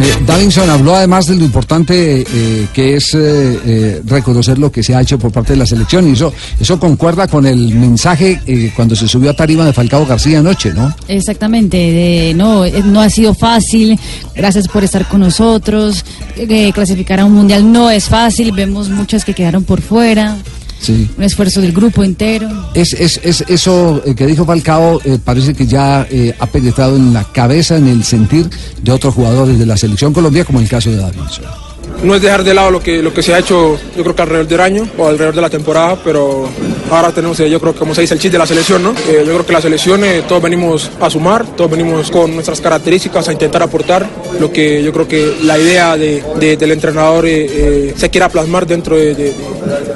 Eh, 0.00 0.18
Davinson 0.26 0.68
habló 0.68 0.94
además 0.96 1.26
de 1.26 1.36
lo 1.36 1.44
importante 1.44 2.22
eh, 2.22 2.66
que 2.74 2.96
es 2.96 3.14
eh, 3.14 3.58
eh, 3.64 4.02
reconocer 4.04 4.58
lo 4.58 4.70
que 4.70 4.82
se 4.82 4.94
ha 4.94 5.00
hecho 5.00 5.18
por 5.18 5.30
parte 5.32 5.52
de 5.52 5.58
la 5.60 5.66
selección 5.66 6.08
y 6.08 6.12
eso, 6.12 6.32
eso 6.60 6.78
concuerda 6.78 7.28
con 7.28 7.46
el 7.46 7.74
mensaje 7.74 8.40
eh, 8.46 8.72
cuando 8.74 8.96
se 8.96 9.06
subió 9.08 9.30
a 9.30 9.34
tarima 9.34 9.64
de 9.64 9.72
Falcao 9.72 10.04
García 10.04 10.40
anoche, 10.40 10.72
¿no? 10.74 10.94
Exactamente, 11.08 11.76
de, 11.76 12.32
no, 12.34 12.66
no 12.66 13.00
ha 13.00 13.08
sido 13.08 13.34
fácil, 13.34 13.98
gracias 14.34 14.68
por 14.68 14.84
estar 14.84 15.06
con 15.08 15.20
nosotros, 15.20 16.04
eh, 16.36 16.72
clasificar 16.74 17.20
a 17.20 17.24
un 17.24 17.32
mundial 17.32 17.70
no 17.72 17.90
es 17.90 18.08
fácil, 18.08 18.52
vemos 18.52 18.90
muchas 18.90 19.24
que 19.24 19.32
quedaron 19.32 19.64
por 19.64 19.80
fuera, 19.80 20.36
Sí. 20.84 21.08
un 21.16 21.24
esfuerzo 21.24 21.62
del 21.62 21.72
grupo 21.72 22.04
entero. 22.04 22.48
Es, 22.74 22.92
es, 22.92 23.18
es 23.24 23.42
eso 23.48 24.02
eh, 24.04 24.14
que 24.14 24.26
dijo 24.26 24.44
Falcao 24.44 25.00
eh, 25.04 25.18
parece 25.22 25.54
que 25.54 25.66
ya 25.66 26.06
eh, 26.10 26.34
ha 26.38 26.46
penetrado 26.46 26.96
en 26.96 27.14
la 27.14 27.24
cabeza, 27.24 27.76
en 27.76 27.88
el 27.88 28.04
sentir 28.04 28.50
de 28.82 28.92
otros 28.92 29.14
jugadores 29.14 29.58
de 29.58 29.64
la 29.64 29.78
selección 29.78 30.12
Colombia, 30.12 30.44
como 30.44 30.60
el 30.60 30.68
caso 30.68 30.90
de 30.90 30.96
Davinson. 30.96 31.63
No 32.04 32.14
es 32.14 32.20
dejar 32.20 32.44
de 32.44 32.52
lado 32.52 32.70
lo 32.70 32.80
que, 32.82 33.02
lo 33.02 33.14
que 33.14 33.22
se 33.22 33.32
ha 33.34 33.38
hecho, 33.38 33.78
yo 33.96 34.02
creo 34.02 34.14
que 34.14 34.22
alrededor 34.22 34.46
del 34.46 34.60
año 34.60 34.86
o 34.98 35.08
alrededor 35.08 35.34
de 35.34 35.40
la 35.40 35.48
temporada, 35.48 35.98
pero 36.04 36.46
ahora 36.90 37.10
tenemos, 37.12 37.40
eh, 37.40 37.48
yo 37.48 37.58
creo 37.60 37.72
que 37.72 37.78
como 37.78 37.94
se 37.94 38.02
dice, 38.02 38.12
el 38.12 38.20
chip 38.20 38.30
de 38.30 38.36
la 38.38 38.46
selección, 38.46 38.82
¿no? 38.82 38.90
Eh, 39.08 39.22
yo 39.26 39.32
creo 39.32 39.46
que 39.46 39.52
la 39.54 39.62
selección, 39.62 40.04
eh, 40.04 40.22
todos 40.28 40.42
venimos 40.42 40.90
a 41.00 41.08
sumar, 41.08 41.46
todos 41.56 41.70
venimos 41.70 42.10
con 42.10 42.34
nuestras 42.34 42.60
características 42.60 43.26
a 43.28 43.32
intentar 43.32 43.62
aportar 43.62 44.06
lo 44.38 44.52
que 44.52 44.82
yo 44.82 44.92
creo 44.92 45.08
que 45.08 45.34
la 45.44 45.58
idea 45.58 45.96
de, 45.96 46.22
de- 46.38 46.56
del 46.58 46.72
entrenador 46.72 47.24
eh, 47.24 47.46
eh, 47.48 47.94
se 47.96 48.10
quiera 48.10 48.28
plasmar 48.28 48.66
dentro 48.66 48.96
de, 48.96 49.14
de- 49.14 49.32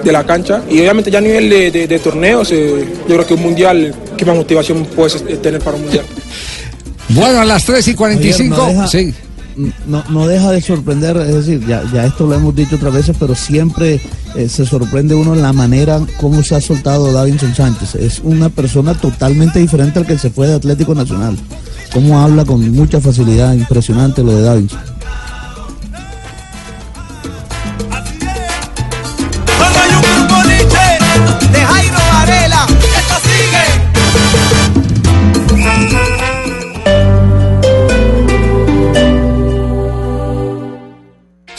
de 0.03 0.13
la 0.13 0.25
cancha. 0.25 0.63
Y 0.71 0.81
obviamente 0.81 1.11
ya 1.11 1.19
a 1.19 1.23
nivel 1.23 1.51
de, 1.51 1.71
de- 1.71 1.87
de 1.89 1.99
torneos, 1.99 2.51
eh, 2.53 2.87
yo 3.07 3.15
creo 3.17 3.27
que 3.27 3.35
un 3.35 3.43
mundial, 3.43 3.95
¿qué 4.17 4.25
más 4.25 4.35
motivación 4.35 4.87
puedes 4.87 5.23
tener 5.43 5.61
para 5.61 5.77
un 5.77 5.83
mundial? 5.83 6.07
Bueno, 7.11 7.41
a 7.41 7.45
las 7.45 7.65
3 7.67 7.87
y 7.89 7.95
45, 7.95 8.55
Javier, 8.57 8.75
no 8.77 8.83
deja- 8.83 8.89
sí. 8.89 9.15
No, 9.87 10.05
no 10.09 10.27
deja 10.29 10.53
de 10.53 10.61
sorprender, 10.61 11.17
es 11.17 11.35
decir, 11.35 11.67
ya, 11.67 11.83
ya 11.93 12.07
esto 12.07 12.29
lo 12.29 12.35
hemos 12.35 12.55
dicho 12.55 12.77
otras 12.77 12.95
veces, 12.95 13.17
pero 13.19 13.35
siempre 13.35 14.01
eh, 14.37 14.49
se 14.49 14.65
sorprende 14.65 15.17
uno 15.17 15.35
en 15.35 15.43
la 15.43 15.53
manera 15.53 16.01
como 16.21 16.45
se 16.45 16.55
ha 16.55 16.61
soltado 16.61 17.13
Davinson 17.13 17.55
Sánchez. 17.57 17.97
Es 17.97 18.21
una 18.23 18.51
persona 18.51 18.95
totalmente 18.95 19.59
diferente 19.59 19.99
al 19.99 20.07
que 20.07 20.17
se 20.17 20.31
fue 20.31 20.47
de 20.47 20.55
Atlético 20.55 20.95
Nacional. 20.95 21.37
Cómo 21.93 22.21
habla 22.21 22.45
con 22.45 22.71
mucha 22.71 23.01
facilidad, 23.01 23.53
impresionante 23.55 24.23
lo 24.23 24.37
de 24.37 24.43
Davinson. 24.43 24.79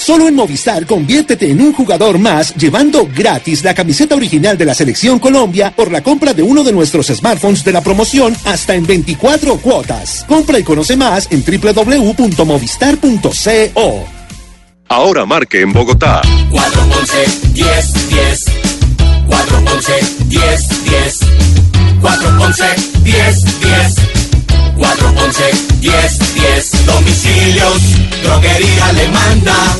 Solo 0.09 0.27
en 0.27 0.33
Movistar 0.33 0.87
conviértete 0.87 1.51
en 1.51 1.61
un 1.61 1.71
jugador 1.71 2.17
más 2.17 2.55
llevando 2.55 3.07
gratis 3.15 3.63
la 3.63 3.75
camiseta 3.75 4.15
original 4.15 4.57
de 4.57 4.65
la 4.65 4.73
Selección 4.73 5.19
Colombia 5.19 5.71
por 5.75 5.91
la 5.91 6.01
compra 6.01 6.33
de 6.33 6.41
uno 6.41 6.63
de 6.63 6.71
nuestros 6.71 7.09
smartphones 7.09 7.63
de 7.63 7.71
la 7.71 7.81
promoción 7.81 8.35
hasta 8.43 8.73
en 8.73 8.87
24 8.87 9.57
cuotas. 9.57 10.25
Compra 10.27 10.57
y 10.57 10.63
conoce 10.63 10.97
más 10.97 11.27
en 11.29 11.45
www.movistar.co. 11.45 14.07
Ahora 14.87 15.27
marque 15.27 15.61
en 15.61 15.73
Bogotá. 15.73 16.23
411 16.49 17.51
10 17.53 18.09
10 18.09 18.45
411 19.27 19.93
10 20.25 20.85
10 20.85 21.19
411 22.01 22.65
10 23.03 23.61
10 23.61 23.95
411 24.75 25.43
10 25.81 26.33
10 26.33 26.85
Domicilios, 26.87 27.81
droguería 28.23 28.91
le 28.93 29.07
manda 29.09 29.77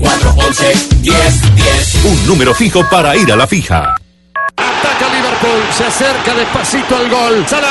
411 0.00 0.88
10 1.02 1.54
10 1.54 2.04
Un 2.04 2.26
número 2.26 2.54
fijo 2.54 2.88
para 2.88 3.16
ir 3.16 3.30
a 3.32 3.36
la 3.36 3.46
fija. 3.46 3.94
Ataca 4.56 5.08
Liverpool, 5.14 5.62
se 5.76 5.84
acerca 5.84 6.34
despacito 6.34 6.96
al 6.96 7.08
gol. 7.08 7.46
Salah. 7.46 7.68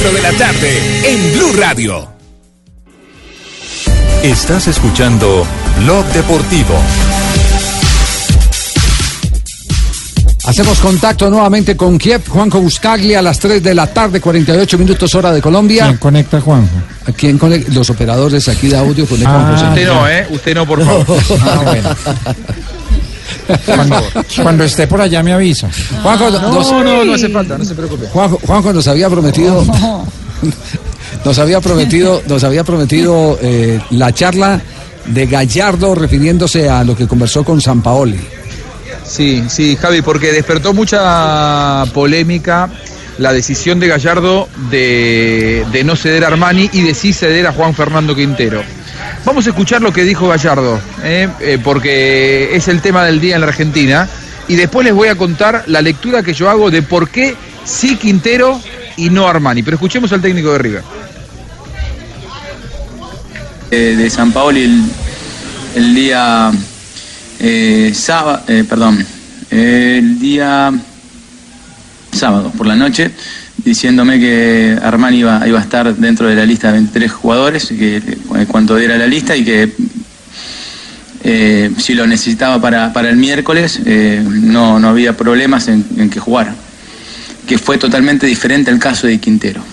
4 0.04 0.12
de 0.12 0.22
la 0.22 0.38
tarde 0.38 0.82
en 1.14 1.32
Blue 1.34 1.54
Radio. 1.58 2.10
Estás 4.22 4.68
escuchando 4.68 5.48
Blog 5.80 6.06
Deportivo. 6.08 6.76
Hacemos 10.46 10.80
contacto 10.80 11.30
nuevamente 11.30 11.78
con 11.78 11.98
Kiev, 11.98 12.28
Juanjo 12.28 12.60
Buscaglia 12.60 13.20
a 13.20 13.22
las 13.22 13.40
3 13.40 13.64
de 13.64 13.74
la 13.74 13.88
tarde, 13.88 14.20
48 14.20 14.78
minutos 14.78 15.16
hora 15.16 15.32
de 15.32 15.42
Colombia. 15.42 15.86
¿Quién 15.86 15.98
conecta, 15.98 16.42
Juanjo? 16.42 16.76
¿A 17.08 17.12
quién 17.14 17.38
conecta? 17.38 17.72
Los 17.74 17.90
operadores 17.90 18.50
aquí 18.50 18.68
de 18.68 18.78
audio 18.78 19.06
conectan 19.06 19.36
Ah, 19.36 19.52
José 19.54 19.68
usted 19.70 19.88
no. 19.88 20.10
¿eh? 20.10 20.28
Usted 20.32 20.54
no, 20.56 20.66
por 20.68 20.84
favor. 20.86 21.18
Ah, 21.44 21.62
bueno. 21.64 21.90
Cuando, 23.66 23.96
cuando 24.42 24.64
esté 24.64 24.88
por 24.88 25.02
allá 25.02 25.22
me 25.24 25.34
avisa. 25.34 25.70
Juanjo, 26.02 26.30
No, 26.30 26.52
nos- 26.54 26.72
no, 26.72 27.06
no 27.06 27.14
hace 27.14 27.30
falta, 27.30 27.58
no 27.58 27.66
se 27.66 27.76
preocupe. 27.76 28.08
Juanjo, 28.08 28.40
Juanjo 28.46 28.74
nos 28.74 28.88
había 28.88 29.10
prometido, 29.10 29.66
nos 31.26 31.40
había 31.40 31.62
prometido, 31.62 32.22
nos 32.28 32.44
había 32.44 32.64
prometido 32.64 33.38
eh, 33.42 33.80
la 33.92 34.12
charla 34.14 34.62
de 35.06 35.26
Gallardo 35.26 35.96
refiriéndose 35.96 36.70
a 36.70 36.84
lo 36.84 36.96
que 36.96 37.08
conversó 37.08 37.44
con 37.44 37.60
San 37.62 37.82
Paoli. 37.82 38.20
Sí, 39.06 39.44
sí, 39.50 39.76
Javi, 39.80 40.02
porque 40.02 40.32
despertó 40.32 40.74
mucha 40.74 41.84
polémica 41.94 42.70
la 43.18 43.32
decisión 43.34 43.80
de 43.80 43.88
Gallardo 43.88 44.48
de, 44.72 45.66
de 45.72 45.84
no 45.84 45.96
ceder 45.96 46.24
a 46.24 46.28
Armani 46.28 46.70
y 46.74 46.82
de 46.82 46.94
sí 46.96 47.14
ceder 47.14 47.46
a 47.46 47.52
Juan 47.54 47.76
Fernando 47.76 48.16
Quintero. 48.16 48.64
Vamos 49.26 49.48
a 49.48 49.52
escuchar 49.52 49.82
lo 49.82 49.94
que 49.94 50.04
dijo 50.04 50.28
Gallardo, 50.28 50.80
¿eh? 51.04 51.30
Eh, 51.40 51.58
porque 51.64 52.56
es 52.56 52.68
el 52.68 52.82
tema 52.82 53.06
del 53.06 53.22
día 53.22 53.36
en 53.36 53.42
la 53.42 53.48
Argentina. 53.48 54.08
Y 54.50 54.56
después 54.56 54.84
les 54.84 54.94
voy 54.94 55.08
a 55.08 55.16
contar 55.16 55.64
la 55.68 55.82
lectura 55.82 56.24
que 56.24 56.34
yo 56.34 56.50
hago 56.50 56.70
de 56.70 56.82
por 56.82 57.10
qué 57.10 57.36
sí 57.64 57.96
Quintero 57.96 58.60
y 58.98 59.10
no 59.10 59.28
Armani. 59.28 59.64
Pero 59.64 59.76
escuchemos 59.76 60.12
al 60.12 60.22
técnico 60.22 60.52
de 60.52 60.58
River. 60.58 60.84
de, 63.74 63.96
de 63.96 64.10
San 64.10 64.32
Paoli 64.32 64.84
el, 65.76 65.96
día 65.96 66.52
eh, 67.40 67.92
sábado, 67.96 68.44
perdón, 68.70 69.06
el 69.50 70.20
día 70.20 70.72
sábado 72.12 72.52
por 72.56 72.68
la 72.68 72.76
noche, 72.76 73.12
diciéndome 73.64 74.20
que 74.20 74.78
Armani 74.82 75.20
iba, 75.20 75.48
iba 75.48 75.60
a 75.60 75.62
estar 75.62 75.96
dentro 75.96 76.28
de 76.28 76.36
la 76.36 76.46
lista 76.46 76.68
de 76.68 76.74
23 76.74 77.12
jugadores, 77.12 77.68
que 77.68 77.98
eh, 77.98 78.46
cuando 78.48 78.76
diera 78.76 78.98
la 78.98 79.08
lista 79.08 79.36
y 79.36 79.44
que 79.44 79.72
eh, 81.24 81.72
si 81.78 81.94
lo 81.94 82.06
necesitaba 82.06 82.60
para, 82.62 82.92
para 82.92 83.10
el 83.10 83.16
miércoles 83.16 83.80
eh, 83.86 84.22
no, 84.26 84.80
no 84.80 84.90
había 84.90 85.16
problemas 85.16 85.68
en, 85.68 85.86
en 85.98 86.10
que 86.10 86.20
jugara, 86.20 86.54
que 87.48 87.58
fue 87.58 87.78
totalmente 87.78 88.28
diferente 88.28 88.72
el 88.72 88.80
caso 88.80 89.08
de 89.08 89.20
Quintero 89.20 89.73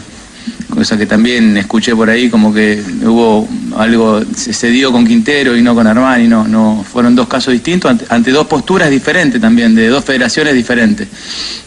cosa 0.71 0.97
que 0.97 1.07
también 1.07 1.57
escuché 1.57 1.95
por 1.95 2.09
ahí 2.09 2.31
como 2.31 2.53
que 2.55 2.83
hubo 3.05 3.49
algo 3.77 4.23
se, 4.35 4.71
dio 4.71 4.91
con 4.93 5.07
Quintero 5.07 5.57
y 5.57 5.63
no 5.63 5.75
con 5.75 5.87
Armani 5.87 6.27
no 6.29 6.47
no 6.49 6.85
fueron 6.91 7.15
dos 7.15 7.29
casos 7.29 7.53
distintos 7.53 7.95
ante, 8.09 8.31
dos 8.31 8.47
posturas 8.47 8.89
diferentes 8.91 9.41
también 9.41 9.75
de 9.75 9.89
dos 9.89 10.05
federaciones 10.05 10.55
diferentes. 10.55 11.09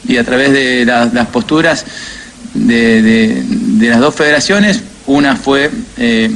Y 0.08 0.18
a 0.18 0.24
través 0.24 0.52
de 0.52 0.86
la- 0.86 1.06
las 1.14 1.28
posturas 1.28 1.86
de 2.54 3.44
las 3.82 4.00
dos 4.00 4.16
federaciones 4.16 4.82
una 5.06 5.36
fue 5.36 5.70
eh, 5.98 6.32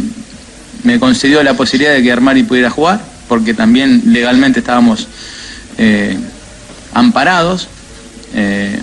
me 0.83 0.99
concedió 0.99 1.41
la 1.43 1.53
posibilidad 1.55 1.93
de 1.93 2.03
que 2.03 2.11
Armani 2.11 2.43
pudiera 2.43 2.69
jugar 2.69 3.01
porque 3.27 3.53
también 3.53 4.01
legalmente 4.07 4.59
estábamos 4.59 5.07
eh, 5.77 6.17
amparados 6.93 7.67
eh, 8.33 8.81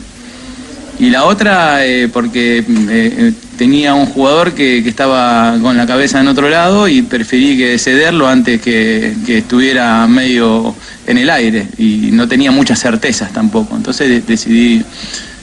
y 0.98 1.10
la 1.10 1.24
otra, 1.24 1.84
eh, 1.84 2.08
porque 2.12 2.58
eh, 2.58 2.64
eh, 2.68 3.32
tenía 3.58 3.94
un 3.94 4.06
jugador 4.06 4.52
que, 4.52 4.82
que 4.82 4.88
estaba 4.88 5.56
con 5.60 5.76
la 5.76 5.86
cabeza 5.86 6.20
en 6.20 6.28
otro 6.28 6.48
lado 6.48 6.86
y 6.88 7.02
preferí 7.02 7.56
que 7.58 7.78
cederlo 7.78 8.28
antes 8.28 8.60
que, 8.60 9.14
que 9.26 9.38
estuviera 9.38 10.06
medio 10.06 10.74
en 11.06 11.18
el 11.18 11.30
aire 11.30 11.66
y 11.78 12.10
no 12.12 12.28
tenía 12.28 12.50
muchas 12.52 12.80
certezas 12.80 13.32
tampoco. 13.32 13.76
Entonces 13.76 14.08
de- 14.08 14.20
decidí 14.20 14.82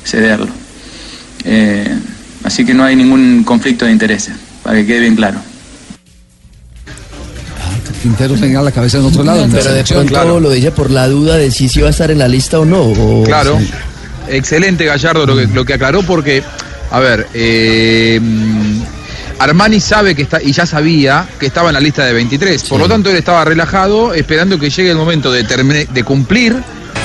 cederlo. 0.05 0.47
Eh, 1.43 1.87
así 2.43 2.65
que 2.65 2.73
no 2.73 2.83
hay 2.83 2.95
ningún 2.95 3.43
conflicto 3.43 3.85
de 3.85 3.91
intereses, 3.91 4.33
para 4.63 4.77
que 4.77 4.85
quede 4.85 4.99
bien 5.01 5.15
claro. 5.15 5.39
Quintero 8.01 8.33
tenía 8.35 8.61
la 8.61 8.71
cabeza 8.71 8.97
en 8.97 9.05
otro 9.05 9.23
lado. 9.23 9.45
la 9.45 9.53
Pero 9.53 9.73
de 9.73 9.83
pronto 9.83 10.09
claro. 10.09 10.39
lo 10.39 10.49
dije 10.49 10.71
por 10.71 10.89
la 10.89 11.07
duda 11.07 11.37
de 11.37 11.51
si 11.51 11.69
sí 11.69 11.79
iba 11.79 11.87
a 11.87 11.91
estar 11.91 12.09
en 12.09 12.17
la 12.17 12.27
lista 12.27 12.59
o 12.59 12.65
no. 12.65 12.81
o- 12.81 13.23
Claro, 13.23 13.59
sí. 13.59 13.69
Excelente 14.31 14.85
Gallardo 14.85 15.25
lo 15.25 15.35
que, 15.35 15.47
lo 15.47 15.65
que 15.65 15.73
aclaró 15.73 16.01
porque, 16.03 16.43
a 16.91 16.99
ver, 16.99 17.27
eh, 17.33 18.19
Armani 19.39 19.79
sabe 19.79 20.13
que 20.15 20.21
está, 20.21 20.41
y 20.41 20.51
ya 20.51 20.65
sabía 20.65 21.27
que 21.39 21.47
estaba 21.47 21.69
en 21.69 21.73
la 21.73 21.79
lista 21.79 22.05
de 22.05 22.13
23. 22.13 22.63
Por 22.65 22.79
lo 22.79 22.87
tanto, 22.87 23.09
él 23.09 23.15
estaba 23.17 23.43
relajado, 23.43 24.13
esperando 24.13 24.59
que 24.59 24.69
llegue 24.69 24.91
el 24.91 24.97
momento 24.97 25.31
de, 25.31 25.43
termi- 25.45 25.87
de 25.87 26.03
cumplir 26.03 26.55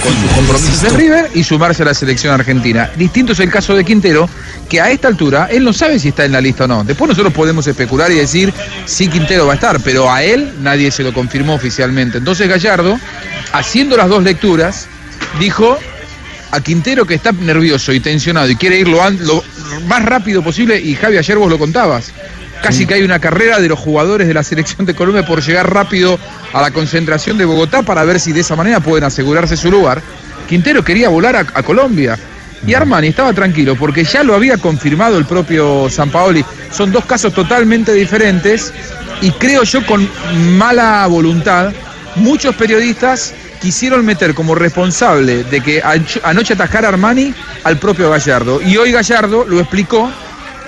con 0.03 0.13
sus 0.21 0.31
compromisos 0.33 0.83
de 0.83 0.89
River 0.91 1.31
y 1.35 1.43
sumarse 1.43 1.83
a 1.83 1.87
la 1.87 1.95
selección 1.95 2.35
argentina. 2.35 2.91
Distinto 2.97 3.33
es 3.33 3.41
el 3.41 3.51
caso 3.51 3.75
de 3.75 3.85
Quintero, 3.85 4.29
que 4.69 4.81
a 4.83 4.91
esta 4.91 5.09
altura 5.09 5.49
él 5.51 5.65
no 5.65 5.73
sabe 5.73 5.99
si 5.99 6.09
está 6.09 6.27
en 6.27 6.33
la 6.33 6.41
lista 6.43 6.65
o 6.65 6.69
no. 6.69 6.85
Después 6.85 7.09
nosotros 7.09 7.33
podemos 7.33 7.67
especular 7.67 8.11
y 8.13 8.17
decir 8.17 8.53
si 8.85 9.09
Quintero 9.09 9.47
va 9.47 9.53
a 9.53 9.55
estar, 9.55 9.81
pero 9.81 10.13
a 10.13 10.23
él 10.23 10.53
nadie 10.61 10.91
se 10.91 11.03
lo 11.03 11.15
confirmó 11.15 11.55
oficialmente. 11.55 12.19
Entonces 12.19 12.49
Gallardo, 12.49 13.01
haciendo 13.53 13.97
las 13.97 14.09
dos 14.11 14.23
lecturas, 14.23 14.87
dijo 15.41 15.79
a 16.51 16.61
Quintero 16.61 17.05
que 17.07 17.15
está 17.15 17.33
nervioso 17.33 17.93
y 17.93 18.01
tensionado 18.01 18.49
y 18.49 18.57
quiere 18.57 18.79
ir 18.79 18.89
lo, 18.89 19.01
más 19.87 20.05
rápido 20.05 20.43
posible, 20.43 20.81
y 20.81 20.95
Javi, 20.95 21.19
ayer 21.19 21.37
vos 21.37 21.51
lo 21.51 21.59
contabas. 21.59 22.13
Casi 22.63 22.87
que 22.87 22.95
hay 22.95 23.03
una 23.03 23.19
carrera 23.19 23.61
de 23.61 23.69
los 23.69 23.79
jugadores 23.79 24.27
de 24.27 24.35
la 24.35 24.43
selección 24.43 24.87
de 24.87 24.95
Colombia 24.95 25.27
por 25.27 25.43
llegar 25.43 25.73
rápido 25.73 26.19
a 26.53 26.63
la 26.63 26.71
concentración 26.71 27.37
de 27.37 27.45
Bogotá 27.45 27.83
para 27.83 28.05
ver 28.05 28.19
si 28.19 28.33
de 28.33 28.41
esa 28.41 28.57
manera 28.57 28.81
pueden 28.81 29.05
asegurarse 29.05 29.57
su 29.57 29.71
lugar. 29.71 30.01
Quintero 30.49 30.83
quería 30.83 31.09
volar 31.09 31.37
a, 31.37 31.41
a 31.41 31.63
Colombia. 31.63 32.19
Y 32.67 32.73
Armani 32.73 33.09
estaba 33.09 33.35
tranquilo 33.35 33.77
porque 33.77 34.05
ya 34.05 34.25
lo 34.25 34.35
había 34.35 34.57
confirmado 34.57 35.19
el 35.19 35.27
propio 35.27 35.91
Sampaoli. 35.91 36.45
Son 36.73 36.91
dos 36.91 37.05
casos 37.05 37.35
totalmente 37.35 37.93
diferentes 37.93 38.73
y 39.21 39.31
creo 39.33 39.63
yo 39.63 39.85
con 39.85 40.09
mala 40.57 41.07
voluntad, 41.07 41.73
muchos 42.17 42.55
periodistas 42.57 43.35
quisieron 43.61 44.05
meter 44.05 44.35
como 44.35 44.55
responsable 44.55 45.45
de 45.45 45.61
que 45.61 45.83
anoche- 45.83 46.53
atajara 46.55 46.89
Armani 46.89 47.35
al 47.65 47.79
propio 47.79 48.11
Gallardo. 48.11 48.61
Y 48.63 48.77
hoy 48.77 48.93
Gallardo 48.93 49.45
lo 49.47 49.61
explicó 49.61 50.11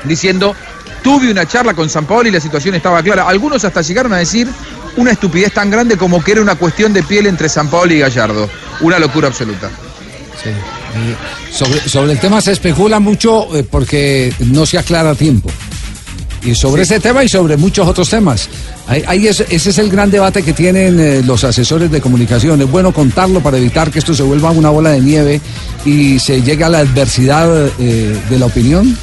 diciendo, 0.05 0.55
tuve 1.02 1.31
una 1.31 1.47
charla 1.47 1.74
con 1.74 1.89
Sampaoli 1.89 2.28
y 2.28 2.32
la 2.32 2.40
situación 2.40 2.74
estaba 2.74 3.02
clara. 3.02 3.28
Algunos 3.28 3.65
hasta 3.65 3.82
llegaron 3.82 4.12
a 4.12 4.19
decir 4.19 4.48
una 4.97 5.12
estupidez 5.12 5.52
tan 5.52 5.70
grande 5.70 5.97
como 5.97 6.23
que 6.23 6.32
era 6.32 6.40
una 6.40 6.56
cuestión 6.56 6.93
de 6.93 7.02
piel 7.02 7.27
entre 7.27 7.48
Sampaoli 7.48 7.97
y 7.97 7.98
Gallardo. 8.01 8.48
Una 8.81 8.98
locura 8.98 9.28
absoluta. 9.28 9.70
Sobre, 11.52 11.81
sobre 11.89 12.12
el 12.12 12.20
tema 12.20 12.40
se 12.40 12.52
especula 12.52 13.01
mucho 13.01 13.55
eh, 13.56 13.65
porque 13.69 14.32
no 14.40 14.65
se 14.66 14.78
aclara 14.78 15.10
a 15.10 15.15
tiempo. 15.15 15.51
Y 16.43 16.55
sobre 16.55 16.82
ese 16.82 17.01
tema 17.01 17.24
y 17.24 17.28
sobre 17.28 17.56
muchos 17.56 17.86
otros 17.86 18.09
temas. 18.09 18.48
Ahí, 18.86 19.02
ahí 19.06 19.27
es- 19.27 19.40
ese 19.48 19.70
es 19.70 19.78
el 19.78 19.90
gran 19.90 20.10
debate 20.10 20.43
que 20.43 20.52
tienen 20.52 20.98
eh, 21.01 21.23
los 21.24 21.44
asesores 21.44 21.90
de 21.90 22.01
comunicación. 22.01 22.60
Es 22.62 22.70
bueno 22.70 22.93
contarlo 22.93 23.40
para 23.40 23.59
evitar 23.59 23.90
que 23.90 23.98
esto 23.98 24.15
se 24.15 24.23
vuelva 24.23 24.51
una 24.51 24.70
bola 24.70 24.90
de 24.90 25.01
nieve 25.01 25.40
y 25.85 26.19
se 26.19 26.40
llegue 26.43 26.65
a 26.65 26.69
la 26.69 26.78
adversidad 26.78 27.69
eh, 27.78 28.16
de 28.31 28.39
la 28.39 28.47
opinión. 28.47 28.97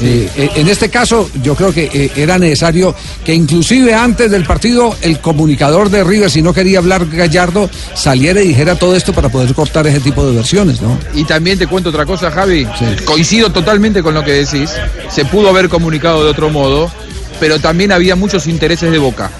Eh, 0.00 0.28
eh, 0.36 0.50
en 0.56 0.68
este 0.68 0.90
caso, 0.90 1.30
yo 1.42 1.54
creo 1.54 1.72
que 1.72 1.88
eh, 1.92 2.10
era 2.16 2.38
necesario 2.38 2.94
que 3.24 3.32
inclusive 3.32 3.94
antes 3.94 4.30
del 4.30 4.44
partido 4.44 4.96
el 5.02 5.20
comunicador 5.20 5.88
de 5.88 6.02
River, 6.02 6.30
si 6.30 6.42
no 6.42 6.52
quería 6.52 6.78
hablar 6.78 7.06
Gallardo, 7.08 7.70
saliera 7.94 8.42
y 8.42 8.48
dijera 8.48 8.74
todo 8.74 8.96
esto 8.96 9.12
para 9.12 9.28
poder 9.28 9.54
cortar 9.54 9.86
ese 9.86 10.00
tipo 10.00 10.26
de 10.26 10.34
versiones, 10.34 10.82
¿no? 10.82 10.98
Y 11.14 11.24
también 11.24 11.58
te 11.58 11.66
cuento 11.66 11.90
otra 11.90 12.06
cosa, 12.06 12.30
Javi. 12.30 12.66
Coincido 13.04 13.50
totalmente 13.50 14.02
con 14.02 14.14
lo 14.14 14.24
que 14.24 14.32
decís. 14.32 14.70
Se 15.10 15.24
pudo 15.24 15.48
haber 15.48 15.68
comunicado 15.68 16.24
de 16.24 16.30
otro 16.30 16.50
modo, 16.50 16.90
pero 17.38 17.60
también 17.60 17.92
había 17.92 18.16
muchos 18.16 18.46
intereses 18.46 18.90
de 18.90 18.98
Boca. 18.98 19.30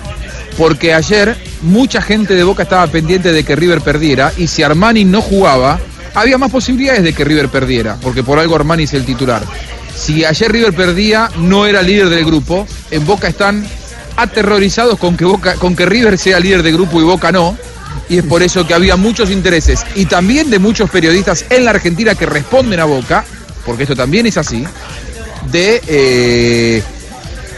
Porque 0.56 0.94
ayer 0.94 1.36
mucha 1.62 2.01
gente 2.01 2.35
de 2.35 2.44
Boca 2.44 2.62
estaba 2.62 2.86
pendiente 2.86 3.32
de 3.32 3.43
que 3.43 3.56
River 3.56 3.81
perdiera 3.81 4.32
y 4.36 4.47
si 4.47 4.62
Armani 4.62 5.05
no 5.05 5.20
jugaba, 5.20 5.81
había 6.14 6.39
más 6.39 6.51
posibilidades 6.51 7.02
de 7.02 7.12
que 7.12 7.24
River 7.24 7.48
perdiera, 7.48 7.97
porque 8.01 8.22
por 8.22 8.39
algo 8.39 8.55
Armani 8.55 8.85
es 8.85 8.94
el 8.94 9.05
titular. 9.05 9.43
Si 9.96 10.24
ayer 10.24 10.50
River 10.50 10.74
perdía, 10.74 11.30
no 11.38 11.66
era 11.66 11.82
líder 11.82 12.08
del 12.08 12.24
grupo. 12.24 12.66
En 12.90 13.06
Boca 13.06 13.28
están 13.28 13.66
aterrorizados 14.16 14.98
con 14.98 15.16
que, 15.16 15.24
Boca, 15.24 15.54
con 15.54 15.74
que 15.74 15.86
River 15.86 16.18
sea 16.18 16.40
líder 16.40 16.62
de 16.62 16.72
grupo 16.72 17.00
y 17.00 17.04
Boca 17.04 17.32
no. 17.32 17.56
Y 18.08 18.18
es 18.18 18.24
por 18.24 18.42
eso 18.42 18.66
que 18.66 18.74
había 18.74 18.96
muchos 18.96 19.30
intereses 19.30 19.84
y 19.94 20.04
también 20.06 20.50
de 20.50 20.58
muchos 20.58 20.90
periodistas 20.90 21.46
en 21.48 21.64
la 21.64 21.70
Argentina 21.70 22.14
que 22.14 22.26
responden 22.26 22.80
a 22.80 22.84
Boca, 22.84 23.24
porque 23.64 23.84
esto 23.84 23.96
también 23.96 24.26
es 24.26 24.36
así, 24.36 24.64
de 25.50 25.80
eh, 25.86 26.82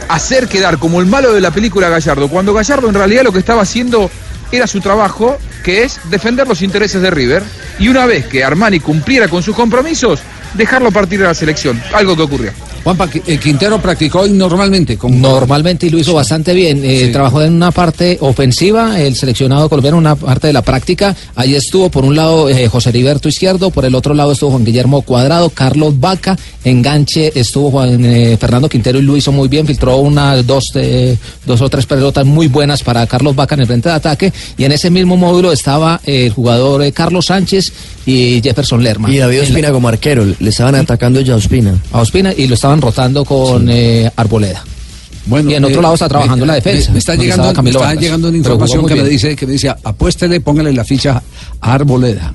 hacer 0.08 0.46
quedar 0.46 0.78
como 0.78 1.00
el 1.00 1.06
malo 1.06 1.32
de 1.32 1.40
la 1.40 1.50
película 1.50 1.88
Gallardo, 1.88 2.28
cuando 2.28 2.54
Gallardo 2.54 2.88
en 2.88 2.94
realidad 2.94 3.24
lo 3.24 3.32
que 3.32 3.40
estaba 3.40 3.62
haciendo 3.62 4.10
era 4.52 4.66
su 4.68 4.80
trabajo, 4.80 5.36
que 5.64 5.82
es 5.82 5.98
defender 6.10 6.46
los 6.46 6.62
intereses 6.62 7.02
de 7.02 7.10
River, 7.10 7.42
y 7.80 7.88
una 7.88 8.06
vez 8.06 8.26
que 8.26 8.44
Armani 8.44 8.78
cumpliera 8.78 9.26
con 9.26 9.42
sus 9.42 9.56
compromisos, 9.56 10.20
dejarlo 10.56 10.90
partir 10.90 11.22
a 11.22 11.28
la 11.28 11.34
selección, 11.34 11.82
algo 11.92 12.16
que 12.16 12.22
ocurrió. 12.22 12.52
Juanpa, 12.86 13.08
Qu- 13.10 13.22
eh, 13.26 13.38
Quintero 13.38 13.82
practicó 13.82 14.20
hoy 14.20 14.30
normalmente. 14.30 14.96
Con... 14.96 15.20
Normalmente 15.20 15.88
y 15.88 15.90
lo 15.90 15.98
hizo 15.98 16.14
bastante 16.14 16.54
bien. 16.54 16.84
Eh, 16.84 17.06
Sí. 17.06 17.12
Trabajó 17.12 17.42
en 17.42 17.52
una 17.54 17.72
parte 17.72 18.16
ofensiva, 18.20 19.00
el 19.00 19.16
seleccionado 19.16 19.68
colombiano, 19.68 19.98
una 19.98 20.14
parte 20.14 20.46
de 20.46 20.52
la 20.52 20.62
práctica. 20.62 21.16
Ahí 21.34 21.56
estuvo 21.56 21.90
por 21.90 22.04
un 22.04 22.14
lado 22.14 22.48
eh, 22.48 22.68
José 22.68 22.90
Heriberto 22.90 23.28
Izquierdo, 23.28 23.70
por 23.70 23.84
el 23.84 23.94
otro 23.96 24.14
lado 24.14 24.30
estuvo 24.32 24.52
Juan 24.52 24.64
Guillermo 24.64 25.02
Cuadrado, 25.02 25.50
Carlos 25.50 25.98
Vaca, 25.98 26.38
enganche 26.62 27.32
estuvo 27.34 27.70
Juan 27.72 28.04
eh, 28.04 28.36
Fernando 28.40 28.68
Quintero 28.68 28.98
y 28.98 29.02
lo 29.02 29.16
hizo 29.16 29.32
muy 29.32 29.48
bien, 29.48 29.66
filtró 29.66 29.96
unas 29.96 30.46
dos, 30.46 30.70
eh, 30.76 31.16
dos 31.44 31.60
o 31.62 31.68
tres 31.68 31.86
pelotas 31.86 32.24
muy 32.24 32.46
buenas 32.46 32.82
para 32.84 33.04
Carlos 33.08 33.34
Vaca 33.34 33.54
en 33.56 33.62
el 33.62 33.66
frente 33.66 33.88
de 33.88 33.94
ataque. 33.96 34.32
Y 34.56 34.62
en 34.64 34.70
ese 34.72 34.90
mismo 34.90 35.16
módulo 35.16 35.50
estaba 35.50 36.00
eh, 36.06 36.26
el 36.26 36.32
jugador 36.32 36.82
eh, 36.82 36.92
Carlos 36.92 37.26
Sánchez 37.26 37.72
y 38.06 38.40
Jefferson 38.42 38.82
Lerma. 38.82 39.10
Y 39.12 39.18
David 39.18 39.38
la- 39.38 39.42
Ospina 39.44 39.72
como 39.72 39.88
arquero, 39.88 40.24
le 40.38 40.50
estaban 40.50 40.74
atacando 40.76 41.20
ya 41.20 41.34
a 41.34 41.36
Ospina. 41.36 41.74
a 41.92 42.00
Ospina 42.00 42.32
y 42.36 42.46
lo 42.46 42.54
estaban 42.54 42.75
rotando 42.80 43.24
con 43.24 43.68
eh, 43.70 44.10
Arboleda. 44.16 44.64
Bueno, 45.26 45.50
y 45.50 45.54
en 45.54 45.64
otro 45.64 45.80
eh, 45.80 45.82
lado 45.82 45.94
está 45.94 46.08
trabajando 46.08 46.44
me- 46.44 46.48
la 46.48 46.54
defensa. 46.54 46.92
Me, 46.92 46.98
está 46.98 47.14
llegando, 47.16 47.62
me 47.62 47.70
está 47.70 47.94
llegando 47.94 48.28
una 48.28 48.36
información 48.36 48.86
que 48.86 48.94
me 48.94 49.04
dice 49.08 49.34
que 49.34 49.46
me 49.46 49.52
dice 49.52 49.68
apuéstele, 49.68 50.40
póngale 50.40 50.72
la 50.72 50.84
ficha 50.84 51.20
a 51.60 51.72
Arboleda, 51.72 52.32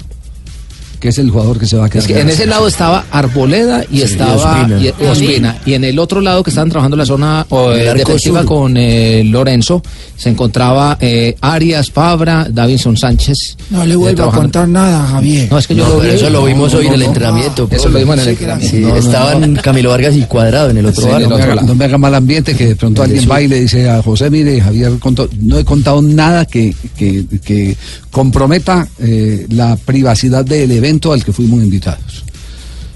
que 1.02 1.10
es 1.10 1.18
el 1.18 1.30
jugador 1.32 1.60
que 1.60 1.66
se 1.66 1.76
va 1.76 1.88
a 1.88 1.90
quedar. 1.90 2.04
Es 2.04 2.08
que 2.08 2.22
en 2.22 2.30
ese 2.30 2.46
lado 2.46 2.68
estaba 2.68 3.04
Arboleda 3.12 3.84
y 3.92 3.98
Sí, 3.98 4.04
estaba 4.04 4.36
Ospina. 4.36 4.80
y- 4.80 4.86
y 4.88 5.06
Ospina. 5.08 5.58
Y 5.66 5.74
en 5.74 5.84
el 5.84 6.00
otro 6.00 6.22
lado 6.22 6.44
que 6.44 6.52
estaban 6.52 6.70
trabajando 6.70 6.96
la 6.96 7.06
zona 7.06 7.46
eh, 7.52 7.94
defensiva 7.98 8.40
sur. 8.42 8.48
con 8.48 8.78
eh, 8.78 9.24
Lorenzo, 9.26 9.82
se 10.16 10.30
encontraba 10.30 10.98
eh, 11.02 11.36
Arias, 11.42 11.92
Fabra, 11.92 12.48
Davinson 12.50 12.96
Sánchez. 12.96 13.58
No 13.72 13.84
le 13.86 13.96
vuelvo 13.96 14.24
a 14.24 14.32
contar 14.32 14.68
nada, 14.70 15.08
Javier. 15.08 15.52
No, 15.52 15.58
es 15.58 15.68
que 15.68 15.76
yo 15.76 15.84
No, 15.88 15.96
lo 15.96 16.00
vi. 16.02 16.10
eso 16.10 16.30
lo 16.30 16.46
vimos 16.46 16.72
No, 16.72 16.80
hoy 16.80 16.86
no, 16.86 16.94
en 16.94 17.02
el 17.02 17.08
entrenamiento. 17.08 17.68
Eso 17.72 17.90
lo 17.90 17.98
vimos 18.00 18.16
en 18.16 18.22
el 18.22 18.28
entrenamiento. 18.30 18.78
Sí, 18.78 18.86
estaban 18.98 19.56
Camilo 19.56 19.90
Vargas 19.90 20.16
y 20.16 20.22
Cuadrado 20.22 20.70
en 20.70 20.78
el 20.78 20.86
otro 20.86 21.04
Sí, 21.04 21.10
lado. 21.10 21.28
no, 21.30 21.38
me 21.38 21.44
haga, 21.44 21.56
no 21.64 21.74
me 21.76 21.86
haga 21.86 21.98
mal 21.98 22.14
ambiente 22.14 22.54
que 22.56 22.68
de 22.68 22.76
pronto 22.76 23.02
alguien 23.02 23.28
va 23.30 23.42
y 23.42 23.48
le 23.48 23.60
dice 23.62 23.90
a 23.90 24.04
José, 24.04 24.30
mire, 24.30 24.62
Javier, 24.62 24.92
contó- 25.00 25.28
no 25.42 25.58
he 25.58 25.66
contado 25.66 26.00
nada 26.04 26.46
que, 26.46 26.76
que- 26.96 27.26
que 27.44 27.76
comprometa 28.12 28.88
eh, 29.00 29.48
la 29.50 29.76
privacidad 29.78 30.46
del 30.46 30.70
evento 30.72 30.91
al 31.12 31.24
que 31.24 31.32
fuimos 31.32 31.64
invitados. 31.64 32.24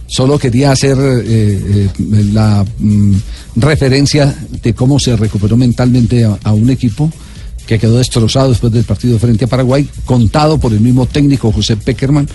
Solo 0.07 0.37
quería 0.37 0.71
hacer 0.71 0.97
eh, 0.99 1.23
eh, 1.25 1.89
la 2.31 2.65
mm, 2.79 3.15
referencia 3.55 4.35
de 4.61 4.73
cómo 4.73 4.99
se 4.99 5.15
recuperó 5.15 5.57
mentalmente 5.57 6.25
a, 6.25 6.37
a 6.43 6.53
un 6.53 6.69
equipo 6.69 7.11
que 7.65 7.79
quedó 7.79 7.97
destrozado 7.97 8.49
después 8.49 8.71
del 8.71 8.83
partido 8.83 9.17
frente 9.19 9.45
a 9.45 9.47
Paraguay, 9.47 9.87
contado 10.05 10.59
por 10.59 10.71
el 10.71 10.79
mismo 10.79 11.05
técnico 11.07 11.51
José 11.51 11.77
Peckerman. 11.77 12.27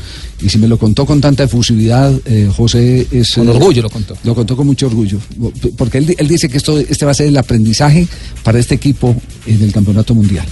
Y 0.43 0.49
si 0.49 0.59
me 0.59 0.67
lo 0.67 0.79
contó 0.79 1.07
con 1.07 1.21
tanta 1.21 1.45
efusividad, 1.45 2.13
eh, 2.25 2.51
José 2.55 3.07
es... 3.11 3.35
Con 3.35 3.49
eh, 3.49 3.53
orgullo 3.53 3.83
lo 3.83 3.91
contó. 3.91 4.17
Lo 4.25 4.35
contó 4.35 4.57
con 4.57 4.67
mucho 4.67 4.87
orgullo, 4.87 5.19
porque 5.77 5.99
él, 5.99 6.15
él 6.19 6.29
dice 6.29 6.49
que 6.49 6.57
esto, 6.57 6.79
este 6.79 7.05
va 7.05 7.13
a 7.13 7.15
ser 7.15 7.29
el 7.29 7.37
aprendizaje 7.37 8.07
para 8.43 8.59
este 8.59 8.75
equipo 8.75 9.15
en 9.47 9.63
el 9.63 9.73
Campeonato 9.73 10.15
Mundial. 10.15 10.47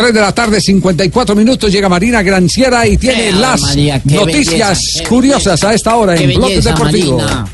3 0.00 0.14
de 0.14 0.20
la 0.20 0.32
tarde, 0.32 0.60
54 0.60 1.34
minutos, 1.34 1.72
llega 1.72 1.88
Marina 1.88 2.22
Granciera 2.22 2.86
y 2.86 2.96
tiene 2.96 3.32
las 3.32 3.60
María, 3.60 4.00
noticias 4.04 4.78
belleza, 4.78 5.08
curiosas 5.08 5.64
a 5.64 5.74
esta 5.74 5.96
hora 5.96 6.14
en 6.14 6.36
Bloque 6.36 6.60
Deportivo. 6.60 7.18
Marina. 7.18 7.44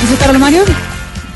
¿Listo, 0.00 0.16
Carlos 0.18 0.40
Mario? 0.40 0.89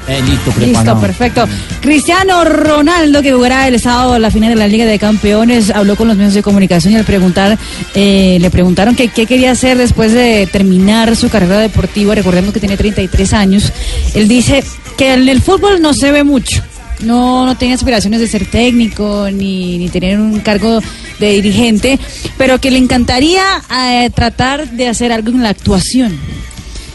Eh, 0.07 0.23
listo, 0.23 1.01
perfecto. 1.01 1.49
Cristiano 1.81 2.45
Ronaldo, 2.45 3.23
que 3.23 3.33
jugará 3.33 3.69
el 3.69 3.81
sábado 3.81 4.19
la 4.19 4.31
final 4.31 4.51
de 4.51 4.57
la 4.57 4.69
Liga 4.69 4.85
de 4.85 4.99
Campeones, 4.99 5.71
habló 5.71 5.97
con 5.97 6.09
los 6.09 6.17
medios 6.17 6.35
de 6.35 6.43
comunicación 6.43 6.93
y 6.93 6.97
al 6.97 7.05
preguntar, 7.05 7.59
eh, 7.95 8.39
le 8.41 8.51
preguntaron 8.51 8.95
que 8.95 9.09
qué 9.09 9.27
quería 9.27 9.53
hacer 9.53 9.79
después 9.79 10.13
de 10.13 10.47
terminar 10.51 11.17
su 11.17 11.31
carrera 11.31 11.59
deportiva, 11.59 12.15
recordemos 12.15 12.53
que 12.53 12.61
tiene 12.61 12.77
33 12.77 13.33
años. 13.33 13.73
Él 14.15 14.29
dice 14.29 14.63
que 14.99 15.15
en 15.15 15.29
el 15.29 15.41
fútbol 15.41 15.81
no 15.81 15.95
se 15.95 16.13
ve 16.13 16.23
mucho. 16.23 16.63
No, 17.01 17.45
no 17.45 17.57
tiene 17.57 17.75
aspiraciones 17.75 18.21
de 18.21 18.29
ser 18.29 18.47
técnico 18.47 19.29
ni, 19.31 19.79
ni 19.79 19.89
tener 19.89 20.19
un 20.19 20.41
cargo 20.41 20.81
de 21.19 21.33
dirigente, 21.33 21.99
pero 22.39 22.61
que 22.61 22.71
le 22.71 22.79
encantaría 22.79 23.43
eh, 23.71 24.11
tratar 24.11 24.71
de 24.71 24.89
hacer 24.89 25.13
algo 25.13 25.31
en 25.31 25.43
la 25.43 25.51
actuación. 25.51 26.19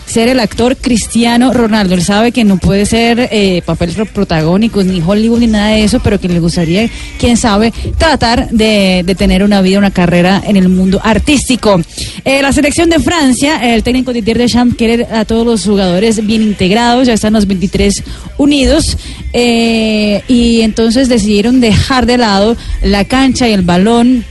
Ser 0.09 0.27
el 0.27 0.39
actor 0.39 0.75
Cristiano 0.75 1.53
Ronaldo. 1.53 1.93
Él 1.95 2.03
sabe 2.03 2.31
que 2.31 2.43
no 2.43 2.57
puede 2.57 2.85
ser 2.85 3.29
eh, 3.31 3.61
papel 3.65 3.91
pro- 3.91 4.05
protagónico, 4.05 4.83
ni 4.83 5.01
Hollywood, 5.01 5.39
ni 5.39 5.47
nada 5.47 5.69
de 5.69 5.83
eso, 5.83 5.99
pero 6.03 6.19
que 6.19 6.27
le 6.27 6.39
gustaría, 6.39 6.89
quién 7.19 7.37
sabe, 7.37 7.71
tratar 7.97 8.49
de, 8.49 9.03
de 9.05 9.15
tener 9.15 9.43
una 9.43 9.61
vida, 9.61 9.77
una 9.77 9.91
carrera 9.91 10.41
en 10.45 10.57
el 10.57 10.67
mundo 10.69 10.99
artístico. 11.03 11.79
Eh, 12.25 12.41
la 12.41 12.51
selección 12.51 12.89
de 12.89 12.99
Francia, 12.99 13.73
el 13.75 13.83
técnico 13.83 14.11
Didier 14.11 14.37
Deschamps 14.37 14.75
quiere 14.75 15.05
a 15.05 15.25
todos 15.25 15.45
los 15.45 15.63
jugadores 15.63 16.25
bien 16.25 16.41
integrados, 16.41 17.07
ya 17.07 17.13
están 17.13 17.33
los 17.33 17.45
23 17.47 18.03
unidos, 18.37 18.97
eh, 19.33 20.23
y 20.27 20.61
entonces 20.61 21.07
decidieron 21.07 21.61
dejar 21.61 22.05
de 22.05 22.17
lado 22.17 22.57
la 22.81 23.05
cancha 23.05 23.47
y 23.47 23.53
el 23.53 23.61
balón 23.61 24.25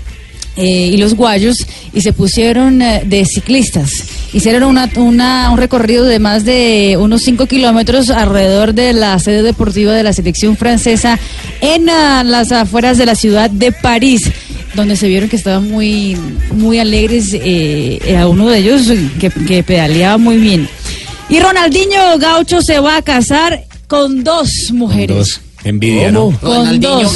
eh, 0.57 0.91
y 0.93 0.97
los 0.97 1.15
guayos 1.15 1.67
y 1.95 2.01
se 2.01 2.13
pusieron 2.13 2.83
eh, 2.83 3.03
de 3.07 3.25
ciclistas. 3.25 4.05
Hicieron 4.33 4.65
una, 4.65 4.91
una- 4.97 5.51
un 5.51 5.57
recorrido 5.59 6.05
de 6.05 6.19
más 6.19 6.45
de 6.45 6.97
unos 7.01 7.23
5 7.23 7.47
kilómetros 7.47 8.11
alrededor 8.11 8.75
de 8.75 8.93
la 8.93 9.19
sede 9.19 9.43
deportiva 9.43 9.93
de 9.95 10.03
la 10.03 10.13
selección 10.13 10.57
francesa 10.57 11.19
en 11.61 11.89
ah, 11.89 12.23
las 12.25 12.53
afueras 12.53 12.99
de 12.99 13.07
la 13.07 13.15
ciudad 13.15 13.49
de 13.51 13.73
París 13.73 14.31
donde 14.75 14.97
se 14.97 15.09
vieron 15.09 15.29
que 15.31 15.37
estaban 15.37 15.69
muy, 15.71 16.17
muy 16.53 16.79
alegres, 16.79 17.31
eh, 17.33 18.17
a 18.21 18.29
uno 18.29 18.49
de 18.49 18.59
ellos 18.59 18.83
que, 19.19 19.31
que 19.31 19.63
pedaleaba 19.63 20.19
muy 20.19 20.37
bien. 20.37 20.69
Y 21.31 21.41
Ronaldinho 21.41 22.19
Gaucho 22.19 22.61
se 22.61 22.79
va 22.79 22.99
a 22.99 23.03
casar 23.03 23.65
con 23.89 24.23
dos 24.23 24.49
mujeres. 24.73 25.41
Envidia, 25.65 26.11
¿no? 26.13 26.31
Con 26.41 26.81
dos. 26.81 27.13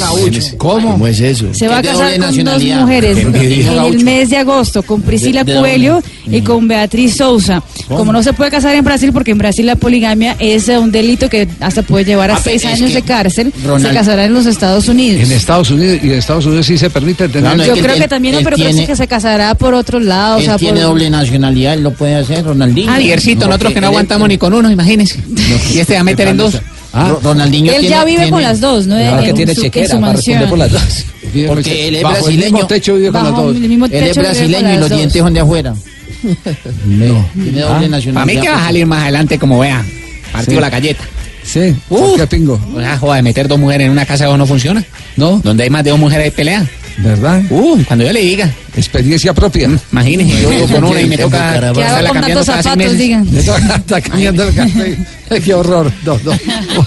¿Cómo? 0.57 0.91
¿Cómo 0.91 1.07
es 1.07 1.19
eso? 1.21 1.53
Se 1.53 1.67
va 1.67 1.77
a 1.77 1.81
casar 1.81 2.17
con 2.19 2.43
dos 2.43 2.63
mujeres 2.63 3.17
en 3.17 3.35
el 3.35 4.03
mes 4.03 4.29
de 4.29 4.37
agosto, 4.37 4.83
con 4.83 5.01
Priscila 5.01 5.43
De- 5.43 5.53
de 5.53 5.59
Coelho 5.59 6.01
y 6.29 6.41
con 6.41 6.67
Beatriz 6.67 7.15
Souza. 7.15 7.63
¿Cómo? 7.87 7.99
Como 7.99 8.11
no 8.13 8.21
se 8.21 8.33
puede 8.33 8.51
casar 8.51 8.75
en 8.75 8.83
Brasil, 8.83 9.11
porque 9.13 9.31
en 9.31 9.37
Brasil 9.37 9.65
la 9.65 9.75
poligamia 9.77 10.35
es 10.39 10.67
eh, 10.67 10.77
un 10.77 10.91
delito 10.91 11.29
que 11.29 11.47
hasta 11.61 11.83
puede 11.83 12.03
llevar 12.05 12.31
a 12.31 12.35
Ah, 12.35 12.41
seis 12.43 12.65
años 12.65 12.93
de 12.93 13.01
cárcel, 13.01 13.53
se 13.79 13.89
casará 13.93 14.25
en 14.25 14.33
los 14.33 14.45
Estados 14.45 14.87
Unidos. 14.89 15.23
En 15.23 15.31
Estados 15.31 15.71
Unidos, 15.71 15.99
y 16.03 16.07
en 16.07 16.13
Estados 16.19 16.45
Unidos 16.45 16.65
sí 16.65 16.77
se 16.77 16.89
permite 16.89 17.27
tener. 17.29 17.41
Claro, 17.43 17.57
no, 17.57 17.65
Yo 17.65 17.73
que 17.75 17.81
creo 17.81 17.95
él- 17.95 18.01
que 18.01 18.07
también, 18.07 18.35
no, 18.35 18.41
pero 18.43 18.57
parece 18.57 18.71
tiene- 18.73 18.87
que 18.87 18.95
se 18.95 19.07
casará 19.07 19.55
por 19.55 19.73
otro 19.73 19.99
lado. 19.99 20.35
o 20.35 20.39
Él 20.39 20.45
sea, 20.45 20.57
tiene 20.57 20.79
por- 20.81 20.89
doble 20.89 21.09
nacionalidad, 21.09 21.73
él 21.75 21.83
lo 21.83 21.93
puede 21.93 22.15
hacer, 22.15 22.43
Ronaldinho. 22.43 22.91
Ah, 22.91 22.99
nosotros 22.99 23.73
que 23.73 23.79
no 23.81 23.87
aguantamos 23.87 24.27
ni 24.27 24.37
con 24.37 24.53
uno, 24.53 24.69
imagínense. 24.69 25.19
Y 25.73 25.79
este 25.79 25.93
va 25.95 26.01
a 26.01 26.03
meter 26.03 26.27
en 26.27 26.37
dos. 26.37 26.59
Ah, 26.93 27.09
Ro- 27.09 27.19
Ronaldinho 27.23 27.71
Él 27.71 27.79
tiene- 27.79 27.95
ya 27.95 28.05
vive 28.05 28.17
tiene- 28.17 28.31
con 28.31 28.41
las 28.43 28.59
dos, 28.61 28.85
¿no? 28.87 28.95
Claro 28.95 29.19
En 29.19 29.25
que 29.25 29.33
tiene 29.33 29.55
su- 29.55 29.61
chequera 29.61 29.87
su 29.87 29.99
para 29.99 30.13
responder 30.13 30.41
mansión. 30.41 30.49
por 30.49 30.57
las 30.59 30.71
dos. 30.71 31.05
Porque 31.47 31.87
él 31.87 31.95
es 31.95 32.03
Bajo 32.03 32.15
el 32.17 32.21
brasileño. 32.23 32.51
mismo 32.53 32.67
techo 32.67 32.95
vive 32.95 33.11
con 33.11 33.23
las 33.23 33.35
dos. 33.35 33.55
Él 33.55 34.03
es 34.03 34.17
brasileño 34.17 34.73
y 34.73 34.77
los 34.77 34.89
dientes 34.89 35.21
son 35.21 35.33
de 35.33 35.39
afuera. 35.39 35.73
No. 36.85 37.29
Tiene 37.33 37.63
Ah, 37.63 37.73
doble 37.73 37.89
nacionalidad. 37.89 38.13
Para 38.13 38.25
mí 38.25 38.37
que 38.39 38.49
va 38.49 38.55
a 38.57 38.65
salir 38.65 38.85
más 38.85 39.01
adelante, 39.03 39.39
como 39.39 39.59
vea. 39.59 39.83
Partido 40.31 40.57
Sí. 40.57 40.61
la 40.61 40.69
galleta. 40.69 41.03
Sí, 41.43 41.75
Uh. 41.89 41.97
¿por 41.97 42.15
qué 42.19 42.27
pingo? 42.27 42.59
Una 42.73 42.97
joda 42.97 43.15
de 43.17 43.21
meter 43.23 43.47
dos 43.47 43.59
mujeres 43.59 43.85
en 43.85 43.91
una 43.91 44.05
casa 44.05 44.25
no 44.37 44.45
funciona. 44.45 44.83
¿No? 45.17 45.39
Donde 45.43 45.63
hay 45.63 45.69
más 45.69 45.83
de 45.83 45.89
dos 45.89 45.99
mujeres 45.99 46.25
hay 46.25 46.31
pelea. 46.31 46.65
¿Verdad? 46.99 47.41
Uh, 47.49 47.77
cuando 47.85 48.05
yo 48.05 48.13
le 48.13 48.21
diga. 48.21 48.49
Experiencia 48.75 49.33
propia. 49.33 49.69
Imagínese, 49.91 50.41
yo 50.41 50.49
vivo 50.49 50.67
con 50.67 50.83
una 50.85 51.01
y 51.01 51.05
me 51.07 51.17
toca 51.17 51.37
Bucaramanga. 51.37 51.73
¿Qué 51.73 51.83
hago 51.83 51.89
estarla 51.97 52.09
con 52.09 52.17
cambiando 52.17 52.45
tantos 52.45 52.63
cada 52.63 52.63
seis 52.63 52.99
zapatos, 52.99 53.31
meses. 53.31 53.45
toca- 53.45 53.75
Está 53.75 54.01
cambiando 54.01 54.43
el 54.43 54.55
café. 54.55 54.97
Qué 55.43 55.53
horror. 55.53 55.91
No, 56.05 56.19
no. 56.23 56.31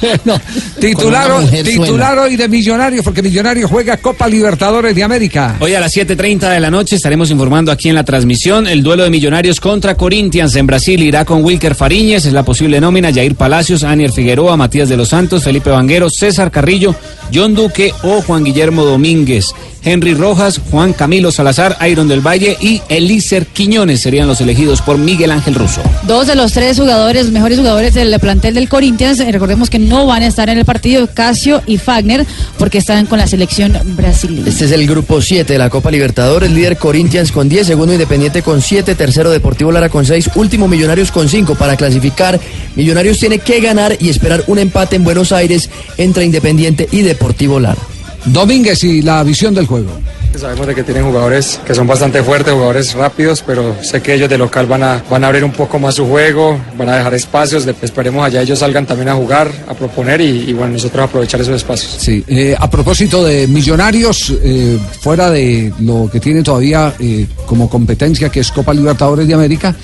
Bueno, 0.00 0.40
titular, 0.80 1.30
titular 1.64 2.18
hoy 2.18 2.36
de 2.36 2.48
Millonarios, 2.48 3.02
porque 3.04 3.22
Millonarios 3.22 3.68
juega 3.70 3.96
Copa 3.96 4.28
Libertadores 4.28 4.94
de 4.94 5.02
América. 5.02 5.56
Hoy 5.60 5.74
a 5.74 5.80
las 5.80 5.96
7.30 5.96 6.50
de 6.50 6.60
la 6.60 6.70
noche 6.70 6.96
estaremos 6.96 7.30
informando 7.30 7.72
aquí 7.72 7.88
en 7.88 7.94
la 7.96 8.04
transmisión 8.04 8.66
el 8.68 8.82
duelo 8.82 9.02
de 9.04 9.10
Millonarios 9.10 9.60
contra 9.60 9.96
Corinthians 9.96 10.54
en 10.56 10.66
Brasil. 10.66 11.02
Irá 11.02 11.24
con 11.24 11.42
Wilker 11.44 11.74
Fariñez, 11.74 12.26
es 12.26 12.32
la 12.32 12.44
posible 12.44 12.80
nómina, 12.80 13.12
Jair 13.12 13.34
Palacios, 13.34 13.82
Anier 13.84 14.12
Figueroa, 14.12 14.56
Matías 14.56 14.88
de 14.88 14.96
los 14.96 15.08
Santos, 15.08 15.42
Felipe 15.42 15.70
Vanguero, 15.70 16.08
César 16.10 16.50
Carrillo, 16.52 16.94
John 17.34 17.54
Duque 17.54 17.92
o 18.04 18.22
Juan 18.22 18.44
Guillermo 18.44 18.84
Domínguez. 18.84 19.46
Henry 19.82 20.14
Rojas, 20.14 20.60
Juan 20.70 20.92
Camilo 20.92 21.30
Salazar, 21.30 21.75
Iron 21.88 22.08
del 22.08 22.20
Valle 22.20 22.56
y 22.60 22.82
Elícer 22.88 23.46
Quiñones 23.46 24.00
serían 24.00 24.26
los 24.26 24.40
elegidos 24.40 24.82
por 24.82 24.98
Miguel 24.98 25.30
Ángel 25.30 25.54
Russo. 25.54 25.82
Dos 26.06 26.26
de 26.26 26.34
los 26.34 26.52
tres 26.52 26.78
jugadores, 26.78 27.30
mejores 27.30 27.58
jugadores 27.58 27.94
del 27.94 28.18
plantel 28.20 28.54
del 28.54 28.68
Corinthians, 28.68 29.20
eh, 29.20 29.30
recordemos 29.32 29.70
que 29.70 29.78
no 29.78 30.06
van 30.06 30.22
a 30.22 30.26
estar 30.26 30.48
en 30.48 30.58
el 30.58 30.64
partido, 30.64 31.08
Casio 31.12 31.62
y 31.66 31.78
Fagner, 31.78 32.26
porque 32.58 32.78
están 32.78 33.06
con 33.06 33.18
la 33.18 33.26
selección 33.26 33.78
brasileña. 33.96 34.48
Este 34.48 34.66
es 34.66 34.72
el 34.72 34.86
grupo 34.86 35.20
7 35.20 35.52
de 35.52 35.58
la 35.58 35.70
Copa 35.70 35.90
Libertadores, 35.90 36.50
líder 36.50 36.76
Corinthians 36.76 37.32
con 37.32 37.48
10, 37.48 37.66
segundo 37.66 37.92
Independiente 37.92 38.42
con 38.42 38.62
7, 38.62 38.94
tercero 38.94 39.30
Deportivo 39.30 39.72
Lara 39.72 39.88
con 39.88 40.06
6, 40.06 40.30
último 40.36 40.68
Millonarios 40.68 41.10
con 41.10 41.28
5. 41.28 41.54
Para 41.54 41.76
clasificar, 41.76 42.38
Millonarios 42.74 43.18
tiene 43.18 43.38
que 43.38 43.60
ganar 43.60 43.96
y 44.00 44.08
esperar 44.08 44.44
un 44.46 44.58
empate 44.58 44.96
en 44.96 45.04
Buenos 45.04 45.32
Aires 45.32 45.70
entre 45.96 46.24
Independiente 46.24 46.88
y 46.90 47.02
Deportivo 47.02 47.60
Lara. 47.60 47.80
Domínguez 48.26 48.82
y 48.84 49.02
la 49.02 49.22
visión 49.22 49.54
del 49.54 49.66
juego. 49.66 49.90
Sabemos 50.34 50.66
de 50.66 50.74
que 50.74 50.82
tienen 50.82 51.04
jugadores 51.04 51.60
que 51.64 51.74
son 51.74 51.86
bastante 51.86 52.22
fuertes, 52.22 52.52
jugadores 52.52 52.92
rápidos, 52.94 53.42
pero 53.46 53.74
sé 53.82 54.02
que 54.02 54.14
ellos 54.14 54.28
de 54.28 54.36
local 54.36 54.66
van 54.66 54.82
a, 54.82 55.02
van 55.08 55.24
a 55.24 55.28
abrir 55.28 55.44
un 55.44 55.52
poco 55.52 55.78
más 55.78 55.94
su 55.94 56.06
juego, 56.06 56.60
van 56.76 56.90
a 56.90 56.96
dejar 56.96 57.14
espacios, 57.14 57.66
esperemos 57.80 58.24
allá 58.24 58.42
ellos 58.42 58.58
salgan 58.58 58.84
también 58.84 59.08
a 59.08 59.14
jugar, 59.14 59.50
a 59.66 59.74
proponer 59.74 60.20
y, 60.20 60.52
bueno, 60.52 60.74
nosotros 60.74 61.04
aprovechar 61.04 61.40
esos 61.40 61.56
espacios. 61.56 61.96
Sí, 61.98 62.22
eh, 62.28 62.54
a 62.58 62.68
propósito 62.70 63.24
de 63.24 63.46
Millonarios, 63.48 64.34
eh, 64.42 64.78
fuera 65.00 65.30
de 65.30 65.72
lo 65.80 66.10
que 66.10 66.20
tiene 66.20 66.42
todavía 66.42 66.94
eh, 66.98 67.26
como 67.46 67.70
competencia, 67.70 68.28
que 68.28 68.40
es 68.40 68.52
Copa 68.52 68.74
Libertadores 68.74 69.26
de 69.26 69.34
América, 69.34 69.74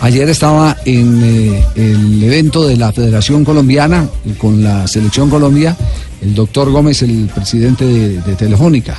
ayer 0.00 0.28
estaba 0.28 0.76
en 0.84 1.62
el 1.76 2.22
evento 2.22 2.66
de 2.66 2.76
la 2.76 2.92
Federación 2.92 3.44
Colombiana 3.44 4.08
con 4.38 4.62
la 4.64 4.88
Selección 4.88 5.30
Colombia, 5.30 5.76
el 6.20 6.34
doctor 6.34 6.70
Gómez, 6.70 7.02
el 7.02 7.30
presidente 7.32 7.84
de, 7.84 8.20
de 8.20 8.34
Telefónica. 8.34 8.98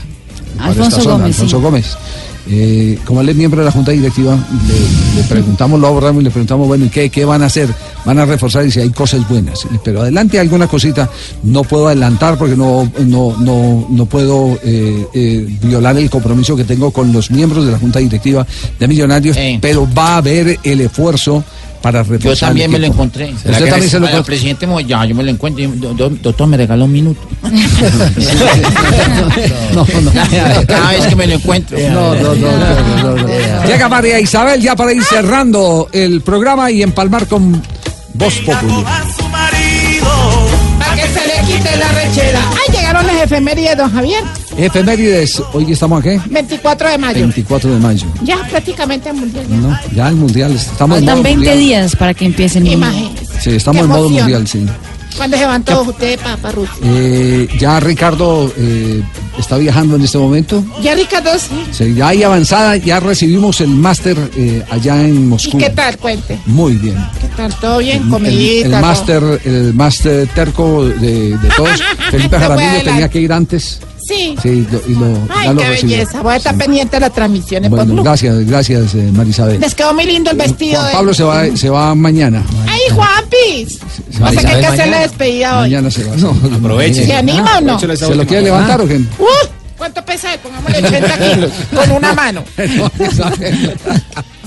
Alfonso 0.60 1.02
zona, 1.02 1.14
Gómez, 1.14 1.28
Alfonso 1.28 1.58
sí. 1.58 1.64
Gómez. 1.64 1.98
Eh, 2.50 2.98
como 3.06 3.22
él 3.22 3.30
es 3.30 3.36
miembro 3.36 3.60
de 3.60 3.66
la 3.66 3.72
Junta 3.72 3.92
Directiva, 3.92 4.36
le, 4.36 5.22
le 5.22 5.28
preguntamos, 5.28 5.80
lo 5.80 5.88
abordamos 5.88 6.22
y 6.22 6.26
le 6.26 6.32
preguntamos, 6.32 6.68
bueno, 6.68 6.86
¿y 6.86 6.90
qué, 6.90 7.10
qué 7.10 7.24
van 7.24 7.44
a 7.44 7.46
hacer? 7.46 7.70
Van 8.04 8.18
a 8.18 8.26
reforzar 8.26 8.66
y 8.66 8.72
si 8.72 8.80
hay 8.80 8.90
cosas 8.90 9.28
buenas. 9.30 9.68
Pero 9.84 10.02
adelante 10.02 10.40
alguna 10.40 10.68
cosita, 10.68 11.10
no 11.44 11.64
puedo 11.64 11.88
adelantar 11.88 12.38
porque 12.38 12.56
no, 12.56 12.92
no, 13.06 13.38
no, 13.38 13.88
no 13.90 14.06
puedo 14.08 14.58
eh, 14.64 15.06
eh, 15.14 15.58
violar 15.62 15.98
el 15.98 16.10
compromiso 16.10 16.56
que 16.56 16.64
tengo 16.64 16.90
con 16.92 17.14
los 17.14 17.30
miembros 17.30 17.66
de 17.66 17.74
la 17.74 17.78
Junta 17.78 18.00
Directiva 18.00 18.46
de 18.80 18.88
Millonarios, 18.88 19.38
pero 19.62 19.88
va 19.96 20.16
a 20.16 20.18
haber 20.18 20.60
el 20.64 20.82
esfuerzo 20.82 21.44
para 21.82 22.04
reforzar. 22.04 22.34
Yo 22.34 22.40
también 22.40 22.66
el 22.66 22.72
me 22.74 22.80
lo 22.80 22.88
encontré. 22.94 23.32
¿Usted 23.34 23.70
también 23.70 23.90
se 23.90 24.00
lo 24.00 24.06
Al 24.06 24.12
encontró? 24.14 24.26
presidente 24.26 24.68
Moya, 24.68 25.06
yo 25.06 25.16
me 25.16 25.24
lo 25.24 25.32
encuentro. 25.32 25.66
Doctor, 26.22 26.48
me 26.48 26.58
regaló 26.58 26.86
un 26.86 26.92
minuto. 26.92 27.22
No, 29.74 29.86
no. 30.02 30.12
Cada 30.68 30.92
vez 30.92 31.08
que 31.08 31.16
me 31.16 31.28
lo 31.28 31.34
encuentro. 31.36 31.78
No, 31.80 32.14
no, 32.16 32.36
no, 32.36 32.38
no, 32.52 33.16
no, 33.16 33.16
no. 33.16 33.66
Llega 33.66 33.88
María 33.90 34.20
Isabel 34.20 34.62
ya 34.62 34.76
para 34.76 34.92
ir 34.94 35.04
cerrando 35.04 35.90
el 35.94 36.22
programa 36.22 36.70
y 36.72 36.84
empalmar 36.84 37.28
con 37.28 37.62
Voz 38.14 38.36
Populi. 38.46 38.84
Se 41.46 41.54
quite 41.54 41.78
la 41.78 41.88
rechera. 41.92 42.40
Ay, 42.52 42.76
llegaron 42.76 43.08
las 43.08 43.22
efemérides, 43.24 43.78
don 43.78 43.92
Javier. 43.92 44.24
Efemérides, 44.58 45.42
hoy 45.54 45.72
estamos 45.72 46.00
aquí, 46.06 46.18
24 46.30 46.90
de 46.90 46.98
mayo. 46.98 47.20
24 47.20 47.74
de 47.74 47.80
mayo. 47.80 48.08
Ya 48.24 48.38
prácticamente 48.50 49.10
el 49.10 49.16
mundial. 49.16 49.46
No, 49.50 49.78
ya 49.94 50.10
el 50.10 50.16
mundial, 50.16 50.52
estamos 50.54 50.98
en 51.00 51.06
Faltan 51.06 51.18
modo 51.18 51.24
20 51.24 51.36
mundial. 51.38 51.60
días 51.60 51.96
para 51.96 52.14
que 52.14 52.26
empiece 52.26 52.60
el 52.60 52.66
mundial. 52.66 52.94
Imagínese. 52.94 53.42
Sí, 53.42 53.50
estamos 53.56 53.80
Qué 53.80 53.84
en 53.86 53.90
modo 53.90 54.00
emoción. 54.08 54.24
mundial, 54.24 54.48
sí. 54.48 54.66
¿Cuándo 55.18 55.38
se 55.38 55.46
van 55.46 55.64
todos 55.64 55.88
ustedes 55.88 56.18
para, 56.20 56.52
Rusia? 56.52 56.76
Eh, 56.84 57.48
ya 57.60 57.80
Ricardo 57.80 58.52
eh, 58.58 59.04
está 59.38 59.58
viajando 59.58 59.96
en 59.96 60.04
este 60.04 60.18
momento. 60.18 60.64
Ya 60.82 60.96
Ricardo, 60.96 61.32
sí. 61.38 61.64
Sí, 61.72 61.94
ya 61.94 62.10
hay 62.10 62.24
avanzada, 62.24 62.78
ya 62.78 63.00
recibimos 63.00 63.62
el 63.62 63.70
máster 63.70 64.18
eh, 64.36 64.64
allá 64.70 65.02
en 65.02 65.16
¿Y 65.16 65.20
Moscú. 65.20 65.58
qué 65.58 65.70
tal? 65.70 65.98
Cuente. 65.98 66.40
Muy 66.46 66.76
bien. 66.76 66.96
¿Qué 67.20 67.28
tal? 67.36 67.54
¿Todo 67.56 67.78
bien? 67.80 68.10
Comidita. 68.10 68.66
el 68.78 68.82
máster, 68.82 69.42
el 69.46 69.74
máster 69.74 70.28
terco 70.34 70.86
de, 70.86 71.38
de 71.38 71.50
todos. 71.56 71.82
Felipe 72.12 72.38
Jaramillo 72.40 72.84
tenía 72.84 73.10
que 73.10 73.20
ir 73.20 73.32
antes. 73.34 73.80
Sí. 74.12 74.36
Sí, 74.42 74.68
lo- 74.72 74.82
y 74.88 74.96
lo, 74.96 75.06
Ay, 75.30 75.48
ya 75.48 75.54
lo 75.54 75.62
qué 75.62 75.68
recibió. 75.70 75.98
belleza. 75.98 76.22
Voy 76.22 76.34
a 76.34 76.38
estar 76.38 76.58
pendiente 76.58 76.96
de 76.98 77.00
las 77.00 77.14
transmisiones 77.14 77.70
por 77.70 77.80
Bueno, 77.80 77.94
Blue. 77.94 78.04
gracias, 78.04 78.46
gracias, 78.46 78.94
eh, 78.96 79.10
Marisabel. 79.14 79.60
Les 79.60 79.74
quedó 79.74 79.94
muy 79.94 80.06
lindo 80.06 80.32
el 80.32 80.38
vestido. 80.38 80.76
Juan 80.80 80.88
de- 80.88 80.94
Pablo 80.94 81.14
se 81.14 81.24
va, 81.24 81.56
se 81.56 81.70
va 81.70 81.96
mañana. 81.96 82.44
¡Ay, 82.68 82.82
Juanpis! 82.94 83.80
va 84.22 84.30
O 84.30 84.34
sea 84.34 84.42
que 84.42 84.48
hay 84.48 84.60
que 84.62 84.68
hacer 84.68 84.88
la 84.90 85.00
despedida 85.02 85.56
hoy. 85.58 85.62
Mañana 85.70 85.90
se 85.92 86.04
va. 86.04 86.16
No, 86.18 86.36
aproveche. 86.56 87.06
¿Se 87.06 87.14
anima 87.16 87.58
o 87.58 87.62
no? 87.62 87.80
¿Se 87.80 87.88
lo 88.16 88.26
quiere 88.26 88.44
levantar 88.44 88.82
o 88.82 88.88
qué? 88.88 88.98
¡Uh! 88.98 89.26
¿Cuánto 89.78 90.04
pesa? 90.06 90.30
Pongámosle 90.44 90.78
80 90.88 91.18
kilos 91.18 91.52
con 91.76 91.92
una 91.92 92.14
mano. 92.14 92.44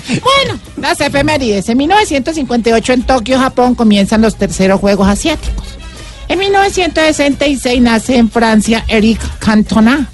Bueno, 0.06 0.60
las 0.76 1.00
efemérides. 1.00 1.66
En 1.70 1.78
1958 1.78 2.92
en 2.92 3.02
Tokio, 3.04 3.38
Japón, 3.38 3.74
comienzan 3.74 4.20
los 4.20 4.36
terceros 4.36 4.78
Juegos 4.80 5.08
Asiáticos. 5.08 5.73
En 6.28 6.38
1966 6.38 7.80
nace 7.80 8.16
en 8.16 8.30
Francia 8.30 8.84
Eric 8.88 9.20
Cantona, 9.38 10.08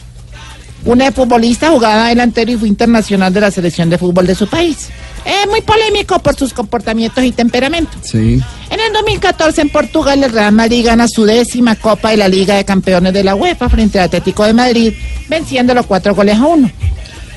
un 0.84 1.00
futbolista 1.12 1.70
jugaba 1.70 2.08
delantero 2.08 2.52
y 2.52 2.56
fue 2.56 2.68
internacional 2.68 3.32
de 3.32 3.40
la 3.40 3.50
selección 3.50 3.90
de 3.90 3.98
fútbol 3.98 4.26
de 4.26 4.34
su 4.34 4.46
país. 4.48 4.88
Es 5.24 5.46
muy 5.48 5.60
polémico 5.60 6.18
por 6.20 6.34
sus 6.34 6.54
comportamientos 6.54 7.22
y 7.22 7.32
temperamento. 7.32 7.98
Sí. 8.02 8.40
En 8.70 8.80
el 8.80 8.92
2014 8.94 9.60
en 9.60 9.68
Portugal 9.68 10.24
el 10.24 10.32
Real 10.32 10.52
Madrid 10.52 10.86
gana 10.86 11.06
su 11.06 11.24
décima 11.24 11.76
Copa 11.76 12.10
de 12.10 12.16
la 12.16 12.28
Liga 12.28 12.56
de 12.56 12.64
Campeones 12.64 13.12
de 13.12 13.22
la 13.22 13.34
UEFA 13.34 13.68
frente 13.68 13.98
al 13.98 14.06
Atlético 14.06 14.44
de 14.44 14.54
Madrid, 14.54 14.94
venciéndolo 15.28 15.84
cuatro 15.84 16.14
goles 16.14 16.38
a 16.38 16.46
uno. 16.46 16.70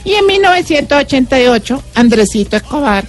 Y 0.06 0.14
en 0.14 0.26
1988 0.26 1.84
Andresito 1.96 2.56
Escobar 2.56 3.06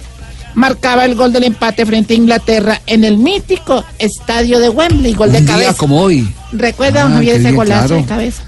marcaba 0.55 1.05
el 1.05 1.15
gol 1.15 1.31
del 1.31 1.43
empate 1.43 1.85
frente 1.85 2.13
a 2.13 2.17
Inglaterra 2.17 2.81
en 2.87 3.03
el 3.03 3.17
mítico 3.17 3.83
estadio 3.99 4.59
de 4.59 4.69
Wembley, 4.69 5.13
gol 5.13 5.31
de 5.31 5.39
Un 5.39 5.45
cabeza. 5.45 5.69
día 5.69 5.77
como 5.77 6.01
hoy. 6.01 6.27
¿Recuerda, 6.51 7.05
Ah, 7.05 7.09
Javier, 7.09 7.35
ese 7.39 7.51
golazo 7.51 7.87
claro. 7.87 8.01
de 8.01 8.07
cabeza? 8.07 8.43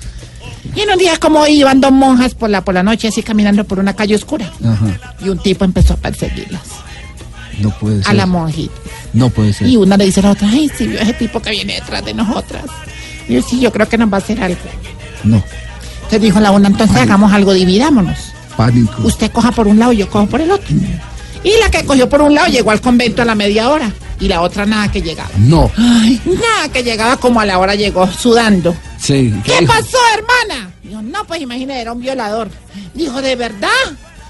Y 0.76 0.82
en 0.82 0.90
un 0.92 0.98
día 0.98 1.18
como 1.18 1.40
hoy 1.40 1.52
iban 1.60 1.80
dos 1.82 1.92
monjas 1.92 2.34
por 2.36 2.50
la, 2.50 2.62
por 2.64 2.74
la 2.74 2.84
noche 2.84 3.08
así 3.08 3.24
caminando 3.24 3.64
por 3.64 3.80
una 3.80 3.94
calle 3.96 4.16
oscura. 4.16 4.52
Ajá. 4.64 5.16
Y 5.24 5.30
un 5.30 5.40
tipo 5.40 5.64
empezó 5.66 5.94
a 5.94 5.98
perseguirlas 5.98 6.62
No 7.60 7.70
puede 7.72 7.98
ser. 8.04 8.12
a 8.12 8.14
la 8.14 8.26
monjita. 8.26 8.74
No 9.14 9.30
puede 9.30 9.54
ser. 9.54 9.68
Y 9.68 9.78
una 9.78 9.98
le 9.98 10.06
dice 10.06 10.20
a 10.20 10.24
la 10.24 10.32
otra, 10.32 10.50
ay, 10.50 10.70
si 10.78 10.88
vio 10.88 11.00
ese 11.00 11.14
tipo 11.14 11.42
que 11.42 11.52
viene 11.52 11.76
detrás 11.76 12.04
de 12.06 12.14
nosotras. 12.14 12.64
Y 13.28 13.34
yo, 13.36 13.42
sí, 13.42 13.60
yo 13.60 13.72
creo 13.72 13.88
que 13.90 13.98
nos 13.98 14.12
va 14.12 14.18
a 14.18 14.20
hacer 14.20 14.42
algo. 14.44 14.60
No. 15.24 15.44
Entonces 15.96 16.22
dijo 16.22 16.40
la 16.40 16.52
una, 16.52 16.68
entonces 16.68 16.96
hagamos 16.98 17.32
algo, 17.34 17.54
dividámonos. 17.54 18.18
Pánico. 18.56 19.02
Usted 19.04 19.32
coja 19.32 19.52
por 19.52 19.68
un 19.68 19.80
lado 19.80 19.94
y 19.94 19.98
yo 19.98 20.10
cojo 20.10 20.28
por 20.28 20.42
el 20.42 20.52
otro. 20.52 20.76
Y 21.48 21.60
la 21.62 21.72
que 21.72 21.86
cogió 21.86 22.10
por 22.10 22.22
un 22.22 22.36
lado 22.36 22.48
llegó 22.48 22.72
al 22.72 22.82
convento 22.82 23.22
a 23.22 23.26
la 23.26 23.36
media 23.36 23.70
hora. 23.70 23.92
Y 24.20 24.28
la 24.28 24.42
otra 24.42 24.66
nada 24.66 24.92
que 24.92 25.02
llegaba. 25.02 25.30
No. 25.38 25.72
Ay, 25.78 26.20
nada 26.26 26.70
que 26.74 26.84
llegaba 26.84 27.18
como 27.18 27.40
a 27.40 27.46
la 27.46 27.58
hora 27.60 27.76
llegó 27.76 28.06
sudando. 28.12 28.76
Sí. 29.00 29.34
¿Qué 29.46 29.66
pasó, 29.66 29.98
hermana? 30.16 30.72
Dijo, 30.84 31.02
no, 31.02 31.24
pues 31.26 31.40
imagínate, 31.42 31.80
era 31.82 31.94
un 31.94 32.02
violador. 32.02 32.50
Dijo, 32.94 33.22
¿de 33.22 33.36
verdad? 33.36 33.70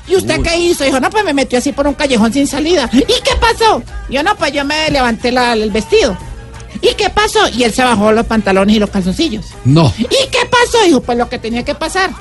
¿Y 0.08 0.16
usted 0.16 0.42
qué 0.42 0.58
hizo? 0.58 0.84
Dijo, 0.84 1.00
no, 1.00 1.10
pues 1.10 1.24
me 1.24 1.34
metió 1.34 1.58
así 1.58 1.72
por 1.72 1.88
un 1.88 1.94
callejón 1.94 2.32
sin 2.34 2.46
salida. 2.48 2.90
¿Y 2.94 3.00
qué 3.02 3.36
pasó? 3.40 3.82
Yo 4.10 4.22
no, 4.24 4.36
pues 4.36 4.52
yo 4.54 4.64
me 4.66 4.90
levanté 4.92 5.32
la- 5.32 5.54
el 5.54 5.72
vestido. 5.72 6.18
¿Y 6.82 6.94
qué 6.96 7.10
pasó? 7.10 7.40
Y 7.50 7.64
él 7.64 7.74
se 7.74 7.82
bajó 7.84 8.12
los 8.12 8.26
pantalones 8.26 8.76
y 8.76 8.80
los 8.80 8.90
calzoncillos. 8.90 9.46
No. 9.66 9.92
¿Y 9.98 10.04
qué 10.06 10.46
pasó? 10.52 10.84
Dijo, 10.86 11.02
pues 11.02 11.18
lo 11.18 11.28
que 11.30 11.40
tenía 11.40 11.64
que 11.64 11.74
pasar. 11.76 12.12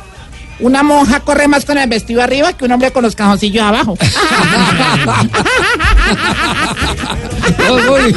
Una 0.59 0.83
monja 0.83 1.21
corre 1.21 1.49
más 1.49 1.65
con 1.67 1.77
el 1.77 1.89
vestido 1.89 2.23
arriba 2.23 2.55
que 2.55 2.65
un 2.65 2.73
hombre 2.73 2.91
con 2.91 3.03
los 3.03 3.15
cajoncillos 3.15 3.63
abajo. 3.63 3.97
No, 7.69 8.09
y- 8.09 8.15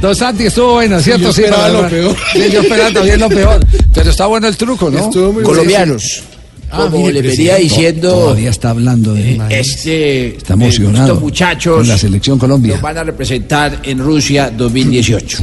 Don 0.00 0.14
Santi 0.14 0.46
estuvo 0.46 0.74
bueno, 0.74 1.00
¿cierto? 1.00 1.24
yo 1.24 1.28
esperaba 1.30 1.66
pero- 1.68 1.82
lo 1.82 1.88
peor. 1.88 2.16
Sí, 2.32 2.50
yo 2.52 2.60
esperaba 2.60 2.90
también 2.90 3.20
lo 3.20 3.28
peor. 3.28 3.66
Pero 3.94 4.10
está 4.10 4.26
bueno 4.26 4.48
el 4.48 4.56
truco, 4.56 4.90
¿no? 4.90 4.98
Estuvo 4.98 5.32
muy 5.32 5.42
Colombianos, 5.42 6.22
Ah, 6.70 6.78
como 6.90 6.98
mire, 6.98 7.12
le 7.14 7.22
venía 7.22 7.52
presidente. 7.54 7.62
diciendo, 7.62 8.10
Todavía 8.10 8.50
está 8.50 8.70
hablando 8.70 9.14
de. 9.14 9.40
este, 9.50 10.36
Está 10.36 10.54
emocionado. 10.54 11.06
estos 11.06 11.20
muchachos 11.20 11.82
En 11.82 11.88
la 11.88 11.98
selección 11.98 12.38
Colombia. 12.38 12.72
nos 12.74 12.82
van 12.82 12.98
a 12.98 13.04
representar 13.04 13.78
en 13.82 13.98
Rusia 13.98 14.50
2018. 14.54 15.38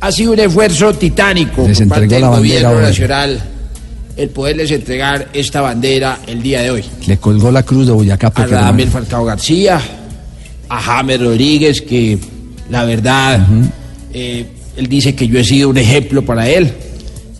Ha 0.00 0.12
sido 0.12 0.32
un 0.32 0.38
esfuerzo 0.40 0.94
titánico 0.94 1.66
Les 1.66 1.78
por 1.78 1.88
parte 1.88 2.04
entregó 2.04 2.10
del 2.14 2.20
la 2.22 2.28
bandera 2.30 2.38
gobierno 2.68 2.78
hoy. 2.78 2.82
nacional 2.84 3.42
el 4.18 4.28
poderles 4.30 4.70
entregar 4.72 5.28
esta 5.32 5.60
bandera 5.60 6.18
el 6.26 6.42
día 6.42 6.60
de 6.60 6.70
hoy. 6.72 6.84
Le 7.06 7.16
colgó 7.18 7.50
la 7.52 7.62
cruz 7.62 7.86
de 7.86 7.92
Boyacá 7.92 8.32
A. 8.34 8.46
Radamel 8.46 8.88
Falcao 8.88 9.24
García, 9.24 9.80
a 10.68 10.80
James 10.82 11.20
Rodríguez, 11.20 11.80
que 11.80 12.18
la 12.68 12.84
verdad, 12.84 13.46
eh, 14.12 14.44
él 14.76 14.86
dice 14.88 15.14
que 15.14 15.28
yo 15.28 15.38
he 15.38 15.44
sido 15.44 15.68
un 15.70 15.78
ejemplo 15.78 16.24
para 16.24 16.48
él, 16.48 16.72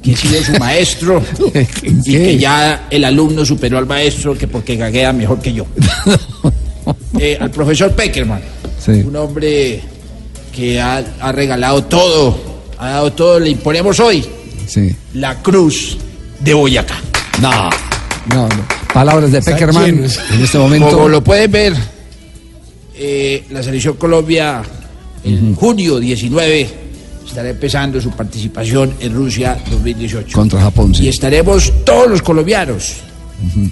que 0.00 0.12
he 0.12 0.16
sido 0.16 0.40
su 0.42 0.52
maestro 0.52 1.20
y 1.84 2.12
que 2.12 2.38
ya 2.38 2.86
el 2.90 3.04
alumno 3.04 3.44
superó 3.44 3.76
al 3.78 3.86
maestro 3.86 4.38
que 4.38 4.46
porque 4.46 4.76
gaguea 4.76 5.12
mejor 5.12 5.40
que 5.40 5.52
yo. 5.52 5.66
Eh, 7.20 7.36
al 7.38 7.50
profesor 7.50 7.92
Peckerman, 7.92 8.40
un 9.04 9.16
hombre 9.16 9.82
que 10.54 10.80
ha, 10.80 11.04
ha 11.20 11.32
regalado 11.32 11.84
todo, 11.84 12.38
ha 12.78 12.88
dado 12.90 13.12
todo, 13.12 13.38
le 13.38 13.50
imponemos 13.50 14.00
hoy 14.00 14.24
Sí. 14.66 14.96
la 15.12 15.42
cruz 15.42 15.98
de 16.40 16.54
Boyacá. 16.54 17.00
No. 17.40 17.70
No, 18.34 18.48
no. 18.48 18.68
Palabras 18.92 19.32
de 19.32 19.42
Peckerman 19.42 20.04
en 20.04 20.42
este 20.42 20.58
momento. 20.58 20.90
Como 20.90 21.08
lo 21.08 21.22
pueden 21.22 21.50
ver, 21.50 21.74
eh, 22.94 23.44
la 23.50 23.62
selección 23.62 23.96
Colombia 23.96 24.62
en 25.24 25.54
junio 25.54 25.98
19 25.98 26.68
estará 27.26 27.50
empezando 27.50 28.00
su 28.00 28.10
participación 28.10 28.94
en 29.00 29.14
Rusia 29.14 29.58
2018. 29.70 30.32
Contra 30.32 30.60
Japón, 30.60 30.94
sí. 30.94 31.04
Y 31.04 31.08
estaremos 31.08 31.72
todos 31.84 32.08
los 32.08 32.22
colombianos 32.22 32.96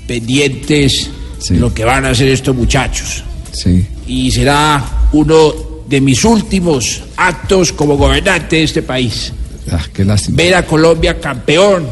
pendientes 0.07 1.11
de 1.49 1.57
lo 1.57 1.73
que 1.75 1.85
van 1.85 2.05
a 2.05 2.11
hacer 2.11 2.29
estos 2.29 2.55
muchachos. 2.55 3.25
Sí. 3.53 3.87
Y 4.07 4.31
será 4.31 5.09
uno 5.13 5.55
de 5.89 6.01
mis 6.01 6.25
últimos 6.25 7.03
actos 7.17 7.73
como 7.73 7.97
gobernante 7.97 8.57
de 8.57 8.63
este 8.63 8.83
país. 8.83 9.33
Ah, 9.71 9.85
qué 9.93 10.05
lástima. 10.05 10.37
Ver 10.37 10.55
a 10.55 10.67
Colombia 10.67 11.19
campeón 11.19 11.89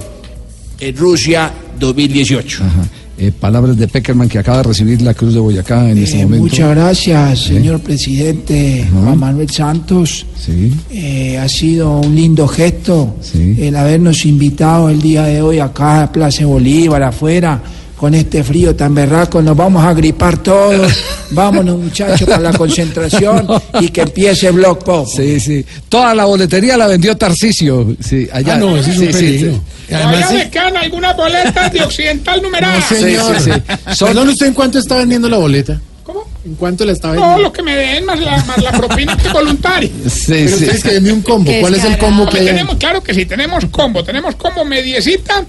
en 0.80 0.96
Rusia 0.96 1.52
2018. 1.78 2.64
Ajá. 2.64 2.82
Eh, 3.16 3.30
palabras 3.30 3.76
de 3.76 3.86
Peckerman 3.86 4.28
que 4.28 4.40
acaba 4.40 4.56
de 4.58 4.62
recibir 4.64 5.00
la 5.00 5.14
cruz 5.14 5.34
de 5.34 5.38
Boyacá 5.40 5.88
en 5.88 5.98
este 5.98 6.18
Eh, 6.20 6.24
momento. 6.24 6.46
muchas 6.46 6.70
gracias, 6.70 7.38
señor 7.44 7.78
presidente 7.80 8.84
Juan 8.92 9.16
Manuel 9.18 9.48
Santos. 9.50 10.26
Sí. 10.36 10.72
Eh, 10.90 11.38
ha 11.38 11.48
sido 11.48 12.00
un 12.00 12.14
lindo 12.16 12.48
gesto 12.48 13.14
el 13.34 13.76
habernos 13.76 14.24
invitado 14.26 14.88
el 14.88 15.00
día 15.00 15.22
de 15.26 15.40
hoy 15.42 15.60
acá 15.60 16.02
a 16.02 16.12
Plaza 16.12 16.44
Bolívar, 16.44 17.04
afuera, 17.04 17.62
con 18.04 18.12
este 18.12 18.44
frío 18.44 18.76
tan 18.76 18.94
berraco. 18.94 19.40
Nos 19.40 19.56
vamos 19.56 19.82
a 19.82 19.94
gripar 19.94 20.36
todos. 20.36 20.92
Vámonos, 21.30 21.78
muchachos, 21.78 22.28
para 22.28 22.42
la 22.42 22.52
concentración 22.52 23.46
y 23.80 23.88
que 23.88 24.02
empiece 24.02 24.50
Block 24.50 24.84
Pop. 24.84 25.08
Sí, 25.08 25.40
sí. 25.40 25.64
Toda 25.88 26.14
la 26.14 26.26
boletería 26.26 26.76
la 26.76 26.86
vendió 26.86 27.16
Tarcisio. 27.16 27.96
Sí, 28.00 28.28
allá. 28.30 28.56
Ah, 28.56 28.58
no, 28.58 28.76
es 28.76 28.84
Sí, 28.84 29.10
sí, 29.10 29.38
sí. 29.38 29.60
Además, 29.90 30.34
le 30.34 30.50
quedan 30.50 30.76
algunas 30.76 31.16
boletas 31.16 31.72
de 31.72 31.80
Occidental 31.82 32.42
numeradas. 32.42 32.90
No, 32.90 32.98
señor. 32.98 33.62
Perdón, 33.98 34.28
¿usted 34.28 34.46
en 34.48 34.52
cuánto 34.52 34.78
está 34.78 34.96
vendiendo 34.96 35.26
la 35.30 35.38
boleta? 35.38 35.80
¿Cómo? 36.02 36.24
¿En 36.44 36.56
cuánto 36.56 36.84
la 36.84 36.92
está 36.92 37.08
No, 37.08 37.12
vendiendo? 37.14 37.42
lo 37.44 37.52
que 37.54 37.62
me 37.62 37.74
den 37.74 38.04
más 38.04 38.20
la, 38.20 38.36
más 38.44 38.62
la 38.62 38.72
propina 38.72 39.16
que 39.16 39.30
voluntaria. 39.30 39.88
Pero 40.26 40.54
ustedes 40.56 40.82
que 40.82 40.90
denme 40.92 41.10
un 41.10 41.22
combo. 41.22 41.50
Qué 41.50 41.62
¿Cuál 41.62 41.74
es 41.74 41.84
el 41.84 41.96
combo 41.96 42.28
que 42.28 42.40
hay? 42.40 42.44
tenemos? 42.44 42.76
Claro 42.76 43.02
que 43.02 43.14
sí, 43.14 43.24
tenemos 43.24 43.64
combo. 43.70 44.04
Tenemos 44.04 44.34
combo 44.36 44.62
mediecita, 44.62 45.42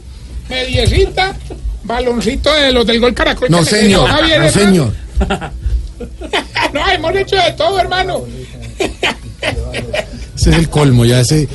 mediecita, 0.49 1.35
baloncito 1.85 2.51
de 2.53 2.71
los 2.71 2.85
del 2.85 2.99
gol 2.99 3.13
Caracol. 3.13 3.49
No, 3.49 3.63
señor. 3.63 4.07
Javier 4.09 4.41
No, 4.41 4.49
señor. 4.49 4.93
no, 6.73 6.89
hemos 6.91 7.15
hecho 7.15 7.35
de 7.37 7.51
todo, 7.53 7.79
hermano. 7.79 8.23
Ese 10.35 10.49
es 10.49 10.55
el 10.57 10.69
colmo, 10.69 11.05
ya 11.05 11.21
ese. 11.21 11.47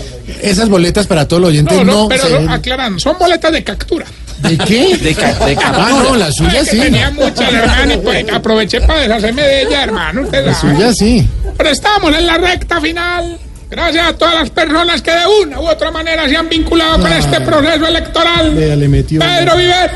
Esas 0.43 0.69
boletas 0.69 1.07
para 1.07 1.28
todos 1.28 1.43
los 1.43 1.51
oyentes 1.51 1.77
No, 1.77 1.85
no, 1.85 1.93
no, 2.02 2.09
pero 2.09 2.27
se- 2.27 2.40
no, 2.40 2.52
aclarando, 2.52 2.98
son 2.98 3.19
boletas 3.19 3.52
de 3.52 3.62
captura. 3.65 4.07
¿De 4.39 4.57
qué? 4.57 4.97
De, 4.97 5.15
Ah, 5.62 6.01
no, 6.02 6.16
la 6.16 6.32
suya 6.32 6.61
Ay, 6.61 6.66
sí. 6.66 6.78
Tenía 6.81 7.11
muchas, 7.11 7.52
hermano, 7.52 7.93
y 7.94 7.97
pues 7.98 8.24
aproveché 8.32 8.81
para 8.81 9.01
deshacerme 9.01 9.43
de 9.43 9.62
ella, 9.62 9.82
hermano. 9.85 10.23
Usted 10.23 10.47
La 10.47 10.55
sabe. 10.55 10.74
suya 10.77 10.94
sí. 10.94 11.28
Pero 11.59 11.69
estamos 11.69 12.15
en 12.16 12.27
la 12.27 12.39
recta 12.39 12.81
final. 12.81 13.39
Gracias 13.69 14.07
a 14.09 14.12
todas 14.15 14.35
las 14.35 14.51
personas 14.51 15.02
que 15.02 15.11
de 15.11 15.27
una 15.44 15.61
u 15.61 15.69
otra 15.69 15.90
manera 15.90 16.27
se 16.28 16.36
han 16.36 16.48
vinculado 16.48 17.01
con 17.01 17.12
este 17.12 17.40
proceso 17.43 17.86
electoral. 17.86 18.55
Vea, 18.55 18.74
le 18.77 18.89
metió. 18.89 19.20
Pedro 19.20 19.57
Viver, 19.59 19.90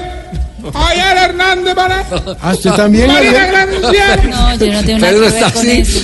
Javier 0.73 1.17
Hernández 1.17 1.75
para 1.75 2.05
Ah, 2.41 2.53
usted 2.55 2.71
también. 2.73 3.07
Marina 3.07 3.33
Javier? 3.41 3.51
Granciera. 3.81 4.17
No, 4.17 4.57
yo 4.57 4.73
no 4.73 4.83
tengo 4.85 4.99
nada 4.99 5.13
Pedro 5.13 5.21
que 5.21 5.27
está 5.29 5.45
ver 5.47 5.53
con 5.55 5.63
así. 5.63 5.81
eso. 5.81 6.01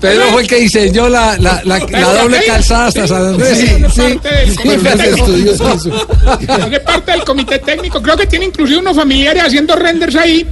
Pedro 0.00 0.24
fue 0.32 0.42
el 0.42 0.48
que 0.48 0.56
diseñó 0.56 1.08
la, 1.08 1.36
la, 1.38 1.62
la, 1.64 1.78
la 1.78 2.12
doble 2.14 2.40
calzada 2.46 2.86
hasta 2.86 3.06
San 3.08 3.24
Andrés. 3.26 3.58
Sí, 3.58 3.66
Sí, 3.94 4.02
parte 4.14 4.28
del 4.30 4.50
sí. 4.50 4.56
comité 4.56 4.90
Sí, 4.90 4.96
técnico. 4.98 6.62
Hace 6.64 6.80
parte 6.80 7.12
del 7.12 7.24
comité 7.24 7.58
técnico. 7.58 8.02
Creo 8.02 8.16
que 8.16 8.26
tiene 8.26 8.44
inclusive 8.46 8.78
unos 8.78 8.96
familiares 8.96 9.42
haciendo 9.44 9.74
renders 9.76 10.16
ahí. 10.16 10.46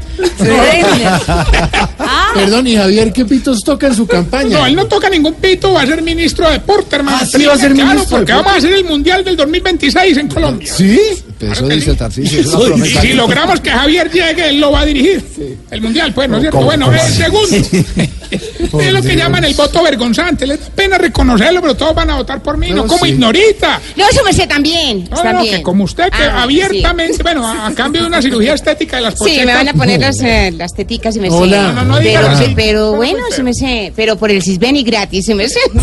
Perdón, 2.35 2.67
y 2.67 2.77
Javier, 2.77 3.13
¿qué 3.13 3.25
pitos 3.25 3.63
toca 3.63 3.87
en 3.89 3.95
su 3.95 4.07
campaña? 4.07 4.59
No, 4.59 4.67
él 4.67 4.75
no 4.75 4.87
toca 4.87 5.09
ningún 5.09 5.35
pito, 5.35 5.73
va 5.73 5.83
a 5.83 5.87
ser 5.87 6.03
ministro 6.03 6.47
de 6.47 6.55
deporte, 6.55 6.97
hermano. 6.97 7.19
Ah, 7.21 7.27
sí, 7.27 7.45
va 7.45 7.55
a 7.55 7.59
ser 7.59 7.73
Claro, 7.75 7.91
ministro 7.91 8.17
de 8.19 8.23
porque 8.23 8.33
vamos 8.33 8.53
a 8.53 8.57
hacer 8.57 8.73
el 8.73 8.85
mundial 8.85 9.25
del 9.25 9.37
2026 9.37 10.17
en 10.17 10.29
Colombia. 10.29 10.73
¿Sí? 10.75 11.01
Eso 11.41 11.69
dice 11.69 11.97
Y 12.23 12.89
si 13.01 13.13
logramos 13.13 13.61
que 13.61 13.71
Javier 13.71 14.11
llegue, 14.11 14.49
él 14.49 14.61
lo 14.61 14.71
va 14.73 14.81
a 14.81 14.87
dirigir. 14.87 15.23
El 15.71 15.81
mundial, 15.81 16.13
pues, 16.15 16.29
¿no 16.29 16.37
es 16.37 16.43
cierto? 16.43 16.57
¿Cómo- 16.59 16.67
Bueno, 16.69 16.91
así? 16.91 17.23
segundo. 17.23 17.57
Es 18.81 18.93
lo 18.93 19.01
que 19.03 19.15
llaman 19.15 19.45
el 19.45 19.55
voto 19.55 19.83
vergonzante. 19.85 20.47
Les 20.47 20.59
da 20.59 20.67
pena 20.75 20.99
reconocerlo, 20.99 21.61
pero 21.61 21.77
todos 21.77 21.95
van 21.95 22.11
a 22.11 22.17
votar 22.17 22.43
por 22.43 22.57
mí, 22.57 22.71
no, 22.71 22.77
No, 22.77 22.87
como 22.89 23.05
sí. 23.05 23.13
ignorita. 23.13 23.81
No, 23.97 24.05
su 24.11 24.25
merced 24.25 24.49
también. 24.49 25.09
No, 25.11 25.33
no, 25.33 25.43
que 25.45 25.63
como 25.63 25.85
usted, 25.85 26.09
que 26.11 26.23
Ah, 26.25 26.43
abiertamente, 26.43 27.23
bueno, 27.23 27.47
a, 27.47 27.69
a 27.69 27.75
cambio 27.75 28.01
de 28.03 28.09
una 28.09 28.21
cirugía 28.21 28.55
estética 28.55 28.97
de 28.97 29.03
las 29.03 29.15
Sí, 29.19 29.19
pochetas. 29.21 29.47
me 29.47 29.55
van 29.55 29.69
a 29.69 29.73
poner 29.75 30.01
las, 30.01 30.21
eh, 30.21 30.53
las 30.57 30.75
teticas 30.75 31.15
y 31.17 31.21
me 31.21 31.31
sé. 31.31 31.37
Hola. 31.37 31.63
No, 31.73 31.73
no, 31.73 31.85
no 31.85 32.01
diga 32.01 32.21
pero, 32.23 32.33
así. 32.33 32.53
pero 32.57 32.93
bueno, 32.97 33.19
sí 33.31 33.43
me 33.45 33.55
sé. 33.55 33.93
Pero 33.95 34.17
por 34.17 34.31
el 34.33 34.43
Cisbeni 34.43 34.83
gratis, 34.83 35.27
sí 35.27 35.35
me 35.35 35.49
sé. 35.49 35.61
no 35.73 35.83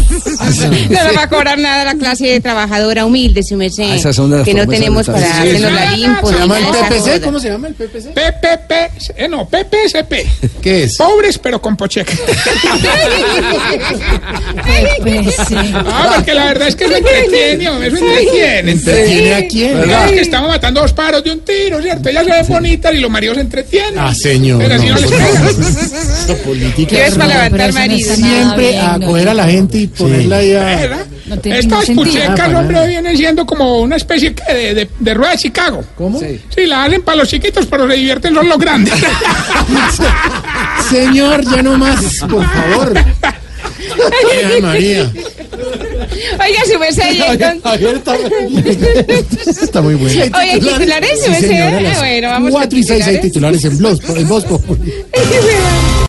me 0.89 1.13
va 1.15 1.23
a 1.23 1.29
cobrar 1.29 1.57
nada 1.59 1.85
la 1.85 1.95
clase 1.95 2.25
de 2.27 2.41
trabajadora 2.41 3.05
humilde, 3.05 3.43
sí 3.43 3.55
me 3.55 3.69
sé. 3.69 3.85
Ah, 3.85 3.95
esas 3.95 4.15
son 4.15 4.31
las 4.31 4.43
que 4.43 4.53
no 4.53 4.67
tenemos 4.67 5.05
para 5.07 5.40
hacernos 5.41 5.71
la 5.73 5.91
limpo. 5.91 6.27
¿Se 6.27 6.33
ni 6.33 6.39
llama 6.39 6.57
el 6.57 6.65
PPC? 6.65 7.23
¿Cómo 7.23 7.39
se 7.39 7.49
llama 7.49 7.67
el 7.67 7.73
PPC? 7.75 8.13
PPP, 8.13 8.71
eh, 9.17 9.27
no, 9.27 9.47
PPSP. 9.47 10.13
¿Qué 10.61 10.83
es? 10.83 10.97
Pobres 10.97 11.37
pero 11.37 11.61
con 11.61 11.75
pocheca. 11.77 12.13
Ah, 15.85 16.13
porque 16.15 16.33
la 16.33 16.45
verdad 16.45 16.67
es 16.67 16.75
que 16.75 16.85
eso 16.85 16.95
entretiene, 16.95 17.69
hombre, 17.69 17.87
eso 17.87 17.97
entretiene. 17.97 18.71
¿Entretiene 18.71 19.33
a 19.35 19.47
quién? 19.47 19.77
¿Verdad? 19.79 20.05
Es 20.05 20.11
que 20.13 20.21
estamos 20.21 20.49
matando 20.49 20.81
dos 20.81 20.93
pájaros 20.93 21.23
de 21.23 21.31
un 21.31 21.39
tiro, 21.41 21.81
¿cierto? 21.81 22.09
Ellas 22.09 22.25
se 22.25 22.31
ven 22.31 22.47
bonitas 22.47 22.93
y 22.93 22.97
los 22.99 23.11
maridos 23.11 23.35
se 23.35 23.41
entretienen. 23.41 23.99
Ah, 23.99 24.13
señor. 24.13 24.59
Pero 24.61 24.79
si 24.79 24.87
no 24.87 24.95
les. 24.97 25.11
Esta 25.11 26.35
política. 26.43 27.05
Es 27.05 27.15
para 27.15 27.27
levantar 27.27 27.73
marido. 27.73 28.15
Siempre 28.15 28.77
a 28.79 28.99
coger 28.99 29.29
a 29.29 29.33
la 29.33 29.45
gente 29.47 29.77
y 29.79 29.87
ponerla 29.87 30.37
ahí 30.37 30.53
a... 30.53 31.05
Estas 31.43 31.89
puchecas, 31.91 32.39
Ah, 32.53 32.59
hombre, 32.59 32.87
vienen 32.87 33.15
siendo 33.15 33.45
como 33.45 33.79
una 33.79 33.95
especie 33.95 34.33
de, 34.47 34.87
de 34.99 35.13
rueda 35.13 35.30
de 35.31 35.37
Chicago. 35.37 35.83
¿Cómo? 35.97 36.19
Sí. 36.19 36.39
la 36.67 36.83
hacen 36.85 37.01
para 37.01 37.17
los 37.17 37.27
chiquitos, 37.29 37.65
pero 37.65 37.87
se 37.87 37.95
divierten 37.95 38.33
son 38.35 38.47
los 38.49 38.57
grandes. 38.57 38.93
Señor, 40.89 41.43
ya 41.43 41.61
no 41.63 41.77
más, 41.77 42.17
por 42.29 42.45
favor. 42.45 42.93
Ay, 44.53 44.61
María. 44.61 45.11
Oiga, 46.39 46.61
su 46.71 46.79
merced, 46.79 47.11
y 47.13 47.21
entonces- 47.21 47.61
está, 49.63 49.81
muy 49.81 49.95
bueno. 49.95 50.23
Oye, 50.37 50.59
titulares, 50.59 51.19
Sí, 51.39 51.53
Ah, 51.53 51.79
las 51.81 51.97
bueno, 51.99 52.27
vamos 52.29 52.51
con 52.51 52.59
Cuatro 52.59 52.79
y 52.79 52.83
seis 52.83 53.05
hay 53.07 53.21
titulares. 53.21 53.63
en 53.65 53.77
Voz 54.27 54.45
Populi. 54.45 54.93